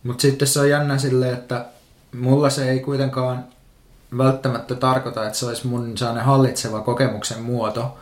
mutta 0.04 0.22
sitten 0.22 0.48
se 0.48 0.60
on 0.60 0.70
jännä 0.70 0.98
silleen, 0.98 1.34
että 1.34 1.66
mulla 2.16 2.50
se 2.50 2.70
ei 2.70 2.80
kuitenkaan 2.80 3.46
välttämättä 4.18 4.76
tarkoita, 4.76 5.26
että 5.26 5.40
se 5.40 5.46
olisi 5.46 5.68
mun 5.68 5.98
sellainen 5.98 6.26
hallitseva 6.26 6.82
kokemuksen 6.82 7.42
muoto, 7.42 7.98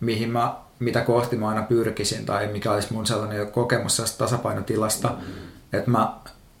mihin 0.00 0.30
mä, 0.30 0.54
mitä 0.78 1.00
kohti 1.00 1.36
mä 1.36 1.48
aina 1.48 1.62
pyrkisin, 1.62 2.26
tai 2.26 2.46
mikä 2.46 2.72
olisi 2.72 2.92
mun 2.92 3.06
sellainen 3.06 3.46
kokemus 3.46 3.96
sellaista 3.96 4.24
tasapainotilasta, 4.24 5.08
mm. 5.08 5.32
että 5.72 5.90
mä 5.90 6.14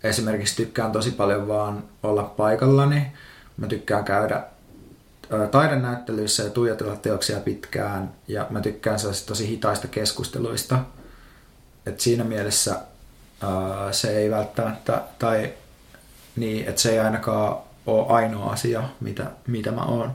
esimerkiksi 0.04 0.56
tykkään 0.56 0.92
tosi 0.92 1.10
paljon 1.10 1.48
vaan 1.48 1.84
olla 2.02 2.22
paikallani, 2.22 3.12
mä 3.56 3.66
tykkään 3.66 4.04
käydä 4.04 4.42
taidenäyttelyissä 5.50 6.42
ja 6.42 6.50
tuijotella 6.50 6.96
teoksia 6.96 7.40
pitkään, 7.40 8.12
ja 8.28 8.46
mä 8.50 8.60
tykkään 8.60 8.98
sellaisista 8.98 9.28
tosi 9.28 9.48
hitaista 9.48 9.88
keskusteluista, 9.88 10.78
et 11.86 12.00
siinä 12.00 12.24
mielessä 12.24 12.80
ää, 13.40 13.92
se 13.92 14.16
ei 14.16 14.30
välttämättä, 14.30 15.02
tai 15.18 15.52
niin, 16.36 16.68
että 16.68 16.80
se 16.80 16.90
ei 16.90 16.98
ainakaan 16.98 17.56
ole 17.86 18.06
ainoa 18.08 18.52
asia, 18.52 18.82
mitä, 19.00 19.30
mitä 19.46 19.70
mä 19.72 19.82
oon. 19.82 20.14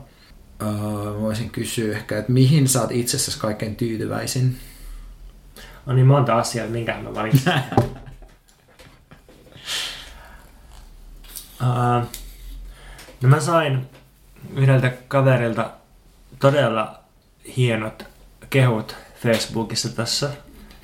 Uh, 0.62 1.20
voisin 1.20 1.50
kysyä 1.50 1.96
ehkä, 1.96 2.18
että 2.18 2.32
mihin 2.32 2.68
sä 2.68 2.80
oot 2.80 2.92
itsessäsi 2.92 3.38
kaikkein 3.38 3.76
tyytyväisin? 3.76 4.58
On 5.86 5.96
niin 5.96 6.06
monta 6.06 6.38
asiaa, 6.38 6.66
minkä 6.66 6.98
mä 6.98 7.14
valitsin. 7.14 7.52
uh, 11.62 12.06
no 13.22 13.28
mä 13.28 13.40
sain 13.40 13.86
yhdeltä 14.56 14.92
kaverilta 15.08 15.70
todella 16.38 17.00
hienot 17.56 18.06
kehut 18.50 18.96
Facebookissa 19.22 19.96
tässä 19.96 20.30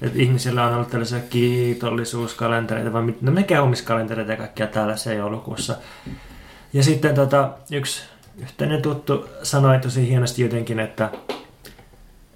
että 0.02 0.18
ihmisillä 0.18 0.66
on 0.66 0.74
ollut 0.74 0.90
tällaisia 0.90 1.20
kiitollisuuskalentereita, 1.20 2.92
vai 2.92 3.02
mit, 3.02 3.22
no 3.22 3.32
me 3.32 3.42
käymiskalentereita 3.42 4.32
ja 4.32 4.36
kaikkia 4.36 4.96
se 4.96 5.14
joulukuussa. 5.14 5.76
Ja 6.72 6.82
sitten 6.82 7.14
tota, 7.14 7.50
yksi 7.70 8.02
yhteinen 8.42 8.82
tuttu 8.82 9.28
sanoi 9.42 9.78
tosi 9.78 10.08
hienosti 10.08 10.42
jotenkin, 10.42 10.80
että, 10.80 11.10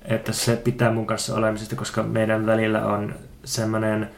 että 0.04 0.32
se 0.32 0.56
pitää 0.56 0.92
mun 0.92 1.06
kanssa 1.06 1.34
olemisesta, 1.34 1.76
koska 1.76 2.02
meidän 2.02 2.46
välillä 2.46 2.86
on 2.86 3.14
semmoinen 3.44 4.10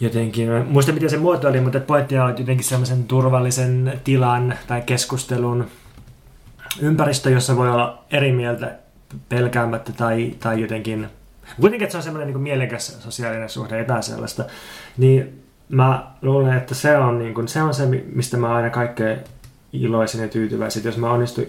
jotenkin, 0.00 0.48
muista 0.68 0.92
miten 0.92 1.10
se 1.10 1.16
muotoili, 1.16 1.60
mutta 1.60 1.80
pointti 1.80 2.18
on 2.18 2.34
jotenkin 2.38 2.64
semmoisen 2.64 3.04
turvallisen 3.04 4.00
tilan 4.04 4.54
tai 4.66 4.82
keskustelun 4.82 5.66
ympäristö, 6.80 7.30
jossa 7.30 7.56
voi 7.56 7.70
olla 7.70 8.04
eri 8.10 8.32
mieltä 8.32 8.78
pelkäämättä 9.28 9.92
tai, 9.92 10.34
tai 10.40 10.60
jotenkin 10.60 11.08
Kuitenkin, 11.60 11.84
että 11.84 11.92
se 11.92 11.96
on 11.96 12.02
semmoinen 12.02 12.34
niin 12.34 12.42
mielekäs 12.42 13.02
sosiaalinen 13.02 13.48
suhde, 13.48 13.78
jotain 13.78 14.02
sellaista. 14.02 14.44
Niin 14.96 15.42
mä 15.68 16.06
luulen, 16.22 16.56
että 16.56 16.74
se 16.74 16.98
on, 16.98 17.18
niin 17.18 17.34
kuin, 17.34 17.48
se, 17.48 17.62
on 17.62 17.74
se, 17.74 17.86
mistä 17.86 18.36
mä 18.36 18.54
aina 18.54 18.70
kaikkein 18.70 19.18
iloisin 19.72 20.20
ja 20.20 20.28
tyytyväisin, 20.28 20.84
jos 20.84 20.96
mä 20.96 21.10
onnistun 21.10 21.46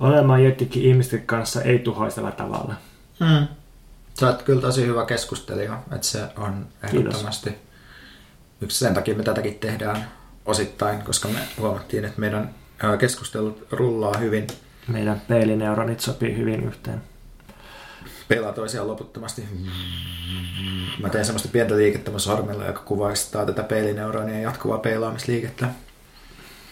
olemaan 0.00 0.44
jotenkin 0.44 0.82
ihmisten 0.82 1.22
kanssa 1.26 1.62
ei-tuhoisella 1.62 2.30
tavalla. 2.30 2.74
Hmm. 3.20 3.46
Sä 4.22 4.28
oot 4.28 4.42
kyllä 4.42 4.60
tosi 4.60 4.86
hyvä 4.86 5.06
keskustelija, 5.06 5.78
että 5.92 6.06
se 6.06 6.22
on 6.36 6.66
ehdottomasti 6.82 7.50
Kiitos. 7.50 7.66
yksi 8.60 8.78
sen 8.78 8.94
takia 8.94 9.14
me 9.14 9.22
tätäkin 9.22 9.58
tehdään 9.58 10.08
osittain, 10.44 11.02
koska 11.02 11.28
me 11.28 11.38
huomattiin, 11.58 12.04
että 12.04 12.20
meidän 12.20 12.54
keskustelut 12.98 13.66
rullaa 13.70 14.18
hyvin. 14.18 14.46
Meidän 14.88 15.22
peilineuronit 15.28 16.00
sopii 16.00 16.36
hyvin 16.36 16.64
yhteen 16.64 17.02
pelaa 18.28 18.52
toisiaan 18.52 18.88
loputtomasti. 18.88 19.44
Mä 21.00 21.08
teen 21.08 21.24
semmoista 21.24 21.48
pientä 21.52 21.76
liikettä 21.76 22.10
mun 22.10 22.20
sormella, 22.20 22.66
joka 22.66 22.80
kuvaistaa 22.80 23.46
tätä 23.46 23.62
peilineuronien 23.62 24.42
jatkuvaa 24.42 24.78
peilaamisliikettä. 24.78 25.66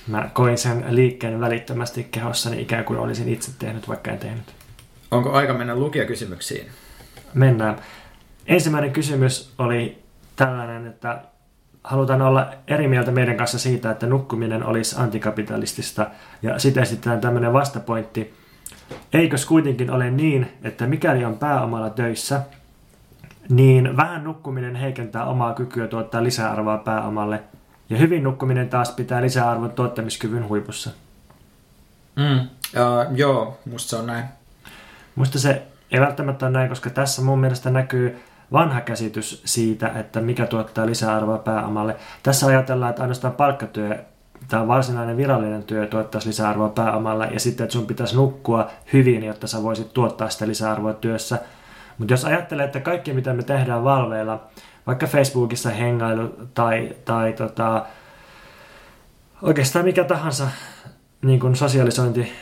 Mä 0.07 0.31
koin 0.33 0.59
sen 0.59 0.85
liikkeen 0.89 1.41
välittömästi 1.41 2.09
kehossani 2.11 2.63
ikään 2.63 2.85
kuin 2.85 2.99
olisin 2.99 3.29
itse 3.29 3.51
tehnyt, 3.59 3.89
vaikka 3.89 4.11
en 4.11 4.19
tehnyt. 4.19 4.55
Onko 5.11 5.33
aika 5.33 5.55
mennä 5.55 5.77
lukijakysymyksiin? 5.77 6.71
Mennään. 7.35 7.77
Ensimmäinen 8.47 8.93
kysymys 8.93 9.55
oli 9.59 10.03
tällainen, 10.37 10.87
että 10.87 11.21
halutaan 11.85 12.23
olla 12.23 12.51
eri 12.69 12.89
mieltä 12.89 13.11
meidän 13.11 13.37
kanssa 13.37 13.59
siitä, 13.59 13.91
että 13.91 14.07
nukkuminen 14.07 14.65
olisi 14.65 14.97
antikapitalistista. 14.99 16.07
Ja 16.43 16.59
sitten 16.59 16.83
esitetään 16.83 17.21
tämmöinen 17.21 17.53
vastapointti, 17.53 18.41
Eikös 19.13 19.47
kuitenkin 19.47 19.91
ole 19.91 20.11
niin, 20.11 20.59
että 20.63 20.87
mikäli 20.87 21.25
on 21.25 21.39
pääomalla 21.39 21.91
töissä, 21.91 22.41
niin 23.49 23.97
vähän 23.97 24.25
nukkuminen 24.25 24.77
heikentää 24.77 25.25
omaa 25.25 25.55
kykyä 25.55 25.87
tuottaa 25.87 26.23
lisäarvoa 26.23 26.79
pääomalle, 26.79 27.43
ja 27.91 27.99
hyvin 27.99 28.23
nukkuminen 28.23 28.69
taas 28.69 28.91
pitää 28.91 29.23
lisäarvon 29.23 29.71
tuottamiskyvyn 29.71 30.49
huipussa. 30.49 30.91
Mm, 32.17 32.41
uh, 32.41 33.17
joo, 33.17 33.59
musta 33.71 33.91
se 33.91 33.97
on 33.97 34.07
näin. 34.07 34.25
Musta 35.15 35.39
se 35.39 35.63
ei 35.91 36.01
välttämättä 36.01 36.47
ole 36.47 36.53
näin, 36.53 36.69
koska 36.69 36.91
tässä 36.91 37.23
mun 37.23 37.39
mielestä 37.39 37.71
näkyy 37.71 38.21
vanha 38.53 38.81
käsitys 38.81 39.43
siitä, 39.45 39.89
että 39.89 40.21
mikä 40.21 40.47
tuottaa 40.47 40.87
lisäarvoa 40.87 41.39
pääomalle. 41.39 41.97
Tässä 42.23 42.47
ajatellaan, 42.47 42.91
että 42.91 43.03
ainoastaan 43.03 43.35
palkkatyö 43.35 43.99
tämä 44.49 44.69
varsinainen 44.69 45.17
virallinen 45.17 45.63
työ 45.63 45.87
tuottaisi 45.87 46.29
lisäarvoa 46.29 46.69
pääomalla 46.69 47.25
ja 47.25 47.41
sitten, 47.41 47.65
että 47.65 47.73
sun 47.73 47.87
pitäisi 47.87 48.17
nukkua 48.17 48.71
hyvin, 48.93 49.25
jotta 49.25 49.47
sä 49.47 49.63
voisit 49.63 49.93
tuottaa 49.93 50.29
sitä 50.29 50.47
lisäarvoa 50.47 50.93
työssä. 50.93 51.39
Mutta 51.99 52.13
jos 52.13 52.25
ajattelee, 52.25 52.65
että 52.65 52.81
kaikki 52.81 53.13
mitä 53.13 53.33
me 53.33 53.43
tehdään 53.43 53.85
valveilla, 53.85 54.43
vaikka 54.87 55.07
Facebookissa 55.07 55.71
hengailu 55.71 56.35
tai, 56.55 56.93
tai 57.05 57.33
tota, 57.33 57.85
oikeastaan 59.43 59.85
mikä 59.85 60.05
tahansa 60.05 60.49
niin 61.23 61.41
kuin 61.41 61.57
sosialisointi 61.57 62.33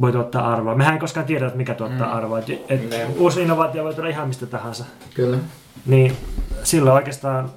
voi 0.00 0.12
tuottaa 0.12 0.52
arvoa. 0.52 0.74
Mehän 0.74 0.94
ei 0.94 1.00
koskaan 1.00 1.26
tiedä, 1.26 1.46
että 1.46 1.58
mikä 1.58 1.74
tuottaa 1.74 2.06
mm. 2.06 2.16
arvoa. 2.16 2.38
Et, 2.38 2.50
et 2.68 2.82
mm. 2.82 3.14
Uusi 3.16 3.42
innovaatio 3.42 3.84
voi 3.84 3.94
tulla 3.94 4.08
ihan 4.08 4.28
mistä 4.28 4.46
tahansa. 4.46 4.84
Kyllä. 5.14 5.38
Niin 5.86 6.16
silloin 6.62 6.96
oikeastaan 6.96 7.50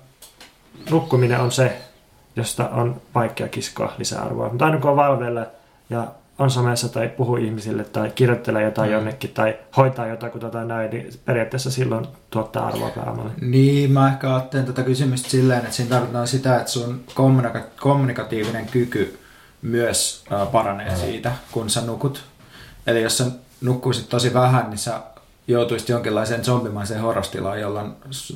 nukkuminen 0.92 1.40
on 1.40 1.52
se, 1.52 1.78
josta 2.36 2.70
on 2.70 3.02
vaikea 3.16 3.48
kiskoa 3.48 3.94
lisäarvoa. 3.98 4.50
Mutta 4.50 4.66
aina 4.66 4.78
kun 4.78 4.90
on 4.90 4.98
valveilla 4.98 5.46
ja 5.90 6.08
on 6.40 6.52
somessa 6.52 6.90
tai 6.90 7.08
puhuu 7.08 7.36
ihmisille 7.36 7.84
tai 7.84 8.12
kirjoittelee 8.16 8.64
jotain 8.64 8.90
mm. 8.90 8.94
jonnekin 8.94 9.30
tai 9.34 9.58
hoitaa 9.78 10.08
jotain 10.08 10.32
kuin 10.32 10.42
tota 10.42 10.64
näin, 10.64 10.90
niin 10.90 11.10
periaatteessa 11.26 11.72
silloin 11.72 12.08
tuottaa 12.30 12.68
arvoa 12.68 12.90
pääomalle. 12.90 13.32
Niin, 13.42 13.92
mä 13.92 14.08
ehkä 14.08 14.36
ajattelen 14.36 14.66
tätä 14.66 14.84
kysymystä 14.84 15.30
silleen, 15.30 15.60
että 15.60 15.72
siinä 15.72 15.90
tarvitaan 15.90 16.28
sitä, 16.28 16.58
että 16.58 16.72
sun 16.72 17.04
kommunika- 17.14 17.82
kommunikatiivinen 17.82 18.66
kyky 18.66 19.20
myös 19.62 20.24
äh, 20.32 20.52
paranee 20.52 20.96
siitä, 20.96 21.32
kun 21.52 21.70
sä 21.70 21.82
nukut. 21.82 22.24
Eli 22.88 23.02
jos 23.02 23.18
sä 23.18 23.26
nukkuisit 23.62 24.10
tosi 24.10 24.34
vähän, 24.34 24.70
niin 24.70 24.78
sä 24.78 25.02
joutuisit 25.48 25.90
jonkinlaiseen 25.90 26.46
zombimaiseen 26.46 27.02
horrostilaan, 27.02 27.62
jolloin 27.62 27.92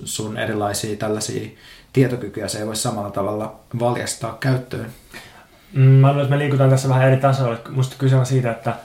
sun 0.05 0.37
erilaisia 0.37 0.97
tällaisia 0.97 1.49
tietokykyä 1.93 2.47
se 2.47 2.59
ei 2.59 2.67
voi 2.67 2.75
samalla 2.75 3.11
tavalla 3.11 3.55
valjastaa 3.79 4.37
käyttöön. 4.39 4.87
Mm, 5.73 5.81
mä 5.81 6.07
luulen, 6.07 6.23
että 6.23 6.35
me 6.35 6.39
liikutaan 6.39 6.69
tässä 6.69 6.89
vähän 6.89 7.07
eri 7.07 7.17
tasoilla. 7.17 7.57
Musta 7.69 7.95
kyse 7.99 8.15
on 8.15 8.25
siitä, 8.25 8.51
että, 8.51 8.75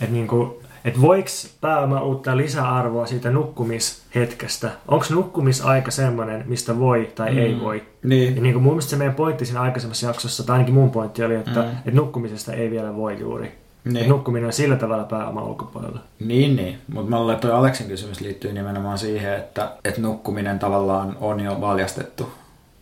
että, 0.00 0.12
niin 0.12 0.28
kuin, 0.28 0.50
että 0.84 1.00
voiko 1.00 1.28
pääoma 1.60 2.02
uuttaa 2.02 2.36
lisäarvoa 2.36 3.06
siitä 3.06 3.30
nukkumishetkestä? 3.30 4.70
Onko 4.88 5.06
nukkumisaika 5.10 5.90
semmoinen, 5.90 6.44
mistä 6.46 6.78
voi 6.78 7.12
tai 7.14 7.30
mm. 7.30 7.38
ei 7.38 7.60
voi? 7.60 7.82
Niin. 8.02 8.36
Ja 8.36 8.42
niin 8.42 8.52
kuin 8.52 8.62
mun 8.62 8.72
mielestä 8.72 8.90
se 8.90 8.96
meidän 8.96 9.14
pointti 9.14 9.46
siinä 9.46 9.60
aikaisemmassa 9.60 10.06
jaksossa, 10.06 10.46
tai 10.46 10.54
ainakin 10.54 10.74
mun 10.74 10.90
pointti 10.90 11.24
oli, 11.24 11.34
että, 11.34 11.62
mm. 11.62 11.70
että 11.70 11.90
nukkumisesta 11.90 12.52
ei 12.52 12.70
vielä 12.70 12.96
voi 12.96 13.20
juuri. 13.20 13.58
Niin. 13.84 14.08
nukkuminen 14.08 14.46
on 14.46 14.52
sillä 14.52 14.76
tavalla 14.76 15.04
pääoma 15.04 15.42
ulkopuolella. 15.42 16.00
Niin, 16.20 16.56
niin. 16.56 16.78
Mutta 16.92 17.10
mä 17.10 17.20
luulen, 17.20 17.34
että 17.34 17.56
Aleksin 17.56 17.86
kysymys 17.86 18.20
liittyy 18.20 18.52
nimenomaan 18.52 18.98
siihen, 18.98 19.34
että, 19.34 19.70
että 19.84 20.00
nukkuminen 20.00 20.58
tavallaan 20.58 21.16
on 21.20 21.40
jo 21.40 21.60
valjastettu 21.60 22.32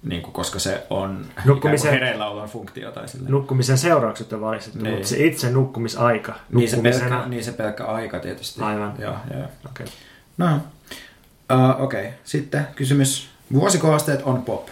niin 0.03 0.23
kuin, 0.23 0.33
koska 0.33 0.59
se 0.59 0.87
on 0.91 1.27
nukkumisen, 1.45 1.91
hereillä 1.91 2.29
olon 2.29 2.49
funktio. 2.49 2.93
Tai 2.93 3.09
sille. 3.09 3.29
Nukkumisen 3.29 3.79
seuraukset 3.79 4.33
on 4.33 4.41
valistettu, 4.41 4.79
niin. 4.79 4.95
mutta 4.95 5.09
se 5.09 5.25
itse 5.25 5.51
nukkumisaika. 5.51 6.35
Niin 6.53 6.71
se, 6.71 6.77
pelkkä, 6.77 7.23
niin 7.27 7.45
se 7.45 7.53
pelkkä 7.53 7.85
aika 7.85 8.19
tietysti. 8.19 8.63
Aivan. 8.63 8.95
Joo, 8.99 9.15
joo. 9.35 9.47
Okay. 9.71 9.87
No, 10.39 10.61
Uh, 11.53 11.85
Okei, 11.85 12.01
okay. 12.01 12.13
sitten 12.25 12.67
kysymys. 12.77 13.29
Vuosikoosteet 13.53 14.23
on 14.23 14.43
pop. 14.43 14.69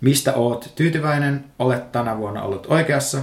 Mistä 0.00 0.34
oot 0.34 0.72
tyytyväinen? 0.74 1.44
Olet 1.58 1.92
tänä 1.92 2.18
vuonna 2.18 2.42
ollut 2.42 2.66
oikeassa. 2.70 3.18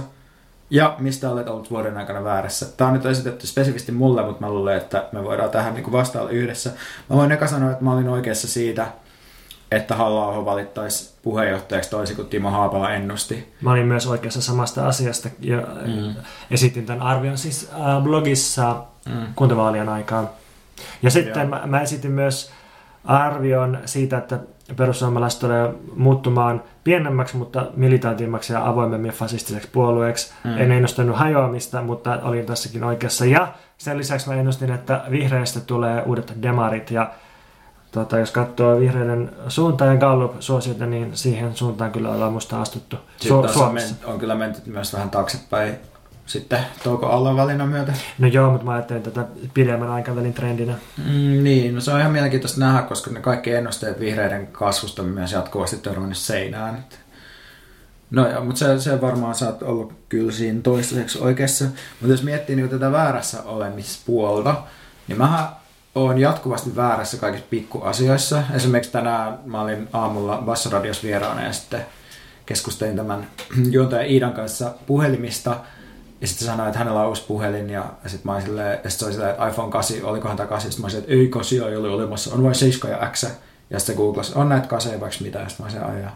Ja 0.70 0.96
mistä 0.98 1.30
olet 1.30 1.48
ollut 1.48 1.70
vuoden 1.70 1.96
aikana 1.96 2.24
väärässä? 2.24 2.66
Tämä 2.76 2.88
on 2.88 2.94
nyt 2.94 3.06
esitetty 3.06 3.46
spesifisti 3.46 3.92
mulle, 3.92 4.22
mutta 4.22 4.40
mä 4.46 4.50
luulen, 4.50 4.76
että 4.76 5.04
me 5.12 5.24
voidaan 5.24 5.50
tähän 5.50 5.74
niin 5.74 5.92
vastailla 5.92 6.30
yhdessä. 6.30 6.70
Mä 7.10 7.16
voin 7.16 7.32
eka 7.32 7.46
sanoa, 7.46 7.70
että 7.70 7.84
mä 7.84 7.92
olin 7.92 8.08
oikeassa 8.08 8.48
siitä, 8.48 8.86
että 9.70 9.94
halla 9.94 10.44
valittaisi 10.44 11.14
puheenjohtajaksi 11.22 11.90
toisin 11.90 12.16
kuin 12.16 12.28
Timo 12.28 12.50
Haapala 12.50 12.90
ennusti. 12.90 13.52
Mä 13.60 13.72
olin 13.72 13.86
myös 13.86 14.06
oikeassa 14.06 14.42
samasta 14.42 14.88
asiasta 14.88 15.28
ja 15.40 15.62
mm. 15.86 16.14
esitin 16.50 16.86
tämän 16.86 17.02
arvion 17.02 17.38
siis 17.38 17.70
äh, 17.72 18.02
blogissa 18.02 18.84
mm. 19.08 19.26
kuntavaalien 19.34 19.88
aikaan. 19.88 20.30
Ja 21.02 21.10
sitten 21.10 21.48
mä, 21.48 21.62
mä 21.66 21.80
esitin 21.80 22.10
myös 22.10 22.50
arvion 23.04 23.78
siitä, 23.84 24.18
että 24.18 24.38
perussuomalaiset 24.76 25.40
tulee 25.40 25.74
muuttumaan 25.96 26.62
pienemmäksi, 26.84 27.36
mutta 27.36 27.66
militantimmaksi 27.76 28.52
ja 28.52 28.68
avoimemmin 28.68 29.12
fasistiseksi 29.12 29.68
puolueeksi. 29.72 30.32
Mm. 30.44 30.58
En 30.58 30.72
ennustanut 30.72 31.16
hajoamista, 31.16 31.82
mutta 31.82 32.18
olin 32.22 32.46
tässäkin 32.46 32.84
oikeassa. 32.84 33.24
Ja 33.24 33.52
sen 33.78 33.98
lisäksi 33.98 34.28
mä 34.28 34.34
ennustin, 34.34 34.72
että 34.72 35.04
vihreistä 35.10 35.60
tulee 35.60 36.02
uudet 36.02 36.32
demarit 36.42 36.90
ja 36.90 37.10
Tota, 37.92 38.18
jos 38.18 38.30
katsoo 38.30 38.80
vihreiden 38.80 39.32
suuntaan 39.48 39.90
ja 39.90 39.96
Gallup-suosiota, 39.96 40.86
niin 40.86 41.16
siihen 41.16 41.56
suuntaan 41.56 41.92
kyllä 41.92 42.10
ollaan 42.10 42.32
musta 42.32 42.60
astuttu 42.60 42.96
Su- 42.96 43.52
Suomessa. 43.52 43.94
On, 44.04 44.12
on 44.12 44.18
kyllä 44.18 44.34
menty 44.34 44.60
myös 44.66 44.92
vähän 44.92 45.10
taaksepäin 45.10 45.78
sitten 46.30 46.66
touko 46.84 47.06
alla 47.06 47.36
valinnan 47.36 47.68
myötä. 47.68 47.92
No 48.18 48.26
joo, 48.26 48.50
mutta 48.50 48.64
mä 48.64 48.72
ajattelin 48.72 49.02
tätä 49.02 49.26
pidemmän 49.54 49.90
aikavälin 49.90 50.34
trendinä. 50.34 50.74
Mm, 50.96 51.44
niin, 51.44 51.74
no 51.74 51.80
se 51.80 51.92
on 51.92 52.00
ihan 52.00 52.12
mielenkiintoista 52.12 52.60
nähdä, 52.60 52.82
koska 52.82 53.10
ne 53.10 53.20
kaikki 53.20 53.52
ennusteet 53.52 54.00
vihreiden 54.00 54.46
kasvusta 54.46 55.02
myös 55.02 55.32
jatkuvasti 55.32 55.76
törmännyt 55.76 56.18
seinään. 56.18 56.84
No 58.10 58.30
joo, 58.30 58.44
mutta 58.44 58.58
se, 58.58 58.80
se 58.80 59.00
varmaan 59.00 59.34
sä 59.34 59.46
oot 59.46 59.62
ollut 59.62 59.92
kyllä 60.08 60.32
siinä 60.32 60.60
toistaiseksi 60.60 61.18
oikeassa. 61.18 61.64
Mutta 62.00 62.12
jos 62.12 62.22
miettii 62.22 62.56
niin 62.56 62.68
tätä 62.68 62.92
väärässä 62.92 63.42
olemispuolta, 63.42 64.62
niin 65.08 65.18
mä 65.18 65.52
oon 65.94 66.18
jatkuvasti 66.18 66.76
väärässä 66.76 67.16
kaikissa 67.16 67.46
pikkuasioissa. 67.50 68.42
Esimerkiksi 68.54 68.92
tänään 68.92 69.38
mä 69.44 69.60
olin 69.60 69.88
aamulla 69.92 70.42
Bassaradios 70.44 71.02
vieraana 71.02 71.44
ja 71.44 71.52
sitten 71.52 71.86
keskustelin 72.46 72.96
tämän 72.96 73.26
juontajan 73.70 74.06
Iidan 74.06 74.32
kanssa 74.32 74.74
puhelimista– 74.86 75.56
ja 76.20 76.26
sitten 76.26 76.46
sanoi, 76.46 76.66
että 76.66 76.78
hänellä 76.78 77.00
on 77.00 77.08
uusi 77.08 77.24
puhelin 77.28 77.70
ja 77.70 77.84
sitten 78.06 78.32
mä 78.32 78.40
silleen, 78.40 78.80
ja 78.84 78.90
sit 78.90 78.98
se 78.98 79.04
oli 79.04 79.12
silleen, 79.12 79.30
että 79.30 79.48
iPhone 79.48 79.72
8, 79.72 79.96
olikohan 80.02 80.36
tämä 80.36 80.46
8, 80.46 80.72
sitten 80.72 80.82
mä 80.82 80.86
olin 80.86 80.98
että 80.98 81.12
ei 81.12 81.28
8 81.28 81.58
ei 81.68 81.76
ole 81.76 81.88
olemassa, 81.88 82.34
on 82.34 82.42
vain 82.42 82.54
7 82.54 83.00
ja 83.00 83.10
X. 83.12 83.26
Ja 83.70 83.78
sitten 83.78 83.96
googlasi, 83.96 84.32
on 84.34 84.48
näitä 84.48 84.68
kaseja 84.68 85.00
vaikka 85.00 85.18
mitä, 85.20 85.38
ja 85.38 85.48
sitten 85.48 85.66
mä 85.66 85.82
olisin, 85.84 86.04
että 86.04 86.12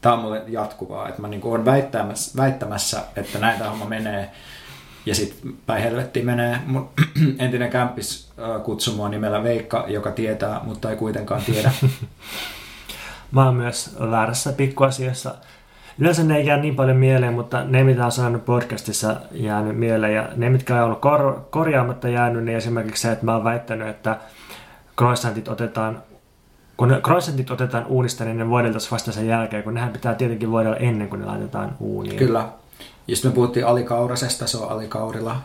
tämä 0.00 0.14
on 0.14 0.20
mulle 0.20 0.42
jatkuvaa, 0.46 1.08
että 1.08 1.20
mä 1.20 1.28
niin 1.28 1.40
olen 1.44 1.64
väittämässä, 1.64 2.36
väittämässä, 2.36 3.02
että 3.16 3.38
näitä 3.38 3.70
homma 3.70 3.84
menee, 3.84 4.30
ja 5.06 5.14
sitten 5.14 5.52
päin 5.66 5.82
helvettiin 5.82 6.26
menee. 6.26 6.60
Mun 6.66 6.90
entinen 7.38 7.70
kämppis 7.70 8.30
kutsui 8.64 8.94
mua 8.94 9.08
nimellä 9.08 9.42
Veikka, 9.42 9.84
joka 9.88 10.10
tietää, 10.10 10.60
mutta 10.64 10.90
ei 10.90 10.96
kuitenkaan 10.96 11.42
tiedä. 11.42 11.72
mä 13.32 13.44
oon 13.44 13.54
myös 13.54 13.96
väärässä 14.10 14.52
pikkuasiassa 14.52 15.34
Yleensä 15.98 16.24
ne 16.24 16.36
ei 16.36 16.46
jää 16.46 16.56
niin 16.56 16.76
paljon 16.76 16.96
mieleen, 16.96 17.32
mutta 17.32 17.64
ne, 17.64 17.84
mitä 17.84 18.04
on 18.04 18.12
saanut 18.12 18.44
podcastissa 18.44 19.16
jäänyt 19.32 19.76
mieleen 19.76 20.14
ja 20.14 20.28
ne, 20.36 20.50
mitkä 20.50 20.76
on 20.76 20.82
ollut 20.82 21.00
kor- 21.00 21.40
korjaamatta 21.50 22.08
jäänyt, 22.08 22.44
niin 22.44 22.58
esimerkiksi 22.58 23.02
se, 23.02 23.12
että 23.12 23.24
mä 23.24 23.34
oon 23.34 23.44
väittänyt, 23.44 23.88
että 23.88 24.16
croissantit 24.98 25.48
otetaan 25.48 26.02
kun 26.80 27.00
croissantit 27.02 27.50
otetaan 27.50 27.86
uunista, 27.86 28.24
niin 28.24 28.38
ne 28.38 28.48
voideltaisiin 28.48 28.90
vasta 28.90 29.12
sen 29.12 29.26
jälkeen, 29.26 29.62
kun 29.62 29.74
nehän 29.74 29.92
pitää 29.92 30.14
tietenkin 30.14 30.50
voidella 30.50 30.76
ennen 30.76 31.08
kuin 31.08 31.20
ne 31.20 31.26
laitetaan 31.26 31.76
uuniin. 31.80 32.16
Kyllä. 32.16 32.48
Ja 33.08 33.16
sitten 33.16 33.30
me 33.30 33.34
puhuttiin 33.34 33.66
alikaurasesta, 33.66 34.46
se 34.46 34.58
on 34.58 34.70
alikaurilla. 34.70 35.36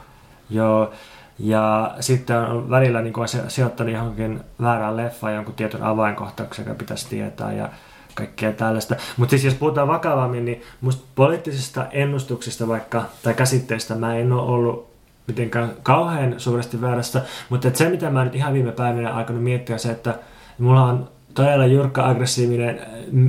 Joo, 0.50 0.92
ja 1.40 1.96
sitten 2.00 2.38
on 2.38 2.70
välillä 2.70 3.02
niin 3.02 3.14
kuin 3.14 3.28
sijoittanut 3.48 3.94
johonkin 3.94 4.42
väärään 4.62 4.98
leffaan 4.98 5.36
jonkun 5.36 5.54
tietyn 5.54 5.84
avainkohtauksen, 5.84 6.66
joka 6.66 6.78
pitäisi 6.78 7.10
tietää. 7.10 7.54
Ja 7.54 7.70
kaikkea 8.16 8.54
tällaista. 8.54 8.96
Mutta 9.18 9.32
siis 9.32 9.44
jos 9.44 9.54
puhutaan 9.54 9.88
vakavammin, 9.88 10.46
niin 10.46 10.62
musta 10.82 11.06
poliittisista 11.16 11.86
ennustuksista 11.92 12.68
vaikka, 12.68 13.04
tai 13.24 13.34
käsitteistä 13.34 13.96
mä 13.96 14.16
en 14.16 14.32
ole 14.32 14.42
ollut 14.42 14.96
mitenkään 15.28 15.72
kauhean 15.84 16.36
suuresti 16.38 16.82
väärässä, 16.82 17.22
mutta 17.50 17.70
se 17.74 17.90
mitä 17.90 18.10
mä 18.10 18.24
nyt 18.24 18.36
ihan 18.36 18.54
viime 18.54 18.72
päivinä 18.72 19.14
aikana 19.14 19.40
miettiä 19.40 19.78
se, 19.78 19.92
että 19.92 20.20
mulla 20.60 20.84
on 20.84 21.10
todella 21.34 21.66
jyrkkä, 21.66 22.06
aggressiivinen 22.08 22.82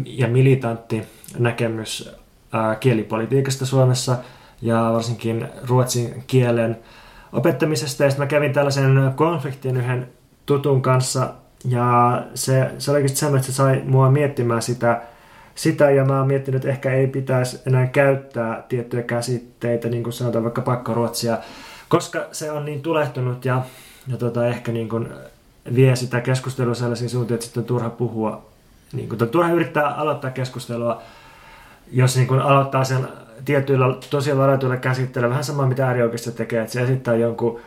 ja 0.07 0.29
militantti 0.29 1.03
näkemys 1.39 2.11
kielipolitiikasta 2.81 3.67
Suomessa 3.67 4.17
ja 4.63 4.91
varsinkin 4.93 5.49
ruotsin 5.69 6.25
kielen 6.27 6.79
opettamisesta. 7.33 8.05
Ja 8.05 8.11
sitten 8.11 8.27
mä 8.27 8.31
kävin 8.31 8.53
tällaisen 8.53 9.13
konfliktin 9.15 9.77
yhden 9.77 10.09
tutun 10.47 10.83
kanssa 10.83 11.35
ja 11.65 12.23
se, 12.35 12.71
se 12.79 12.91
oli 12.91 13.09
semmoinen, 13.09 13.41
että 13.41 13.53
se 13.53 13.57
sai 13.57 13.83
mua 13.85 14.11
miettimään 14.11 14.63
sitä, 14.63 15.03
sitä 15.55 15.91
ja 15.91 16.05
mä 16.05 16.19
oon 16.19 16.27
miettinyt, 16.27 16.59
että 16.59 16.69
ehkä 16.69 16.93
ei 16.93 17.07
pitäisi 17.07 17.59
enää 17.67 17.87
käyttää 17.87 18.65
tiettyjä 18.69 19.03
käsitteitä, 19.03 19.89
niin 19.89 20.03
kuin 20.03 20.13
sanotaan 20.13 20.45
vaikka 20.45 20.63
pakkoruotsia, 20.63 21.39
koska 21.89 22.27
se 22.33 22.51
on 22.51 22.65
niin 22.65 22.83
tulehtunut 22.83 23.45
ja, 23.45 23.63
ja 24.09 24.17
tota, 24.17 24.47
ehkä 24.47 24.73
niin 24.73 24.89
kuin 24.89 25.09
vie 25.75 25.97
sitä 25.97 26.21
keskustelua 26.21 26.75
sellaisiin 26.75 27.11
suuntiin, 27.11 27.35
että 27.35 27.45
sitten 27.45 27.61
on 27.61 27.67
turha 27.67 27.91
puhua, 27.91 28.47
niin 28.93 29.09
kuin, 29.09 29.31
turha 29.31 29.53
yrittää 29.53 29.95
aloittaa 29.95 30.31
keskustelua, 30.31 31.03
jos 31.93 32.17
niin 32.17 32.29
kuin 32.29 32.41
aloittaa 32.41 32.85
sen 32.85 33.09
tietyillä 33.45 33.97
tosi 34.11 34.37
varatuilla 34.37 34.77
käsitteillä, 34.77 35.29
vähän 35.31 35.45
sama 35.45 35.67
mitä 35.67 35.87
äärioikeisto 35.87 36.31
tekee, 36.31 36.61
että 36.61 36.73
se 36.73 36.83
esittää 36.83 37.15
jonkun 37.15 37.61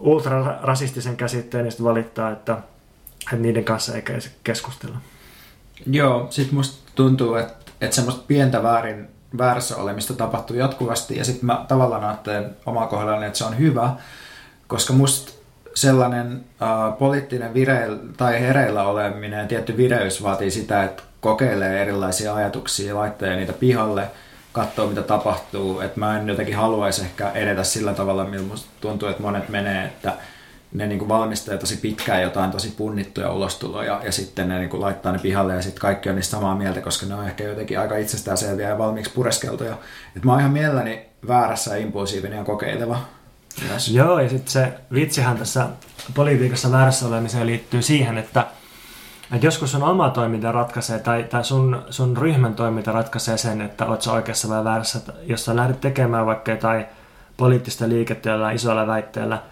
ultrarasistisen 0.00 1.16
käsitteen 1.16 1.64
ja 1.64 1.70
sitten 1.70 1.86
valittaa, 1.86 2.30
että 2.30 2.56
että 3.22 3.36
niiden 3.36 3.64
kanssa 3.64 3.94
ei 3.94 4.04
keskustella. 4.44 4.96
Joo, 5.86 6.26
sit 6.30 6.52
musta 6.52 6.90
tuntuu, 6.94 7.34
että, 7.34 7.72
että 7.80 7.96
semmoista 7.96 8.24
pientä 8.26 8.62
väärin, 8.62 9.08
väärässä 9.38 9.76
olemista 9.76 10.14
tapahtuu 10.14 10.56
jatkuvasti 10.56 11.16
ja 11.16 11.24
sitten 11.24 11.46
mä 11.46 11.64
tavallaan 11.68 12.04
ajattelen 12.04 12.56
omaa 12.66 12.86
kohdallani, 12.86 13.26
että 13.26 13.38
se 13.38 13.44
on 13.44 13.58
hyvä, 13.58 13.90
koska 14.66 14.92
musta 14.92 15.32
sellainen 15.74 16.44
äh, 16.62 16.98
poliittinen 16.98 17.54
vireil, 17.54 17.96
tai 18.16 18.40
hereillä 18.40 18.82
oleminen 18.82 19.48
tietty 19.48 19.76
vireys 19.76 20.22
vaatii 20.22 20.50
sitä, 20.50 20.84
että 20.84 21.02
kokeilee 21.20 21.82
erilaisia 21.82 22.34
ajatuksia, 22.34 22.94
laittaa 22.94 23.36
niitä 23.36 23.52
pihalle, 23.52 24.10
katsoo 24.52 24.86
mitä 24.86 25.02
tapahtuu. 25.02 25.80
Että 25.80 26.00
mä 26.00 26.18
en 26.18 26.28
jotenkin 26.28 26.56
haluaisi 26.56 27.02
ehkä 27.02 27.30
edetä 27.30 27.64
sillä 27.64 27.94
tavalla, 27.94 28.24
millä 28.24 28.46
musta 28.46 28.68
tuntuu, 28.80 29.08
että 29.08 29.22
monet 29.22 29.48
menee, 29.48 29.84
että 29.84 30.12
ne 30.72 30.86
niin 30.86 30.98
kuin 30.98 31.08
valmistaa 31.08 31.56
tosi 31.56 31.76
pitkään 31.76 32.22
jotain 32.22 32.50
tosi 32.50 32.74
punnittuja 32.76 33.32
ulostuloja 33.32 34.00
ja 34.04 34.12
sitten 34.12 34.48
ne 34.48 34.58
niin 34.58 34.70
kuin 34.70 34.80
laittaa 34.80 35.12
ne 35.12 35.18
pihalle 35.18 35.54
ja 35.54 35.62
sitten 35.62 35.80
kaikki 35.80 36.08
on 36.08 36.16
niistä 36.16 36.30
samaa 36.30 36.54
mieltä, 36.54 36.80
koska 36.80 37.06
ne 37.06 37.14
on 37.14 37.26
ehkä 37.26 37.44
jotenkin 37.44 37.80
aika 37.80 37.96
itsestäänselviä 37.96 38.68
ja 38.68 38.78
valmiiksi 38.78 39.12
pureskeltuja. 39.14 39.78
Et 40.16 40.24
mä 40.24 40.32
oon 40.32 40.40
ihan 40.40 40.52
mielelläni 40.52 41.06
väärässä 41.28 41.76
impulsiivinen 41.76 42.38
ja 42.38 42.44
kokeileva. 42.44 42.98
Myös. 43.68 43.88
Joo, 43.88 44.20
ja 44.20 44.28
sitten 44.28 44.52
se 44.52 44.72
vitsihän 44.92 45.38
tässä 45.38 45.68
politiikassa 46.14 46.72
väärässä 46.72 47.06
olemiseen 47.06 47.46
liittyy 47.46 47.82
siihen, 47.82 48.18
että, 48.18 48.46
että 49.34 49.46
joskus 49.46 49.72
sun 49.72 49.82
oma 49.82 50.10
toiminta 50.10 50.52
ratkaisee, 50.52 50.98
tai, 50.98 51.24
tai 51.24 51.44
sun, 51.44 51.82
sun 51.90 52.16
ryhmän 52.16 52.54
toiminta 52.54 52.92
ratkaisee 52.92 53.38
sen, 53.38 53.60
että 53.60 53.86
oot 53.86 54.02
sä 54.02 54.12
oikeassa 54.12 54.48
vai 54.48 54.64
väärässä. 54.64 55.00
Jos 55.22 55.44
sä 55.44 55.56
lähdet 55.56 55.80
tekemään 55.80 56.26
vaikka 56.26 56.50
jotain 56.50 56.86
poliittista 57.36 57.88
liikettä 57.88 58.30
jollain 58.30 58.56
isolla 58.56 58.86
väitteellä, 58.86 59.42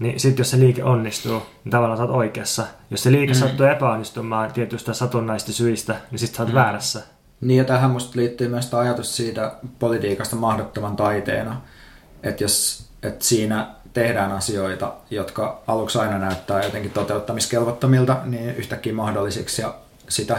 niin 0.00 0.20
sitten 0.20 0.40
jos 0.40 0.50
se 0.50 0.58
liike 0.58 0.84
onnistuu, 0.84 1.42
niin 1.64 1.70
tavallaan 1.70 1.96
sä 1.96 2.02
oot 2.04 2.16
oikeassa. 2.16 2.66
Jos 2.90 3.02
se 3.02 3.12
liike 3.12 3.32
mm. 3.32 3.38
sattuu 3.38 3.66
epäonnistumaan 3.66 4.52
tietystä 4.52 4.92
satunnaista 4.92 5.52
syistä, 5.52 5.96
niin 6.10 6.18
sitten 6.18 6.36
sä 6.36 6.42
oot 6.42 6.52
mm. 6.52 6.54
väärässä. 6.54 7.02
Niin 7.40 7.58
ja 7.58 7.64
tähän 7.64 7.90
musta 7.90 8.12
liittyy 8.16 8.48
myös 8.48 8.74
ajatus 8.74 9.16
siitä 9.16 9.52
politiikasta 9.78 10.36
mahdottoman 10.36 10.96
taiteena. 10.96 11.60
Että 12.22 12.44
jos 12.44 12.86
että 13.02 13.24
siinä 13.24 13.66
tehdään 13.92 14.32
asioita, 14.32 14.94
jotka 15.10 15.62
aluksi 15.66 15.98
aina 15.98 16.18
näyttää 16.18 16.64
jotenkin 16.64 16.90
toteuttamiskelvottomilta, 16.90 18.16
niin 18.24 18.54
yhtäkkiä 18.56 18.94
mahdollisiksi 18.94 19.62
ja 19.62 19.74
sitä 20.08 20.38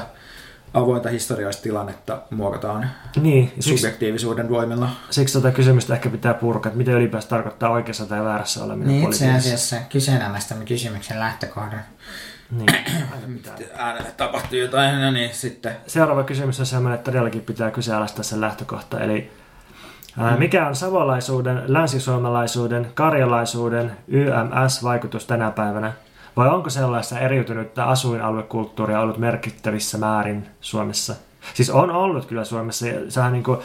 avointa 0.73 1.09
historiallista 1.09 1.63
tilannetta 1.63 2.21
muokataan 2.29 2.89
niin, 3.21 3.53
subjektiivisuuden 3.59 4.45
siksi, 4.45 4.55
voimilla. 4.55 4.89
Siksi 5.09 5.33
tätä 5.33 5.43
tota 5.43 5.55
kysymystä 5.55 5.93
ehkä 5.93 6.09
pitää 6.09 6.33
purkaa, 6.33 6.69
että 6.69 6.77
mitä 6.77 6.91
ylipäänsä 6.91 7.29
tarkoittaa 7.29 7.69
oikeassa 7.69 8.05
tai 8.05 8.23
väärässä 8.23 8.63
oleminen 8.63 8.87
Niin 8.87 9.09
itse 9.09 9.31
asiassa 9.31 9.75
kyseenalaistamme 9.89 10.65
kysymyksen 10.65 11.19
lähtökohdan. 11.19 11.81
Niin, 12.51 12.75
äänelle 13.75 14.11
tapahtuu 14.17 14.59
jotain, 14.59 15.01
no 15.01 15.11
niin 15.11 15.33
sitten. 15.33 15.75
Seuraava 15.87 16.23
kysymys 16.23 16.59
on 16.59 16.65
sellainen, 16.65 16.95
että 16.95 17.11
todellakin 17.11 17.41
pitää 17.41 17.71
kyseenalaistaa 17.71 18.23
sen 18.23 18.41
lähtökohta, 18.41 18.99
eli 18.99 19.31
mm. 20.17 20.39
mikä 20.39 20.67
on 20.67 20.75
savolaisuuden, 20.75 21.63
länsisuomalaisuuden, 21.67 22.91
karjalaisuuden 22.93 23.97
YMS-vaikutus 24.07 25.25
tänä 25.25 25.51
päivänä? 25.51 25.93
Vai 26.37 26.49
onko 26.49 26.69
sellaista 26.69 27.19
eriytynyttä 27.19 27.85
asuinaluekulttuuria 27.85 28.99
ollut 28.99 29.17
merkittävissä 29.17 29.97
määrin 29.97 30.47
Suomessa? 30.61 31.15
Siis 31.53 31.69
on 31.69 31.91
ollut 31.91 32.25
kyllä 32.25 32.43
Suomessa. 32.43 32.87
Ja 32.87 33.11
sehän 33.11 33.33
niin 33.33 33.43
kuin, 33.43 33.59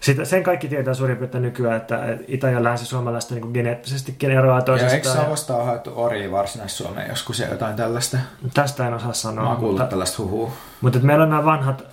sitä, 0.00 0.24
sen 0.24 0.42
kaikki 0.42 0.68
tietää 0.68 0.94
suurin 0.94 1.16
piirtein 1.16 1.42
nykyään, 1.42 1.76
että 1.76 1.98
Itä- 2.28 2.50
ja 2.50 2.64
Länsi-suomalaiset 2.64 3.30
niin 3.30 3.50
geneettisestikin 3.54 4.30
eroaa 4.30 4.58
Ja 4.58 4.62
toisistaan. 4.64 4.96
eikö 4.96 5.08
Savosta 5.08 5.56
ole 5.56 5.64
haettu 5.64 5.92
Oriin 5.96 6.32
varsinais-Suomeen 6.32 7.08
joskus 7.08 7.38
ja 7.38 7.48
jotain 7.48 7.76
tällaista? 7.76 8.18
Tästä 8.54 8.86
en 8.86 8.94
osaa 8.94 9.12
sanoa. 9.12 9.44
Mä 9.44 9.50
oon 9.50 9.58
kuullut 9.58 9.78
mutta, 9.78 9.90
tällaista 9.90 10.22
huhua. 10.22 10.52
mutta 10.80 10.98
että 10.98 11.06
meillä 11.06 11.22
on 11.22 11.30
nämä 11.30 11.44
vanhat 11.44 11.84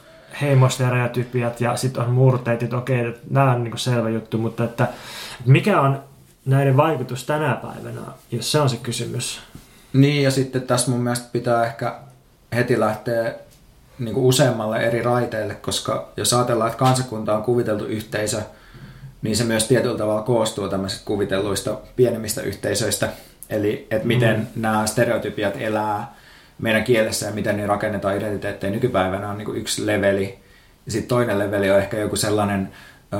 heimostereotypiat 0.41 1.61
ja 1.61 1.75
sitten 1.75 2.03
on 2.03 2.11
murteet, 2.11 2.63
että 2.63 2.77
okei, 2.77 3.07
että 3.07 3.21
nämä 3.29 3.51
on 3.51 3.63
niin 3.63 3.77
selvä 3.77 4.09
juttu, 4.09 4.37
mutta 4.37 4.63
että 4.63 4.87
mikä 5.45 5.81
on 5.81 6.03
näiden 6.45 6.77
vaikutus 6.77 7.25
tänä 7.25 7.55
päivänä, 7.55 8.01
jos 8.31 8.51
se 8.51 8.59
on 8.61 8.69
se 8.69 8.77
kysymys? 8.77 9.41
Niin, 9.93 10.23
ja 10.23 10.31
sitten 10.31 10.61
tässä 10.61 10.91
mun 10.91 11.01
mielestä 11.01 11.27
pitää 11.31 11.65
ehkä 11.65 11.95
heti 12.55 12.79
lähteä 12.79 13.33
niin 13.99 14.13
kuin 14.13 14.25
useammalle 14.25 14.77
eri 14.77 15.01
raiteille, 15.01 15.55
koska 15.55 16.11
jos 16.17 16.33
ajatellaan, 16.33 16.69
että 16.69 16.79
kansakunta 16.79 17.35
on 17.35 17.43
kuviteltu 17.43 17.85
yhteisö, 17.85 18.41
niin 19.21 19.37
se 19.37 19.43
myös 19.43 19.67
tietyllä 19.67 19.97
tavalla 19.97 20.21
koostuu 20.21 20.69
tämmöisistä 20.69 21.05
kuvitelluista 21.05 21.77
pienemmistä 21.95 22.41
yhteisöistä. 22.41 23.09
Eli 23.49 23.87
että 23.91 24.07
miten 24.07 24.39
mm. 24.39 24.61
nämä 24.61 24.87
stereotypiat 24.87 25.53
elää 25.57 26.15
meidän 26.59 26.83
kielessä 26.83 27.25
ja 27.25 27.31
miten 27.31 27.57
ne 27.57 27.67
rakennetaan 27.67 28.17
identiteettejä 28.17 28.71
nykypäivänä 28.71 29.29
on 29.29 29.37
niin 29.37 29.45
kuin 29.45 29.57
yksi 29.57 29.85
leveli. 29.85 30.39
Ja 30.85 30.91
sitten 30.91 31.09
toinen 31.09 31.39
leveli 31.39 31.71
on 31.71 31.77
ehkä 31.77 31.97
joku 31.97 32.15
sellainen 32.15 32.69
ö, 33.13 33.17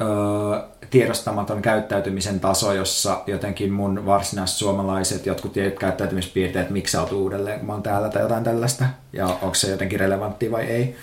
ö, 0.00 0.81
tiedostamaton 0.92 1.62
käyttäytymisen 1.62 2.40
taso, 2.40 2.72
jossa 2.72 3.22
jotenkin 3.26 3.72
mun 3.72 4.06
varsinaiset 4.06 4.56
suomalaiset 4.56 5.26
jotkut 5.26 5.52
tietyt 5.52 5.78
käyttäytymispiirteet 5.78 6.70
miksautuu 6.70 7.22
uudelleen, 7.22 7.58
kun 7.58 7.66
mä 7.66 7.72
oon 7.72 7.82
täällä 7.82 8.08
tai 8.08 8.22
jotain 8.22 8.44
tällaista. 8.44 8.84
Ja 9.12 9.26
onko 9.26 9.54
se 9.54 9.70
jotenkin 9.70 10.00
relevanttia 10.00 10.50
vai 10.50 10.64
ei. 10.64 10.96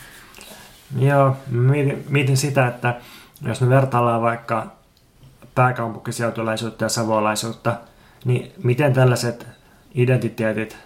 Joo, 0.99 1.35
mietin, 1.49 2.05
mietin 2.09 2.37
sitä, 2.37 2.67
että 2.67 3.01
jos 3.41 3.61
me 3.61 3.69
vertaillaan 3.69 4.21
vaikka 4.21 4.67
pääkaupunkiseutulaisuutta 5.55 6.85
ja 6.85 6.89
savolaisuutta, 6.89 7.75
niin 8.25 8.51
miten 8.63 8.93
tällaiset 8.93 9.47
identiteetit 9.95 10.77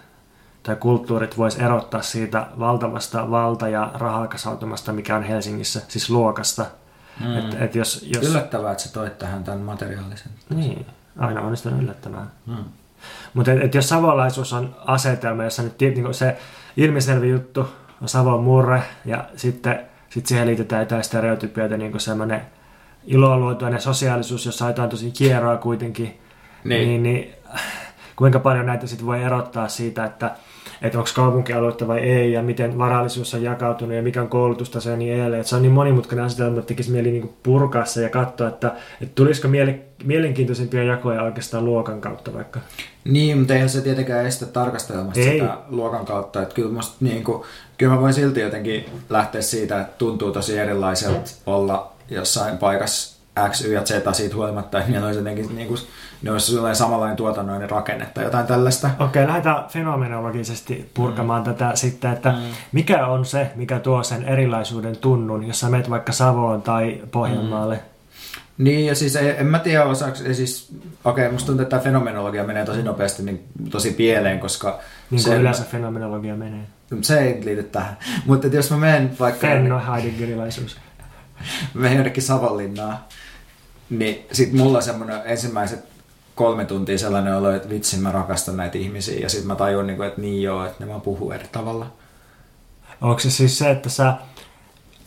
tai 0.62 0.76
kulttuurit 0.76 1.38
vois 1.38 1.58
erottaa 1.58 2.02
siitä 2.02 2.46
valtavasta 2.58 3.30
valta- 3.30 3.68
ja 3.68 3.90
rahakasautumasta, 3.94 4.92
mikä 4.92 5.16
on 5.16 5.22
Helsingissä, 5.22 5.82
siis 5.88 6.10
luokasta. 6.10 6.66
Mm. 7.20 7.38
Et, 7.38 7.62
et 7.62 7.74
jos, 7.74 8.06
jos... 8.14 8.28
Yllättävää, 8.28 8.72
että 8.72 8.84
sä 8.84 8.92
toit 8.92 9.18
tähän 9.18 9.44
tämän 9.44 9.60
materiaalisen. 9.60 10.32
Niin, 10.50 10.86
aina 11.18 11.40
onnistun 11.40 11.80
yllättämään. 11.82 12.30
Mm. 12.46 12.64
Mutta 13.34 13.52
et, 13.52 13.64
et 13.64 13.74
jos 13.74 13.88
savolaisuus 13.88 14.52
on 14.52 14.76
asetelma, 14.86 15.44
jossa 15.44 15.62
nyt 15.62 15.80
niin 15.80 16.14
se 16.14 16.36
ilmiselvä 16.76 17.26
juttu 17.26 17.68
on 18.02 18.08
Savon 18.08 18.42
murre 18.44 18.82
ja 19.04 19.24
sitten 19.36 19.80
sit 20.08 20.26
siihen 20.26 20.46
liitetään 20.46 20.82
jotain 20.82 21.04
stereotypioita, 21.04 21.76
niin 21.76 21.90
kuin 21.90 22.00
semmoinen 22.00 22.40
iloluotoinen 23.04 23.80
sosiaalisuus, 23.80 24.46
jossa 24.46 24.66
jotain 24.66 24.90
tosi 24.90 25.10
kieroa 25.10 25.56
kuitenkin, 25.56 26.20
Niin. 26.64 26.88
niin, 26.88 27.02
niin 27.02 27.34
kuinka 28.16 28.38
paljon 28.38 28.66
näitä 28.66 28.86
sitten 28.86 29.06
voi 29.06 29.22
erottaa 29.22 29.68
siitä, 29.68 30.04
että, 30.04 30.30
että 30.82 30.98
onko 30.98 31.10
kaupunkialuetta 31.14 31.88
vai 31.88 31.98
ei, 31.98 32.32
ja 32.32 32.42
miten 32.42 32.78
varallisuus 32.78 33.34
on 33.34 33.42
jakautunut, 33.42 33.96
ja 33.96 34.02
mikä 34.02 34.22
on 34.22 34.28
koulutustaso 34.28 34.90
ja 34.90 34.96
niin 34.96 35.14
edelleen. 35.14 35.40
Että 35.40 35.50
se 35.50 35.56
on 35.56 35.62
niin 35.62 35.72
monimutkainen 35.72 36.24
asetelma, 36.24 36.58
että 36.58 36.68
tekisi 36.68 36.90
mieli 36.90 37.10
niin 37.10 37.34
purkaa 37.42 37.84
se 37.84 38.02
ja 38.02 38.08
katsoa, 38.08 38.48
että, 38.48 38.72
että 39.00 39.12
tulisiko 39.14 39.48
miele, 39.48 39.80
mielenkiintoisempia 40.04 40.84
jakoja 40.84 41.22
oikeastaan 41.22 41.64
luokan 41.64 42.00
kautta 42.00 42.32
vaikka. 42.34 42.60
Niin, 43.04 43.38
mutta 43.38 43.54
eihän 43.54 43.68
se 43.68 43.80
tietenkään 43.80 44.26
estä 44.26 44.46
tarkastelemasta 44.46 45.20
Ei. 45.20 45.40
sitä 45.40 45.58
luokan 45.68 46.06
kautta. 46.06 46.42
Että 46.42 46.54
kyllä, 46.54 46.72
musta, 46.72 46.96
niin 47.00 47.24
kuin, 47.24 47.42
kyllä 47.78 47.94
mä 47.94 48.00
voin 48.00 48.14
silti 48.14 48.40
jotenkin 48.40 48.84
lähteä 49.10 49.42
siitä, 49.42 49.80
että 49.80 49.94
tuntuu 49.98 50.32
tosi 50.32 50.58
erilaiselta 50.58 51.30
olla 51.46 51.92
jossain 52.10 52.58
paikassa 52.58 53.13
X, 53.50 53.64
Y 53.64 53.72
ja 53.72 53.82
Z 53.82 53.92
siitä 54.12 54.36
huolimatta, 54.36 54.78
että 54.78 54.90
niillä 54.90 55.06
olisi 55.06 55.20
jotenkin 55.20 55.56
niin 55.56 55.68
kuin, 55.68 55.80
ne 56.22 56.30
olisi 56.30 56.52
sellainen 56.52 56.76
samanlainen 56.76 57.16
tuotannollinen 57.16 57.70
rakenne 57.70 58.06
tai 58.14 58.24
jotain 58.24 58.46
tällaista. 58.46 58.90
Okei, 58.98 59.26
lähdetään 59.26 59.64
fenomenologisesti 59.68 60.90
purkamaan 60.94 61.42
mm. 61.42 61.44
tätä 61.44 61.70
sitten, 61.74 62.12
että 62.12 62.30
mm. 62.30 62.38
mikä 62.72 63.06
on 63.06 63.24
se, 63.24 63.50
mikä 63.54 63.78
tuo 63.78 64.02
sen 64.02 64.24
erilaisuuden 64.24 64.96
tunnun, 64.96 65.46
jos 65.46 65.60
sä 65.60 65.68
menet 65.68 65.90
vaikka 65.90 66.12
Savoon 66.12 66.62
tai 66.62 67.00
Pohjanmaalle? 67.10 67.74
Mm. 67.76 67.94
Niin, 68.58 68.86
ja 68.86 68.94
siis 68.94 69.16
en, 69.16 69.46
mä 69.46 69.58
tiedä 69.58 69.84
osaako, 69.84 70.18
ja 70.28 70.34
siis, 70.34 70.72
okei, 71.04 71.30
musta 71.32 71.46
tuntuu, 71.46 71.62
että 71.62 71.70
tämä 71.70 71.82
fenomenologia 71.82 72.44
menee 72.44 72.64
tosi 72.64 72.82
nopeasti 72.82 73.22
niin, 73.22 73.44
tosi 73.70 73.90
pieleen, 73.90 74.40
koska 74.40 74.68
Niin 75.10 75.22
kuin 75.22 75.32
se, 75.32 75.40
yleensä 75.40 75.64
fenomenologia 75.64 76.36
menee. 76.36 76.66
se 77.00 77.18
ei 77.18 77.44
liity 77.44 77.62
tähän. 77.62 77.96
Mutta 78.26 78.46
jos 78.46 78.70
mä 78.70 78.76
menen 78.76 79.16
vaikka... 79.20 79.46
Fenno 79.46 79.80
Heideggerilaisuus. 79.92 80.76
menen 81.74 81.96
jonnekin 81.96 82.22
Savonlinnaan, 82.22 82.98
niin 83.98 84.26
sit 84.32 84.52
mulla 84.52 84.78
on 84.78 84.84
semmoinen 84.84 85.20
ensimmäiset 85.24 85.84
kolme 86.34 86.64
tuntia 86.64 86.98
sellainen 86.98 87.36
olo, 87.36 87.50
että 87.50 87.68
vitsi 87.68 87.96
mä 87.96 88.12
rakastan 88.12 88.56
näitä 88.56 88.78
ihmisiä 88.78 89.20
ja 89.20 89.28
sitten 89.28 89.46
mä 89.46 89.54
tajun, 89.54 89.86
niin 89.86 89.96
kuin, 89.96 90.08
että 90.08 90.20
niin 90.20 90.42
joo, 90.42 90.66
että 90.66 90.84
ne 90.84 90.90
vaan 90.90 91.00
puhuu 91.00 91.30
eri 91.32 91.48
tavalla. 91.52 91.86
Onko 93.00 93.18
se 93.18 93.30
siis 93.30 93.58
se, 93.58 93.70
että 93.70 93.88
sä 93.88 94.14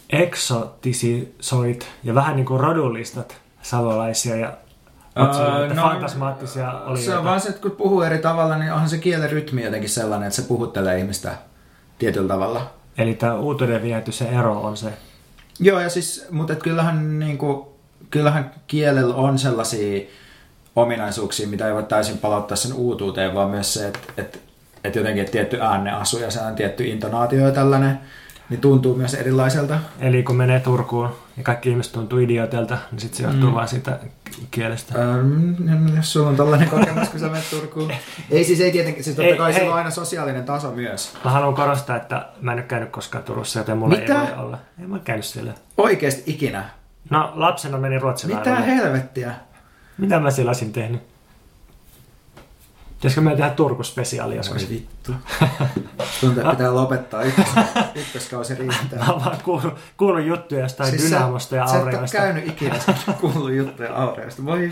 eksotisisoit 0.10 1.88
ja 2.04 2.16
vähän 2.16 2.36
niin 2.36 2.46
kuin 2.46 2.60
rodullistat 2.60 3.38
savolaisia 3.62 4.36
ja 4.36 4.54
Öö, 5.20 5.64
että 5.64 5.82
no, 5.82 5.82
fantasmaattisia 5.82 6.72
oli 6.72 7.02
Se 7.02 7.18
on 7.18 7.24
vaan 7.24 7.42
se, 7.42 7.50
että 7.50 7.62
kun 7.62 7.72
puhuu 7.72 8.02
eri 8.02 8.18
tavalla, 8.18 8.58
niin 8.58 8.74
onhan 8.74 8.90
se 8.90 8.98
kielen 8.98 9.30
rytmi 9.30 9.64
jotenkin 9.64 9.90
sellainen, 9.90 10.28
että 10.28 10.42
se 10.42 10.48
puhuttelee 10.48 11.00
ihmistä 11.00 11.38
tietyllä 12.00 12.28
tavalla. 12.28 12.72
Eli 12.98 13.14
tämä 13.14 13.36
uutuuden 13.36 13.82
viety, 13.82 14.12
se 14.12 14.26
ero 14.26 14.62
on 14.62 14.78
se. 14.78 14.94
Joo, 15.60 15.80
ja 15.80 15.90
siis, 15.90 16.26
mutta 16.32 16.56
kyllähän, 16.56 17.20
niin 17.20 17.38
kuin, 17.38 17.68
kyllähän 18.10 18.52
kielellä 18.68 19.16
on 19.16 19.40
sellaisia 19.40 20.08
ominaisuuksia, 20.76 21.48
mitä 21.48 21.68
ei 21.68 21.74
voi 21.74 21.84
täysin 21.84 22.18
palauttaa 22.18 22.58
sen 22.58 22.74
uutuuteen, 22.74 23.36
vaan 23.36 23.50
myös 23.50 23.74
se, 23.74 23.88
että, 23.88 24.00
että, 24.18 24.38
että 24.84 25.00
jotenkin 25.00 25.22
että 25.22 25.32
tietty 25.32 25.62
äänne 25.62 25.92
asuu 25.92 26.20
ja 26.20 26.32
se 26.32 26.40
on 26.40 26.56
tietty 26.56 26.88
intonaatio 26.88 27.46
ja 27.46 27.52
tällainen, 27.52 28.00
niin 28.50 28.62
tuntuu 28.62 28.96
myös 28.96 29.14
erilaiselta. 29.14 29.80
Eli 30.00 30.24
kun 30.24 30.36
menee 30.36 30.60
Turkuun 30.60 31.10
ja 31.38 31.44
kaikki 31.44 31.70
ihmiset 31.70 31.94
tuntuu 31.94 32.20
idiotilta, 32.20 32.78
niin 32.92 33.00
sitten 33.00 33.18
se 33.18 33.24
johtuu 33.24 33.50
mm. 33.50 33.56
vaan 33.56 33.68
siitä 33.68 34.00
kielestä. 34.52 35.02
Ähm, 35.02 35.96
jos 35.96 36.14
sulla 36.14 36.30
on 36.30 36.36
tällainen 36.36 36.70
kokemus, 36.70 37.10
kun 37.10 37.20
sä 37.20 37.30
menet 37.30 37.50
Turkuun. 37.50 37.92
Ei 38.32 38.44
siis 38.44 38.62
ei 38.62 38.72
tietenkin, 38.72 39.04
siis 39.04 39.16
totta 39.16 39.32
Ei, 39.32 39.38
kai 39.38 39.54
sillä 39.54 39.72
on 39.72 39.78
aina 39.78 39.92
sosiaalinen 39.92 40.46
taso 40.46 40.72
myös. 40.72 41.14
Mä 41.26 41.32
haluan 41.32 41.56
korostaa, 41.56 41.96
että 41.96 42.26
mä 42.42 42.52
en 42.52 42.58
ole 42.58 42.66
käynyt 42.66 42.90
koskaan 42.90 43.24
Turussa, 43.24 43.60
joten 43.60 43.78
mulla 43.78 43.98
Mitä? 43.98 44.22
ei 44.22 44.36
voi 44.36 44.46
olla. 44.46 44.60
En 44.84 44.90
mä 44.90 45.00
käynyt 45.00 45.26
siellä. 45.26 45.54
Oikeesti 45.78 46.24
ikinä. 46.26 46.70
No, 47.10 47.32
lapsena 47.36 47.78
menin 47.78 48.02
Ruotsin 48.02 48.36
Mitä 48.36 48.56
helvettiä? 48.56 49.32
Mitä 49.98 50.20
mä 50.20 50.32
siellä 50.32 50.50
olisin 50.50 50.74
tehnyt? 50.74 51.02
Pitäisikö 52.98 53.22
meidän 53.22 53.38
tehdä 53.38 53.56
Turku-spesiaali 53.56 54.36
joskus? 54.36 54.64
Oi 54.64 54.70
vittu. 54.70 55.12
Tuntuu, 56.22 56.42
että 56.42 56.52
pitää 56.52 56.76
lopettaa. 56.76 57.24
Ykkös, 57.24 57.48
ykköskausi 57.96 58.56
riittää. 58.56 59.00
Mä 59.00 59.12
oon 59.12 59.26
vaan 59.26 59.38
kuullut, 59.44 59.74
kuullut 59.98 60.26
juttuja 60.26 60.62
jostain 60.62 60.90
siis 60.90 61.04
Dynamosta 61.04 61.56
ja 61.56 61.68
sä, 61.68 61.74
sä 61.74 61.90
et 61.90 62.00
ole 62.00 62.08
käynyt 62.12 62.48
ikinä, 62.48 62.76
kuullut 63.22 63.54
juttuja 63.54 63.96
Aureosta. 63.96 64.46
Voi. 64.46 64.72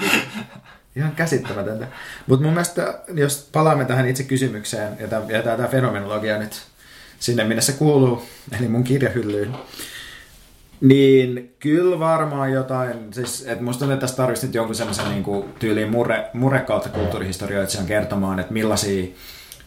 Ihan 0.95 1.11
käsittämätöntä. 1.11 1.87
Mutta 2.27 2.43
mun 2.43 2.53
mielestä, 2.53 2.99
jos 3.13 3.49
palaamme 3.51 3.85
tähän 3.85 4.07
itse 4.07 4.23
kysymykseen, 4.23 4.97
ja 4.99 5.07
tämä, 5.07 5.25
ja 5.29 5.41
tämä 5.41 5.67
fenomenologia 5.67 6.37
nyt 6.37 6.61
sinne, 7.19 7.43
minne 7.43 7.61
se 7.61 7.73
kuuluu, 7.73 8.25
eli 8.59 8.67
mun 8.67 8.83
kirjahyllyyn, 8.83 9.55
niin 10.81 11.55
kyllä 11.59 11.99
varmaan 11.99 12.51
jotain, 12.51 13.13
siis 13.13 13.45
että 13.47 13.63
musta 13.63 13.79
tuntuu, 13.79 13.93
että 13.93 14.01
tässä 14.01 14.17
tarvitsisi 14.17 14.57
jonkun 14.57 14.75
semmoisen 14.75 15.09
niin 15.09 15.23
kuin, 15.23 15.45
tyyliin 15.59 15.91
murre, 15.91 16.29
murre 16.33 16.59
kautta 16.59 16.89
kulttuurihistorioitsijan 16.89 17.85
kertomaan, 17.85 18.39
että 18.39 18.53
millaisia 18.53 19.07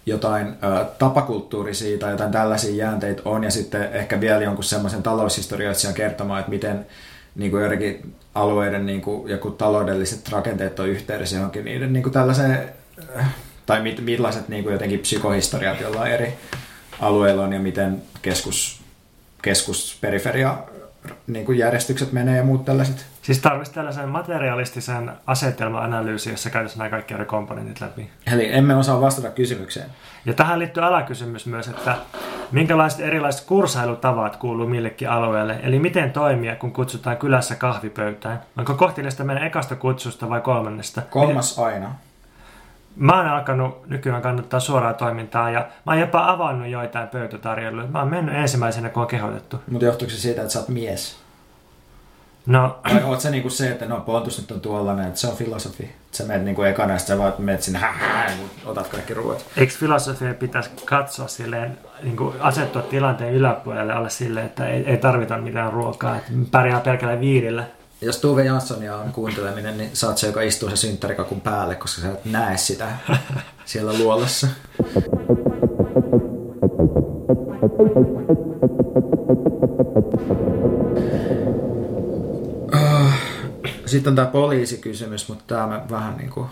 jotain 0.06 0.46
ö, 0.46 0.84
tapakulttuurisia 0.98 1.98
tai 1.98 2.10
jotain 2.10 2.32
tällaisia 2.32 2.74
jäänteitä 2.74 3.22
on, 3.24 3.44
ja 3.44 3.50
sitten 3.50 3.92
ehkä 3.92 4.20
vielä 4.20 4.42
jonkun 4.42 4.64
semmoisen 4.64 5.02
taloushistorioitsijan 5.02 5.94
kertomaan, 5.94 6.40
että 6.40 6.50
miten 6.50 6.86
niin 7.34 7.50
kuin 7.50 7.60
joidenkin 7.60 8.14
alueiden 8.34 8.86
niin 8.86 9.00
kuin, 9.00 9.30
joku 9.30 9.50
taloudelliset 9.50 10.28
rakenteet 10.28 10.80
on 10.80 10.88
yhteydessä 10.88 11.36
johonkin 11.36 11.64
niiden 11.64 11.92
niin 11.92 12.02
kuin 12.02 12.12
tällaiseen, 12.12 12.68
tai 13.66 13.82
mit, 13.82 14.04
millaiset 14.04 14.48
niin 14.48 14.62
kuin 14.62 14.72
jotenkin 14.72 15.00
psykohistoriat 15.00 15.80
jollain 15.80 16.12
eri 16.12 16.34
alueilla 17.00 17.44
on, 17.44 17.52
ja 17.52 17.60
miten 17.60 18.02
keskus, 18.22 18.80
keskusperiferia 19.42 20.58
niin 21.26 21.46
kuin 21.46 21.58
järjestykset 21.58 22.12
menee 22.12 22.36
ja 22.36 22.44
muut 22.44 22.64
tällaiset. 22.64 23.06
Siis 23.22 23.38
tarvitsisi 23.38 23.74
tällaisen 23.74 24.08
materialistisen 24.08 25.10
asetelma-analyysin, 25.26 26.30
jossa 26.30 26.50
käytäisiin 26.50 26.78
nämä 26.78 26.90
kaikki 26.90 27.14
eri 27.14 27.24
komponentit 27.24 27.80
läpi. 27.80 28.10
Eli 28.32 28.54
emme 28.54 28.76
osaa 28.76 29.00
vastata 29.00 29.30
kysymykseen. 29.30 29.90
Ja 30.24 30.34
tähän 30.34 30.58
liittyy 30.58 30.84
alakysymys 30.84 31.46
myös, 31.46 31.68
että 31.68 31.96
minkälaiset 32.52 33.00
erilaiset 33.00 33.46
kursailutavat 33.46 34.36
kuuluu 34.36 34.66
millekin 34.66 35.10
alueelle, 35.10 35.60
eli 35.62 35.78
miten 35.78 36.12
toimia, 36.12 36.56
kun 36.56 36.72
kutsutaan 36.72 37.16
kylässä 37.16 37.54
kahvipöytään. 37.54 38.42
Onko 38.58 38.74
kohteliasta 38.74 39.24
mennä 39.24 39.46
ekasta 39.46 39.76
kutsusta 39.76 40.28
vai 40.28 40.40
kolmannesta? 40.40 41.02
Kolmas 41.10 41.58
aina. 41.58 41.94
Mä 42.98 43.16
oon 43.16 43.26
alkanut 43.26 43.86
nykyään 43.86 44.22
kannattaa 44.22 44.60
suoraa 44.60 44.94
toimintaa 44.94 45.50
ja 45.50 45.60
mä 45.86 45.92
oon 45.92 46.00
jopa 46.00 46.30
avannut 46.30 46.68
joitain 46.68 47.08
pöytätarjoiluja. 47.08 47.86
Mä 47.86 47.98
oon 47.98 48.08
mennyt 48.08 48.34
ensimmäisenä, 48.34 48.88
kun 48.88 49.02
on 49.02 49.08
kehotettu. 49.08 49.60
Mutta 49.70 49.84
johtuuko 49.84 50.10
se 50.10 50.20
siitä, 50.20 50.40
että 50.40 50.52
sä 50.52 50.58
oot 50.58 50.68
mies? 50.68 51.18
No, 52.46 52.78
Vai 52.94 53.02
oot 53.02 53.20
sä 53.20 53.30
niinku 53.30 53.50
se, 53.50 53.70
että 53.70 53.86
no 53.86 54.00
Pontus 54.00 54.40
nyt 54.40 54.50
on 54.50 54.60
tuollainen, 54.60 55.06
että 55.06 55.20
se 55.20 55.26
on 55.26 55.36
filosofi. 55.36 55.84
Että 55.84 56.16
sä 56.16 56.24
menet 56.24 56.44
niinku 56.44 56.62
ekana 56.62 56.92
ja 56.92 56.98
sä 56.98 57.18
vaan 57.18 57.32
menet 57.38 57.62
sinne, 57.62 57.78
hä, 57.78 57.92
hä, 57.92 58.30
otat 58.64 58.88
kaikki 58.88 59.14
ruoat. 59.14 59.44
eikö 59.56 59.72
filosofia 59.72 60.34
pitäisi 60.34 60.70
katsoa 60.84 61.28
silleen, 61.28 61.78
niin 62.02 62.16
kuin 62.16 62.34
asettua 62.40 62.82
tilanteen 62.82 63.34
yläpuolelle, 63.34 63.94
olla 63.94 64.08
silleen, 64.08 64.46
että 64.46 64.66
ei, 64.66 64.84
ei 64.86 64.96
tarvita 64.96 65.38
mitään 65.38 65.72
ruokaa, 65.72 66.16
että 66.16 66.30
pärjää 66.50 66.80
pelkällä 66.80 67.20
viidillä. 67.20 67.64
Jos 68.00 68.18
Tuve 68.18 68.44
Janssonia 68.44 68.96
on 68.96 69.12
kuunteleminen, 69.12 69.78
niin 69.78 69.90
saat 69.92 70.18
se, 70.18 70.26
joka 70.26 70.42
istuu 70.42 70.70
se 70.70 70.76
synttärikakun 70.76 71.40
päälle, 71.40 71.74
koska 71.74 72.02
sä 72.02 72.12
et 72.12 72.24
näe 72.24 72.56
sitä 72.56 72.88
siellä 73.64 73.98
luolassa. 73.98 74.46
Sitten 83.86 84.10
on 84.10 84.16
tämä 84.16 84.28
poliisikysymys, 84.28 85.28
mutta 85.28 85.44
tämä 85.46 85.66
mä 85.66 85.84
vähän 85.90 86.16
niin 86.16 86.30
kuin... 86.30 86.48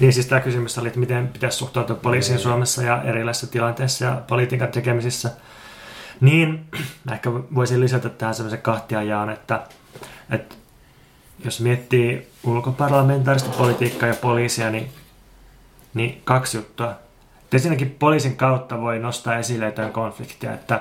Niin 0.00 0.12
siis 0.12 0.26
tämä 0.26 0.40
kysymys 0.40 0.78
oli, 0.78 0.86
että 0.88 1.00
miten 1.00 1.28
pitäisi 1.28 1.58
suhtautua 1.58 1.96
poliisiin 1.96 2.38
Suomessa 2.38 2.82
ja 2.82 3.02
erilaisissa 3.02 3.46
tilanteissa 3.46 4.04
ja 4.04 4.22
politiikan 4.26 4.68
tekemisissä. 4.68 5.30
Niin, 6.20 6.66
ehkä 7.12 7.32
voisin 7.32 7.80
lisätä 7.80 8.08
tähän 8.08 8.34
semmoisen 8.34 8.62
kahtiajaan, 8.62 9.30
että, 9.30 9.62
että 10.30 10.54
jos 11.44 11.60
miettii 11.60 12.28
ulkoparlamentaarista 12.44 13.50
politiikkaa 13.58 14.08
ja 14.08 14.14
poliisia, 14.14 14.70
niin, 14.70 14.90
niin 15.94 16.20
kaksi 16.24 16.56
juttua. 16.56 16.94
Ensinnäkin 17.52 17.96
poliisin 17.98 18.36
kautta 18.36 18.80
voi 18.80 18.98
nostaa 18.98 19.36
esille 19.36 19.64
jotain 19.64 19.92
konfliktia, 19.92 20.52
että, 20.52 20.74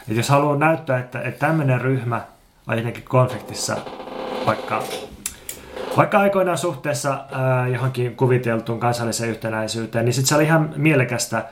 että 0.00 0.14
jos 0.14 0.28
haluaa 0.28 0.56
näyttää, 0.56 0.98
että, 0.98 1.20
että 1.20 1.46
tämmöinen 1.46 1.80
ryhmä 1.80 2.20
on 2.66 2.78
jotenkin 2.78 3.04
konfliktissa 3.04 3.76
vaikka 4.46 4.82
vaikka 5.96 6.18
aikoinaan 6.18 6.58
suhteessa 6.58 7.24
ää, 7.32 7.68
johonkin 7.68 8.16
kuviteltuun 8.16 8.80
kansalliseen 8.80 9.30
yhtenäisyyteen, 9.30 10.04
niin 10.04 10.12
sitten 10.12 10.28
se 10.28 10.34
oli 10.34 10.44
ihan 10.44 10.74
mielekästä 10.76 11.44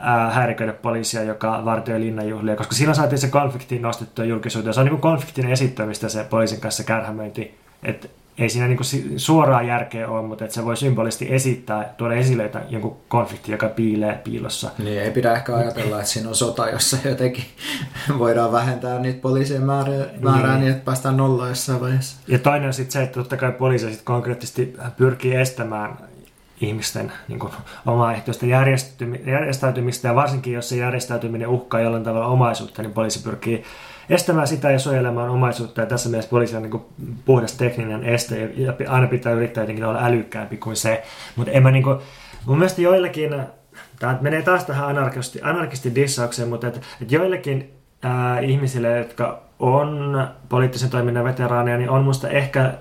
ää, 0.00 0.30
häiriköidä 0.30 0.72
poliisia, 0.72 1.22
joka 1.22 1.64
vartioi 1.64 2.00
linnanjuhlia, 2.00 2.56
koska 2.56 2.74
silloin 2.74 2.96
saatiin 2.96 3.18
se 3.18 3.28
konflikti 3.28 3.78
nostettua 3.78 4.24
julkisuuteen. 4.24 4.74
Se 4.74 4.80
on 4.80 4.86
niin 4.86 4.98
konfliktin 4.98 5.46
esittämistä 5.52 6.08
se 6.08 6.24
poliisin 6.24 6.60
kanssa 6.60 6.84
kärhämöinti. 6.84 7.54
Et 7.82 8.10
ei 8.38 8.48
siinä 8.48 8.66
niin 8.68 8.76
kuin 8.76 9.18
suoraa 9.20 9.62
järkeä 9.62 10.08
ole, 10.08 10.22
mutta 10.26 10.44
että 10.44 10.54
se 10.54 10.64
voi 10.64 10.76
symbolisesti 10.76 11.34
esittää, 11.34 11.94
tuoda 11.96 12.14
esille 12.14 12.50
jonkun 12.68 12.96
konflikti, 13.08 13.52
joka 13.52 13.68
piilee 13.68 14.20
piilossa. 14.24 14.70
Niin 14.78 15.02
ei 15.02 15.10
pidä 15.10 15.32
ehkä 15.32 15.56
ajatella, 15.56 15.96
että 15.98 16.10
siinä 16.10 16.28
on 16.28 16.34
sota, 16.34 16.68
jossa 16.68 16.96
jotenkin 17.04 17.44
voidaan 18.18 18.52
vähentää 18.52 18.98
niitä 18.98 19.20
poliisien 19.20 19.62
määrää, 19.62 20.06
määrää 20.20 20.52
Niin. 20.52 20.60
niin, 20.60 20.72
että 20.72 20.84
päästään 20.84 21.16
nollaan 21.16 21.48
jossain 21.48 21.80
vaiheessa. 21.80 22.16
Ja 22.28 22.38
toinen 22.38 22.66
on 22.66 22.72
sitten 22.74 22.92
se, 22.92 23.02
että 23.02 23.14
totta 23.14 23.36
kai 23.36 23.52
poliisi 23.52 23.90
sit 23.90 24.02
konkreettisesti 24.04 24.76
pyrkii 24.96 25.34
estämään 25.34 25.96
ihmisten 26.60 27.12
niin 27.28 27.38
kuin, 27.38 27.52
omaehtoista 27.86 28.46
järjestäytymi- 28.46 29.30
järjestäytymistä, 29.30 30.08
ja 30.08 30.14
varsinkin 30.14 30.52
jos 30.52 30.68
se 30.68 30.76
järjestäytyminen 30.76 31.48
uhkaa 31.48 31.80
jollain 31.80 32.04
tavalla 32.04 32.26
omaisuutta, 32.26 32.82
niin 32.82 32.92
poliisi 32.92 33.22
pyrkii 33.22 33.64
estämään 34.10 34.48
sitä 34.48 34.70
ja 34.70 34.78
suojelemaan 34.78 35.30
omaisuutta, 35.30 35.80
ja 35.80 35.86
tässä 35.86 36.08
mielessä 36.08 36.30
poliisi 36.30 36.56
on 36.56 36.62
niin 36.62 36.70
kuin, 36.70 36.84
puhdas 37.24 37.52
tekninen 37.52 38.04
este, 38.04 38.50
ja 38.56 38.72
aina 38.88 39.06
pitää 39.06 39.32
yrittää 39.32 39.62
jotenkin 39.62 39.84
olla 39.84 40.04
älykkäämpi 40.04 40.56
kuin 40.56 40.76
se. 40.76 41.02
Mutta 41.36 41.52
en 41.52 41.62
mä 41.62 41.70
niin 41.70 41.82
kuin, 41.82 41.98
mun 42.46 42.58
mielestä 42.58 42.80
joillakin, 42.80 43.42
tämä 43.98 44.18
menee 44.20 44.42
taas 44.42 44.64
tähän 44.64 44.88
anarkisti, 44.88 45.40
anarkisti 45.42 45.94
dissaukseen, 45.94 46.48
mutta 46.48 46.66
et, 46.66 46.82
et 47.02 47.12
joillekin 47.12 47.74
ää, 48.02 48.40
ihmisille, 48.40 48.98
jotka 48.98 49.42
on 49.58 50.22
poliittisen 50.48 50.90
toiminnan 50.90 51.24
veteraaneja, 51.24 51.78
niin 51.78 51.90
on 51.90 52.04
musta 52.04 52.28
ehkä, 52.28 52.74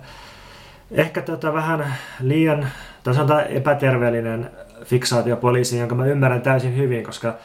ehkä 0.92 1.22
tota 1.22 1.54
vähän 1.54 1.96
liian, 2.20 2.68
tai 3.06 3.14
sanotaan 3.14 3.48
epäterveellinen 3.48 4.52
fiksaatio 4.84 5.38
poliisiin, 5.38 5.80
jonka 5.80 5.96
mä 5.96 6.06
ymmärrän 6.06 6.42
täysin 6.42 6.78
hyvin, 6.78 7.04
koska, 7.04 7.36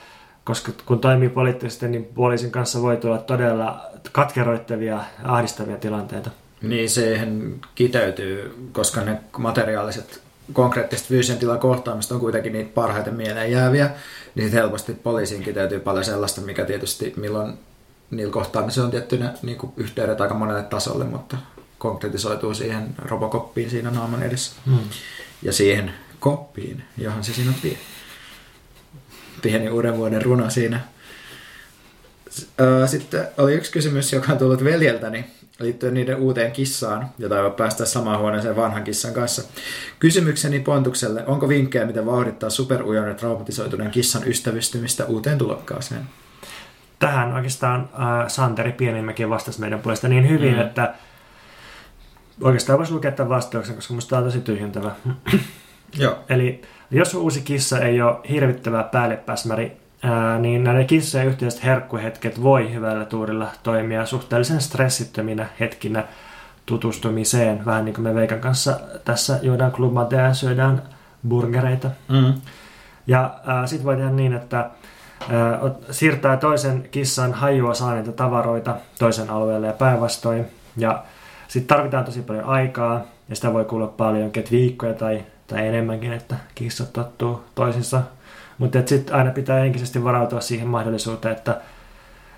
koska 0.45 0.73
kun 0.87 0.99
toimii 0.99 1.29
poliittisesti, 1.29 1.89
niin 1.89 2.05
poliisin 2.05 2.51
kanssa 2.51 2.83
voi 2.83 2.97
tulla 2.97 3.19
todella 3.19 3.87
katkeroittavia 4.13 4.95
ja 4.95 5.05
ahdistavia 5.25 5.77
tilanteita. 5.77 6.31
Niin 6.63 6.91
siihen 6.91 7.55
kiteytyy, 7.75 8.55
koska 8.73 9.01
ne 9.01 9.21
materiaaliset 9.39 10.21
konkreettiset 10.53 11.07
fyysisen 11.07 11.39
tilan 11.39 11.59
kohtaamista 11.59 12.15
on 12.15 12.21
kuitenkin 12.21 12.53
niitä 12.53 12.71
parhaiten 12.75 13.15
mieleen 13.15 13.53
jääviä, 13.53 13.91
niin 14.35 14.49
sit 14.49 14.55
helposti 14.55 14.93
poliisiin 14.93 15.43
kiteytyy 15.43 15.81
paljon 15.81 16.05
sellaista, 16.05 16.41
mikä 16.41 16.65
tietysti 16.65 17.15
milloin 17.17 17.53
niillä 18.11 18.33
kohtaamisilla 18.33 18.85
on 18.85 18.91
tiettynä 18.91 19.35
niin 19.43 19.59
kuin 19.59 19.73
yhteydet 19.77 20.21
aika 20.21 20.35
monelle 20.35 20.63
tasolle, 20.63 21.05
mutta 21.05 21.37
konkretisoituu 21.79 22.55
siihen 22.55 22.95
robokoppiin 22.99 23.71
siinä 23.71 23.91
naaman 23.91 24.23
edessä. 24.23 24.53
Hmm. 24.67 24.79
Ja 25.43 25.53
siihen 25.53 25.93
koppiin, 26.21 26.83
johon 26.99 27.25
se 27.25 27.33
sinut 27.33 27.57
vie. 27.63 27.79
Pieni 29.43 29.71
uuden 29.71 29.97
vuoden 29.97 30.23
runo 30.23 30.51
siinä. 30.51 30.81
Sitten 32.87 33.29
oli 33.39 33.55
yksi 33.55 33.73
kysymys, 33.73 34.13
joka 34.13 34.33
on 34.33 34.39
tullut 34.39 34.65
veljeltäni 34.65 35.25
liittyen 35.61 35.95
niiden 35.95 36.17
uuteen 36.17 36.53
kissaan, 36.53 37.09
jota 37.19 37.37
ei 37.37 37.43
voi 37.43 37.51
päästä 37.51 37.85
samaan 37.85 38.19
huoneeseen 38.19 38.57
vanhan 38.57 38.85
kissan 38.85 39.15
kanssa. 39.15 39.43
Kysymykseni 39.99 40.61
Pontukselle, 40.61 41.27
onko 41.27 41.49
vinkkejä, 41.49 41.87
miten 41.87 42.07
vauhdittaa 42.07 42.51
superujon 42.51 43.09
ja 43.09 43.15
traumatisoituneen 43.15 43.91
kissan 43.91 44.29
ystävystymistä 44.29 45.05
uuteen 45.05 45.39
tulokkaaseen? 45.39 46.03
Tähän 46.99 47.33
oikeastaan 47.33 47.81
äh, 47.81 48.29
Santeri 48.29 48.73
Pienimäki 48.73 49.29
vastasi 49.29 49.61
meidän 49.61 49.81
puolesta 49.81 50.09
niin 50.09 50.29
hyvin, 50.29 50.55
mm. 50.55 50.61
että 50.61 50.95
oikeastaan 52.41 52.79
voisi 52.79 52.93
lukea 52.93 53.13
tämän 53.13 53.29
vastauksen, 53.29 53.75
koska 53.75 53.95
musta 53.95 54.11
tämä 54.11 54.19
on 54.19 54.25
tosi 54.25 54.41
tyhjentävä. 54.41 54.91
Joo. 55.99 56.19
Eli 56.29 56.63
jos 56.91 57.15
uusi 57.15 57.41
kissa 57.41 57.79
ei 57.79 58.03
ole 58.03 58.17
hirvittävä 58.31 58.83
päällepäsmäri, 58.83 59.77
ää, 60.03 60.39
niin 60.39 60.65
näiden 60.65 60.87
kissojen 60.87 61.27
yhteiset 61.27 61.65
herkkuhetket 61.65 62.43
voi 62.43 62.75
hyvällä 62.75 63.05
tuurilla 63.05 63.49
toimia 63.63 64.07
suhteellisen 64.07 64.61
stressittöminä 64.61 65.47
hetkinä 65.61 66.05
tutustumiseen. 66.67 67.65
Vähän 67.65 67.85
niin 67.85 67.95
kuin 67.95 68.05
me 68.05 68.15
Veikan 68.15 68.41
kanssa 68.41 68.81
tässä 69.05 69.39
juodaan 69.43 69.73
klubatea 69.73 70.21
ja 70.21 70.35
syödään 70.35 70.83
burgereita. 71.29 71.91
Mm. 72.09 72.35
Ja 73.07 73.35
sitten 73.67 73.87
voi 73.87 73.97
tehdä 73.97 74.11
niin, 74.11 74.33
että 74.33 74.71
siirtää 75.91 76.37
toisen 76.37 76.89
kissan 76.91 77.33
hajua 77.33 77.75
saaneita 77.75 78.13
tavaroita 78.13 78.77
toisen 78.99 79.31
alueelle 79.31 79.67
ja 79.67 79.73
päinvastoin. 79.73 80.47
Ja 80.77 81.05
sitten 81.51 81.77
tarvitaan 81.77 82.05
tosi 82.05 82.23
paljon 82.23 82.45
aikaa, 82.45 83.07
ja 83.29 83.37
sitä 83.37 83.53
voi 83.53 83.65
kuulla 83.65 83.87
paljon, 83.87 84.27
että 84.27 84.51
viikkoja 84.51 84.95
tai, 84.95 85.25
tai 85.47 85.67
enemmänkin, 85.67 86.13
että 86.13 86.37
kissat 86.55 86.93
tottuu 86.93 87.45
toisinsa. 87.55 88.03
Mutta 88.59 88.79
sitten 88.87 89.15
aina 89.15 89.31
pitää 89.31 89.61
henkisesti 89.61 90.05
varautua 90.05 90.41
siihen 90.41 90.69
mahdollisuuteen, 90.69 91.37
että, 91.37 91.61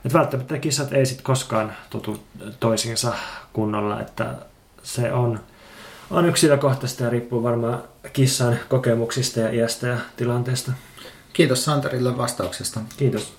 että 0.04 0.18
välttämättä 0.18 0.58
kissat 0.58 0.92
ei 0.92 1.06
sitten 1.06 1.24
koskaan 1.24 1.72
totu 1.90 2.22
toisiinsa 2.60 3.12
kunnolla, 3.52 4.00
että 4.00 4.26
se 4.82 5.12
on, 5.12 5.40
on 6.10 6.26
yksilökohtaista 6.26 7.04
ja 7.04 7.10
riippuu 7.10 7.42
varmaan 7.42 7.82
kissan 8.12 8.58
kokemuksista 8.68 9.40
ja 9.40 9.52
iästä 9.52 9.86
ja 9.86 9.96
tilanteesta. 10.16 10.72
Kiitos 11.32 11.64
Santerille 11.64 12.18
vastauksesta. 12.18 12.80
Kiitos. 12.96 13.34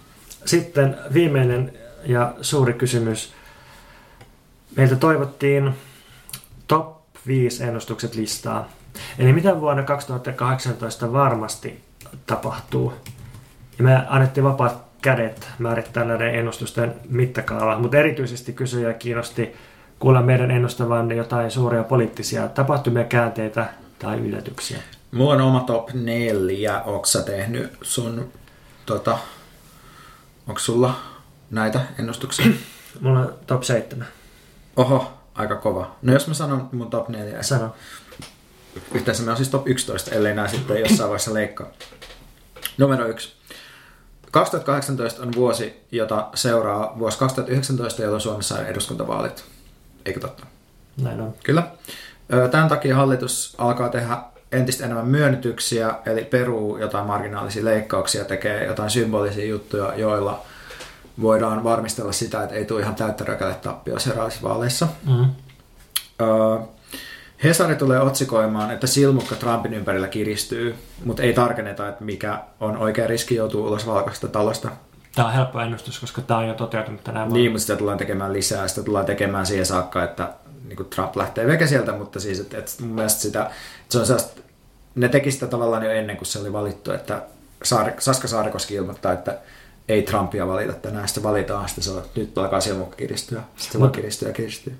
Sitten 0.46 0.98
viimeinen 1.14 1.74
ja 2.06 2.34
suuri 2.42 2.74
kysymys. 2.74 3.34
Meiltä 4.76 4.96
toivottiin 4.96 5.74
top 6.68 6.98
5 7.28 7.64
ennustukset 7.64 8.16
listaa. 8.16 8.70
Eli 9.20 9.34
mitä 9.34 9.62
vuonna 9.62 9.84
2018 9.84 11.14
varmasti 11.14 11.84
tapahtuu. 12.26 12.94
Ja 13.78 13.84
me 13.84 14.06
annettiin 14.08 14.44
vapaat 14.44 14.84
kädet 15.02 15.48
määrittää 15.60 16.04
näiden 16.04 16.36
ennustusten 16.36 16.94
mittakaava, 17.10 17.80
mutta 17.80 17.98
erityisesti 17.98 18.54
kysyjä 18.54 18.94
kiinnosti 18.94 19.56
kuulla 20.00 20.22
meidän 20.22 20.52
ennustavan 20.52 21.12
jotain 21.12 21.52
suuria 21.52 21.84
poliittisia 21.84 22.48
tapahtumia, 22.48 23.04
käänteitä 23.04 23.70
tai 24.00 24.20
yllätyksiä. 24.20 24.78
Mulla 25.12 25.34
on 25.34 25.42
oma 25.42 25.60
top 25.60 25.94
4. 25.94 26.82
Onko 26.82 27.06
sä 27.06 27.22
tehnyt 27.22 27.72
sun, 27.82 28.32
tota, 28.86 29.18
onko 30.48 30.60
sulla 30.60 30.96
näitä 31.52 31.82
ennustuksia? 32.00 32.46
Mulla 33.02 33.20
on 33.20 33.34
top 33.48 33.64
7. 33.64 34.08
Oho, 34.78 35.14
aika 35.36 35.56
kova. 35.56 35.96
No 36.02 36.14
jos 36.14 36.28
mä 36.28 36.34
sanon 36.34 36.70
mun 36.72 36.90
top 36.90 37.10
4, 37.10 37.44
Sano. 37.44 37.76
yhteensä 38.94 39.22
meillä 39.22 39.32
on 39.32 39.38
siis 39.38 39.50
top 39.50 39.68
11, 39.68 40.12
ellei 40.12 40.36
nää 40.36 40.48
sitten 40.48 40.80
jossain 40.80 41.10
vaiheessa 41.10 41.34
leikkaa. 41.34 41.68
Numero 42.78 43.06
1. 43.08 43.36
2018 44.32 45.22
on 45.22 45.32
vuosi, 45.36 45.82
jota 45.92 46.30
seuraa 46.36 47.00
vuosi 47.00 47.18
2019, 47.18 48.02
jolloin 48.02 48.22
Suomessa 48.22 48.56
on 48.56 48.66
eduskuntavaalit. 48.66 49.44
Eikö 50.06 50.20
totta? 50.20 50.46
Näin 51.02 51.22
on. 51.22 51.34
Kyllä. 51.44 51.68
Tämän 52.52 52.70
takia 52.70 52.96
hallitus 52.96 53.56
alkaa 53.58 53.90
tehdä 53.90 54.18
entistä 54.52 54.86
enemmän 54.86 55.08
myönnytyksiä, 55.08 55.96
eli 56.06 56.24
peruu 56.24 56.78
jotain 56.78 57.06
marginaalisia 57.06 57.66
leikkauksia, 57.66 58.26
tekee 58.26 58.66
jotain 58.66 58.90
symbolisia 58.90 59.46
juttuja, 59.46 59.96
joilla 59.96 60.46
voidaan 61.22 61.64
varmistella 61.64 62.12
sitä, 62.12 62.44
että 62.44 62.56
ei 62.56 62.66
tule 62.66 62.82
ihan 62.82 62.96
täyttä 62.96 63.24
rökäle-tappia 63.24 64.00
seuraavissa 64.00 64.42
vaaleissa. 64.42 64.88
Mm. 65.08 65.26
Öö, 66.22 66.58
Hesari 67.44 67.76
tulee 67.76 68.00
otsikoimaan, 68.00 68.72
että 68.72 68.88
silmukka 68.88 69.36
Trumpin 69.36 69.74
ympärillä 69.74 70.08
kiristyy, 70.08 70.76
mutta 71.06 71.24
ei 71.24 71.34
tarkenneta, 71.34 71.90
että 71.90 72.04
mikä 72.04 72.40
on 72.60 72.78
oikea 72.78 73.08
riski 73.08 73.36
joutua 73.36 73.68
ulos 73.68 73.88
valkoisesta 73.88 74.28
talosta. 74.28 74.70
Tämä 75.16 75.28
on 75.28 75.34
helppo 75.34 75.60
ennustus, 75.60 76.00
koska 76.00 76.22
tämä 76.22 76.40
on 76.40 76.48
jo 76.48 76.54
toteutunut 76.54 77.04
tänään 77.04 77.30
Niin, 77.30 77.52
mutta 77.52 77.62
sitä 77.62 77.76
tullaan 77.76 77.98
tekemään 77.98 78.34
lisää. 78.34 78.68
Sitä 78.68 78.84
tullaan 78.84 79.06
tekemään 79.06 79.46
siihen 79.46 79.66
saakka, 79.66 80.04
että 80.04 80.34
niin 80.68 80.78
kuin 80.78 80.90
Trump 80.90 81.16
lähtee 81.16 81.48
veke 81.48 81.68
sieltä, 81.68 81.92
mutta 81.92 82.20
siis, 82.20 82.40
että, 82.40 82.58
että 82.58 82.72
mun 82.80 82.96
mielestä 82.96 83.22
sitä, 83.22 83.42
että 83.44 83.54
se 83.90 84.00
on 84.00 84.06
sellaista, 84.06 84.42
ne 84.96 85.10
teki 85.10 85.32
sitä 85.32 85.48
tavallaan 85.48 85.84
jo 85.84 85.92
ennen 85.92 86.18
kuin 86.18 86.28
se 86.28 86.40
oli 86.40 86.54
valittu, 86.54 86.92
että 86.92 87.22
Saar, 87.64 87.92
Saska 88.00 88.28
Saarikoski 88.28 88.74
ilmoittaa, 88.74 89.14
että 89.14 89.38
ei 89.90 90.02
Trumpia 90.02 90.48
valita 90.48 90.74
tänään, 90.74 91.08
sitten 91.08 91.24
valitaan, 91.24 91.68
sitten 91.70 91.84
se 91.84 91.92
on, 91.92 92.04
nyt 92.16 92.38
alkaa 92.38 92.62
silmukka 92.62 92.96
kiristyä, 92.96 93.42
sitten 93.56 93.72
se 93.72 93.80
vaan 93.80 93.92
kiristyy 93.92 94.28
ja 94.28 94.34
kiristyy. 94.34 94.78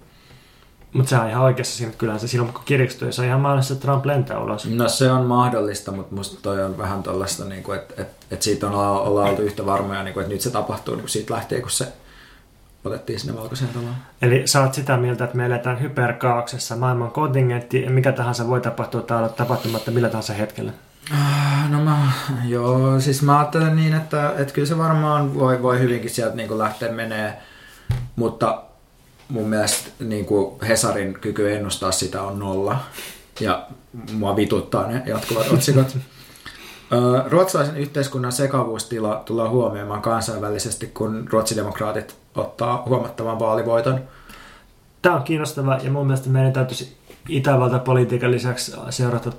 Mutta 0.94 1.10
se 1.10 1.18
on 1.18 1.30
ihan 1.30 1.44
oikeassa 1.44 1.78
siinä, 1.78 1.90
että 1.90 2.00
kyllähän 2.00 2.20
se 2.20 2.28
silloin 2.28 2.54
kun 2.54 2.64
kiristyy, 2.66 3.12
se 3.12 3.22
on 3.22 3.28
ihan 3.28 3.40
mahdollista, 3.40 3.74
että 3.74 3.86
Trump 3.86 4.06
lentää 4.06 4.40
ulos. 4.40 4.66
No 4.66 4.90
se 4.90 5.12
on 5.12 5.26
mahdollista, 5.26 5.92
mutta 5.92 6.16
musta 6.16 6.42
toi 6.42 6.64
on 6.64 6.78
vähän 6.78 7.04
tällaista, 7.04 7.46
niin 7.46 7.64
kuin, 7.64 7.80
että, 7.80 8.02
että, 8.02 8.26
että 8.32 8.44
siitä 8.44 8.68
on 8.68 8.74
olla- 8.74 9.02
ollaan 9.02 9.30
oltu 9.30 9.42
yhtä 9.42 9.66
varmoja, 9.66 10.04
niin 10.04 10.14
kuin, 10.14 10.22
että 10.22 10.34
nyt 10.34 10.42
se 10.42 10.52
tapahtuu 10.52 10.94
niin 10.94 11.02
kuin 11.02 11.10
siitä 11.10 11.34
lähtien, 11.34 11.62
kun 11.62 11.72
se 11.72 11.88
otettiin 12.86 13.20
sinne 13.20 13.38
valkoiseen 13.38 13.74
taloon. 13.74 13.96
Eli 14.22 14.48
sä 14.48 14.62
oot 14.62 14.74
sitä 14.74 14.98
mieltä, 14.98 15.24
että 15.24 15.38
me 15.38 15.46
eletään 15.46 15.82
hyperkaauksessa, 15.82 16.76
maailman 16.76 17.12
kontingentti, 17.12 17.90
mikä 17.90 18.12
tahansa 18.12 18.48
voi 18.48 18.62
tapahtua 18.62 19.02
tai 19.02 19.18
olla 19.18 19.30
tapahtumatta 19.30 19.92
millä 19.92 20.10
tahansa 20.10 20.34
hetkellä. 20.34 20.72
Ah, 21.12 21.44
No 21.70 21.84
mä, 21.84 22.12
joo, 22.46 23.00
siis 23.00 23.22
mä 23.22 23.40
ajattelen 23.40 23.76
niin, 23.76 23.94
että, 23.94 24.34
että 24.38 24.54
kyllä 24.54 24.68
se 24.68 24.78
varmaan 24.78 25.40
voi, 25.40 25.62
voi 25.62 25.80
hyvinkin 25.80 26.10
sieltä 26.10 26.36
niin 26.36 26.48
kuin 26.48 26.58
lähteä 26.58 26.92
menee, 26.92 27.38
mutta 28.16 28.62
mun 29.30 29.50
mielestä 29.50 29.90
niin 30.00 30.26
kuin 30.26 30.62
Hesarin 30.62 31.14
kyky 31.14 31.54
ennustaa 31.56 31.92
sitä 31.92 32.22
on 32.22 32.40
nolla 32.40 32.80
ja 33.40 33.68
mua 34.14 34.36
vituttaa 34.36 34.88
ne 34.88 35.04
jatkuvat 35.06 35.52
otsikot. 35.52 35.98
Ruotsalaisen 37.30 37.78
yhteiskunnan 37.78 38.32
sekavuustila 38.32 39.24
tullaan 39.26 39.50
huomioimaan 39.50 40.02
kansainvälisesti, 40.02 40.88
kun 40.88 41.28
ruotsidemokraatit 41.32 42.16
ottaa 42.36 42.84
huomattavan 42.86 43.40
vaalivoiton. 43.40 44.02
Tämä 45.02 45.16
on 45.16 45.24
kiinnostava 45.24 45.80
ja 45.84 45.92
mun 45.92 46.08
mielestä 46.08 46.30
meidän 46.30 46.54
täytyisi 46.54 46.98
Itävalta-politiikan 47.30 48.32
lisäksi 48.32 48.72
seurata 48.90 49.32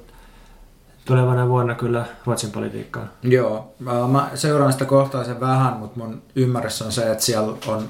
tulevana 1.05 1.49
vuonna 1.49 1.75
kyllä 1.75 2.05
Ruotsin 2.27 2.51
politiikkaa. 2.51 3.07
Joo, 3.23 3.75
mä- 3.79 4.07
mä 4.09 4.31
seuraan 4.35 4.73
sitä 4.73 4.85
kohtaisen 4.85 5.41
vähän, 5.41 5.73
mutta 5.77 5.99
mun 6.01 6.23
ymmärrys 6.37 6.83
on 6.83 6.93
se, 6.93 7.13
että 7.13 7.25
siellä 7.25 7.53
on 7.67 7.89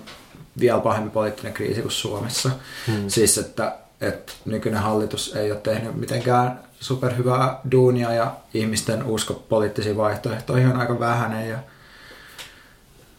vielä 0.61 0.81
pahempi 0.81 1.11
poliittinen 1.11 1.53
kriisi 1.53 1.81
kuin 1.83 1.93
Suomessa. 1.93 2.51
Hmm. 2.87 3.09
Siis, 3.09 3.39
että, 3.39 3.77
että 4.01 4.33
nykyinen 4.45 4.81
hallitus 4.83 5.37
ei 5.37 5.53
ole 5.53 5.61
tehnyt 5.61 5.95
mitenkään 5.95 6.61
superhyvää 6.81 7.61
duunia 7.71 8.13
ja 8.13 8.33
ihmisten 8.55 9.05
usko 9.05 9.35
poliittisiin 9.49 9.97
vaihtoehtoihin 9.97 10.69
on 10.69 10.77
aika 10.81 11.01
vähäinen 11.01 11.49
ja, 11.49 11.59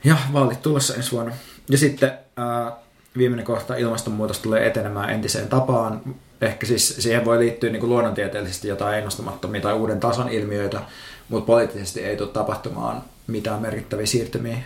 ja 0.04 0.16
vaalit 0.34 0.62
tulossa 0.62 0.96
ensi 0.96 1.12
vuonna. 1.12 1.32
Ja 1.70 1.78
sitten 1.78 2.12
ää, 2.38 2.72
viimeinen 3.18 3.46
kohta, 3.46 3.76
ilmastonmuutos 3.76 4.40
tulee 4.40 4.68
etenemään 4.68 5.10
entiseen 5.10 5.48
tapaan. 5.48 6.02
Ehkä 6.42 6.66
siis 6.66 6.96
siihen 7.00 7.26
voi 7.26 7.40
liittyä 7.40 7.70
niin 7.70 7.80
kuin 7.80 7.90
luonnontieteellisesti 7.90 8.68
jotain 8.68 8.98
ennustamattomia 8.98 9.62
tai 9.62 9.74
uuden 9.74 10.00
tason 10.00 10.30
ilmiöitä, 10.30 10.82
mutta 11.30 11.46
poliittisesti 11.46 12.04
ei 12.04 12.18
tule 12.18 12.30
tapahtumaan 12.30 13.04
mitään 13.28 13.62
merkittäviä 13.62 14.06
siirtymiä 14.06 14.58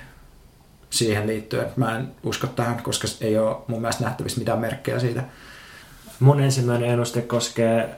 siihen 0.90 1.28
liittyen. 1.28 1.68
Mä 1.76 1.98
en 1.98 2.12
usko 2.24 2.48
tähän, 2.48 2.84
koska 2.84 3.08
ei 3.22 3.38
ole 3.38 3.58
mun 3.68 3.82
mielestä 3.82 4.04
nähtävissä 4.04 4.40
mitään 4.40 4.60
merkkejä 4.60 5.00
siitä. 5.00 5.24
Mun 6.20 6.40
ensimmäinen 6.40 6.90
ennuste 6.90 7.22
koskee 7.22 7.90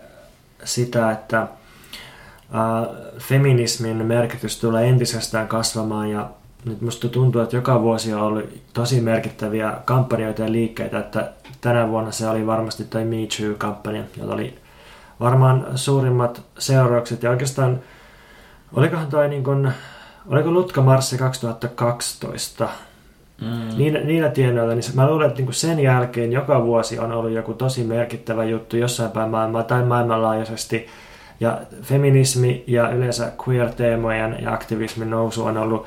sitä, 0.63 1.11
että 1.11 1.41
äh, 1.41 1.47
feminismin 3.17 4.05
merkitys 4.05 4.59
tulee 4.59 4.89
entisestään 4.89 5.47
kasvamaan 5.47 6.09
ja 6.09 6.29
nyt 6.65 6.81
musta 6.81 7.09
tuntuu, 7.09 7.41
että 7.41 7.55
joka 7.55 7.81
vuosi 7.81 8.13
on 8.13 8.21
ollut 8.21 8.45
tosi 8.73 9.01
merkittäviä 9.01 9.73
kampanjoita 9.85 10.41
ja 10.41 10.51
liikkeitä, 10.51 10.99
että 10.99 11.31
tänä 11.61 11.89
vuonna 11.89 12.11
se 12.11 12.27
oli 12.27 12.47
varmasti 12.47 12.83
toi 12.83 13.05
Me 13.05 13.15
Too-kampanja, 13.15 14.03
jolla 14.17 14.33
oli 14.33 14.59
varmaan 15.19 15.67
suurimmat 15.75 16.41
seuraukset 16.59 17.23
ja 17.23 17.29
oikeastaan 17.29 17.79
olikohan 18.73 19.07
toi 19.07 19.29
niin 19.29 19.43
kuin, 19.43 19.71
oliko 20.29 20.51
Lutka 20.51 20.81
Marssi 20.81 21.17
2012 21.17 22.69
Mm. 23.41 23.77
Niillä, 23.77 23.99
niillä 23.99 24.29
tienoilla, 24.29 24.73
niin 24.73 24.83
mä 24.93 25.07
luulen, 25.07 25.27
että 25.27 25.37
niinku 25.37 25.51
sen 25.51 25.79
jälkeen 25.79 26.31
joka 26.31 26.65
vuosi 26.65 26.99
on 26.99 27.11
ollut 27.11 27.31
joku 27.31 27.53
tosi 27.53 27.83
merkittävä 27.83 28.43
juttu 28.43 28.77
jossain 28.77 29.11
päin 29.11 29.29
maailmaa 29.29 29.63
tai 29.63 29.83
maailmanlaajuisesti. 29.83 30.87
Ja 31.39 31.59
feminismi 31.81 32.63
ja 32.67 32.89
yleensä 32.89 33.31
queer-teemojen 33.47 34.37
ja 34.41 34.53
aktivismin 34.53 35.09
nousu 35.09 35.45
on 35.45 35.57
ollut, 35.57 35.85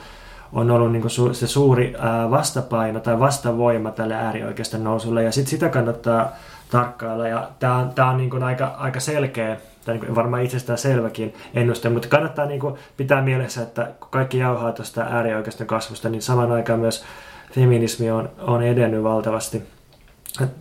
on 0.55 0.71
ollut 0.71 0.93
niinku 0.93 1.09
su, 1.09 1.35
se 1.35 1.47
suuri 1.47 1.95
ää, 1.99 2.31
vastapaino 2.31 3.01
tai 3.01 3.19
vastavoima 3.19 3.91
tälle 3.91 4.15
äärioikeiston 4.15 4.85
nousulle. 4.85 5.23
Ja 5.23 5.33
sit 5.33 5.47
sitä 5.47 5.69
kannattaa 5.69 6.33
tarkkailla. 6.71 7.29
Ja 7.29 7.49
tämä 7.59 7.77
on, 7.77 7.91
tää 7.95 8.11
on 8.11 8.17
niinku 8.17 8.37
aika, 8.45 8.75
aika 8.79 9.01
selkeä, 9.01 9.57
tai 9.85 9.95
niinku 9.95 10.15
varmaan 10.15 10.43
itsestään 10.43 10.79
selväkin 10.79 11.35
ennuste, 11.55 11.89
mutta 11.89 12.09
kannattaa 12.09 12.47
niinku 12.47 12.79
pitää 12.97 13.23
mielessä, 13.23 13.63
että 13.63 13.91
kun 14.01 14.09
kaikki 14.11 14.39
jauhaa 14.39 14.73
tuosta 14.73 15.03
äärioikeiston 15.03 15.67
kasvusta, 15.67 16.09
niin 16.09 16.23
saman 16.23 16.53
aikaan 16.53 16.81
myös 16.81 17.05
feminismi 17.53 18.11
on, 18.11 18.31
on 18.39 18.63
edennyt 18.63 19.03
valtavasti. 19.03 19.63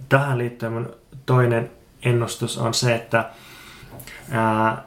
Tähän 0.10 0.38
liittyen 0.38 0.74
mun 0.74 0.96
toinen 1.26 1.72
ennustus 2.06 2.58
on 2.58 2.74
se, 2.74 2.96
että 2.96 3.26
ää, 4.32 4.84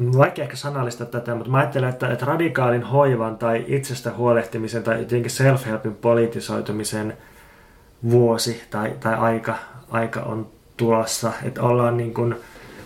vaikea 0.00 0.44
ehkä 0.44 0.56
sanallistaa 0.56 1.06
tätä, 1.06 1.34
mutta 1.34 1.50
mä 1.50 1.58
ajattelen, 1.58 1.88
että, 1.88 2.08
että 2.08 2.26
radikaalin 2.26 2.82
hoivan 2.82 3.38
tai 3.38 3.64
itsestä 3.68 4.12
huolehtimisen 4.16 4.82
tai 4.82 4.98
jotenkin 4.98 5.30
self-helpin 5.30 5.94
politisoitumisen 6.00 7.16
vuosi 8.10 8.62
tai, 8.70 8.92
tai 9.00 9.14
aika, 9.14 9.54
aika 9.90 10.20
on 10.20 10.46
tulossa. 10.76 11.32
Että 11.42 11.62
ollaan 11.62 11.96
niin 11.96 12.14
kuin, 12.14 12.34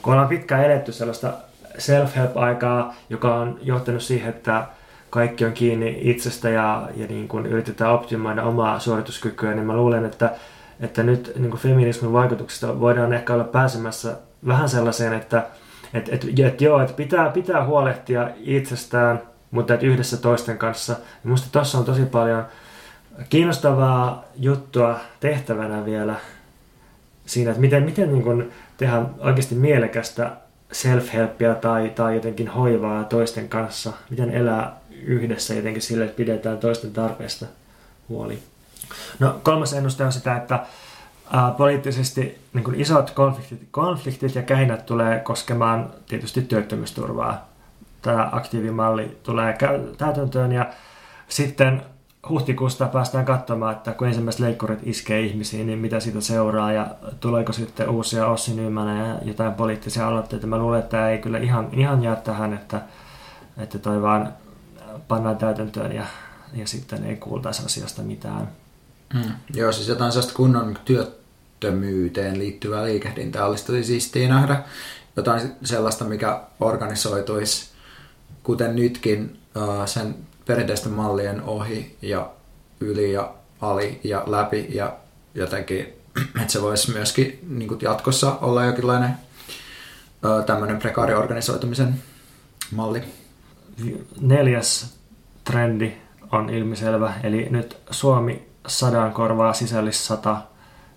kun 0.02 0.12
ollaan 0.12 0.28
pitkään 0.28 0.64
eletty 0.64 0.92
sellaista 0.92 1.32
self-help-aikaa, 1.78 2.94
joka 3.10 3.34
on 3.34 3.58
johtanut 3.62 4.02
siihen, 4.02 4.28
että 4.28 4.66
kaikki 5.10 5.44
on 5.44 5.52
kiinni 5.52 5.98
itsestä 6.00 6.48
ja, 6.48 6.88
ja 6.96 7.06
niin 7.06 7.28
kuin 7.28 7.46
yritetään 7.46 7.92
optimoida 7.92 8.42
omaa 8.42 8.78
suorituskykyä, 8.78 9.54
niin 9.54 9.66
mä 9.66 9.76
luulen, 9.76 10.04
että, 10.04 10.30
että 10.80 11.02
nyt 11.02 11.32
niin 11.38 11.50
kuin 11.50 11.60
feminismin 11.60 12.12
vaikutuksista 12.12 12.80
voidaan 12.80 13.12
ehkä 13.12 13.34
olla 13.34 13.44
pääsemässä 13.44 14.16
vähän 14.46 14.68
sellaiseen, 14.68 15.12
että 15.12 15.46
et, 15.94 16.08
et, 16.08 16.24
et 16.38 16.60
joo, 16.60 16.80
että 16.80 16.92
pitää, 16.92 17.30
pitää 17.30 17.64
huolehtia 17.64 18.30
itsestään, 18.36 19.22
mutta 19.50 19.74
et 19.74 19.82
yhdessä 19.82 20.16
toisten 20.16 20.58
kanssa. 20.58 20.92
Ja 21.24 21.30
tuossa 21.52 21.78
on 21.78 21.84
tosi 21.84 22.02
paljon 22.02 22.44
kiinnostavaa 23.28 24.24
juttua 24.36 25.00
tehtävänä 25.20 25.84
vielä 25.84 26.14
siinä, 27.26 27.50
että 27.50 27.60
miten, 27.60 27.82
miten 27.82 28.12
niin 28.12 28.22
kun 28.22 28.50
tehdä 28.76 29.02
oikeasti 29.18 29.54
mielekästä 29.54 30.30
self-helpia 30.72 31.54
tai, 31.60 31.92
tai 31.94 32.14
jotenkin 32.14 32.48
hoivaa 32.48 33.04
toisten 33.04 33.48
kanssa. 33.48 33.92
Miten 34.10 34.30
elää 34.30 34.80
yhdessä 35.02 35.54
jotenkin 35.54 35.82
sille, 35.82 36.04
että 36.04 36.16
pidetään 36.16 36.58
toisten 36.58 36.92
tarpeesta 36.92 37.46
huoli. 38.08 38.38
No 39.18 39.40
kolmas 39.42 39.72
ennuste 39.72 40.04
on 40.04 40.12
sitä, 40.12 40.36
että 40.36 40.60
ää, 41.32 41.50
poliittisesti 41.50 42.38
niin 42.52 42.64
kuin 42.64 42.80
isot 42.80 43.10
konfliktit, 43.10 43.68
konfliktit 43.70 44.34
ja 44.34 44.42
kähinät 44.42 44.86
tulee 44.86 45.20
koskemaan 45.20 45.90
tietysti 46.08 46.42
työttömyysturvaa. 46.42 47.48
Tämä 48.02 48.28
aktiivimalli 48.32 49.18
tulee 49.22 49.52
käy- 49.52 49.96
täytäntöön 49.98 50.52
ja 50.52 50.66
sitten 51.28 51.82
huhtikuusta 52.28 52.86
päästään 52.86 53.24
katsomaan, 53.24 53.76
että 53.76 53.92
kun 53.92 54.06
ensimmäiset 54.06 54.40
leikkurit 54.40 54.78
iskee 54.82 55.20
ihmisiin, 55.20 55.66
niin 55.66 55.78
mitä 55.78 56.00
siitä 56.00 56.20
seuraa 56.20 56.72
ja 56.72 56.86
tuleeko 57.20 57.52
sitten 57.52 57.88
uusia 57.88 58.26
Ossi 58.26 58.54
Nyymänä 58.54 59.06
ja 59.06 59.18
jotain 59.22 59.52
poliittisia 59.52 60.08
aloitteita. 60.08 60.46
Mä 60.46 60.58
luulen, 60.58 60.78
että 60.78 60.90
tämä 60.90 61.08
ei 61.08 61.18
kyllä 61.18 61.38
ihan, 61.38 61.68
ihan 61.72 62.02
jää 62.02 62.16
tähän, 62.16 62.54
että, 62.54 62.80
että 63.58 63.78
toi 63.78 64.02
vaan 64.02 64.32
pannaan 65.08 65.36
täytäntöön 65.36 65.92
ja, 65.92 66.04
ja 66.54 66.66
sitten 66.66 67.04
ei 67.04 67.16
kuultaisi 67.16 67.66
asiasta 67.66 68.02
mitään. 68.02 68.48
Mm. 69.14 69.32
Joo, 69.54 69.72
siis 69.72 69.88
jotain 69.88 70.12
sellaista 70.12 70.36
kunnon 70.36 70.78
työttömyyteen 71.60 72.38
liittyvää 72.38 72.84
liikehdintää 72.84 73.46
olisi 73.46 73.66
tosi 73.66 73.84
siistiä 73.84 74.28
nähdä. 74.28 74.62
Jotain 75.16 75.52
sellaista, 75.64 76.04
mikä 76.04 76.40
organisoituisi, 76.60 77.70
kuten 78.42 78.76
nytkin, 78.76 79.38
sen 79.86 80.14
perinteisten 80.46 80.92
mallien 80.92 81.42
ohi 81.42 81.96
ja 82.02 82.30
yli 82.80 83.12
ja 83.12 83.34
ali 83.60 84.00
ja 84.04 84.22
läpi 84.26 84.66
ja 84.70 84.96
jotenkin, 85.34 85.86
että 86.40 86.52
se 86.52 86.62
voisi 86.62 86.92
myöskin 86.92 87.38
niin 87.48 87.68
kuin 87.68 87.80
jatkossa 87.82 88.32
olla 88.40 88.64
jokinlainen 88.64 89.10
tämmöinen 90.46 90.78
prekaariorganisoitumisen 90.78 92.02
malli. 92.70 93.02
Neljäs 94.20 94.98
trendi 95.44 95.92
on 96.32 96.50
ilmiselvä, 96.50 97.14
eli 97.22 97.46
nyt 97.50 97.76
Suomi 97.90 98.48
sadan 98.66 99.12
korvaa 99.12 99.52
sisällissata, 99.52 100.36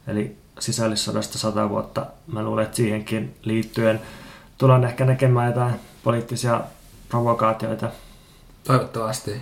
eli 0.08 0.41
sisällissodasta 0.60 1.38
sata 1.38 1.70
vuotta. 1.70 2.06
Mä 2.28 2.44
luulen, 2.44 2.66
että 2.66 2.78
siihenkin 2.78 3.36
liittyen 3.44 4.02
tullaan 4.58 4.84
ehkä 4.84 5.06
näkemään 5.06 5.48
jotain 5.48 5.74
poliittisia 6.04 6.62
provokaatioita. 7.10 7.90
Toivottavasti 8.64 9.42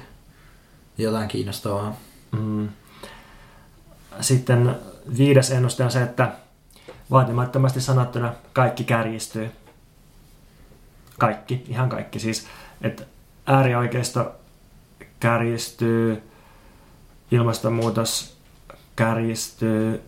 jotain 0.97 1.27
kiinnostavaa. 1.27 1.95
Mm. 2.31 2.69
Sitten 4.21 4.75
viides 5.17 5.51
ennuste 5.51 5.83
on 5.83 5.91
se, 5.91 6.01
että 6.01 6.31
vaatimattomasti 7.11 7.81
sanottuna 7.81 8.33
kaikki 8.53 8.83
kärjistyy. 8.83 9.51
Kaikki, 11.19 11.63
ihan 11.67 11.89
kaikki. 11.89 12.19
Siis, 12.19 12.47
että 12.81 13.03
äärioikeisto 13.45 14.31
kärjistyy, 15.19 16.23
ilmastonmuutos 17.31 18.37
kärjistyy, 18.95 20.03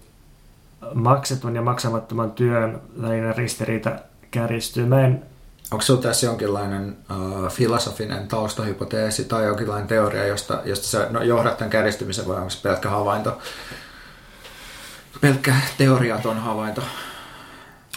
maksetun 0.94 1.56
ja 1.56 1.62
maksamattoman 1.62 2.32
työn 2.32 2.82
välinen 3.02 3.36
ristiriita 3.36 3.92
kärjistyy. 4.32 4.86
Mä 4.86 5.02
en 5.02 5.24
Onko 5.72 5.82
sinulla 5.82 6.04
tässä 6.04 6.26
jonkinlainen 6.26 6.98
uh, 7.10 7.50
filosofinen 7.50 8.28
taustahypoteesi 8.28 9.26
tai 9.26 9.46
jonkinlainen 9.46 9.88
teoria, 9.88 10.28
josta, 10.28 10.62
josta 10.66 10.88
sä 10.88 11.08
no, 11.10 11.22
johdat 11.22 11.58
tämän 11.58 11.70
kärjistymisen 11.70 12.28
vai 12.28 12.38
onko 12.38 12.50
se 12.50 12.62
pelkkä 12.62 12.90
havainto? 12.90 13.38
Pelkkä 15.22 15.56
teoriaton 15.78 16.38
havainto. 16.38 16.82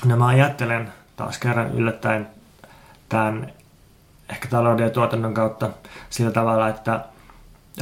No 0.05 0.17
mä 0.17 0.27
ajattelen 0.27 0.93
taas 1.17 1.39
kerran 1.39 1.75
yllättäen 1.75 2.29
tämän 3.09 3.53
ehkä 4.31 4.49
talouden 4.49 4.85
ja 4.85 4.91
tuotannon 4.91 5.35
kautta 5.35 5.71
sillä 6.11 6.31
tavalla, 6.31 6.69
että, 6.69 7.05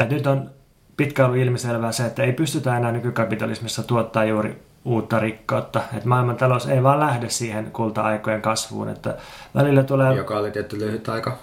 että 0.01 0.15
nyt 0.15 0.27
on 0.27 0.51
pitkään 0.97 1.31
ollut 1.31 1.43
ilmiselvää 1.43 1.93
se, 1.93 2.07
että 2.07 2.23
ei 2.23 2.33
pystytä 2.33 2.77
enää 2.77 2.93
nykykapitalismissa 2.93 3.83
tuottaa 3.83 4.25
juuri 4.25 4.63
uutta 4.85 5.19
rikkautta. 5.19 5.81
Että 5.97 6.09
maailmantalous 6.09 6.67
ei 6.67 6.83
vaan 6.83 7.01
lähde 7.01 7.29
siihen 7.29 7.71
kulta-aikojen 7.73 8.43
kasvuun. 8.43 8.89
Että 8.89 9.17
välillä 9.55 9.83
tulee... 9.83 10.15
Joka 10.15 10.39
oli 10.39 10.51
tietty 10.51 10.79
lyhyt 10.79 11.09
aika. 11.09 11.39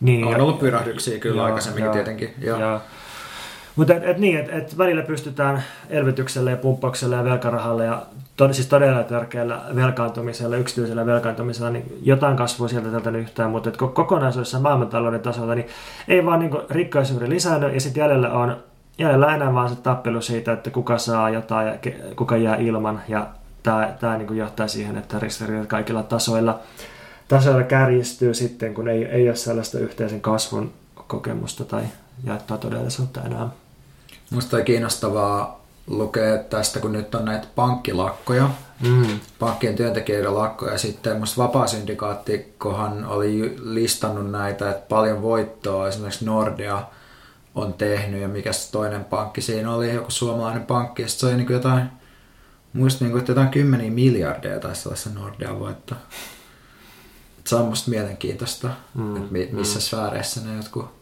Niin, 0.00 0.24
on 0.24 0.40
ollut 0.40 0.58
pyrähdyksiä 0.58 1.18
kyllä 1.18 1.36
joo, 1.36 1.44
aikaisemminkin 1.44 1.84
joo, 1.84 1.94
tietenkin. 1.94 2.34
Joo. 2.40 2.60
Joo. 2.60 2.80
Mutta 3.76 3.94
et, 3.94 4.04
et 4.04 4.18
niin, 4.18 4.38
että 4.38 4.56
et 4.56 4.78
välillä 4.78 5.02
pystytään 5.02 5.62
elvytyksellä 5.90 6.50
ja 6.50 6.56
pumppauksella 6.56 7.16
ja 7.16 7.24
velkarahalla 7.24 7.84
ja 7.84 8.02
tod, 8.36 8.52
siis 8.52 8.66
todella 8.66 9.02
tärkeällä 9.02 9.60
velkaantumisella, 9.74 10.56
yksityisellä 10.56 11.06
velkaantumisella, 11.06 11.70
niin 11.70 11.98
jotain 12.02 12.36
kasvua 12.36 12.68
sieltä 12.68 12.90
tältä 12.90 13.10
yhtään, 13.10 13.50
mutta 13.50 13.68
et 13.68 13.76
kokonaisuudessa 13.76 14.60
maailmantalouden 14.60 15.20
tasolta 15.20 15.54
niin 15.54 15.68
ei 16.08 16.26
vaan 16.26 16.40
niin 16.40 16.50
rikkaus 16.70 17.10
juuri 17.10 17.28
lisännyt 17.28 17.74
ja 17.74 17.80
sitten 17.80 18.00
jäljellä 18.00 18.32
on 18.32 18.56
jäljellä 18.98 19.34
enää 19.34 19.54
vaan 19.54 19.68
se 19.68 19.76
tappelu 19.76 20.22
siitä, 20.22 20.52
että 20.52 20.70
kuka 20.70 20.98
saa 20.98 21.30
jotain 21.30 21.66
ja 21.66 21.74
kuka 22.16 22.36
jää 22.36 22.56
ilman 22.56 23.02
ja 23.08 23.26
tämä, 23.62 23.94
tämä 24.00 24.18
niin 24.18 24.36
johtaa 24.36 24.68
siihen, 24.68 24.96
että 24.96 25.18
ristiriidat 25.18 25.68
kaikilla 25.68 26.02
tasoilla, 26.02 26.60
tasoilla 27.28 27.62
kärjistyy 27.62 28.34
sitten, 28.34 28.74
kun 28.74 28.88
ei, 28.88 29.04
ei 29.04 29.28
ole 29.28 29.36
sellaista 29.36 29.78
yhteisen 29.78 30.20
kasvun 30.20 30.72
kokemusta 31.06 31.64
tai 31.64 31.82
jaettua 32.24 32.58
todellisuutta 32.58 33.22
enää. 33.22 33.48
Minusta 34.30 34.56
on 34.56 34.64
kiinnostavaa 34.64 35.60
lukea 35.86 36.38
tästä, 36.38 36.80
kun 36.80 36.92
nyt 36.92 37.14
on 37.14 37.24
näitä 37.24 37.46
pankkilakkoja, 37.54 38.50
mm. 38.82 39.20
pankkien 39.38 39.76
työntekijöiden 39.76 40.34
lakkoja. 40.34 40.78
Sitten 40.78 41.12
minusta 41.12 41.42
vapaasyndikaattikohan 41.42 43.06
oli 43.06 43.56
listannut 43.62 44.30
näitä, 44.30 44.70
että 44.70 44.88
paljon 44.88 45.22
voittoa 45.22 45.88
esimerkiksi 45.88 46.24
Nordea 46.24 46.82
on 47.54 47.74
tehnyt 47.74 48.20
ja 48.20 48.28
mikä 48.28 48.52
se 48.52 48.72
toinen 48.72 49.04
pankki 49.04 49.40
siinä 49.40 49.74
oli, 49.74 49.94
joku 49.94 50.10
suomalainen 50.10 50.66
pankki. 50.66 51.08
Sitten 51.08 51.20
se 51.20 51.26
oli 51.26 51.36
niin 51.36 51.52
jotain, 51.52 51.90
muista 52.72 53.04
niin 53.04 53.12
kuin, 53.12 53.20
että 53.20 53.32
jotain 53.32 53.48
kymmeniä 53.48 53.90
miljardeja 53.90 54.60
taisi 54.60 54.88
olla 54.88 54.96
se 54.96 55.10
Nordea 55.10 55.58
voitto. 55.58 55.94
Se 57.44 57.56
on 57.56 57.66
musta 57.66 57.90
mielenkiintoista, 57.90 58.70
mm, 58.94 59.16
että 59.16 59.56
missä 59.56 59.78
mm. 59.78 59.82
sfääreissä 59.82 60.40
ne 60.40 60.56
jotkut 60.56 61.00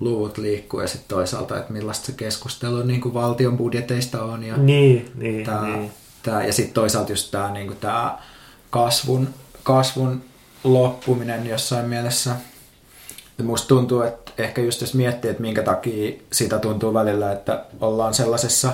luvut 0.00 0.38
liikkuu 0.38 0.80
ja 0.80 0.88
sitten 0.88 1.08
toisaalta, 1.08 1.58
että 1.58 1.72
millaista 1.72 2.06
se 2.06 2.12
keskustelu 2.12 2.82
niin 2.82 3.00
kuin 3.00 3.14
valtion 3.14 3.56
budjeteista 3.56 4.22
on. 4.22 4.44
Ja 4.44 4.56
niin, 4.56 5.12
niin, 5.14 5.46
tää, 5.46 5.62
niin. 5.62 5.92
Tää, 6.22 6.46
ja 6.46 6.52
sitten 6.52 6.74
toisaalta 6.74 7.12
just 7.12 7.30
tämä 7.30 7.52
niin 7.52 7.76
tää 7.76 8.22
kasvun, 8.70 9.28
kasvun 9.62 10.22
loppuminen 10.64 11.46
jossain 11.46 11.88
mielessä. 11.88 12.36
Ja 13.38 13.44
musta 13.44 13.68
tuntuu, 13.68 14.02
että 14.02 14.32
ehkä 14.38 14.60
just 14.60 14.80
jos 14.80 14.94
miettii, 14.94 15.30
että 15.30 15.42
minkä 15.42 15.62
takia 15.62 16.12
sitä 16.32 16.58
tuntuu 16.58 16.94
välillä, 16.94 17.32
että 17.32 17.64
ollaan 17.80 18.14
sellaisessa, 18.14 18.72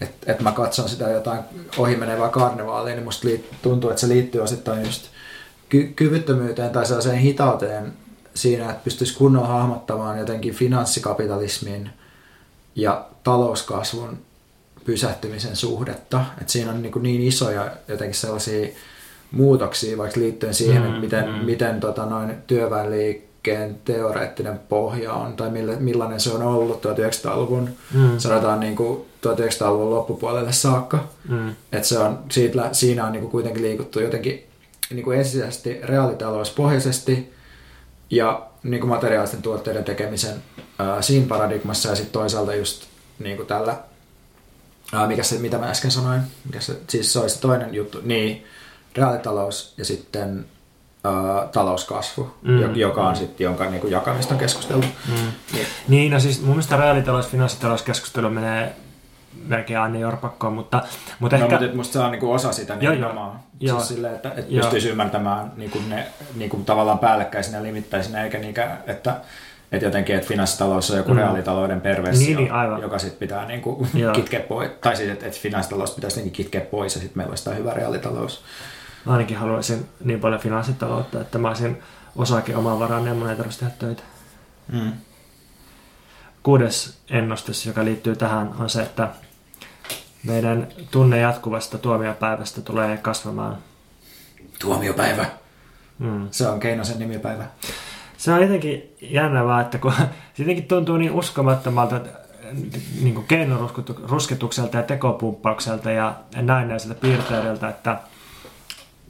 että, 0.00 0.32
että 0.32 0.42
mä 0.42 0.52
katson 0.52 0.88
sitä 0.88 1.10
jotain 1.10 1.40
ohimenevää 1.78 2.28
karnevaalia, 2.28 2.94
niin 2.94 3.04
musta 3.04 3.28
tuntuu, 3.62 3.90
että 3.90 4.00
se 4.00 4.08
liittyy 4.08 4.40
osittain 4.40 4.86
just 4.86 5.06
ky- 5.68 5.92
kyvyttömyyteen 5.96 6.70
tai 6.70 6.86
sellaiseen 6.86 7.18
hitauteen 7.18 7.92
siinä, 8.34 8.70
että 8.70 8.84
pystyisi 8.84 9.16
kunnolla 9.16 9.48
hahmottamaan 9.48 10.18
jotenkin 10.18 10.54
finanssikapitalismin 10.54 11.90
ja 12.76 13.06
talouskasvun 13.24 14.18
pysähtymisen 14.84 15.56
suhdetta. 15.56 16.24
Että 16.40 16.52
siinä 16.52 16.70
on 16.70 16.82
niin, 16.82 17.02
niin 17.02 17.22
isoja 17.22 17.70
jotenkin 17.88 18.14
sellaisia 18.14 18.68
muutoksia 19.32 19.98
vaikka 19.98 20.20
liittyen 20.20 20.54
siihen, 20.54 20.82
mm, 20.82 20.88
että 20.88 21.00
miten, 21.00 21.28
mm. 21.28 21.44
miten 21.44 21.80
tota 21.80 22.06
noin 22.06 22.34
työväenliikkeen 23.42 23.80
teoreettinen 23.84 24.58
pohja 24.58 25.12
on 25.12 25.36
tai 25.36 25.50
millainen 25.78 26.20
se 26.20 26.30
on 26.30 26.42
ollut 26.42 26.84
1900-luvun, 26.84 27.70
mm. 27.94 28.18
sanotaan 28.18 28.60
niin 28.60 28.76
kuin 28.76 29.04
1900-luvun 29.26 29.90
loppupuolelle 29.90 30.52
saakka. 30.52 31.08
Mm. 31.28 31.50
Että 31.72 31.88
se 31.88 31.98
on, 31.98 32.18
siitä, 32.30 32.68
siinä 32.72 33.06
on 33.06 33.12
niin 33.12 33.20
kuin 33.20 33.30
kuitenkin 33.30 33.62
liikuttu 33.62 34.00
jotenkin 34.00 34.46
niin 34.90 35.04
kuin 35.04 35.18
ensisijaisesti 35.18 35.80
reaalitalouspohjaisesti 35.82 37.32
ja 38.10 38.46
niin 38.62 38.80
kuin 38.80 38.90
materiaalisten 38.90 39.42
tuotteiden 39.42 39.84
tekemisen 39.84 40.42
ää, 40.78 41.02
siinä 41.02 41.26
paradigmassa 41.26 41.88
ja 41.88 41.94
sitten 41.94 42.12
toisaalta 42.12 42.54
just 42.54 42.84
niin 43.18 43.36
kuin 43.36 43.46
tällä, 43.48 43.76
ää, 44.92 45.06
mikä 45.06 45.22
se, 45.22 45.38
mitä 45.38 45.58
mä 45.58 45.70
äsken 45.70 45.90
sanoin, 45.90 46.20
mikä 46.44 46.60
se, 46.60 46.76
siis 46.88 47.12
se 47.12 47.18
olisi 47.18 47.40
toinen 47.40 47.74
juttu, 47.74 48.00
niin 48.04 48.44
reaalitalous 48.96 49.74
ja 49.76 49.84
sitten 49.84 50.46
ää, 51.04 51.48
talouskasvu, 51.52 52.34
mm. 52.42 52.76
joka 52.76 53.08
on 53.08 53.16
sitten, 53.16 53.44
jonka 53.44 53.70
niin 53.70 53.80
kuin 53.80 53.90
jakamista 53.90 54.34
on 54.34 54.40
keskusteltu. 54.40 54.86
Mm. 55.08 55.32
Niin. 55.52 55.66
niin, 55.88 56.12
no 56.12 56.20
siis 56.20 56.40
mun 56.40 56.50
mielestä 56.50 56.76
reaalitalous, 56.76 57.28
finanssitalouskeskustelu 57.28 58.30
menee 58.30 58.76
melkein 59.46 59.80
aina 59.80 59.98
jorpakkoon, 59.98 60.52
mutta, 60.52 60.82
mutta 61.18 61.38
no, 61.38 61.44
ehkä... 61.44 61.58
mutta 61.58 61.76
musta 61.76 61.92
se 61.92 61.98
on 61.98 62.10
niinku 62.10 62.32
osa 62.32 62.52
sitä 62.52 62.76
nimenomaan. 62.76 63.40
Joo, 63.60 63.76
siis 63.76 63.88
silleen, 63.88 64.14
että, 64.14 64.28
että 64.36 64.54
pystyisi 64.54 64.88
ymmärtämään 64.88 65.52
niinku 65.56 65.78
ne 65.88 66.06
niinku 66.34 66.56
tavallaan 66.56 66.98
päällekkäisinä 66.98 67.58
ja 67.58 67.62
limittäisinä, 67.62 68.24
eikä 68.24 68.38
niinkään, 68.38 68.78
että 68.86 69.20
että 69.72 69.86
jotenkin, 69.86 70.16
että 70.16 70.28
finanssitalous 70.28 70.90
on 70.90 70.96
joku 70.96 71.10
mm. 71.10 71.16
reaalitalouden 71.16 71.80
perversio, 71.80 72.26
niin, 72.26 72.36
niin, 72.36 72.52
aivan. 72.52 72.82
joka 72.82 72.98
sitten 72.98 73.18
pitää 73.18 73.46
niinku 73.46 73.86
kitkeä 74.12 74.40
pois. 74.40 74.70
Tai 74.80 74.96
siis, 74.96 75.10
että, 75.10 75.26
että 75.26 75.38
finanssitalous 75.40 75.90
pitäisi 75.90 76.20
niin 76.20 76.32
kitkeä 76.32 76.60
pois 76.60 76.94
ja 76.94 77.00
sitten 77.00 77.18
meillä 77.18 77.30
olisi 77.30 77.44
tämä 77.44 77.56
hyvä 77.56 77.70
reaalitalous. 77.70 78.44
Mä 79.04 79.12
ainakin 79.12 79.36
haluaisin 79.36 79.88
niin 80.04 80.20
paljon 80.20 80.40
finanssitaloutta, 80.40 81.20
että 81.20 81.38
mä 81.38 81.48
olisin 81.48 81.82
osakin 82.16 82.56
oman 82.56 82.78
varaan 82.78 83.06
ja 83.06 83.14
mun 83.14 83.30
ei 83.30 83.36
tarvitsisi 83.36 83.64
tehdä 83.64 83.74
töitä. 83.78 84.02
Mm. 84.72 84.92
Kuudes 86.42 86.98
ennustus, 87.10 87.66
joka 87.66 87.84
liittyy 87.84 88.16
tähän, 88.16 88.54
on 88.58 88.70
se, 88.70 88.82
että 88.82 89.08
meidän 90.24 90.68
tunne 90.90 91.18
jatkuvasta 91.18 91.78
tuomiopäivästä 91.78 92.60
tulee 92.60 92.96
kasvamaan. 92.96 93.56
Tuomiopäivä. 94.60 95.26
Mm. 95.98 96.28
Se 96.30 96.48
on 96.48 96.60
Keinosen 96.60 96.98
nimipäivä. 96.98 97.44
Se 98.16 98.32
on 98.32 98.42
jotenkin 98.42 98.96
jännä 99.00 99.44
vaan, 99.44 99.62
että 99.62 99.78
kun 99.78 99.92
se 100.34 100.42
jotenkin 100.42 100.64
tuntuu 100.64 100.96
niin 100.96 101.12
uskomattomalta 101.12 102.00
niin 103.02 103.14
kuin 103.14 103.26
keinorusketukselta 103.26 104.76
ja 104.76 104.82
tekopumppaukselta 104.82 105.90
ja 105.90 106.14
näennäiseltä 106.36 106.94
piirteydeltä, 106.94 107.68
että 107.68 107.98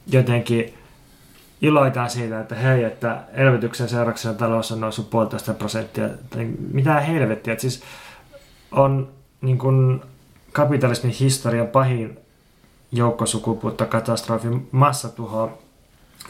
jotenkin 0.06 0.74
iloitaan 1.62 2.10
siitä, 2.10 2.40
että 2.40 2.54
hei, 2.54 2.84
että 2.84 3.20
elvytyksen 3.32 3.88
seurauksena 3.88 4.34
talous 4.34 4.72
on 4.72 4.80
noussut 4.80 5.10
puolitoista 5.10 5.54
prosenttia. 5.54 6.08
Mitä 6.72 7.00
helvettiä, 7.00 7.52
että 7.52 7.62
siis 7.62 7.82
on 8.72 9.08
niin 9.40 9.58
kuin 9.58 10.00
kapitalismin 10.52 11.12
historian 11.12 11.66
pahin 11.66 12.18
joukkosukupuutta 12.92 13.86
katastrofi, 13.86 14.48
massatuho, 14.72 15.58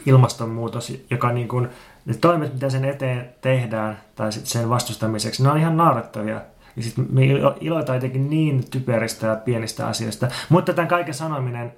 ilmastonmuutos, 0.05 0.93
joka 1.09 1.31
niin 1.31 1.47
kuin, 1.47 1.69
ne 2.05 2.13
toimet, 2.13 2.53
mitä 2.53 2.69
sen 2.69 2.85
eteen 2.85 3.29
tehdään 3.41 3.99
tai 4.15 4.31
sen 4.31 4.69
vastustamiseksi, 4.69 5.43
ne 5.43 5.49
on 5.49 5.57
ihan 5.57 5.77
naurattavia. 5.77 6.41
Ja 6.75 6.83
sitten 6.83 7.07
me 7.09 7.21
iloitaan 7.61 7.95
jotenkin 7.95 8.29
niin 8.29 8.69
typeristä 8.69 9.27
ja 9.27 9.35
pienistä 9.35 9.87
asioista. 9.87 10.27
Mutta 10.49 10.73
tämän 10.73 10.87
kaiken 10.87 11.13
sanominen 11.13 11.73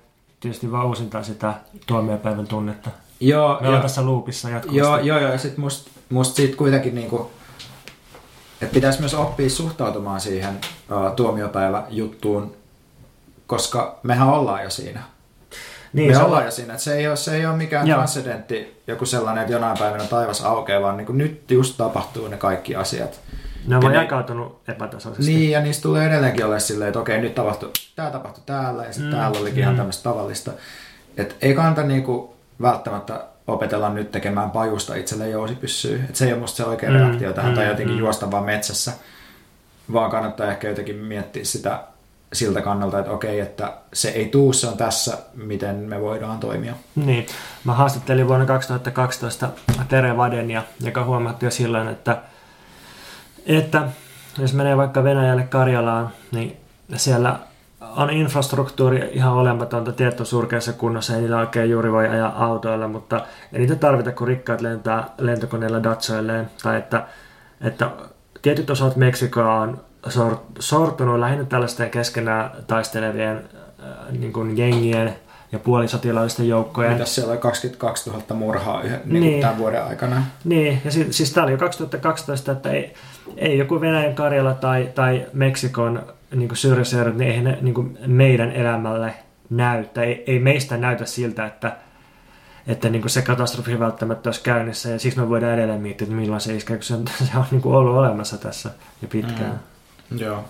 tietysti 0.46 0.72
vaan 0.72 0.86
uusintaa 0.88 1.24
sitä 1.24 1.54
tuomiopäivän 1.88 2.48
tunnetta. 2.48 2.90
Joo, 3.20 3.48
Me 3.48 3.54
ollaan 3.56 3.74
joo, 3.74 3.82
tässä 3.82 4.06
loopissa 4.06 4.50
jatkuvasti. 4.50 4.78
joo, 4.78 4.98
joo, 4.98 5.20
joo, 5.20 5.32
ja 5.32 5.38
sit 5.38 5.58
must, 5.58 5.88
must 6.10 6.36
siitä 6.36 6.58
kuitenkin 6.58 6.96
niinku, 6.96 7.32
että 8.62 8.74
pitäisi 8.74 9.00
myös 9.00 9.14
oppia 9.14 9.50
suhtautumaan 9.50 10.22
siihen 10.22 10.60
uh, 10.92 11.16
tuomiopäiväjuttuun, 11.16 12.56
koska 13.48 14.00
mehän 14.04 14.28
ollaan 14.28 14.64
jo 14.64 14.70
siinä. 14.70 15.04
niin, 15.94 16.12
me 16.12 16.16
se 16.18 16.24
ollaan 16.24 16.46
jo 16.46 16.52
siinä, 16.52 16.74
että 16.74 16.84
se 16.84 16.96
ei 16.96 17.08
ole, 17.08 17.16
se 17.16 17.36
ei 17.36 17.46
ole 17.46 17.56
mikään 17.56 17.88
Joo. 17.88 17.96
transcendentti, 17.98 18.82
joku 18.88 19.06
sellainen, 19.06 19.42
että 19.42 19.54
jonain 19.54 19.78
päivänä 19.78 20.04
taivas 20.04 20.42
aukeaa, 20.42 20.82
vaan 20.82 20.98
niin 20.98 21.06
kuin 21.06 21.18
nyt 21.18 21.52
just 21.52 21.78
tapahtuu 21.78 22.28
ne 22.28 22.38
kaikki 22.38 22.76
asiat. 22.76 23.20
Ne 23.68 23.76
on 23.76 23.82
vaan 23.82 23.94
jakautunut 23.94 24.62
epätasaisesti. 24.68 25.34
Niin, 25.34 25.52
ja 25.52 25.62
niistä 25.62 25.84
tulee 25.84 26.08
edelleenkin 26.08 26.46
ole 26.46 26.60
silleen, 26.60 26.88
että 26.88 27.00
okei, 27.00 27.22
nyt 27.22 27.36
tapahtui, 27.36 27.72
tämä 27.96 28.12
tapahtui 28.12 28.44
täällä, 28.46 28.84
ja 28.84 28.94
sitten 28.94 29.12
Mm, 29.12 29.18
täällä 29.18 29.40
olikin 29.40 29.60
ihan 29.60 29.74
mm. 29.74 29.78
tämmöistä 29.78 30.04
tavallista. 30.04 30.52
Että 31.18 31.36
ei 31.42 31.54
kannata 31.54 31.84
niinku 31.84 32.36
välttämättä 32.62 33.26
opetella 33.48 33.90
nyt 33.90 34.12
tekemään 34.12 34.52
pajusta 34.52 34.96
itselleen 34.96 35.32
jousipyssyä. 35.32 35.96
Että 35.96 36.18
se 36.18 36.26
ei 36.26 36.34
ole 36.34 36.42
musta 36.42 36.58
se 36.58 36.66
oikea 36.66 36.90
Mm, 36.90 36.96
mm, 36.96 37.02
reaktio 37.02 37.34
tähän, 37.34 37.52
mm, 37.52 37.56
tai 37.56 37.68
jotenkin 37.68 37.96
mm. 37.96 38.00
juosta 38.00 38.32
vaan 38.32 38.44
metsässä. 38.44 38.92
Vaan 39.94 40.12
kannattaa 40.12 40.52
ehkä 40.52 40.70
jotenkin 40.70 40.96
miettiä 40.96 41.46
sitä 41.46 41.80
siltä 42.34 42.62
kannalta, 42.62 43.00
että 43.00 43.12
okei, 43.12 43.40
että 43.40 43.74
se 43.94 44.10
ei 44.10 44.26
tuu, 44.26 44.54
se 44.54 44.68
on 44.68 44.78
tässä, 44.78 45.18
miten 45.34 45.76
me 45.76 46.02
voidaan 46.02 46.40
toimia. 46.40 46.74
Niin. 46.96 47.26
Mä 47.64 47.74
haastattelin 47.74 48.28
vuonna 48.28 48.46
2012 48.46 49.50
Tere 49.88 50.18
Vadenia, 50.18 50.64
joka 50.82 51.04
huomatti 51.04 51.46
jo 51.46 51.52
silloin, 51.52 51.88
että, 51.88 52.18
että 53.46 53.82
jos 54.38 54.54
menee 54.54 54.78
vaikka 54.78 55.04
Venäjälle 55.04 55.44
Karjalaan, 55.44 56.10
niin 56.32 56.58
siellä 56.96 57.40
on 57.96 58.10
infrastruktuuri 58.10 59.10
ihan 59.14 59.34
olematonta, 59.34 59.92
tiet 59.92 60.22
surkeassa 60.24 60.74
kunnossa, 60.74 61.16
ei 61.16 61.22
niillä 61.22 61.40
oikein 61.40 61.70
juuri 61.70 61.92
voi 61.92 62.08
ajaa 62.08 62.46
autoilla, 62.46 62.88
mutta 62.88 63.22
ei 63.54 63.60
niitä 63.60 63.76
tarvita, 63.76 64.12
kun 64.12 64.28
rikkaat 64.28 64.62
lentää 64.62 65.10
lentokoneella 65.18 65.84
Datsoilleen. 65.84 66.50
Tai 66.64 66.78
että, 66.78 67.08
että 67.62 67.90
tietyt 68.42 68.70
osat 68.70 68.96
Meksikoa 68.96 69.60
on 69.60 69.82
sor- 70.08 70.42
sortunut 70.60 71.20
lähinnä 71.20 71.46
tällaisten 71.46 71.90
keskenään 71.90 72.52
taistelevien 72.68 73.38
äh, 73.38 74.12
niin 74.12 74.34
kuin 74.34 74.58
jengien 74.58 75.16
ja 75.56 75.60
puolisotilaallisten 75.60 76.48
joukkojen. 76.48 76.94
Mitäs 76.94 77.15
siellä 77.15 77.32
oli 77.32 77.40
22 77.40 78.10
000 78.10 78.23
murhaa 78.36 78.82
yhden, 78.82 79.02
niin. 79.06 79.23
Niin. 79.23 79.41
Tämän 79.41 79.57
vuoden 79.57 79.84
aikana? 79.84 80.23
Niin, 80.44 80.82
ja 80.86 80.91
siis, 80.91 81.18
siis 81.18 81.34
tämä 81.34 81.44
oli 81.44 81.52
jo 81.52 81.57
2012, 81.57 82.52
että 82.52 82.72
ei, 82.72 82.94
ei 83.38 83.57
joku 83.57 83.82
Venäjän 83.82 84.15
Karjala 84.15 84.53
tai, 84.53 84.91
tai 84.95 85.26
Meksikon 85.34 86.03
niin 86.36 86.56
syrjäseudut, 86.56 87.18
niin 87.18 87.32
eihän 87.32 87.44
ne 87.44 87.57
niin 87.61 87.98
meidän 88.07 88.52
elämälle 88.52 89.14
näytä. 89.49 90.03
Ei, 90.03 90.23
ei 90.27 90.40
meistä 90.40 90.77
näytä 90.77 91.06
siltä, 91.06 91.45
että, 91.45 91.77
että 92.68 92.90
niin 92.90 93.10
se 93.10 93.22
katastrofi 93.22 93.80
välttämättä 93.80 94.27
olisi 94.27 94.44
käynnissä. 94.44 94.90
Ja 94.90 94.99
siksi 94.99 95.19
me 95.19 95.30
voidaan 95.30 95.53
edelleen 95.53 95.82
miettiä, 95.82 96.06
että 96.06 96.15
milloin 96.15 96.41
se 96.41 96.56
iskee, 96.56 96.77
kun 96.77 96.84
se 96.84 96.94
on, 96.94 97.06
se 97.32 97.38
on 97.38 97.45
niin 97.52 97.61
ollut 97.65 97.98
olemassa 97.98 98.38
tässä 98.38 98.69
jo 99.02 99.07
pitkään. 99.07 99.60
Mm. 100.10 100.19
Joo. 100.19 100.44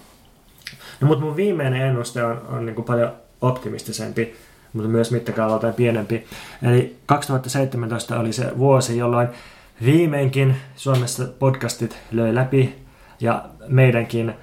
No, 1.01 1.07
mutta 1.07 1.25
mun 1.25 1.35
viimeinen 1.35 1.81
ennuste 1.81 2.23
on, 2.23 2.41
on 2.47 2.65
niin 2.65 2.83
paljon 2.83 3.11
optimistisempi, 3.41 4.35
mutta 4.75 4.89
myös 4.89 5.11
mittakaavaltaan 5.11 5.73
pienempi. 5.73 6.25
Eli 6.63 6.95
2017 7.05 8.19
oli 8.19 8.33
se 8.33 8.51
vuosi, 8.57 8.97
jolloin 8.97 9.27
viimeinkin 9.85 10.55
Suomessa 10.75 11.23
podcastit 11.39 11.97
löi 12.11 12.35
läpi 12.35 12.75
ja 13.19 13.43
meidänkin 13.67 14.33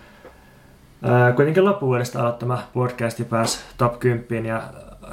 ää, 1.02 1.32
kuitenkin 1.32 1.64
loppuvuodesta 1.64 2.20
aloittama 2.20 2.62
podcasti 2.72 3.24
pääsi 3.24 3.58
top 3.76 3.98
10 3.98 4.46
ja 4.46 4.62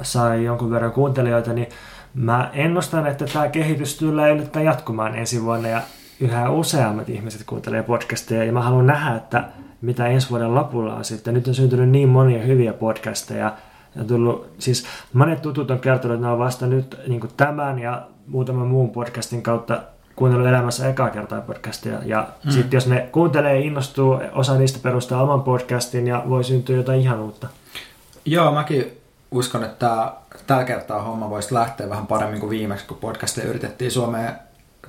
sai 0.02 0.44
jonkun 0.44 0.70
verran 0.70 0.92
kuuntelijoita, 0.92 1.52
niin 1.52 1.68
mä 2.14 2.50
ennustan, 2.52 3.06
että 3.06 3.26
tämä 3.26 3.48
kehitys 3.48 3.98
tulee 3.98 4.34
nyt 4.34 4.54
jatkumaan 4.54 5.14
ensi 5.14 5.42
vuonna 5.44 5.68
ja 5.68 5.82
yhä 6.20 6.50
useammat 6.50 7.08
ihmiset 7.08 7.42
kuuntelee 7.46 7.82
podcasteja 7.82 8.44
ja 8.44 8.52
mä 8.52 8.62
haluan 8.62 8.86
nähdä, 8.86 9.16
että 9.16 9.44
mitä 9.80 10.06
ensi 10.06 10.30
vuoden 10.30 10.54
lopulla 10.54 10.94
on 10.94 11.04
sitten. 11.04 11.34
Nyt 11.34 11.48
on 11.48 11.54
syntynyt 11.54 11.88
niin 11.88 12.08
monia 12.08 12.42
hyviä 12.42 12.72
podcasteja 12.72 13.52
ja 13.96 14.04
tullut, 14.04 14.46
siis 14.58 14.86
monet 15.12 15.42
tutut 15.42 15.70
on 15.70 15.78
kertonut, 15.80 16.14
että 16.14 16.26
ne 16.26 16.32
on 16.32 16.38
vasta 16.38 16.66
nyt 16.66 16.96
niin 17.06 17.28
tämän 17.36 17.78
ja 17.78 18.06
muutaman 18.26 18.66
muun 18.66 18.90
podcastin 18.90 19.42
kautta 19.42 19.82
kuunnellut 20.16 20.48
elämässä 20.48 20.88
ekaa 20.88 21.10
kertaa 21.10 21.40
podcastia. 21.40 21.98
Ja 22.04 22.28
mm. 22.44 22.50
sitten 22.50 22.76
jos 22.76 22.86
ne 22.86 23.08
kuuntelee 23.12 23.54
ja 23.54 23.64
innostuu, 23.64 24.20
osa 24.32 24.58
niistä 24.58 24.78
perustaa 24.82 25.22
oman 25.22 25.42
podcastin 25.42 26.06
ja 26.06 26.22
voi 26.28 26.44
syntyä 26.44 26.76
jotain 26.76 27.00
ihan 27.00 27.20
uutta. 27.20 27.48
Joo, 28.24 28.52
mäkin 28.52 28.92
uskon, 29.30 29.64
että 29.64 30.12
tällä 30.46 30.64
kertaa 30.64 31.02
homma 31.02 31.30
voisi 31.30 31.54
lähteä 31.54 31.88
vähän 31.88 32.06
paremmin 32.06 32.40
kuin 32.40 32.50
viimeksi, 32.50 32.86
kun 32.86 32.96
podcasteja 32.96 33.48
yritettiin 33.48 33.90
Suomeen 33.90 34.32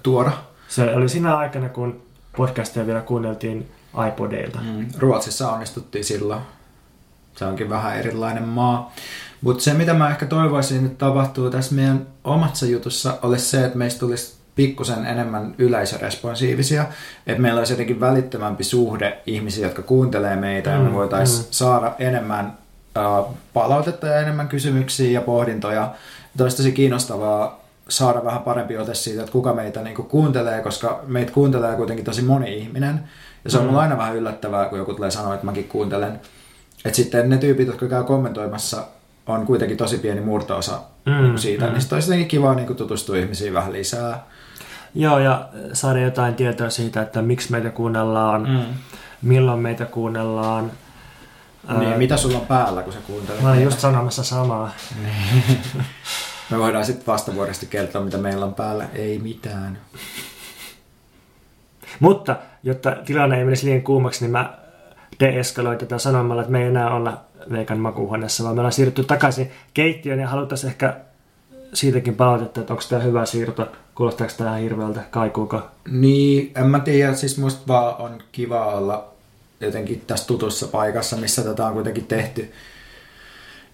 tuoda. 0.03 0.31
Se 0.67 0.95
oli 0.95 1.09
siinä 1.09 1.37
aikana, 1.37 1.69
kun 1.69 2.01
podcastia 2.37 2.85
vielä 2.85 3.01
kuunneltiin 3.01 3.71
iPodeilta. 4.07 4.59
Mm. 4.61 4.85
Ruotsissa 4.97 5.51
onnistuttiin 5.51 6.05
silloin. 6.05 6.41
Se 7.35 7.45
onkin 7.45 7.69
vähän 7.69 7.97
erilainen 7.97 8.43
maa. 8.47 8.93
Mutta 9.41 9.63
se, 9.63 9.73
mitä 9.73 9.93
mä 9.93 10.09
ehkä 10.09 10.25
toivoisin, 10.25 10.85
että 10.85 10.97
tapahtuu 11.05 11.49
tässä 11.49 11.75
meidän 11.75 12.07
omassa 12.23 12.65
jutussa, 12.65 13.17
olisi 13.21 13.45
se, 13.45 13.65
että 13.65 13.77
meistä 13.77 13.99
tulisi 13.99 14.33
pikkusen 14.55 15.05
enemmän 15.05 15.55
yleisöresponsiivisia. 15.57 16.85
Että 17.27 17.41
meillä 17.41 17.59
olisi 17.59 17.73
jotenkin 17.73 17.99
välittömämpi 17.99 18.63
suhde 18.63 19.19
ihmisiä, 19.25 19.67
jotka 19.67 19.81
kuuntelee 19.81 20.35
meitä, 20.35 20.69
mm, 20.69 20.75
ja 20.75 20.81
me 20.83 20.89
Mm, 20.89 20.95
voitaisiin 20.95 21.39
mm. 21.39 21.47
saada 21.51 21.93
enemmän 21.99 22.57
äh, 22.97 23.25
palautetta 23.53 24.07
ja 24.07 24.19
enemmän 24.19 24.47
kysymyksiä 24.47 25.11
ja 25.11 25.21
pohdintoja. 25.21 25.91
Olisi 26.41 26.57
tosi 26.57 26.71
kiinnostavaa 26.71 27.59
saada 27.89 28.23
vähän 28.25 28.41
parempi 28.41 28.77
ote 28.77 28.93
siitä, 28.93 29.19
että 29.21 29.31
kuka 29.31 29.53
meitä 29.53 29.81
niin 29.81 29.95
kuuntelee, 29.95 30.61
koska 30.61 30.99
meitä 31.07 31.31
kuuntelee 31.31 31.75
kuitenkin 31.75 32.05
tosi 32.05 32.21
moni 32.21 32.57
ihminen. 32.57 33.03
Ja 33.43 33.51
se 33.51 33.57
on 33.57 33.63
Mm. 33.63 33.67
mulla 33.67 33.81
aina 33.81 33.97
vähän 33.97 34.15
yllättävää, 34.15 34.65
kun 34.65 34.77
joku 34.77 34.93
tulee 34.93 35.11
sanoa, 35.11 35.33
että 35.33 35.45
mäkin 35.45 35.67
kuuntelen. 35.67 36.19
Että 36.85 36.95
sitten 36.95 37.29
ne 37.29 37.37
tyypit, 37.37 37.67
jotka 37.67 37.87
käy 37.87 38.03
kommentoimassa, 38.03 38.83
on 39.27 39.45
kuitenkin 39.45 39.77
tosi 39.77 39.97
pieni 39.97 40.21
murto-osa 40.21 40.79
Mm, 41.05 41.13
mm, 41.13 41.37
siitä. 41.37 41.65
mm. 41.65 41.71
Niin 41.71 41.81
sitten 41.81 41.95
olisi 41.95 42.09
jotenkin 42.09 42.27
kiva 42.27 42.53
niin 42.55 42.75
tutustua 42.75 43.17
ihmisiin 43.17 43.53
vähän 43.53 43.73
lisää. 43.73 44.23
Joo, 44.95 45.19
ja 45.19 45.49
saada 45.73 45.99
jotain 45.99 46.35
tietoa 46.35 46.69
siitä, 46.69 47.01
että 47.01 47.21
miksi 47.21 47.51
meitä 47.51 47.69
kuunnellaan, 47.69 48.49
mm. 48.49 48.65
Milloin 49.21 49.59
meitä 49.59 49.85
kuunnellaan. 49.85 50.71
Niin, 51.79 51.91
Ää, 51.91 51.97
mitä 51.97 52.17
sulla 52.17 52.37
on 52.37 52.45
päällä, 52.45 52.81
kun 52.83 52.93
sä 52.93 52.99
kuuntelet? 53.07 53.41
Mä 53.41 53.49
olin 53.51 53.63
just 53.63 53.79
sanomassa 53.79 54.23
samaa. 54.23 54.71
Me 56.49 56.59
voidaan 56.59 56.85
sitten 56.85 57.07
vastavuoroisesti 57.07 57.65
kertoa, 57.65 58.01
mitä 58.01 58.17
meillä 58.17 58.45
on 58.45 58.53
päällä. 58.53 58.85
Ei 58.93 59.19
mitään. 59.19 59.77
Mutta, 61.99 62.35
jotta 62.63 62.95
tilanne 63.05 63.37
ei 63.37 63.43
menisi 63.43 63.65
liian 63.65 63.81
kuumaksi, 63.81 64.21
niin 64.23 64.31
mä 64.31 64.53
deeskaloin 65.21 65.77
tätä 65.77 65.97
sanomalla, 65.97 66.41
että 66.41 66.51
me 66.51 66.61
ei 66.61 66.67
enää 66.67 66.95
olla 66.95 67.21
veikan 67.51 67.79
makuuhuoneessa, 67.79 68.43
vaan 68.43 68.55
me 68.55 68.59
ollaan 68.59 68.73
siirrytty 68.73 69.03
takaisin 69.03 69.51
keittiöön 69.73 70.19
ja 70.19 70.27
haluttaisiin 70.27 70.71
ehkä 70.71 70.97
siitäkin 71.73 72.15
palautetta, 72.15 72.59
että 72.59 72.73
onko 72.73 72.83
tämä 72.89 73.01
hyvä 73.01 73.25
siirto, 73.25 73.67
kuulostaako 73.95 74.33
tämä 74.37 74.55
hirveältä, 74.55 75.01
kaikuuko. 75.11 75.61
Niin, 75.91 76.51
en 76.55 76.65
mä 76.65 76.79
tiedä, 76.79 77.13
siis 77.13 77.37
musta 77.37 77.61
vaan 77.67 77.95
on 78.01 78.23
kiva 78.31 78.65
olla 78.65 79.11
jotenkin 79.61 80.03
tässä 80.07 80.27
tutussa 80.27 80.67
paikassa, 80.67 81.17
missä 81.17 81.41
tätä 81.41 81.65
on 81.65 81.73
kuitenkin 81.73 82.07
tehty. 82.07 82.51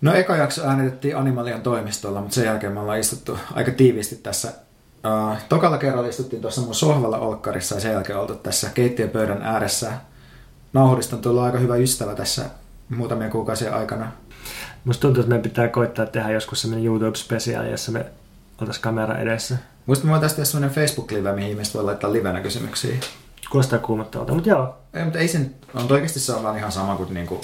No 0.02 0.14
eka 0.14 0.36
jakso 0.36 0.68
äänitettiin 0.68 1.18
Animalian 1.18 1.62
toimistolla, 1.62 2.22
mutta 2.22 2.36
sen 2.36 2.46
jälkeen 2.46 2.74
me 2.74 2.80
ollaan 2.80 3.00
istuttu 3.00 3.38
aika 3.54 3.72
tiiviisti 3.72 4.16
tässä. 4.16 4.52
Uh, 5.06 5.38
tokalla 5.50 5.78
kerralla 5.78 6.10
istuttiin 6.10 6.42
tuossa 6.42 6.62
mun 6.62 6.76
sohvalla 6.76 7.18
olkkarissa 7.18 7.76
ja 7.76 7.82
sen 7.82 7.92
jälkeen 7.92 8.20
oltu 8.20 8.36
tässä 8.36 8.70
keittiöpöydän 8.74 9.42
ääressä. 9.42 9.92
Nauhurista 10.74 11.16
on 11.16 11.22
tullut 11.22 11.44
aika 11.44 11.58
hyvä 11.58 11.76
ystävä 11.76 12.16
tässä 12.16 12.46
muutamia 12.90 13.30
kuukausien 13.30 13.74
aikana. 13.74 14.12
Musta 14.86 15.02
tuntuu, 15.02 15.22
että 15.22 15.30
meidän 15.30 15.44
pitää 15.44 15.68
koittaa 15.68 16.06
tehdä 16.06 16.32
joskus 16.32 16.62
semmoinen 16.62 16.86
YouTube-spesiaali, 16.86 17.72
jossa 17.72 17.92
me 17.92 18.06
oltaisiin 18.62 18.84
kamera 18.84 19.18
edessä. 19.18 19.58
Muista 19.86 20.06
me 20.06 20.12
voitaisiin 20.12 20.36
tehdä 20.36 20.46
semmoinen 20.46 20.76
Facebook-live, 20.76 21.34
mihin 21.34 21.50
ihmiset 21.52 21.74
voi 21.74 21.84
laittaa 21.84 22.14
livenä 22.14 22.42
kysymyksiä. 22.42 22.96
Kuulostaa 23.52 23.80
kuumottavalta, 23.80 24.34
mutta 24.34 24.50
joo. 24.50 24.76
Ei, 24.94 25.04
mutta 25.04 25.20
ei 25.20 25.28
sen, 25.28 25.56
on 25.74 25.92
oikeasti 25.92 26.20
se 26.20 26.34
on 26.34 26.44
vaan 26.44 26.58
ihan 26.58 26.72
sama 26.72 26.96
kuin 26.96 27.14
niinku 27.14 27.42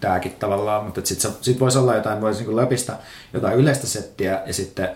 tääkin 0.00 0.32
tavallaan, 0.32 0.84
mutta 0.84 1.00
sitten 1.04 1.30
sit 1.40 1.60
voisi 1.60 1.78
olla 1.78 1.94
jotain, 1.94 2.20
voisi 2.20 2.40
niinku 2.40 2.56
läpistä 2.56 2.96
jotain 3.32 3.58
yleistä 3.58 3.86
settiä 3.86 4.42
ja 4.46 4.54
sitten 4.54 4.88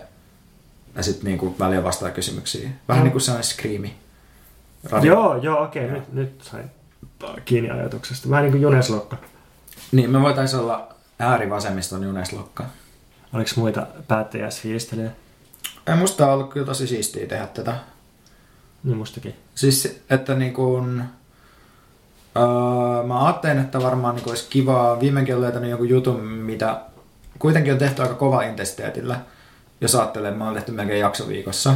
ja 0.95 1.03
sitten 1.03 1.25
niinku 1.25 1.55
väliä 1.59 1.83
vastaa 1.83 2.09
kysymyksiä. 2.09 2.69
Vähän 2.87 3.01
Mm. 3.01 3.03
niin 3.03 3.11
kuin 3.11 3.21
sellainen 3.21 3.49
screami. 3.49 3.95
Radio. 4.89 5.13
Joo, 5.13 5.35
joo, 5.35 5.63
okei, 5.63 5.85
okay, 5.85 5.97
nyt, 5.97 6.13
nyt 6.13 6.41
sain 6.41 6.71
kiinni 7.45 7.69
ajatuksesta. 7.69 8.29
Vähän 8.29 8.43
niin 8.43 8.51
kuin 8.51 8.61
Junes 8.61 8.89
Lokka. 8.89 9.17
Niin, 9.91 10.09
me 10.09 10.21
voitaisiin 10.21 10.59
olla 10.61 10.87
äärivasemmiston 11.19 12.03
Juneslokka. 12.03 12.63
Oliko 13.33 13.49
muita 13.55 13.87
päättäjäisfiilistelyjä? 14.07 15.11
Ei, 15.87 15.95
musta 15.95 16.27
on 16.27 16.33
ollut 16.33 16.53
kyllä 16.53 16.65
tosi 16.65 16.87
siistiä 16.87 17.27
tehdä 17.27 17.47
tätä. 17.47 17.75
Niin 18.83 18.97
mustakin. 18.97 19.35
Siis, 19.55 20.01
että 20.09 20.33
niin 20.35 20.53
kuin, 20.53 21.03
öö, 22.37 23.03
mä 23.07 23.25
ajattelin, 23.25 23.59
että 23.59 23.81
varmaan 23.81 24.15
niin 24.15 24.29
olisi 24.29 24.47
kivaa. 24.49 24.99
Viimeinkin 24.99 25.35
olen 25.35 25.43
löytänyt 25.43 25.69
jonkun 25.69 25.89
jutun, 25.89 26.19
mitä 26.23 26.81
kuitenkin 27.39 27.73
on 27.73 27.79
tehty 27.79 28.01
aika 28.01 28.13
kova 28.13 28.41
intensiteetillä. 28.41 29.19
jos 29.81 29.95
ajattelee, 29.95 30.31
mä 30.31 30.45
oon 30.45 30.53
tehty 30.53 30.71
melkein 30.71 30.99
jakso 30.99 31.27
viikossa 31.27 31.73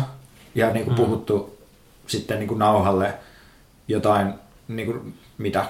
ja 0.56 0.70
niin 0.72 0.86
kuin 0.86 0.98
Mm. 0.98 1.04
puhuttu 1.06 1.58
sitten 2.08 2.40
niin 2.40 2.48
kuin 2.48 2.60
nauhalle 2.60 3.14
jotain, 3.88 4.34
niin 4.68 4.86
kuin, 4.86 5.14
mitä 5.38 5.66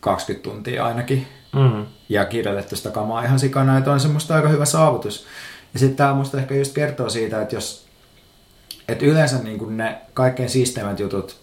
20 0.00 0.50
tuntia 0.50 0.86
ainakin 0.86 1.26
Mm. 1.52 1.86
ja 2.08 2.24
kirjoitettu 2.24 2.76
sitä 2.76 2.90
kamaa 2.90 3.24
ihan 3.24 3.38
sikana, 3.38 3.78
että 3.78 3.92
on 3.92 4.00
semmoista 4.00 4.34
aika 4.34 4.48
hyvä 4.48 4.64
saavutus. 4.64 5.26
Ja 5.72 5.78
sitten 5.78 5.96
tämä 5.96 6.14
musta 6.14 6.38
ehkä 6.38 6.54
just 6.54 6.74
kertoo 6.74 7.10
siitä, 7.10 7.42
että 7.42 7.54
jos 7.54 7.88
että 8.88 9.06
yleensä 9.06 9.38
niin 9.38 9.58
kuin 9.58 9.76
ne 9.76 9.98
kaikkein 10.14 10.50
siisteimmät 10.50 11.00
jutut 11.00 11.40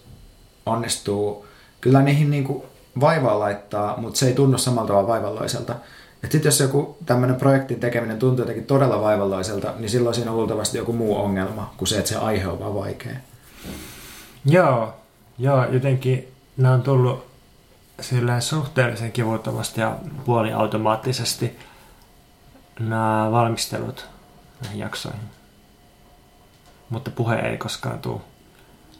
onnistuu, 0.66 1.46
kyllä 1.80 2.02
niihin 2.02 2.30
niin 2.30 2.44
kuin 2.44 2.62
vaivaa 3.00 3.38
laittaa, 3.38 3.96
mutta 3.96 4.18
se 4.18 4.26
ei 4.26 4.34
tunnu 4.34 4.58
samalla 4.58 4.88
tavalla 4.88 5.08
vaivalloiselta. 5.08 5.72
Että 6.14 6.32
sitten 6.32 6.48
jos 6.48 6.60
joku 6.60 6.98
tämmöinen 7.06 7.36
projektin 7.36 7.80
tekeminen 7.80 8.18
tuntuu 8.18 8.42
jotenkin 8.42 8.66
todella 8.66 9.00
vaivalloiselta, 9.00 9.74
niin 9.78 9.90
silloin 9.90 10.14
siinä 10.14 10.30
on 10.30 10.36
luultavasti 10.36 10.78
joku 10.78 10.92
muu 10.92 11.16
ongelma 11.16 11.74
kuin 11.76 11.88
se, 11.88 11.98
että 11.98 12.08
se 12.08 12.16
aihe 12.16 12.48
on 12.48 12.60
vaan 12.60 12.74
vaikea. 12.74 13.16
Joo, 14.44 14.94
joo, 15.38 15.64
jotenkin 15.64 16.35
nämä 16.56 16.74
on 16.74 16.82
tullut 16.82 17.26
silleen 18.00 18.42
suhteellisen 18.42 19.12
kivuttomasti 19.12 19.80
ja 19.80 19.96
puoliautomaattisesti 20.24 21.58
nämä 22.80 23.28
valmistelut 23.30 24.06
näihin 24.62 24.78
jaksoihin. 24.80 25.20
Mutta 26.90 27.10
puhe 27.10 27.36
ei 27.36 27.56
koskaan 27.58 27.98
tule 27.98 28.20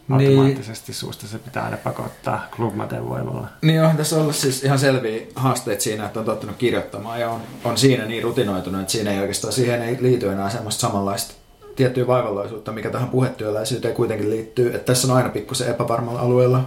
Niin. 0.08 0.30
automaattisesti 0.30 0.92
suusta, 0.92 1.26
se 1.26 1.38
pitää 1.38 1.64
aina 1.64 1.76
pakottaa 1.76 2.46
klubmaten 2.56 3.08
voimalla. 3.08 3.48
Niin 3.62 3.82
on 3.82 3.96
tässä 3.96 4.16
ollut 4.16 4.36
siis 4.36 4.64
ihan 4.64 4.78
selviä 4.78 5.26
haasteita 5.34 5.82
siinä, 5.82 6.06
että 6.06 6.20
on 6.20 6.26
tottunut 6.26 6.56
kirjoittamaan 6.56 7.20
ja 7.20 7.30
on, 7.30 7.40
on 7.64 7.78
siinä 7.78 8.04
niin 8.04 8.22
rutinoitunut, 8.22 8.80
että 8.80 8.92
siinä 8.92 9.10
ei 9.10 9.20
oikeastaan 9.20 9.52
siihen 9.52 9.82
ei 9.82 9.98
liity 10.00 10.28
enää 10.32 10.50
semmoista 10.50 10.80
samanlaista 10.80 11.34
tiettyä 11.76 12.06
vaivalloisuutta, 12.06 12.72
mikä 12.72 12.90
tähän 12.90 13.08
puhetyöläisyyteen 13.08 13.94
kuitenkin 13.94 14.30
liittyy. 14.30 14.66
Että 14.74 14.92
tässä 14.92 15.08
on 15.08 15.16
aina 15.16 15.28
pikkusen 15.28 15.68
epävarmalla 15.68 16.20
alueella. 16.20 16.64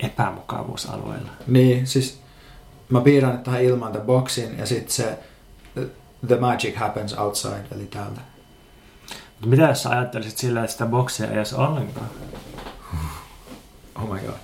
Epämukavuusalueella. 0.00 1.30
Niin, 1.46 1.86
siis 1.86 2.20
mä 2.88 3.00
piirrän 3.00 3.38
tähän 3.38 3.62
ilmaan 3.62 3.92
the 3.92 4.00
boxin 4.00 4.58
ja 4.58 4.66
sitten 4.66 4.90
se 4.90 5.18
the 6.26 6.36
magic 6.36 6.76
happens 6.76 7.12
outside, 7.18 7.64
eli 7.74 7.86
täältä. 7.86 8.20
Mutta 9.44 9.46
mitä 9.46 9.62
jos 9.62 9.82
sä 9.82 9.90
ajattelisit 9.90 10.38
sillä, 10.38 10.60
että 10.60 10.72
sitä 10.72 10.86
boksia 10.86 11.30
ei 11.30 11.38
olisi 11.38 11.54
ollenkaan? 11.54 12.06
Oh 13.94 14.12
my 14.12 14.20
god. 14.20 14.34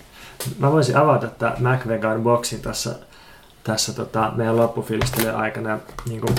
Mä 0.58 0.72
voisin 0.72 0.96
avata 0.96 1.26
tätä 1.26 1.56
MacVegan 1.60 2.22
boksin 2.22 2.62
tässä, 2.62 2.94
tässä 3.64 3.92
tota, 3.92 4.32
meidän 4.36 4.56
loppufiilistelyjen 4.56 5.36
aikana. 5.36 5.78
Niin 6.08 6.20
kuin, 6.20 6.34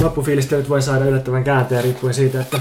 loppufiilistelyt 0.00 0.68
voi 0.68 0.82
saada 0.82 1.04
yllättävän 1.04 1.44
käänteen 1.44 1.84
riippuen 1.84 2.14
siitä, 2.14 2.40
että 2.40 2.60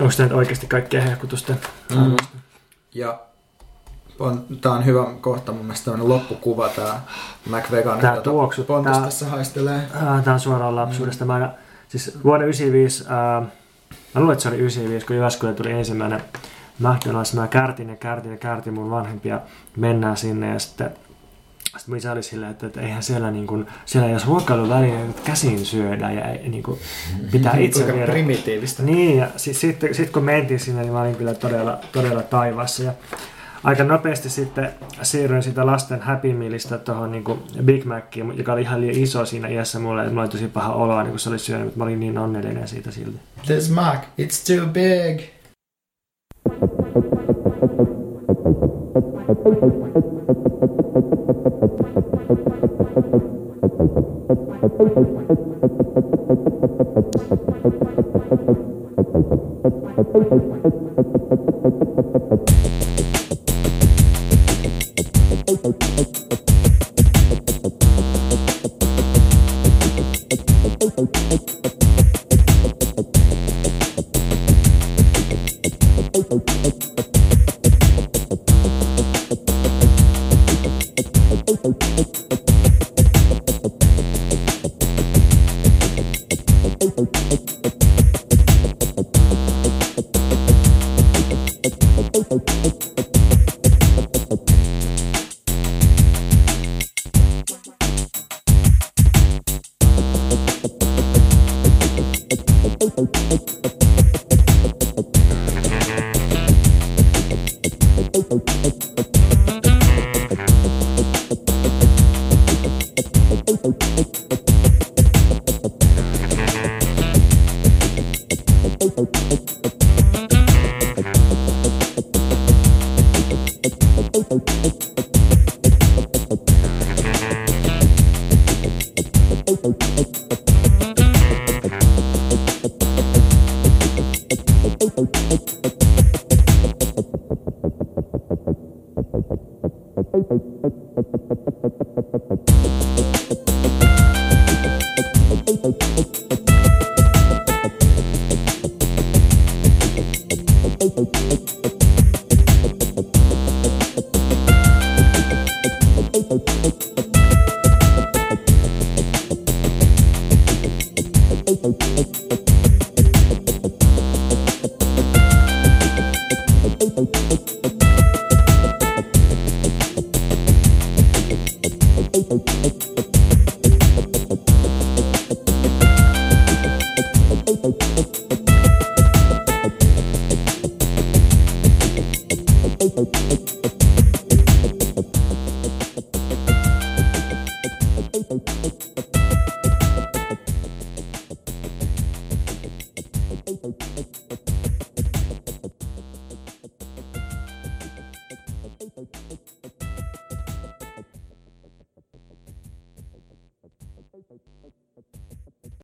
onko 0.00 0.12
tämä 0.16 0.34
oikeasti 0.34 0.66
kaikkea 0.66 1.02
hehkutusten 1.02 1.60
Mm. 1.94 2.16
Ja 2.94 3.20
on, 4.18 4.44
tää 4.60 4.72
on 4.72 4.84
hyvä 4.84 5.04
kohta 5.20 5.52
mun 5.52 5.64
mielestä 5.64 5.84
tämmönen 5.84 6.08
loppukuva 6.08 6.68
tää 6.68 7.00
McVegan, 7.50 7.98
Tää 7.98 8.20
tuoksu, 8.20 8.64
Pontus 8.64 8.92
tää- 8.96 9.04
tässä 9.04 9.26
haistelee. 9.28 9.80
Tämä 10.24 10.34
on 10.34 10.40
suoraan 10.40 10.76
lapsuudesta. 10.76 11.24
Mä 11.24 11.34
aina, 11.34 11.50
siis 11.88 12.18
vuonna 12.24 12.44
95, 12.44 13.04
ää, 13.08 13.40
mä 14.14 14.20
luulen, 14.20 14.32
että 14.32 14.42
se 14.42 14.48
oli 14.48 14.58
95, 14.58 15.06
kun 15.06 15.16
Jyväskylä 15.16 15.52
tuli 15.52 15.70
ensimmäinen 15.72 16.22
McDonald's. 16.82 17.36
Mä 17.36 17.48
kärtin 17.48 17.88
ja 17.88 17.96
kärtin 17.96 18.30
ja 18.30 18.36
kärtin 18.38 18.74
mun 18.74 18.90
vanhempia. 18.90 19.40
Mennään 19.76 20.16
sinne 20.16 20.48
ja 20.52 20.58
sitten 20.58 20.90
sitten 21.64 21.92
mun 21.92 21.96
isä 21.96 22.12
oli 22.12 22.22
silleen, 22.22 22.50
että, 22.50 22.66
että 22.66 22.80
eihän 22.80 23.02
siellä, 23.02 23.30
niin 23.30 23.46
kuin, 23.46 23.66
siellä 23.84 24.08
jos 24.08 24.26
ruokailuvälineet 24.26 25.20
käsin 25.20 25.66
syödään 25.66 26.14
ja 26.16 26.24
ei, 26.24 26.48
niin 26.48 26.62
kuin, 26.62 26.78
pitää 27.32 27.56
itse 27.56 27.78
Kuinka 27.80 27.96
viedä. 27.98 28.12
primitiivistä. 28.12 28.82
Niin, 28.82 29.16
ja 29.18 29.28
sitten 29.36 29.60
sit, 29.88 29.96
sit 29.96 30.10
kun 30.10 30.24
mentiin 30.24 30.60
sinne, 30.60 30.82
niin 30.82 30.92
mä 30.92 31.00
olin 31.00 31.16
kyllä 31.16 31.34
todella, 31.34 31.78
todella 31.92 32.22
taivaassa. 32.22 32.82
Ja 32.82 32.92
aika 33.66 33.84
nopeasti 33.84 34.30
sitten 34.30 34.68
siirryin 35.02 35.42
sitä 35.42 35.66
lasten 35.66 36.00
Happy 36.00 36.32
Mealista 36.32 36.78
tuohon 36.78 37.12
niin 37.12 37.24
Big 37.64 37.84
Maciin, 37.84 38.38
joka 38.38 38.52
oli 38.52 38.60
ihan 38.60 38.80
liian 38.80 39.02
iso 39.02 39.26
siinä 39.26 39.48
iässä 39.48 39.78
mulle, 39.78 40.08
mulla 40.08 40.20
oli 40.20 40.28
tosi 40.28 40.48
paha 40.48 40.72
oloa, 40.72 41.02
niin 41.02 41.10
kun 41.10 41.18
se 41.18 41.28
oli 41.28 41.38
syönyt, 41.38 41.64
mutta 41.64 41.78
mä 41.78 41.84
olin 41.84 42.00
niin 42.00 42.18
onnellinen 42.18 42.68
siitä 42.68 42.90
silti. 42.90 43.18
This 43.46 43.70
Mac, 43.70 43.98
it's 44.20 44.56
too 44.56 44.66
big. 44.66 45.20